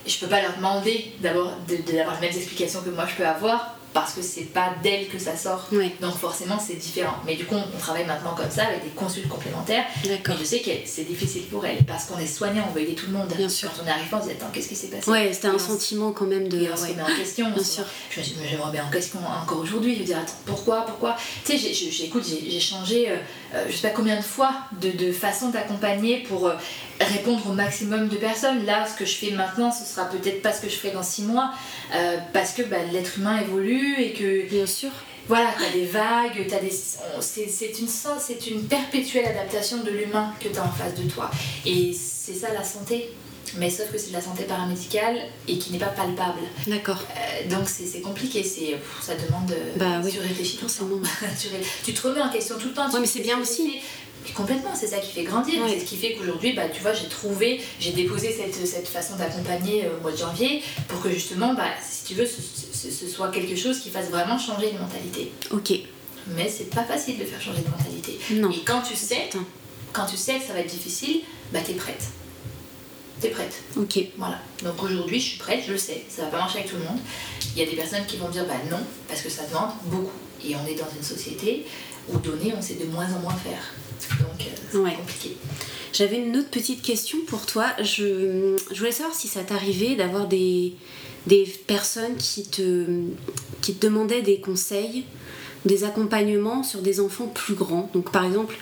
je 0.07 0.17
peux 0.17 0.27
pas 0.27 0.41
leur 0.41 0.55
demander 0.55 1.11
d'abord 1.19 1.53
d'avoir 1.67 2.19
les 2.19 2.27
mêmes 2.27 2.37
explications 2.37 2.81
que 2.81 2.89
moi 2.89 3.05
je 3.07 3.15
peux 3.15 3.27
avoir 3.27 3.78
parce 3.93 4.13
que 4.13 4.21
c'est 4.21 4.53
pas 4.53 4.73
d'elle 4.83 5.07
que 5.07 5.17
ça 5.17 5.35
sort. 5.35 5.67
Donc 6.01 6.15
forcément 6.17 6.59
c'est 6.59 6.75
différent. 6.75 7.15
Mais 7.25 7.35
du 7.35 7.45
coup 7.45 7.55
on, 7.55 7.79
travaille 7.79 8.05
maintenant 8.05 8.35
comme 8.35 8.49
ça 8.49 8.65
avec 8.65 8.83
des 8.83 8.89
consultes 8.89 9.27
complémentaires. 9.27 9.85
Mais 10.05 10.21
je 10.39 10.43
sais 10.43 10.59
que 10.59 10.71
c'est 10.85 11.03
difficile 11.03 11.43
pour 11.43 11.65
elle 11.65 11.83
parce 11.85 12.05
qu'on 12.05 12.19
est 12.19 12.27
soignant, 12.27 12.65
on 12.69 12.73
veut 12.73 12.81
aider 12.81 12.95
tout 12.95 13.07
le 13.07 13.13
monde. 13.13 13.33
Bien 13.35 13.49
sûr. 13.49 13.69
Quand 13.75 13.83
on 13.83 13.87
est 13.87 13.91
arrivé 13.91 14.07
on 14.11 14.21
se 14.21 14.27
dit 14.27 14.31
attends 14.31 14.49
qu'est-ce 14.53 14.69
qui 14.69 14.75
s'est 14.75 14.87
passé? 14.87 15.09
Ouais 15.09 15.31
c'était 15.33 15.47
un 15.47 15.59
sentiment 15.59 16.11
quand 16.11 16.25
même 16.25 16.47
de... 16.47 16.59
Et 16.59 16.69
on 16.71 16.75
se 16.75 16.87
remet 16.87 17.01
en 17.01 17.17
question. 17.17 17.49
Bien 17.51 17.63
sûr. 17.63 17.83
Je 18.09 18.19
me 18.19 18.25
dis 18.25 18.35
je 18.51 18.57
remets 18.57 18.81
en 18.81 18.89
question 18.89 19.19
encore 19.19 19.59
aujourd'hui. 19.59 19.95
Je 19.95 20.01
me 20.01 20.05
dis 20.05 20.13
attends 20.13 20.33
pourquoi 20.45 20.81
pourquoi? 20.85 21.15
Tu 21.45 21.57
sais 21.57 21.73
j'écoute 21.73 22.23
j'ai 22.25 22.59
changé 22.59 23.09
euh, 23.09 23.15
euh, 23.53 23.65
je 23.69 23.75
sais 23.75 23.87
pas 23.87 23.93
combien 23.93 24.17
de 24.17 24.23
fois 24.23 24.53
de, 24.81 24.91
de 24.91 25.11
façon 25.11 25.49
d'accompagner 25.49 26.23
pour 26.23 26.47
euh, 26.47 26.55
répondre 26.99 27.47
au 27.49 27.53
maximum 27.53 28.07
de 28.07 28.15
personnes. 28.17 28.65
Là, 28.65 28.87
ce 28.87 28.97
que 28.97 29.05
je 29.05 29.15
fais 29.15 29.31
maintenant, 29.31 29.71
ce 29.71 29.85
sera 29.85 30.05
peut-être 30.09 30.41
pas 30.41 30.51
ce 30.53 30.61
que 30.61 30.69
je 30.69 30.75
ferai 30.75 30.91
dans 30.91 31.03
six 31.03 31.23
mois, 31.23 31.51
euh, 31.95 32.17
parce 32.33 32.51
que 32.51 32.61
bah, 32.61 32.77
l'être 32.91 33.17
humain 33.17 33.39
évolue 33.41 33.95
et 33.99 34.13
que. 34.13 34.47
Bien 34.49 34.65
sûr. 34.65 34.91
Voilà, 35.27 35.49
tu 35.55 35.63
as 35.63 35.69
des 35.69 35.85
vagues, 35.85 36.47
t'as 36.49 36.59
des... 36.59 36.71
c'est 36.71 37.79
une, 37.79 37.87
c'est 37.87 38.47
une 38.47 38.63
perpétuelle 38.63 39.27
adaptation 39.27 39.77
de 39.83 39.91
l'humain 39.91 40.33
que 40.39 40.47
tu 40.47 40.57
as 40.57 40.63
en 40.63 40.71
face 40.71 40.95
de 40.95 41.07
toi. 41.07 41.29
Et 41.67 41.93
c'est 41.93 42.33
ça 42.33 42.51
la 42.51 42.63
santé. 42.63 43.11
Mais 43.57 43.69
sauf 43.69 43.91
que 43.91 43.97
c'est 43.97 44.09
de 44.09 44.13
la 44.13 44.21
santé 44.21 44.43
paramédicale 44.43 45.17
et 45.47 45.57
qui 45.57 45.71
n'est 45.71 45.79
pas 45.79 45.87
palpable. 45.87 46.39
D'accord. 46.67 47.03
Euh, 47.11 47.49
donc 47.49 47.67
c'est 47.67 48.01
compliqué, 48.01 48.43
c'est 48.43 48.77
ça 49.01 49.15
demande. 49.15 49.53
Bah 49.75 50.01
oui. 50.03 50.11
Tu 50.11 50.19
réfléchis 50.19 50.57
tout 50.57 50.65
le 50.65 51.01
tu, 51.85 51.93
te 51.93 52.07
remets 52.07 52.21
en 52.21 52.29
question 52.29 52.57
tout 52.57 52.69
le 52.69 52.73
temps. 52.73 52.87
Oui, 52.93 52.99
mais 53.01 53.07
c'est 53.07 53.21
bien 53.21 53.39
aussi 53.39 53.79
complètement, 54.33 54.71
c'est 54.75 54.87
ça 54.87 54.97
qui 54.97 55.11
fait 55.11 55.23
grandir. 55.23 55.61
C'est 55.67 55.79
ce 55.79 55.85
qui 55.85 55.97
fait 55.97 56.13
qu'aujourd'hui, 56.13 56.53
bah, 56.53 56.69
tu 56.73 56.81
vois, 56.81 56.93
j'ai 56.93 57.07
trouvé, 57.07 57.61
j'ai 57.79 57.91
déposé 57.91 58.31
cette, 58.31 58.55
cette 58.67 58.87
façon 58.87 59.15
d'accompagner 59.15 59.85
euh, 59.85 59.97
au 59.97 60.01
mois 60.01 60.11
de 60.11 60.17
janvier 60.17 60.61
pour 60.87 61.01
que 61.01 61.09
justement, 61.09 61.53
bah, 61.53 61.69
si 61.81 62.05
tu 62.05 62.13
veux, 62.15 62.25
ce, 62.25 63.07
soit 63.07 63.29
quelque 63.29 63.55
chose 63.55 63.79
qui 63.79 63.89
fasse 63.89 64.09
vraiment 64.09 64.37
changer 64.37 64.71
les 64.71 64.77
mentalités. 64.77 65.31
Ok. 65.51 65.73
Mais 66.27 66.49
c'est 66.49 66.69
pas 66.69 66.83
facile 66.83 67.17
de 67.17 67.25
faire 67.25 67.41
changer 67.41 67.61
les 67.63 67.69
mentalités. 67.69 68.19
Non. 68.31 68.51
Et 68.51 68.63
quand 68.63 68.81
tu 68.81 68.95
sais, 68.95 69.29
quand 69.93 70.05
tu 70.05 70.17
sais 70.17 70.35
que 70.35 70.45
ça 70.45 70.53
va 70.53 70.59
être 70.59 70.69
difficile, 70.69 71.21
bah 71.51 71.59
t'es 71.65 71.73
prête. 71.73 72.03
T'es 73.19 73.29
prête. 73.29 73.53
Ok. 73.75 73.99
Voilà. 74.17 74.39
Donc 74.63 74.81
aujourd'hui, 74.81 75.19
je 75.19 75.29
suis 75.29 75.37
prête, 75.37 75.63
je 75.67 75.73
le 75.73 75.77
sais. 75.77 76.03
Ça 76.09 76.23
va 76.23 76.27
pas 76.29 76.37
marcher 76.37 76.59
avec 76.59 76.71
tout 76.71 76.77
le 76.77 76.83
monde. 76.83 76.99
Il 77.55 77.59
y 77.59 77.65
a 77.65 77.69
des 77.69 77.75
personnes 77.75 78.05
qui 78.05 78.17
vont 78.17 78.29
dire 78.29 78.45
bah 78.45 78.53
non, 78.69 78.79
parce 79.07 79.21
que 79.21 79.29
ça 79.29 79.45
demande 79.47 79.71
beaucoup. 79.85 80.11
Et 80.45 80.55
on 80.55 80.65
est 80.65 80.75
dans 80.75 80.87
une 80.95 81.03
société 81.03 81.65
où 82.07 82.17
donner, 82.17 82.53
on 82.57 82.61
sait 82.61 82.75
de 82.75 82.85
moins 82.85 83.07
en 83.13 83.19
moins 83.19 83.35
faire. 83.35 83.73
Donc, 84.19 84.41
euh, 84.41 84.55
c'est 84.71 84.97
compliqué. 84.97 85.37
J'avais 85.91 86.17
une 86.17 86.37
autre 86.37 86.49
petite 86.49 86.81
question 86.81 87.17
pour 87.27 87.45
toi. 87.45 87.67
Je, 87.81 88.55
je 88.71 88.79
voulais 88.79 88.91
savoir 88.91 89.13
si 89.13 89.27
ça 89.27 89.41
t'arrivait 89.41 89.95
d'avoir 89.95 90.27
des, 90.27 90.73
des 91.27 91.43
personnes 91.67 92.15
qui 92.15 92.43
te, 92.43 92.85
qui 93.61 93.73
te 93.73 93.85
demandaient 93.85 94.21
des 94.21 94.39
conseils, 94.39 95.03
des 95.65 95.83
accompagnements 95.83 96.63
sur 96.63 96.81
des 96.81 97.01
enfants 97.01 97.27
plus 97.27 97.55
grands. 97.55 97.89
Donc, 97.93 98.11
par 98.11 98.23
exemple, 98.23 98.55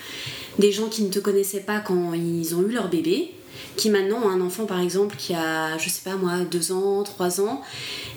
des 0.58 0.72
gens 0.72 0.88
qui 0.88 1.04
ne 1.04 1.10
te 1.10 1.20
connaissaient 1.20 1.60
pas 1.60 1.80
quand 1.80 2.14
ils 2.14 2.56
ont 2.56 2.64
eu 2.64 2.72
leur 2.72 2.90
bébé, 2.90 3.32
qui 3.78 3.90
maintenant 3.90 4.18
ont 4.24 4.30
un 4.30 4.42
enfant, 4.42 4.66
par 4.66 4.82
exemple, 4.82 5.16
qui 5.18 5.34
a, 5.34 5.78
je 5.78 5.88
sais 5.88 6.02
pas 6.04 6.16
moi, 6.16 6.40
2 6.40 6.72
ans, 6.72 7.04
3 7.04 7.42
ans, 7.42 7.62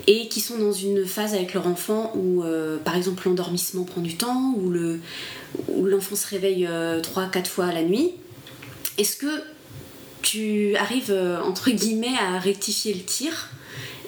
et 0.07 0.27
qui 0.29 0.41
sont 0.41 0.59
dans 0.59 0.73
une 0.73 1.05
phase 1.07 1.35
avec 1.35 1.55
leur 1.55 1.67
enfant 1.67 2.13
où, 2.17 2.43
euh, 2.43 2.79
par 2.79 2.97
exemple, 2.97 3.29
l'endormissement 3.29 3.85
prend 3.85 4.01
du 4.01 4.17
temps, 4.17 4.55
ou 4.57 4.71
le 4.71 5.01
où 5.69 5.85
l'enfant 5.85 6.17
se 6.17 6.27
réveille 6.29 6.65
3-4 6.65 6.69
euh, 6.69 7.45
fois 7.45 7.67
à 7.67 7.73
la 7.73 7.83
nuit. 7.83 8.13
Est-ce 8.99 9.17
que 9.17 9.43
tu 10.23 10.77
arrives, 10.77 11.11
euh, 11.11 11.43
entre 11.43 11.71
guillemets, 11.71 12.17
à 12.19 12.39
rectifier 12.39 12.95
le 12.95 13.01
tir 13.01 13.51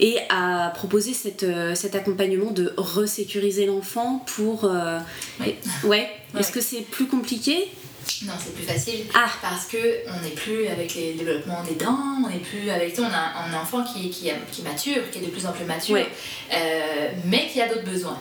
et 0.00 0.18
à 0.30 0.72
proposer 0.74 1.12
cette, 1.12 1.46
cet 1.74 1.94
accompagnement 1.94 2.50
de 2.50 2.72
resécuriser 2.76 3.66
l'enfant 3.66 4.24
pour... 4.34 4.70
ouais. 5.84 6.11
Est-ce 6.38 6.50
que 6.50 6.61
c'est 6.61 6.80
plus 6.80 7.07
compliqué 7.07 7.68
non, 8.24 8.34
c'est 8.38 8.55
plus 8.55 8.64
facile. 8.64 9.05
Ah. 9.14 9.30
Parce 9.40 9.66
que 9.66 9.78
on 10.09 10.22
n'est 10.22 10.34
plus 10.34 10.66
avec 10.66 10.94
les 10.94 11.14
développements 11.14 11.62
des 11.62 11.74
dents, 11.74 11.98
on 12.24 12.28
n'est 12.28 12.38
plus 12.38 12.70
avec. 12.70 12.94
On 12.98 13.05
a 13.05 13.46
un 13.46 13.61
enfant 13.61 13.84
qui, 13.84 14.11
qui, 14.11 14.30
qui, 14.50 14.62
mature, 14.62 15.11
qui 15.11 15.18
est 15.18 15.22
de 15.22 15.30
plus 15.30 15.46
en 15.46 15.53
plus 15.53 15.64
mature, 15.64 15.96
euh, 15.98 17.09
mais 17.24 17.48
qui 17.48 17.61
a 17.61 17.68
d'autres 17.68 17.84
besoins. 17.84 18.18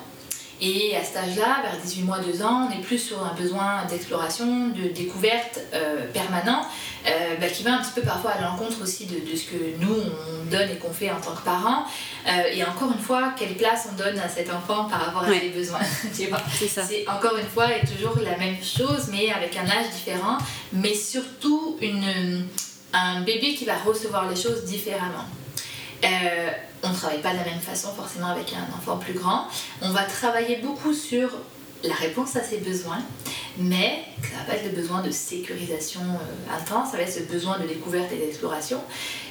Et 0.64 0.96
à 0.96 1.04
cet 1.04 1.18
âge-là, 1.18 1.64
vers 1.64 1.78
18 1.84 2.04
mois, 2.04 2.20
2 2.20 2.44
ans, 2.44 2.70
on 2.70 2.80
est 2.80 2.84
plus 2.84 3.00
sur 3.00 3.26
un 3.26 3.34
besoin 3.34 3.84
d'exploration, 3.90 4.68
de 4.68 4.90
découverte 4.90 5.60
euh, 5.74 6.06
permanent, 6.14 6.62
euh, 7.08 7.10
bah, 7.40 7.48
qui 7.48 7.64
va 7.64 7.74
un 7.74 7.82
petit 7.82 7.94
peu 7.96 8.02
parfois 8.02 8.32
à 8.32 8.42
l'encontre 8.42 8.84
aussi 8.84 9.08
de, 9.08 9.16
de, 9.16 9.36
ce 9.36 9.46
que 9.46 9.56
nous, 9.80 9.96
on 9.96 10.52
donne 10.52 10.70
et 10.70 10.76
qu'on 10.76 10.94
fait 10.94 11.10
en 11.10 11.20
tant 11.20 11.32
que 11.32 11.44
parents. 11.44 11.86
Euh, 12.28 12.44
et 12.54 12.64
encore 12.64 12.92
une 12.92 13.02
fois, 13.02 13.34
quelle 13.36 13.56
place 13.56 13.88
on 13.92 13.96
donne 13.96 14.20
à 14.20 14.30
cet 14.30 14.54
enfant 14.54 14.84
par 14.86 15.04
rapport 15.04 15.24
à 15.24 15.34
ses 15.34 15.50
besoins 15.50 15.80
tu 16.16 16.28
vois 16.28 16.44
C'est 16.56 17.10
encore 17.10 17.38
une 17.38 17.48
fois 17.48 17.76
et 17.76 17.82
toujours 17.84 18.20
la 18.24 18.38
même 18.38 18.58
chose, 18.62 19.10
mais 19.12 19.32
avec 19.32 19.58
un 19.58 19.66
âge 19.66 19.90
différent, 19.92 20.38
mais 20.74 20.94
surtout 20.94 21.76
une, 21.82 22.46
un 22.94 23.22
bébé 23.22 23.56
qui 23.56 23.66
va 23.66 23.78
recevoir 23.78 24.30
les 24.30 24.40
choses 24.40 24.64
différemment. 24.66 25.26
Euh, 26.04 26.50
on 26.84 26.90
ne 26.90 26.96
travaille 26.96 27.22
pas 27.22 27.32
de 27.32 27.38
la 27.38 27.46
même 27.46 27.60
façon 27.60 27.94
forcément 27.94 28.28
avec 28.28 28.54
un 28.54 28.76
enfant 28.76 28.98
plus 28.98 29.14
grand. 29.14 29.48
On 29.82 29.92
va 29.92 30.04
travailler 30.04 30.58
beaucoup 30.58 30.94
sur 30.94 31.30
la 31.84 31.96
réponse 31.96 32.36
à 32.36 32.44
ses 32.44 32.58
besoins, 32.58 33.00
mais 33.58 34.04
ça 34.22 34.38
va 34.38 34.44
pas 34.44 34.54
être 34.56 34.66
le 34.66 34.80
besoin 34.80 35.02
de 35.02 35.10
sécurisation 35.10 36.02
euh, 36.02 36.56
intense, 36.56 36.92
ça 36.92 36.98
va 36.98 37.04
être 37.04 37.14
ce 37.14 37.24
besoin 37.24 37.60
de 37.60 37.68
découverte 37.68 38.12
et 38.12 38.18
d'exploration. 38.18 38.80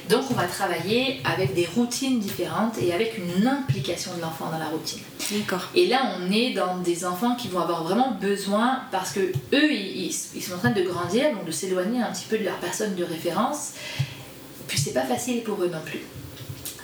Donc 0.09 0.23
on 0.29 0.33
va 0.33 0.43
travailler 0.47 1.21
avec 1.23 1.53
des 1.53 1.65
routines 1.75 2.19
différentes 2.19 2.77
et 2.81 2.93
avec 2.93 3.17
une 3.17 3.47
implication 3.47 4.13
de 4.15 4.21
l'enfant 4.21 4.49
dans 4.51 4.57
la 4.57 4.65
routine. 4.65 4.99
D'accord. 5.31 5.69
Et 5.75 5.87
là 5.87 6.17
on 6.17 6.31
est 6.31 6.51
dans 6.51 6.77
des 6.77 7.05
enfants 7.05 7.35
qui 7.35 7.47
vont 7.47 7.59
avoir 7.59 7.83
vraiment 7.83 8.11
besoin 8.11 8.81
parce 8.91 9.11
que 9.11 9.31
eux 9.53 9.71
ils, 9.71 10.13
ils 10.35 10.43
sont 10.43 10.55
en 10.55 10.57
train 10.57 10.71
de 10.71 10.81
grandir, 10.81 11.31
donc 11.31 11.45
de 11.45 11.51
s'éloigner 11.51 12.01
un 12.01 12.11
petit 12.11 12.25
peu 12.29 12.37
de 12.37 12.43
leur 12.43 12.57
personne 12.57 12.95
de 12.95 13.03
référence. 13.03 13.71
Puis 14.67 14.77
c'est 14.77 14.93
pas 14.93 15.05
facile 15.05 15.43
pour 15.43 15.61
eux 15.63 15.69
non 15.69 15.81
plus. 15.85 16.01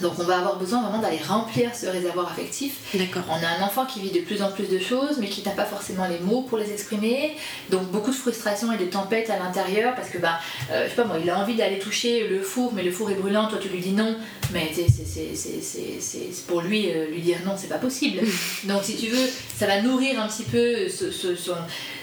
Donc 0.02 0.14
on 0.20 0.24
va 0.24 0.38
avoir 0.38 0.58
besoin 0.58 0.82
vraiment 0.82 1.02
d'aller 1.02 1.20
remplir 1.26 1.76
ce 1.76 1.88
réservoir 1.88 2.32
affectif. 2.32 2.76
D'accord. 2.94 3.24
On 3.30 3.44
a 3.44 3.60
un 3.60 3.66
enfant 3.66 3.86
qui 3.86 4.00
vit 4.00 4.12
de 4.12 4.20
plus 4.20 4.42
en 4.42 4.52
plus 4.52 4.68
de 4.70 4.80
choses, 4.80 5.18
mais 5.20 5.28
qui 5.28 5.44
n'a 5.44 5.52
pas 5.52 5.66
forcément 5.66 6.08
les 6.08 6.20
mots 6.20 6.42
pour 6.42 6.58
les 6.58 6.72
exprimer. 6.72 7.36
Donc 7.70 7.84
beaucoup 7.92 8.12
de 8.12 8.16
frustration 8.16 8.72
et 8.72 8.78
de 8.78 8.86
tempête 8.86 9.30
à 9.30 9.38
l'intérieur 9.40 9.96
parce 9.96 10.10
que 10.10 10.18
bah, 10.18 10.40
euh, 10.72 10.86
je 10.86 10.90
sais 10.90 10.96
pas 10.96 11.06
moi, 11.06 11.18
il 11.22 11.30
a 11.30 11.40
envie 11.40 11.56
d'aller 11.56 11.80
toucher 11.80 12.28
le 12.28 12.42
four, 12.42 12.74
mais 12.74 12.84
le 12.84 12.92
four 12.92 13.10
est 13.12 13.16
brûlant, 13.16 13.48
toi 13.48 13.60
tu 13.62 13.70
lui 13.70 13.80
dis 13.80 13.92
non, 13.92 14.16
mais 14.54 14.72
c'est 14.74 16.48
pour 16.48 16.62
lui 16.62 16.92
euh, 16.92 17.08
lui 17.08 17.22
dire 17.22 17.38
non, 17.46 17.54
c'est 17.58 17.68
pas 17.68 17.78
possible. 17.78 18.20
Donc 18.66 18.84
si 18.84 18.96
tu 18.96 19.08
veux, 19.08 19.28
ça 19.58 19.66
va 19.68 19.82
nourrir 19.82 20.22
un 20.22 20.28
petit 20.28 20.44
peu 20.44 20.88
ce, 20.90 21.12
son 21.36 21.56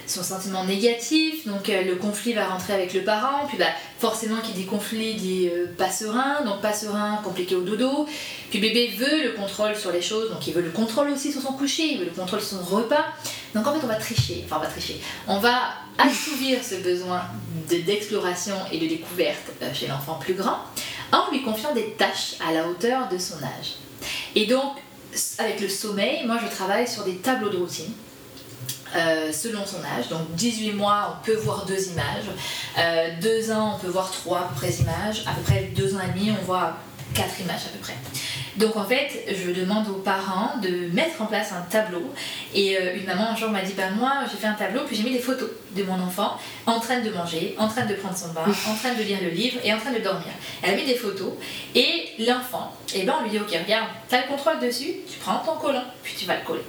son 0.06 0.22
sentiment 0.22 0.64
négatif, 0.64 1.46
donc 1.46 1.68
euh, 1.68 1.82
le 1.82 1.96
conflit 1.96 2.32
va 2.32 2.46
rentrer 2.46 2.72
avec 2.72 2.92
le 2.94 3.02
parent, 3.02 3.46
puis 3.48 3.56
bah, 3.58 3.66
forcément 3.98 4.40
qui 4.42 4.52
dit 4.52 4.66
conflit 4.66 5.14
dit 5.14 5.48
euh, 5.48 5.66
pas 5.78 5.90
serein, 5.90 6.42
donc 6.44 6.60
pas 6.60 6.72
serein, 6.72 7.20
compliqué 7.24 7.54
au 7.54 7.62
dodo, 7.62 8.06
puis 8.50 8.58
bébé 8.58 8.94
veut 8.96 9.24
le 9.24 9.32
contrôle 9.32 9.74
sur 9.76 9.92
les 9.92 10.02
choses, 10.02 10.30
donc 10.30 10.46
il 10.46 10.54
veut 10.54 10.62
le 10.62 10.70
contrôle 10.70 11.10
aussi 11.10 11.32
sur 11.32 11.40
son 11.40 11.52
coucher, 11.52 11.84
il 11.92 11.98
veut 11.98 12.04
le 12.04 12.10
contrôle 12.10 12.40
sur 12.40 12.58
son 12.58 12.64
repas, 12.64 13.04
donc 13.54 13.66
en 13.66 13.72
fait 13.72 13.80
on 13.82 13.88
va 13.88 13.96
tricher, 13.96 14.44
enfin 14.44 14.56
on 14.58 14.64
va 14.64 14.68
tricher, 14.68 15.00
on 15.26 15.38
va 15.38 15.58
assouvir 15.98 16.58
ce 16.62 16.76
besoin 16.76 17.22
d'exploration 17.68 18.56
et 18.72 18.78
de 18.78 18.86
découverte 18.86 19.52
euh, 19.62 19.72
chez 19.72 19.86
l'enfant 19.86 20.14
plus 20.20 20.34
grand 20.34 20.58
en 21.12 21.30
lui 21.30 21.42
confiant 21.42 21.72
des 21.72 21.92
tâches 21.92 22.34
à 22.46 22.52
la 22.52 22.68
hauteur 22.68 23.08
de 23.08 23.18
son 23.18 23.36
âge. 23.36 23.76
Et 24.34 24.46
donc 24.46 24.72
avec 25.38 25.60
le 25.60 25.68
sommeil, 25.68 26.26
moi 26.26 26.38
je 26.42 26.54
travaille 26.54 26.88
sur 26.88 27.04
des 27.04 27.16
tableaux 27.16 27.48
de 27.48 27.56
routine. 27.56 27.92
Euh, 28.94 29.32
selon 29.32 29.66
son 29.66 29.78
âge. 29.78 30.08
Donc 30.08 30.34
18 30.36 30.72
mois, 30.72 31.18
on 31.20 31.24
peut 31.24 31.34
voir 31.34 31.66
deux 31.66 31.88
images. 31.88 32.30
Euh, 32.78 33.08
2 33.20 33.50
ans, 33.50 33.74
on 33.76 33.78
peut 33.80 33.90
voir 33.90 34.10
trois 34.10 34.40
à 34.40 34.42
peu 34.42 34.54
près 34.54 34.70
images. 34.70 35.24
À 35.26 35.32
peu 35.32 35.42
près 35.42 35.62
2 35.74 35.96
ans 35.96 36.00
et 36.00 36.16
demi, 36.16 36.30
on 36.30 36.44
voit 36.44 36.76
quatre 37.12 37.40
images 37.40 37.62
à 37.66 37.70
peu 37.70 37.78
près. 37.78 37.94
Donc 38.56 38.76
en 38.76 38.84
fait, 38.84 39.24
je 39.28 39.50
demande 39.50 39.88
aux 39.88 39.94
parents 39.94 40.58
de 40.62 40.88
mettre 40.92 41.20
en 41.20 41.26
place 41.26 41.50
un 41.50 41.62
tableau. 41.62 42.12
Et 42.54 42.76
euh, 42.76 42.96
une 42.96 43.04
maman 43.04 43.30
un 43.30 43.36
jour 43.36 43.50
m'a 43.50 43.62
dit 43.62 43.72
Bah, 43.72 43.90
moi, 43.98 44.12
j'ai 44.30 44.36
fait 44.36 44.46
un 44.46 44.54
tableau, 44.54 44.82
puis 44.86 44.94
j'ai 44.94 45.02
mis 45.02 45.12
des 45.12 45.18
photos 45.18 45.48
de 45.74 45.82
mon 45.82 46.00
enfant 46.00 46.38
en 46.66 46.78
train 46.78 47.00
de 47.00 47.10
manger, 47.10 47.56
en 47.58 47.66
train 47.66 47.86
de 47.86 47.94
prendre 47.94 48.16
son 48.16 48.28
bain, 48.28 48.44
en 48.46 48.74
train 48.76 48.94
de 48.94 49.02
lire 49.02 49.18
le 49.20 49.30
livre 49.30 49.58
et 49.64 49.74
en 49.74 49.78
train 49.78 49.92
de 49.92 49.98
dormir. 49.98 50.28
Elle 50.62 50.74
a 50.74 50.76
mis 50.76 50.86
des 50.86 50.94
photos. 50.94 51.32
Et 51.74 52.10
l'enfant, 52.20 52.72
et 52.94 53.02
ben, 53.02 53.14
on 53.18 53.24
lui 53.24 53.30
dit 53.30 53.40
Ok, 53.40 53.50
regarde, 53.50 53.88
tu 54.08 54.14
as 54.14 54.20
le 54.20 54.28
contrôle 54.28 54.60
dessus, 54.60 54.94
tu 55.10 55.18
prends 55.18 55.38
ton 55.38 55.56
collant, 55.56 55.84
puis 56.04 56.14
tu 56.16 56.26
vas 56.26 56.36
le 56.36 56.44
coller 56.44 56.62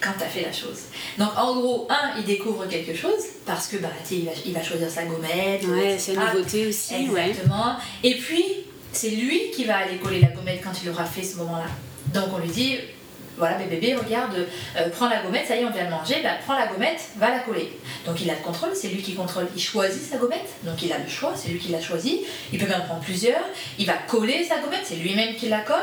quand 0.00 0.12
tu 0.18 0.24
as 0.24 0.28
fait 0.28 0.42
la 0.42 0.52
chose. 0.52 0.80
Donc 1.18 1.30
en 1.36 1.54
gros, 1.56 1.88
un, 1.90 2.18
il 2.18 2.24
découvre 2.24 2.66
quelque 2.66 2.94
chose 2.94 3.20
parce 3.46 3.66
que 3.66 3.76
bah, 3.76 3.88
il 4.10 4.24
va, 4.24 4.32
il 4.44 4.52
va 4.52 4.62
choisir 4.62 4.90
sa 4.90 5.04
gommette. 5.04 5.64
Ouais, 5.64 5.96
c'est 5.98 6.14
une 6.14 6.20
nouveauté 6.20 6.66
aussi. 6.66 6.94
Exactement. 6.94 7.76
Et 8.02 8.14
puis, 8.16 8.44
c'est 8.92 9.10
lui 9.10 9.50
qui 9.54 9.64
va 9.64 9.78
aller 9.78 9.96
coller 9.96 10.20
la 10.20 10.28
gommette 10.28 10.60
quand 10.62 10.72
il 10.82 10.90
aura 10.90 11.04
fait 11.04 11.22
ce 11.22 11.36
moment-là. 11.36 11.68
Donc 12.12 12.28
on 12.34 12.38
lui 12.38 12.48
dit, 12.48 12.76
voilà, 13.36 13.56
mais 13.58 13.66
bébé, 13.66 13.94
regarde, 13.94 14.46
euh, 14.76 14.88
prends 14.90 15.08
la 15.08 15.22
gommette, 15.22 15.46
ça 15.46 15.56
y 15.56 15.60
est, 15.60 15.64
on 15.64 15.70
vient 15.70 15.86
de 15.86 15.90
manger, 15.90 16.16
bah, 16.22 16.30
prends 16.44 16.58
la 16.58 16.66
gommette, 16.66 17.00
va 17.16 17.30
la 17.30 17.38
coller. 17.40 17.72
Donc 18.04 18.20
il 18.20 18.28
a 18.30 18.34
le 18.34 18.40
contrôle, 18.40 18.70
c'est 18.74 18.88
lui 18.88 19.00
qui 19.00 19.14
contrôle, 19.14 19.46
il 19.56 19.62
choisit 19.62 20.02
sa 20.02 20.18
gommette, 20.18 20.48
donc 20.62 20.82
il 20.82 20.92
a 20.92 20.98
le 20.98 21.08
choix, 21.08 21.32
c'est 21.36 21.48
lui 21.48 21.58
qui 21.58 21.72
l'a 21.72 21.80
choisi, 21.80 22.20
il 22.52 22.58
peut 22.58 22.66
même 22.66 22.84
prendre 22.84 23.00
plusieurs, 23.00 23.42
il 23.78 23.86
va 23.86 23.94
coller 24.08 24.44
sa 24.44 24.58
gommette, 24.58 24.82
c'est 24.84 24.96
lui-même 24.96 25.34
qui 25.36 25.48
la 25.48 25.60
colle, 25.60 25.76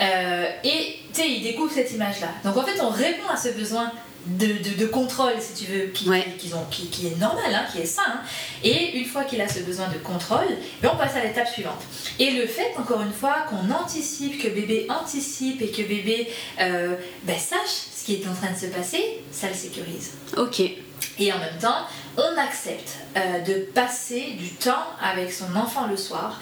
euh, 0.00 0.50
et 0.64 0.98
tu 1.12 1.20
sais, 1.20 1.28
il 1.28 1.42
découvre 1.42 1.72
cette 1.72 1.92
image-là. 1.92 2.28
Donc 2.44 2.56
en 2.56 2.62
fait, 2.62 2.80
on 2.80 2.90
répond 2.90 3.28
à 3.28 3.36
ce 3.36 3.50
besoin 3.50 3.92
de, 4.26 4.86
contrôle, 4.86 5.34
si 5.40 5.64
tu 5.64 5.70
veux, 5.70 5.86
qui, 5.86 6.08
ont, 6.52 6.64
qui, 6.70 7.06
est 7.06 7.18
normal, 7.18 7.54
hein, 7.54 7.64
qui 7.72 7.80
est 7.80 7.86
sain. 7.86 8.02
Hein. 8.06 8.20
Et 8.62 8.98
une 8.98 9.04
fois 9.04 9.24
qu'il 9.24 9.40
a 9.40 9.48
ce 9.48 9.60
besoin 9.60 9.88
de 9.88 9.98
contrôle, 9.98 10.48
ben 10.82 10.90
on 10.92 10.96
passe 10.96 11.16
à 11.16 11.24
l'étape 11.24 11.48
suivante. 11.48 11.82
Et 12.18 12.32
le 12.32 12.46
fait, 12.46 12.74
encore 12.76 13.00
une 13.02 13.12
fois, 13.12 13.46
qu'on 13.48 13.70
anticipe, 13.70 14.42
que 14.42 14.48
bébé 14.48 14.86
anticipe 14.90 15.62
et 15.62 15.70
que 15.70 15.82
bébé 15.82 16.28
euh, 16.60 16.96
ben, 17.22 17.38
sache 17.38 17.58
ce 17.96 18.04
qui 18.04 18.14
est 18.14 18.28
en 18.28 18.34
train 18.34 18.52
de 18.52 18.58
se 18.58 18.66
passer, 18.66 19.20
ça 19.32 19.48
le 19.48 19.54
sécurise. 19.54 20.12
Ok. 20.36 20.60
Et 20.60 21.32
en 21.32 21.38
même 21.38 21.58
temps, 21.60 21.86
on 22.16 22.38
accepte 22.38 22.98
euh, 23.16 23.40
de 23.40 23.54
passer 23.72 24.34
du 24.38 24.50
temps 24.50 24.86
avec 25.02 25.32
son 25.32 25.56
enfant 25.56 25.86
le 25.86 25.96
soir 25.96 26.40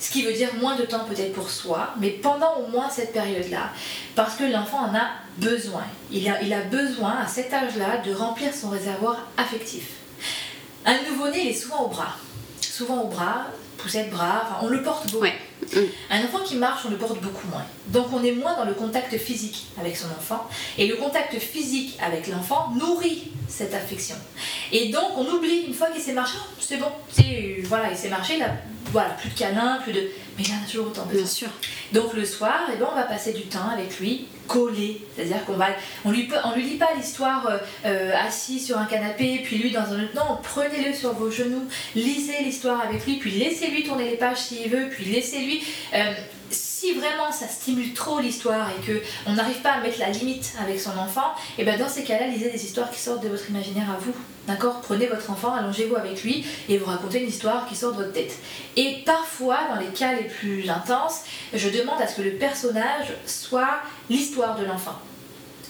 ce 0.00 0.10
qui 0.10 0.22
veut 0.22 0.32
dire 0.32 0.50
moins 0.60 0.76
de 0.76 0.84
temps 0.84 1.04
peut-être 1.08 1.32
pour 1.32 1.50
soi, 1.50 1.94
mais 1.98 2.10
pendant 2.10 2.56
au 2.56 2.68
moins 2.68 2.88
cette 2.88 3.12
période-là, 3.12 3.70
parce 4.14 4.36
que 4.36 4.44
l'enfant 4.44 4.78
en 4.78 4.94
a 4.94 5.08
besoin. 5.38 5.84
Il 6.10 6.28
a, 6.28 6.42
il 6.42 6.52
a 6.52 6.60
besoin 6.62 7.16
à 7.18 7.26
cet 7.26 7.52
âge-là 7.52 7.98
de 7.98 8.12
remplir 8.12 8.54
son 8.54 8.70
réservoir 8.70 9.28
affectif. 9.36 9.84
Un 10.84 11.02
nouveau-né, 11.10 11.40
il 11.42 11.48
est 11.48 11.54
souvent 11.54 11.84
au 11.84 11.88
bras. 11.88 12.16
Souvent 12.60 13.02
au 13.02 13.08
bras, 13.08 13.46
poussette 13.76 14.10
bras, 14.10 14.42
enfin, 14.44 14.66
on 14.66 14.68
le 14.68 14.82
porte 14.82 15.10
beaucoup. 15.10 15.26
Mm. 15.26 15.78
Un 16.10 16.24
enfant 16.24 16.40
qui 16.44 16.56
marche, 16.56 16.82
on 16.86 16.90
le 16.90 16.96
porte 16.96 17.20
beaucoup 17.20 17.46
moins. 17.48 17.64
Donc 17.88 18.06
on 18.12 18.22
est 18.22 18.32
moins 18.32 18.56
dans 18.56 18.64
le 18.64 18.74
contact 18.74 19.16
physique 19.18 19.66
avec 19.78 19.96
son 19.96 20.06
enfant. 20.06 20.48
Et 20.76 20.86
le 20.86 20.96
contact 20.96 21.38
physique 21.38 21.98
avec 22.00 22.26
l'enfant 22.28 22.72
nourrit 22.76 23.32
cette 23.48 23.74
affection. 23.74 24.16
Et 24.72 24.90
donc 24.90 25.16
on 25.16 25.26
oublie, 25.26 25.64
une 25.66 25.74
fois 25.74 25.88
qu'il 25.88 26.02
s'est 26.02 26.12
marché, 26.12 26.36
oh, 26.40 26.54
c'est 26.60 26.76
bon, 26.76 26.90
voilà, 27.64 27.90
il 27.90 27.96
s'est 27.96 28.08
marché, 28.08 28.40
a 28.42 28.52
voilà, 28.92 29.10
plus 29.10 29.30
de 29.30 29.38
câlins, 29.38 29.78
plus 29.82 29.92
de. 29.92 30.08
Mais 30.36 30.44
il 30.44 30.52
en 30.52 30.64
a 30.64 30.70
toujours 30.70 30.86
autant 30.86 31.04
besoin. 31.04 31.22
Bien 31.22 31.26
sûr. 31.26 31.48
Donc 31.92 32.14
le 32.14 32.24
soir, 32.24 32.68
eh 32.72 32.76
ben, 32.76 32.86
on 32.90 32.94
va 32.94 33.02
passer 33.02 33.32
du 33.32 33.42
temps 33.42 33.68
avec 33.72 33.98
lui 33.98 34.26
collé. 34.46 35.02
C'est-à-dire 35.14 35.44
qu'on 35.44 35.54
va, 35.54 35.66
on 36.04 36.10
lui, 36.10 36.28
on 36.44 36.54
lui 36.54 36.62
lit 36.62 36.76
pas 36.76 36.88
l'histoire 36.96 37.46
euh, 37.46 37.58
euh, 37.84 38.12
assis 38.26 38.58
sur 38.58 38.78
un 38.78 38.86
canapé, 38.86 39.40
puis 39.44 39.58
lui 39.58 39.70
dans 39.70 39.92
un 39.92 40.02
autre. 40.02 40.14
Non, 40.16 40.38
prenez-le 40.42 40.94
sur 40.94 41.12
vos 41.12 41.30
genoux, 41.30 41.68
lisez 41.94 42.42
l'histoire 42.42 42.80
avec 42.80 43.04
lui, 43.06 43.16
puis 43.16 43.30
laissez-lui 43.30 43.84
tourner 43.84 44.10
les 44.10 44.16
pages 44.16 44.38
s'il 44.38 44.70
veut, 44.70 44.88
puis 44.90 45.04
laissez-lui. 45.04 45.62
Euh, 45.94 46.12
vraiment 46.94 47.32
ça 47.32 47.48
stimule 47.48 47.92
trop 47.94 48.20
l'histoire 48.20 48.70
et 48.70 48.86
que 48.86 49.00
on 49.26 49.34
n'arrive 49.34 49.60
pas 49.60 49.72
à 49.72 49.80
mettre 49.80 49.98
la 49.98 50.10
limite 50.10 50.54
avec 50.60 50.80
son 50.80 50.96
enfant, 50.98 51.32
et 51.56 51.62
eh 51.62 51.64
ben 51.64 51.78
dans 51.78 51.88
ces 51.88 52.04
cas-là, 52.04 52.26
lisez 52.26 52.50
des 52.50 52.64
histoires 52.64 52.90
qui 52.90 53.00
sortent 53.00 53.22
de 53.22 53.28
votre 53.28 53.48
imaginaire 53.50 53.90
à 53.90 53.98
vous. 53.98 54.14
D'accord? 54.46 54.80
Prenez 54.80 55.06
votre 55.06 55.30
enfant, 55.30 55.52
allongez-vous 55.52 55.96
avec 55.96 56.24
lui 56.24 56.44
et 56.68 56.78
vous 56.78 56.86
racontez 56.86 57.22
une 57.22 57.28
histoire 57.28 57.66
qui 57.68 57.76
sort 57.76 57.92
de 57.92 57.98
votre 57.98 58.12
tête. 58.12 58.38
Et 58.76 59.02
parfois, 59.04 59.58
dans 59.68 59.78
les 59.78 59.88
cas 59.88 60.14
les 60.14 60.24
plus 60.24 60.70
intenses, 60.70 61.20
je 61.52 61.68
demande 61.68 62.00
à 62.00 62.06
ce 62.06 62.16
que 62.16 62.22
le 62.22 62.32
personnage 62.32 63.12
soit 63.26 63.80
l'histoire 64.08 64.58
de 64.58 64.64
l'enfant. 64.64 64.98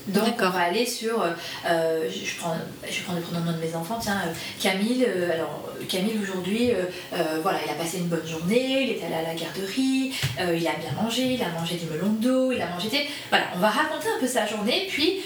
Donc 0.08 0.34
on 0.40 0.50
va 0.50 0.60
aller 0.60 0.86
sur, 0.86 1.20
euh, 1.20 1.30
euh, 1.66 2.08
je, 2.10 2.38
prends, 2.38 2.56
je 2.90 3.02
prends 3.02 3.14
le 3.14 3.20
pronom 3.20 3.52
de 3.52 3.58
mes 3.58 3.74
enfants, 3.74 3.98
tiens, 4.00 4.20
euh, 4.26 4.32
Camille, 4.60 5.06
alors 5.32 5.64
Camille 5.88 6.18
aujourd'hui, 6.22 6.72
voilà, 7.42 7.58
il 7.64 7.70
a 7.70 7.74
passé 7.74 7.98
une 7.98 8.06
bonne 8.06 8.26
journée, 8.26 8.82
il 8.82 8.90
est 8.90 9.04
allé 9.04 9.14
à 9.14 9.22
la 9.22 9.34
garderie, 9.34 10.12
il 10.38 10.66
a 10.66 10.72
bien 10.72 10.92
mangé, 11.00 11.34
il 11.34 11.42
a 11.42 11.48
mangé 11.48 11.76
du 11.76 11.86
melon 11.86 12.12
d'eau, 12.12 12.52
il 12.52 12.60
a 12.60 12.68
mangé, 12.68 13.08
voilà, 13.28 13.44
on 13.54 13.58
va 13.58 13.68
raconter 13.68 14.08
un 14.14 14.20
peu 14.20 14.26
sa 14.26 14.46
journée, 14.46 14.86
puis 14.90 15.20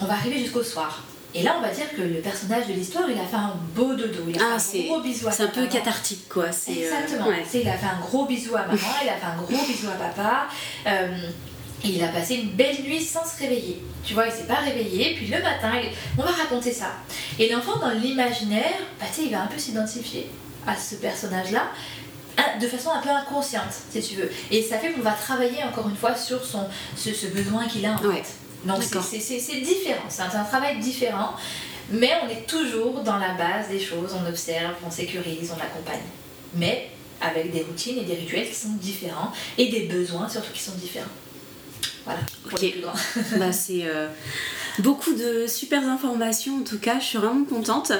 on 0.00 0.06
va 0.06 0.14
arriver 0.14 0.38
jusqu'au 0.38 0.62
soir. 0.62 1.02
Et 1.34 1.42
là, 1.42 1.54
on 1.58 1.62
va 1.62 1.70
dire 1.70 1.90
que 1.96 2.02
le 2.02 2.20
personnage 2.20 2.66
de 2.66 2.74
l'histoire, 2.74 3.04
il 3.08 3.18
a 3.18 3.24
fait 3.24 3.36
un 3.36 3.54
beau 3.74 3.94
dodo. 3.94 4.24
Il 4.28 4.38
a 4.38 4.42
ah, 4.54 4.58
fait 4.58 4.84
un 4.84 4.88
gros 4.88 5.00
bisou 5.00 5.28
à 5.28 5.32
C'est 5.32 5.44
un 5.44 5.48
peu 5.48 5.66
cathartique, 5.66 6.28
quoi. 6.28 6.48
Exactement. 6.48 7.26
Il 7.54 7.68
a 7.68 7.72
fait 7.78 7.86
un 7.86 8.00
gros 8.00 8.26
bisou 8.26 8.54
à 8.54 8.66
maman, 8.66 8.76
il 9.02 9.08
a 9.08 9.16
fait 9.16 9.26
un 9.26 9.36
gros 9.36 9.66
bisou 9.66 9.88
à 9.88 9.92
papa. 9.92 10.48
Et 11.84 11.88
il 11.88 12.04
a 12.04 12.08
passé 12.08 12.36
une 12.36 12.50
belle 12.50 12.80
nuit 12.82 13.00
sans 13.00 13.24
se 13.24 13.38
réveiller. 13.38 13.82
Tu 14.04 14.14
vois, 14.14 14.26
il 14.26 14.32
s'est 14.32 14.46
pas 14.46 14.60
réveillé, 14.60 15.14
puis 15.16 15.26
le 15.26 15.42
matin, 15.42 15.72
on 16.16 16.22
va 16.22 16.30
raconter 16.30 16.72
ça. 16.72 16.92
Et 17.38 17.48
l'enfant, 17.48 17.78
dans 17.78 17.90
l'imaginaire, 17.90 18.78
bah, 19.00 19.06
il 19.18 19.30
va 19.30 19.42
un 19.42 19.46
peu 19.46 19.58
s'identifier 19.58 20.28
à 20.66 20.76
ce 20.76 20.96
personnage-là, 20.96 21.64
de 22.60 22.66
façon 22.66 22.90
un 22.90 23.00
peu 23.00 23.10
inconsciente, 23.10 23.72
si 23.90 24.00
tu 24.00 24.14
veux. 24.16 24.30
Et 24.50 24.62
ça 24.62 24.78
fait 24.78 24.92
qu'on 24.92 25.00
va 25.00 25.12
travailler 25.12 25.62
encore 25.64 25.88
une 25.88 25.96
fois 25.96 26.14
sur 26.14 26.44
son, 26.44 26.66
ce, 26.96 27.26
besoin 27.26 27.66
qu'il 27.66 27.84
a 27.86 27.94
en 27.94 27.98
fait. 27.98 28.24
Donc 28.64 28.82
c'est 28.82 29.60
différent, 29.60 30.04
c'est 30.08 30.22
un, 30.22 30.44
travail 30.44 30.78
différent, 30.78 31.34
mais 31.90 32.12
on 32.24 32.28
est 32.28 32.46
toujours 32.46 33.00
dans 33.00 33.18
la 33.18 33.34
base 33.34 33.68
des 33.68 33.80
choses, 33.80 34.14
on 34.14 34.28
observe, 34.28 34.74
on 34.86 34.90
sécurise, 34.90 35.50
on 35.50 35.60
accompagne. 35.60 36.02
Mais 36.54 36.90
avec 37.20 37.52
des 37.52 37.62
routines 37.62 37.98
et 37.98 38.04
des 38.04 38.14
rituels 38.14 38.48
qui 38.48 38.54
sont 38.54 38.72
différents, 38.80 39.32
et 39.58 39.68
des 39.68 39.82
besoins 39.86 40.28
surtout 40.28 40.52
qui 40.52 40.62
sont 40.62 40.74
différents. 40.74 41.06
Voilà. 42.04 42.20
Ok. 42.52 42.74
bah, 43.38 43.52
c'est 43.52 43.84
euh, 43.84 44.08
beaucoup 44.78 45.14
de 45.14 45.46
super 45.46 45.84
informations 45.88 46.58
en 46.58 46.64
tout 46.64 46.78
cas. 46.78 46.98
Je 46.98 47.04
suis 47.04 47.18
vraiment 47.18 47.44
contente. 47.44 47.92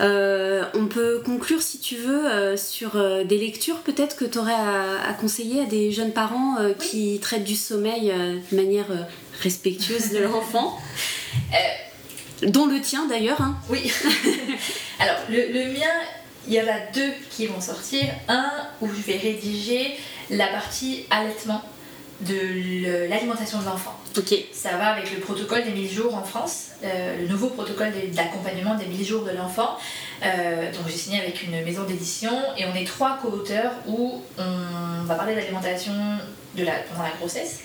Euh, 0.00 0.64
on 0.74 0.86
peut 0.86 1.22
conclure 1.24 1.62
si 1.62 1.78
tu 1.78 1.96
veux 1.96 2.26
euh, 2.26 2.56
sur 2.56 2.92
des 3.24 3.38
lectures 3.38 3.78
peut-être 3.78 4.16
que 4.16 4.24
tu 4.24 4.38
aurais 4.38 4.52
à, 4.52 5.12
conseiller 5.20 5.62
à 5.62 5.66
des 5.66 5.92
jeunes 5.92 6.12
parents 6.12 6.56
qui 6.78 7.18
traitent 7.20 7.44
du 7.44 7.56
sommeil 7.56 8.12
de 8.50 8.56
manière 8.56 8.86
respectueuse 9.40 10.10
de 10.10 10.18
leur 10.18 10.36
enfant. 10.36 10.78
dont 12.46 12.66
le 12.66 12.80
tien 12.80 13.06
d'ailleurs. 13.06 13.40
Hein. 13.42 13.58
Oui. 13.68 13.92
Alors 14.98 15.18
le, 15.28 15.52
le 15.52 15.72
mien, 15.72 15.92
il 16.48 16.54
y 16.54 16.60
en 16.60 16.66
a 16.66 16.80
deux 16.94 17.12
qui 17.30 17.46
vont 17.46 17.60
sortir. 17.60 18.04
Un 18.28 18.50
où 18.80 18.88
je 18.88 19.02
vais 19.02 19.18
rédiger 19.18 19.98
la 20.30 20.46
partie 20.46 21.04
allaitement 21.10 21.62
de 22.22 23.08
l'alimentation 23.08 23.60
de 23.60 23.64
l'enfant. 23.64 23.96
Ok. 24.16 24.34
Ça 24.52 24.76
va 24.76 24.88
avec 24.88 25.12
le 25.12 25.20
protocole 25.20 25.64
des 25.64 25.70
1000 25.70 25.90
jours 25.90 26.14
en 26.14 26.22
France, 26.22 26.70
euh, 26.82 27.20
le 27.20 27.28
nouveau 27.28 27.48
protocole 27.48 27.92
d'accompagnement 28.12 28.74
des 28.74 28.86
1000 28.86 29.04
jours 29.04 29.24
de 29.24 29.30
l'enfant. 29.30 29.78
Euh, 30.22 30.72
donc 30.72 30.88
j'ai 30.88 30.96
signé 30.96 31.20
avec 31.20 31.42
une 31.42 31.62
maison 31.64 31.84
d'édition 31.84 32.32
et 32.56 32.64
on 32.66 32.74
est 32.74 32.86
trois 32.86 33.18
co-auteurs 33.22 33.72
où 33.86 34.22
on 34.38 35.04
va 35.04 35.14
parler 35.14 35.34
d'alimentation 35.34 35.92
pendant 36.56 37.02
la 37.02 37.16
grossesse 37.18 37.60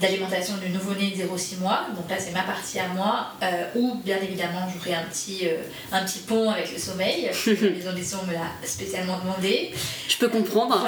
d'alimentation 0.00 0.56
du 0.56 0.70
nouveau-né 0.70 1.10
de 1.16 1.22
0-6 1.22 1.60
mois. 1.60 1.86
Donc 1.96 2.08
là, 2.10 2.16
c'est 2.18 2.32
ma 2.32 2.42
partie 2.42 2.78
à 2.78 2.88
moi. 2.88 3.32
Euh, 3.42 3.66
ou 3.74 3.94
bien 4.04 4.18
évidemment, 4.22 4.66
j'aurai 4.72 4.94
un, 4.94 5.04
petit, 5.04 5.48
euh, 5.48 5.56
un 5.92 6.04
petit 6.04 6.20
pont 6.20 6.50
avec 6.50 6.72
le 6.72 6.78
sommeil. 6.78 7.30
Maison 7.46 7.92
d'édition 7.92 8.18
me 8.26 8.32
l'a 8.32 8.50
spécialement 8.64 9.18
demandé. 9.18 9.72
Je 10.08 10.16
peux 10.16 10.28
comprendre. 10.28 10.86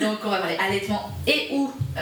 Donc 0.00 0.18
on 0.24 0.30
va 0.30 0.38
parler 0.38 0.56
allaitement 0.60 1.10
et 1.26 1.48
ou 1.52 1.72
euh, 1.96 2.00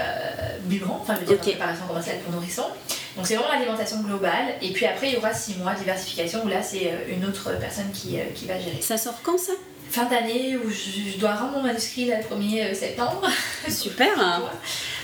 biberon, 0.64 0.98
enfin 1.00 1.14
je 1.14 1.20
veux 1.20 1.26
dire 1.26 1.40
okay. 1.40 1.52
préparation 1.52 1.86
commerciale 1.86 2.18
pour 2.20 2.32
nourrissons. 2.34 2.68
Donc 3.16 3.26
c'est 3.26 3.36
vraiment 3.36 3.52
l'alimentation 3.52 4.00
globale. 4.00 4.54
Et 4.62 4.72
puis 4.72 4.86
après, 4.86 5.08
il 5.08 5.14
y 5.14 5.16
aura 5.16 5.32
6 5.32 5.56
mois 5.56 5.74
diversification 5.74 6.44
où 6.44 6.48
là, 6.48 6.62
c'est 6.62 6.92
une 7.08 7.24
autre 7.24 7.52
personne 7.60 7.90
qui, 7.92 8.18
qui 8.34 8.46
va 8.46 8.58
gérer. 8.58 8.80
Ça 8.80 8.98
sort 8.98 9.20
quand 9.22 9.38
ça? 9.38 9.52
Fin 9.90 10.04
d'année 10.04 10.56
où 10.56 10.70
je, 10.70 11.18
dois 11.18 11.34
rendre 11.34 11.56
mon 11.56 11.62
manuscrit 11.64 12.04
le 12.04 12.14
1er 12.14 12.72
septembre. 12.74 13.28
Super 13.68 14.16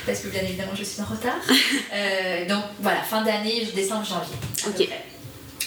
parce 0.07 0.21
que 0.21 0.29
bien 0.29 0.43
évidemment 0.43 0.73
je 0.75 0.85
suis 0.85 1.01
en 1.03 1.05
retard. 1.05 1.41
Euh, 1.93 2.47
donc 2.47 2.63
voilà, 2.81 3.01
fin 3.01 3.23
d'année, 3.23 3.67
décembre, 3.75 4.05
janvier. 4.05 4.37
Ok. 4.67 4.89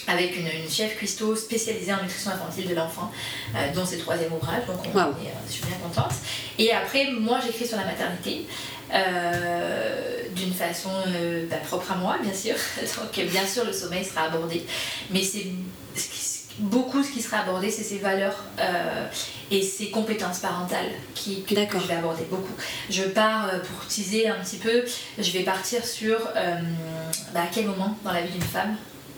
Avec 0.08 0.36
une, 0.38 0.70
chef 0.70 0.98
cuistot 0.98 1.36
spécialisée 1.36 1.94
en 1.94 2.02
nutrition 2.02 2.32
infantile 2.32 2.68
de 2.68 2.76
l'enfant, 2.76 3.12
euh, 3.56 3.74
dont 3.74 3.86
c'est 3.86 3.96
le 3.96 4.02
troisième 4.02 4.34
ouvrage, 4.34 4.66
donc 4.68 4.78
on 4.84 5.00
est, 5.00 5.02
euh, 5.02 5.32
je 5.48 5.54
suis 5.54 5.64
bien 5.66 5.78
contente. 5.78 6.14
Et 6.58 6.72
après, 6.72 7.12
moi 7.12 7.40
j'écris 7.44 7.68
sur 7.68 7.78
la 7.78 7.86
maternité. 7.86 8.46
d'une 10.36 10.54
façon 10.54 10.90
bah, 11.50 11.58
propre 11.68 11.92
à 11.92 11.96
moi, 11.96 12.18
bien 12.22 12.34
sûr. 12.34 12.56
Donc, 12.98 13.26
bien 13.28 13.46
sûr, 13.46 13.66
le 13.66 13.74
sommeil 13.74 14.06
sera 14.06 14.24
abordé. 14.24 14.64
Mais 15.12 15.24
c'est 15.24 15.48
beaucoup 16.58 17.04
ce 17.04 17.12
qui 17.12 17.22
sera 17.22 17.40
abordé, 17.40 17.70
c'est 17.70 17.84
ses 17.84 18.00
valeurs 18.00 18.44
euh, 18.60 19.06
et 19.52 19.62
ses 19.62 19.90
compétences 19.90 20.40
parentales 20.40 20.92
qui, 21.16 21.44
que, 21.44 21.56
je 21.56 21.88
vais 21.88 21.96
aborder 21.96 22.24
beaucoup. 22.30 22.54
Je 22.90 23.04
pars, 23.04 23.48
euh, 23.48 23.60
pour 23.60 23.88
teaser 23.88 24.28
un 24.28 24.36
petit 24.36 24.58
peu, 24.58 24.84
je 25.18 25.32
vais 25.32 25.44
partir 25.44 25.86
sur 25.86 26.18
euh, 26.36 26.56
bah, 27.34 27.42
à 27.44 27.48
quel 27.54 27.66
moment 27.66 27.98
dans 28.04 28.12
la 28.12 28.22
vie 28.22 28.32
d'une 28.32 28.42
femme 28.42 28.76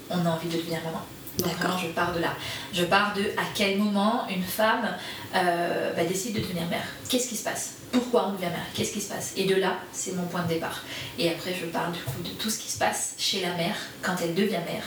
on 0.09 0.25
a 0.25 0.29
envie 0.29 0.49
de 0.49 0.57
devenir 0.57 0.79
maman? 0.83 1.01
D'accord. 1.39 1.79
Je 1.79 1.87
pars 1.87 2.13
de 2.13 2.19
là. 2.19 2.35
Je 2.73 2.83
pars 2.83 3.13
de 3.15 3.21
à 3.37 3.43
quel 3.55 3.77
moment 3.77 4.27
une 4.29 4.43
femme 4.43 4.89
bah, 5.33 6.03
décide 6.07 6.35
de 6.35 6.39
devenir 6.39 6.67
mère? 6.67 6.85
Qu'est-ce 7.09 7.29
qui 7.29 7.35
se 7.35 7.43
passe? 7.43 7.75
Pourquoi 7.91 8.27
on 8.29 8.31
devient 8.31 8.45
mère, 8.45 8.65
qu'est-ce 8.73 8.93
qui 8.93 9.01
se 9.01 9.09
passe? 9.09 9.33
Et 9.35 9.43
de 9.43 9.55
là, 9.55 9.75
c'est 9.91 10.15
mon 10.15 10.23
point 10.23 10.43
de 10.43 10.47
départ. 10.47 10.83
Et 11.19 11.29
après, 11.29 11.53
je 11.59 11.65
parle 11.65 11.91
du 11.91 11.99
coup 11.99 12.21
de 12.23 12.29
tout 12.29 12.49
ce 12.49 12.57
qui 12.57 12.71
se 12.71 12.77
passe 12.77 13.15
chez 13.17 13.41
la 13.41 13.53
mère 13.55 13.75
quand 14.01 14.15
elle 14.23 14.33
devient 14.33 14.59
mère. 14.65 14.85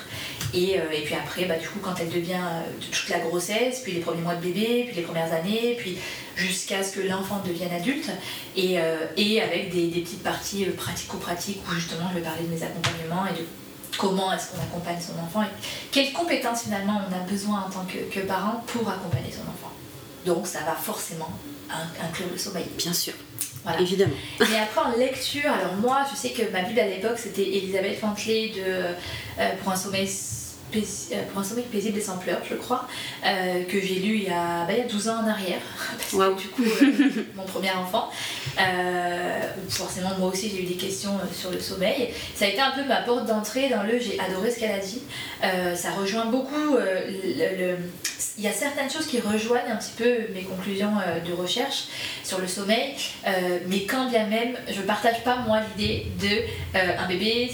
Et, 0.54 0.80
euh, 0.80 0.84
et 0.90 1.02
puis 1.02 1.14
après, 1.14 1.44
bah, 1.44 1.58
du 1.58 1.68
coup, 1.68 1.80
quand 1.82 1.94
elle 2.00 2.08
devient 2.08 2.32
euh, 2.32 2.62
toute 2.90 3.10
la 3.10 3.18
grossesse, 3.18 3.80
puis 3.82 3.92
les 3.92 4.00
premiers 4.00 4.22
mois 4.22 4.36
de 4.36 4.40
bébé, 4.40 4.84
puis 4.86 4.96
les 4.96 5.02
premières 5.02 5.32
années, 5.34 5.76
puis 5.78 5.98
jusqu'à 6.34 6.82
ce 6.82 6.92
que 6.96 7.00
l'enfant 7.06 7.42
devienne 7.46 7.72
adulte. 7.72 8.10
Et, 8.56 8.80
euh, 8.80 9.06
et 9.18 9.42
avec 9.42 9.70
des, 9.70 9.88
des, 9.88 10.00
petites 10.00 10.22
parties 10.22 10.64
pratico-pratiques 10.64 11.60
où 11.68 11.74
justement 11.74 12.08
je 12.10 12.20
vais 12.20 12.24
parler 12.24 12.44
de 12.44 12.54
mes 12.54 12.62
accompagnements 12.62 13.26
et 13.26 13.38
de 13.38 13.46
comment 13.98 14.32
est-ce 14.32 14.50
qu'on 14.50 14.62
accompagne 14.62 15.00
son 15.00 15.18
enfant 15.22 15.42
et 15.42 15.52
quelles 15.90 16.12
compétences 16.12 16.62
finalement 16.62 17.00
on 17.08 17.14
a 17.14 17.30
besoin 17.30 17.64
en 17.66 17.70
tant 17.70 17.84
que, 17.84 17.98
que 18.12 18.20
parent 18.26 18.62
pour 18.66 18.88
accompagner 18.88 19.30
son 19.30 19.42
enfant. 19.42 19.72
Donc 20.26 20.46
ça 20.46 20.60
va 20.60 20.72
forcément 20.72 21.30
inclure 22.02 22.28
le 22.30 22.38
sommeil. 22.38 22.66
Bien 22.78 22.92
sûr. 22.92 23.14
Voilà. 23.62 23.80
Évidemment. 23.80 24.14
Et 24.40 24.58
après 24.58 24.80
en 24.80 24.96
lecture, 24.96 25.50
alors 25.50 25.74
moi 25.80 26.04
je 26.10 26.16
sais 26.16 26.30
que 26.30 26.50
ma 26.50 26.62
Bible 26.62 26.80
à 26.80 26.86
l'époque 26.86 27.18
c'était 27.18 27.42
Elisabeth 27.42 27.98
Fantley 27.98 28.50
de 28.50 28.62
euh, 28.62 29.56
Pour 29.62 29.72
un 29.72 29.76
sommeil 29.76 30.08
pour 31.30 31.40
un 31.40 31.44
sommeil 31.44 31.64
paisible 31.64 31.98
et 31.98 32.02
sans 32.02 32.18
pleurs, 32.18 32.40
je 32.48 32.54
crois, 32.54 32.86
euh, 33.26 33.64
que 33.64 33.80
j'ai 33.80 33.96
lu 33.96 34.16
il 34.16 34.24
y, 34.24 34.28
a, 34.28 34.64
bah, 34.66 34.72
il 34.72 34.78
y 34.78 34.80
a 34.80 34.88
12 34.88 35.08
ans 35.08 35.22
en 35.24 35.28
arrière, 35.28 35.60
parce 35.98 36.10
que 36.10 36.40
du 36.40 36.48
coup, 36.48 36.62
mon 37.36 37.44
premier 37.44 37.72
enfant, 37.72 38.10
forcément 39.68 40.10
moi 40.18 40.28
aussi 40.28 40.50
j'ai 40.50 40.62
eu 40.62 40.66
des 40.66 40.76
questions 40.76 41.18
sur 41.32 41.50
le 41.50 41.60
sommeil. 41.60 42.10
Ça 42.34 42.44
a 42.44 42.48
été 42.48 42.60
un 42.60 42.72
peu 42.72 42.84
ma 42.84 43.02
porte 43.02 43.26
d'entrée 43.26 43.68
dans 43.68 43.82
le 43.82 43.98
j'ai 43.98 44.18
adoré 44.20 44.50
ce 44.50 44.60
qu'elle 44.60 44.72
a 44.72 44.78
dit. 44.78 45.02
ça 45.76 45.90
rejoint 45.92 46.26
beaucoup 46.26 46.76
le 46.76 47.76
il 48.38 48.44
y 48.44 48.48
a 48.48 48.52
certaines 48.52 48.90
choses 48.90 49.06
qui 49.06 49.20
rejoignent 49.20 49.70
un 49.70 49.76
petit 49.76 49.92
peu 49.96 50.32
mes 50.32 50.42
conclusions 50.42 50.92
euh, 51.06 51.20
de 51.20 51.32
recherche 51.32 51.84
sur 52.22 52.40
le 52.40 52.46
sommeil, 52.46 52.94
euh, 53.26 53.58
mais 53.66 53.84
quand 53.84 54.08
bien 54.08 54.26
même, 54.26 54.56
je 54.68 54.80
ne 54.80 54.86
partage 54.86 55.22
pas 55.22 55.36
moi 55.36 55.60
l'idée 55.76 56.06
de 56.20 56.78
euh, 56.78 56.96
un 56.98 57.06
bébé 57.06 57.50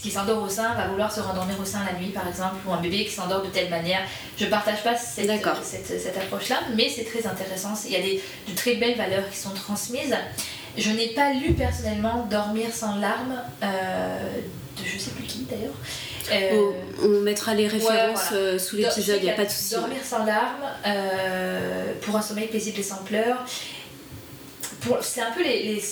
qui 0.00 0.10
s'endort 0.10 0.42
au 0.42 0.48
sein 0.48 0.74
va 0.74 0.88
vouloir 0.88 1.12
se 1.12 1.20
rendormir 1.20 1.58
au 1.60 1.64
sein 1.64 1.80
la 1.84 1.98
nuit 1.98 2.10
par 2.10 2.26
exemple, 2.28 2.56
ou 2.66 2.72
un 2.72 2.80
bébé 2.80 3.04
qui 3.04 3.12
s'endort 3.12 3.42
de 3.42 3.48
telle 3.48 3.70
manière. 3.70 4.00
Je 4.38 4.44
ne 4.44 4.50
partage 4.50 4.82
pas 4.82 4.96
cette, 4.96 5.30
cette, 5.62 6.00
cette 6.00 6.16
approche-là, 6.16 6.60
mais 6.74 6.88
c'est 6.88 7.04
très 7.04 7.26
intéressant. 7.26 7.74
Il 7.86 7.92
y 7.92 7.96
a 7.96 8.02
des, 8.02 8.22
de 8.48 8.54
très 8.54 8.74
belles 8.74 8.96
valeurs 8.96 9.28
qui 9.30 9.38
sont 9.38 9.54
transmises. 9.54 10.16
Je 10.76 10.90
n'ai 10.90 11.08
pas 11.08 11.32
lu 11.32 11.54
personnellement 11.54 12.26
Dormir 12.30 12.68
sans 12.72 12.96
larmes 12.96 13.40
de 13.62 14.84
je 14.84 14.98
sais 14.98 15.10
plus 15.10 15.24
qui 15.24 15.46
d'ailleurs. 15.50 15.74
Euh, 16.32 16.72
on, 17.02 17.20
mettra 17.20 17.54
les 17.54 17.68
références 17.68 18.30
euh, 18.32 18.58
sous 18.58 18.76
l'épisode, 18.76 19.18
il 19.20 19.24
n'y 19.24 19.30
a 19.30 19.34
pas 19.34 19.44
de 19.44 19.50
souci. 19.50 19.74
Dormir 19.74 19.98
sans 20.02 20.24
larmes, 20.24 20.66
euh, 20.86 21.92
pour 22.02 22.16
un 22.16 22.22
sommeil 22.22 22.48
paisible 22.48 22.80
et 22.80 22.82
sans 22.82 23.02
pleurs. 23.04 23.44
C'est 25.00 25.20
un 25.20 25.30
peu 25.32 25.42
les. 25.42 25.82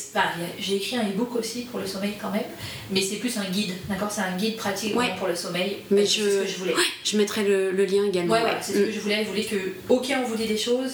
j'ai 0.59 0.77
écrit 0.77 0.97
un 0.97 1.03
e-book 1.03 1.35
aussi 1.37 1.63
pour 1.63 1.81
le 1.81 1.87
sommeil 1.87 2.15
quand 2.21 2.31
même, 2.31 2.45
mais 2.91 3.01
c'est 3.01 3.17
plus 3.17 3.37
un 3.39 3.45
guide, 3.45 3.73
d'accord 3.89 4.11
C'est 4.11 4.21
un 4.21 4.37
guide 4.37 4.57
pratique 4.57 4.95
pour 5.19 5.27
le 5.27 5.35
sommeil. 5.35 5.79
Mais 5.91 6.07
je, 6.07 6.23
ce 6.23 6.43
que 6.43 6.47
je 6.47 6.57
voulais. 6.59 6.75
Je 7.03 7.17
mettrai 7.17 7.45
le, 7.45 7.73
lien 7.73 8.05
également. 8.05 8.35
Ouais, 8.35 8.43
c'est 8.61 8.73
ce 8.73 8.79
que 8.79 8.89
mm. 8.89 8.93
je 8.93 9.01
voulais. 9.01 9.25
Je 9.25 9.29
voulais 9.29 9.45
que, 9.45 9.75
ok, 9.89 10.13
on 10.17 10.27
vous 10.27 10.37
dit 10.37 10.47
des 10.47 10.57
choses, 10.57 10.93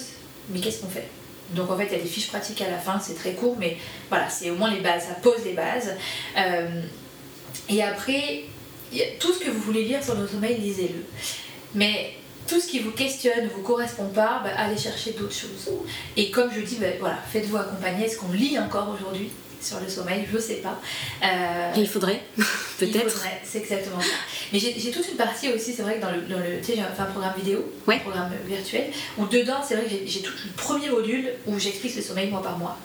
mais 0.49 0.61
qu'est-ce 0.61 0.81
qu'on 0.81 0.89
fait? 0.89 1.09
Donc 1.55 1.71
en 1.71 1.77
fait, 1.77 1.87
il 1.87 1.93
y 1.93 1.97
a 1.97 2.03
des 2.03 2.09
fiches 2.09 2.29
pratiques 2.29 2.63
à 2.63 2.71
la 2.71 2.79
fin, 2.79 3.01
c'est 3.01 3.15
très 3.15 3.33
court, 3.33 3.57
mais 3.59 3.77
voilà, 4.09 4.29
c'est 4.29 4.51
au 4.51 4.55
moins 4.55 4.71
les 4.71 4.81
bases, 4.81 5.03
ça 5.09 5.15
pose 5.15 5.45
les 5.45 5.53
bases. 5.53 5.97
et 7.69 7.83
après, 7.83 8.45
tout 9.19 9.33
ce 9.33 9.41
que 9.41 9.51
vous 9.51 9.61
voulez 9.61 9.85
lire 9.85 10.03
sur 10.03 10.15
le 10.15 10.27
sommeil, 10.27 10.59
lisez-le. 10.59 11.05
Mais 11.75 12.15
tout 12.51 12.61
ce 12.61 12.67
qui 12.67 12.81
vous 12.81 12.91
questionne, 12.91 13.45
ne 13.45 13.49
vous 13.49 13.63
correspond 13.63 14.09
pas, 14.09 14.41
bah, 14.43 14.51
allez 14.57 14.77
chercher 14.77 15.13
d'autres 15.13 15.35
choses. 15.35 15.71
Et 16.17 16.33
comme 16.33 16.51
je 16.53 16.61
dis, 16.61 16.77
bah, 16.81 16.89
voilà, 16.99 17.19
faites-vous 17.33 17.57
accompagner. 17.57 18.07
Est-ce 18.07 18.19
qu'on 18.19 18.33
lit 18.33 18.59
encore 18.59 18.93
aujourd'hui 18.93 19.31
sur 19.61 19.79
le 19.79 19.89
sommeil? 19.89 20.27
Je 20.29 20.37
ne 20.37 20.43
sais 20.43 20.57
pas. 20.57 20.81
Euh, 21.23 21.73
il 21.77 21.87
faudrait, 21.87 22.21
peut-être. 22.79 23.05
Il 23.05 23.09
faudrait, 23.11 23.41
c'est 23.45 23.59
exactement 23.59 24.01
ça. 24.01 24.09
Mais 24.53 24.59
j'ai 24.59 24.91
toute 24.91 25.09
une 25.09 25.17
partie 25.17 25.53
aussi, 25.53 25.73
c'est 25.73 25.83
vrai 25.83 25.97
que 25.97 26.01
dans 26.01 26.11
le, 26.11 26.23
dans 26.23 26.39
le 26.41 26.59
tu 26.59 26.65
sais, 26.65 26.75
j'ai 26.75 26.83
fait 26.83 27.03
un 27.03 27.05
programme 27.05 27.35
vidéo, 27.37 27.73
un 27.87 27.99
programme 27.99 28.33
virtuel, 28.49 28.91
où 29.17 29.27
dedans, 29.27 29.63
c'est 29.67 29.77
vrai 29.77 29.85
que 29.85 29.95
j'ai 30.05 30.21
tout 30.21 30.33
le 30.45 30.53
premier 30.57 30.89
module 30.89 31.31
où 31.47 31.57
j'explique 31.57 31.95
le 31.95 32.03
sommeil 32.03 32.31
mois 32.31 32.43
par 32.43 32.59
mois 32.59 32.77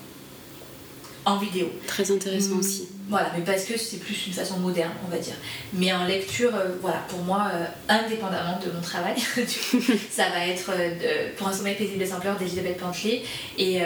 en 1.26 1.38
vidéo. 1.38 1.72
Très 1.88 2.12
intéressant 2.12 2.58
aussi. 2.58 2.84
Mm. 2.84 2.96
Voilà, 3.10 3.32
mais 3.38 3.44
parce 3.44 3.66
que 3.66 3.78
c'est 3.78 3.98
plus 3.98 4.28
une 4.28 4.34
façon 4.34 4.58
moderne, 4.58 4.92
on 5.06 5.12
va 5.12 5.20
dire. 5.20 5.36
Mais 5.74 5.94
en 5.94 6.06
lecture, 6.06 6.56
euh, 6.56 6.70
voilà, 6.82 7.00
pour 7.08 7.20
moi, 7.20 7.50
euh, 7.54 7.66
indépendamment 7.88 8.60
de 8.66 8.72
mon 8.72 8.82
travail, 8.82 9.16
ça 10.12 10.30
va 10.30 10.48
être 10.48 10.72
euh, 10.72 11.30
pour 11.38 11.48
un 11.48 11.54
sommeil 11.54 11.76
paisible 11.76 12.02
et 12.02 12.08
sans 12.08 12.20
pleurs 12.20 12.38
d'Elisabeth 12.38 12.78
Pantley 12.78 13.24
et 13.58 13.82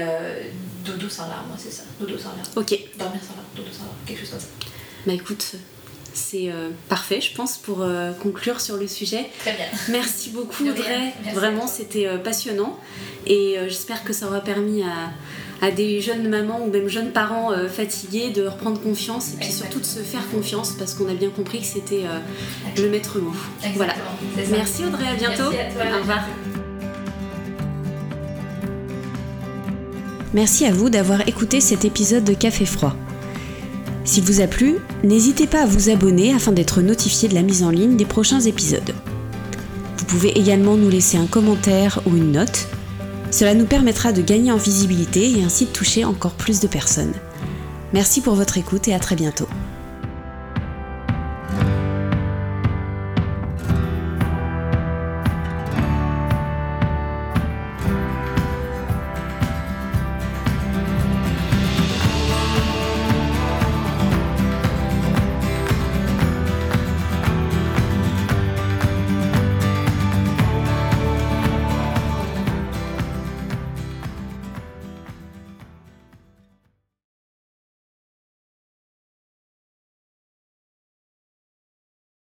Dodo 0.85 1.09
sans 1.09 1.27
larmes, 1.27 1.51
c'est 1.57 1.71
ça. 1.71 1.83
Dodo 1.99 2.17
sans 2.17 2.29
larmes. 2.29 2.41
Ok. 2.55 2.79
Dormir 2.97 3.21
sans 3.21 3.35
larmes, 3.35 3.47
Dodo 3.55 3.69
sans 3.71 3.83
larmes, 3.83 3.97
quelque 4.05 4.19
chose 4.21 4.29
comme 4.29 4.39
ça. 4.39 4.47
Bah 5.05 5.13
écoute, 5.13 5.55
c'est 6.13 6.49
parfait, 6.87 7.21
je 7.21 7.33
pense, 7.33 7.57
pour 7.57 7.85
conclure 8.21 8.61
sur 8.61 8.77
le 8.77 8.87
sujet. 8.87 9.29
Très 9.39 9.53
bien. 9.53 9.65
Merci 9.89 10.29
beaucoup, 10.29 10.67
Audrey. 10.67 11.13
Vraiment, 11.33 11.67
c'était 11.67 12.07
passionnant. 12.23 12.79
Et 13.27 13.57
j'espère 13.67 14.03
que 14.03 14.13
ça 14.13 14.27
aura 14.27 14.41
permis 14.41 14.83
à, 14.83 15.11
à 15.61 15.71
des 15.71 16.01
jeunes 16.01 16.27
mamans 16.29 16.61
ou 16.65 16.71
même 16.71 16.87
jeunes 16.87 17.11
parents 17.11 17.51
euh, 17.51 17.67
fatigués 17.67 18.29
de 18.29 18.47
reprendre 18.47 18.79
confiance 18.79 19.33
et 19.33 19.37
puis 19.37 19.51
surtout 19.51 19.79
de 19.79 19.85
se 19.85 19.99
faire 19.99 20.27
confiance 20.31 20.71
parce 20.77 20.93
qu'on 20.93 21.09
a 21.09 21.13
bien 21.13 21.29
compris 21.29 21.59
que 21.59 21.65
c'était 21.65 22.03
euh, 22.05 22.19
le 22.81 22.89
maître 22.89 23.19
mot. 23.19 23.33
Voilà. 23.75 23.93
Merci 24.51 24.85
Audrey, 24.85 25.07
à 25.07 25.15
bientôt. 25.15 25.43
Au 25.43 25.99
revoir. 25.99 26.25
Merci 30.33 30.65
à 30.65 30.71
vous 30.71 30.89
d'avoir 30.89 31.27
écouté 31.27 31.59
cet 31.59 31.85
épisode 31.85 32.23
de 32.23 32.33
Café 32.33 32.65
Froid. 32.65 32.95
S'il 34.05 34.23
vous 34.23 34.41
a 34.41 34.47
plu, 34.47 34.77
n'hésitez 35.03 35.47
pas 35.47 35.63
à 35.63 35.65
vous 35.65 35.89
abonner 35.89 36.33
afin 36.33 36.51
d'être 36.51 36.81
notifié 36.81 37.27
de 37.27 37.33
la 37.33 37.41
mise 37.41 37.63
en 37.63 37.69
ligne 37.69 37.97
des 37.97 38.05
prochains 38.05 38.39
épisodes. 38.39 38.93
Vous 39.97 40.05
pouvez 40.05 40.37
également 40.37 40.77
nous 40.77 40.89
laisser 40.89 41.17
un 41.17 41.25
commentaire 41.25 41.99
ou 42.05 42.15
une 42.15 42.31
note 42.31 42.67
cela 43.31 43.53
nous 43.53 43.65
permettra 43.65 44.11
de 44.11 44.21
gagner 44.21 44.51
en 44.51 44.57
visibilité 44.57 45.31
et 45.31 45.43
ainsi 45.43 45.65
de 45.65 45.71
toucher 45.71 46.05
encore 46.05 46.33
plus 46.33 46.59
de 46.59 46.67
personnes. 46.67 47.13
Merci 47.93 48.21
pour 48.21 48.35
votre 48.35 48.57
écoute 48.57 48.87
et 48.87 48.93
à 48.93 48.99
très 48.99 49.15
bientôt. 49.15 49.47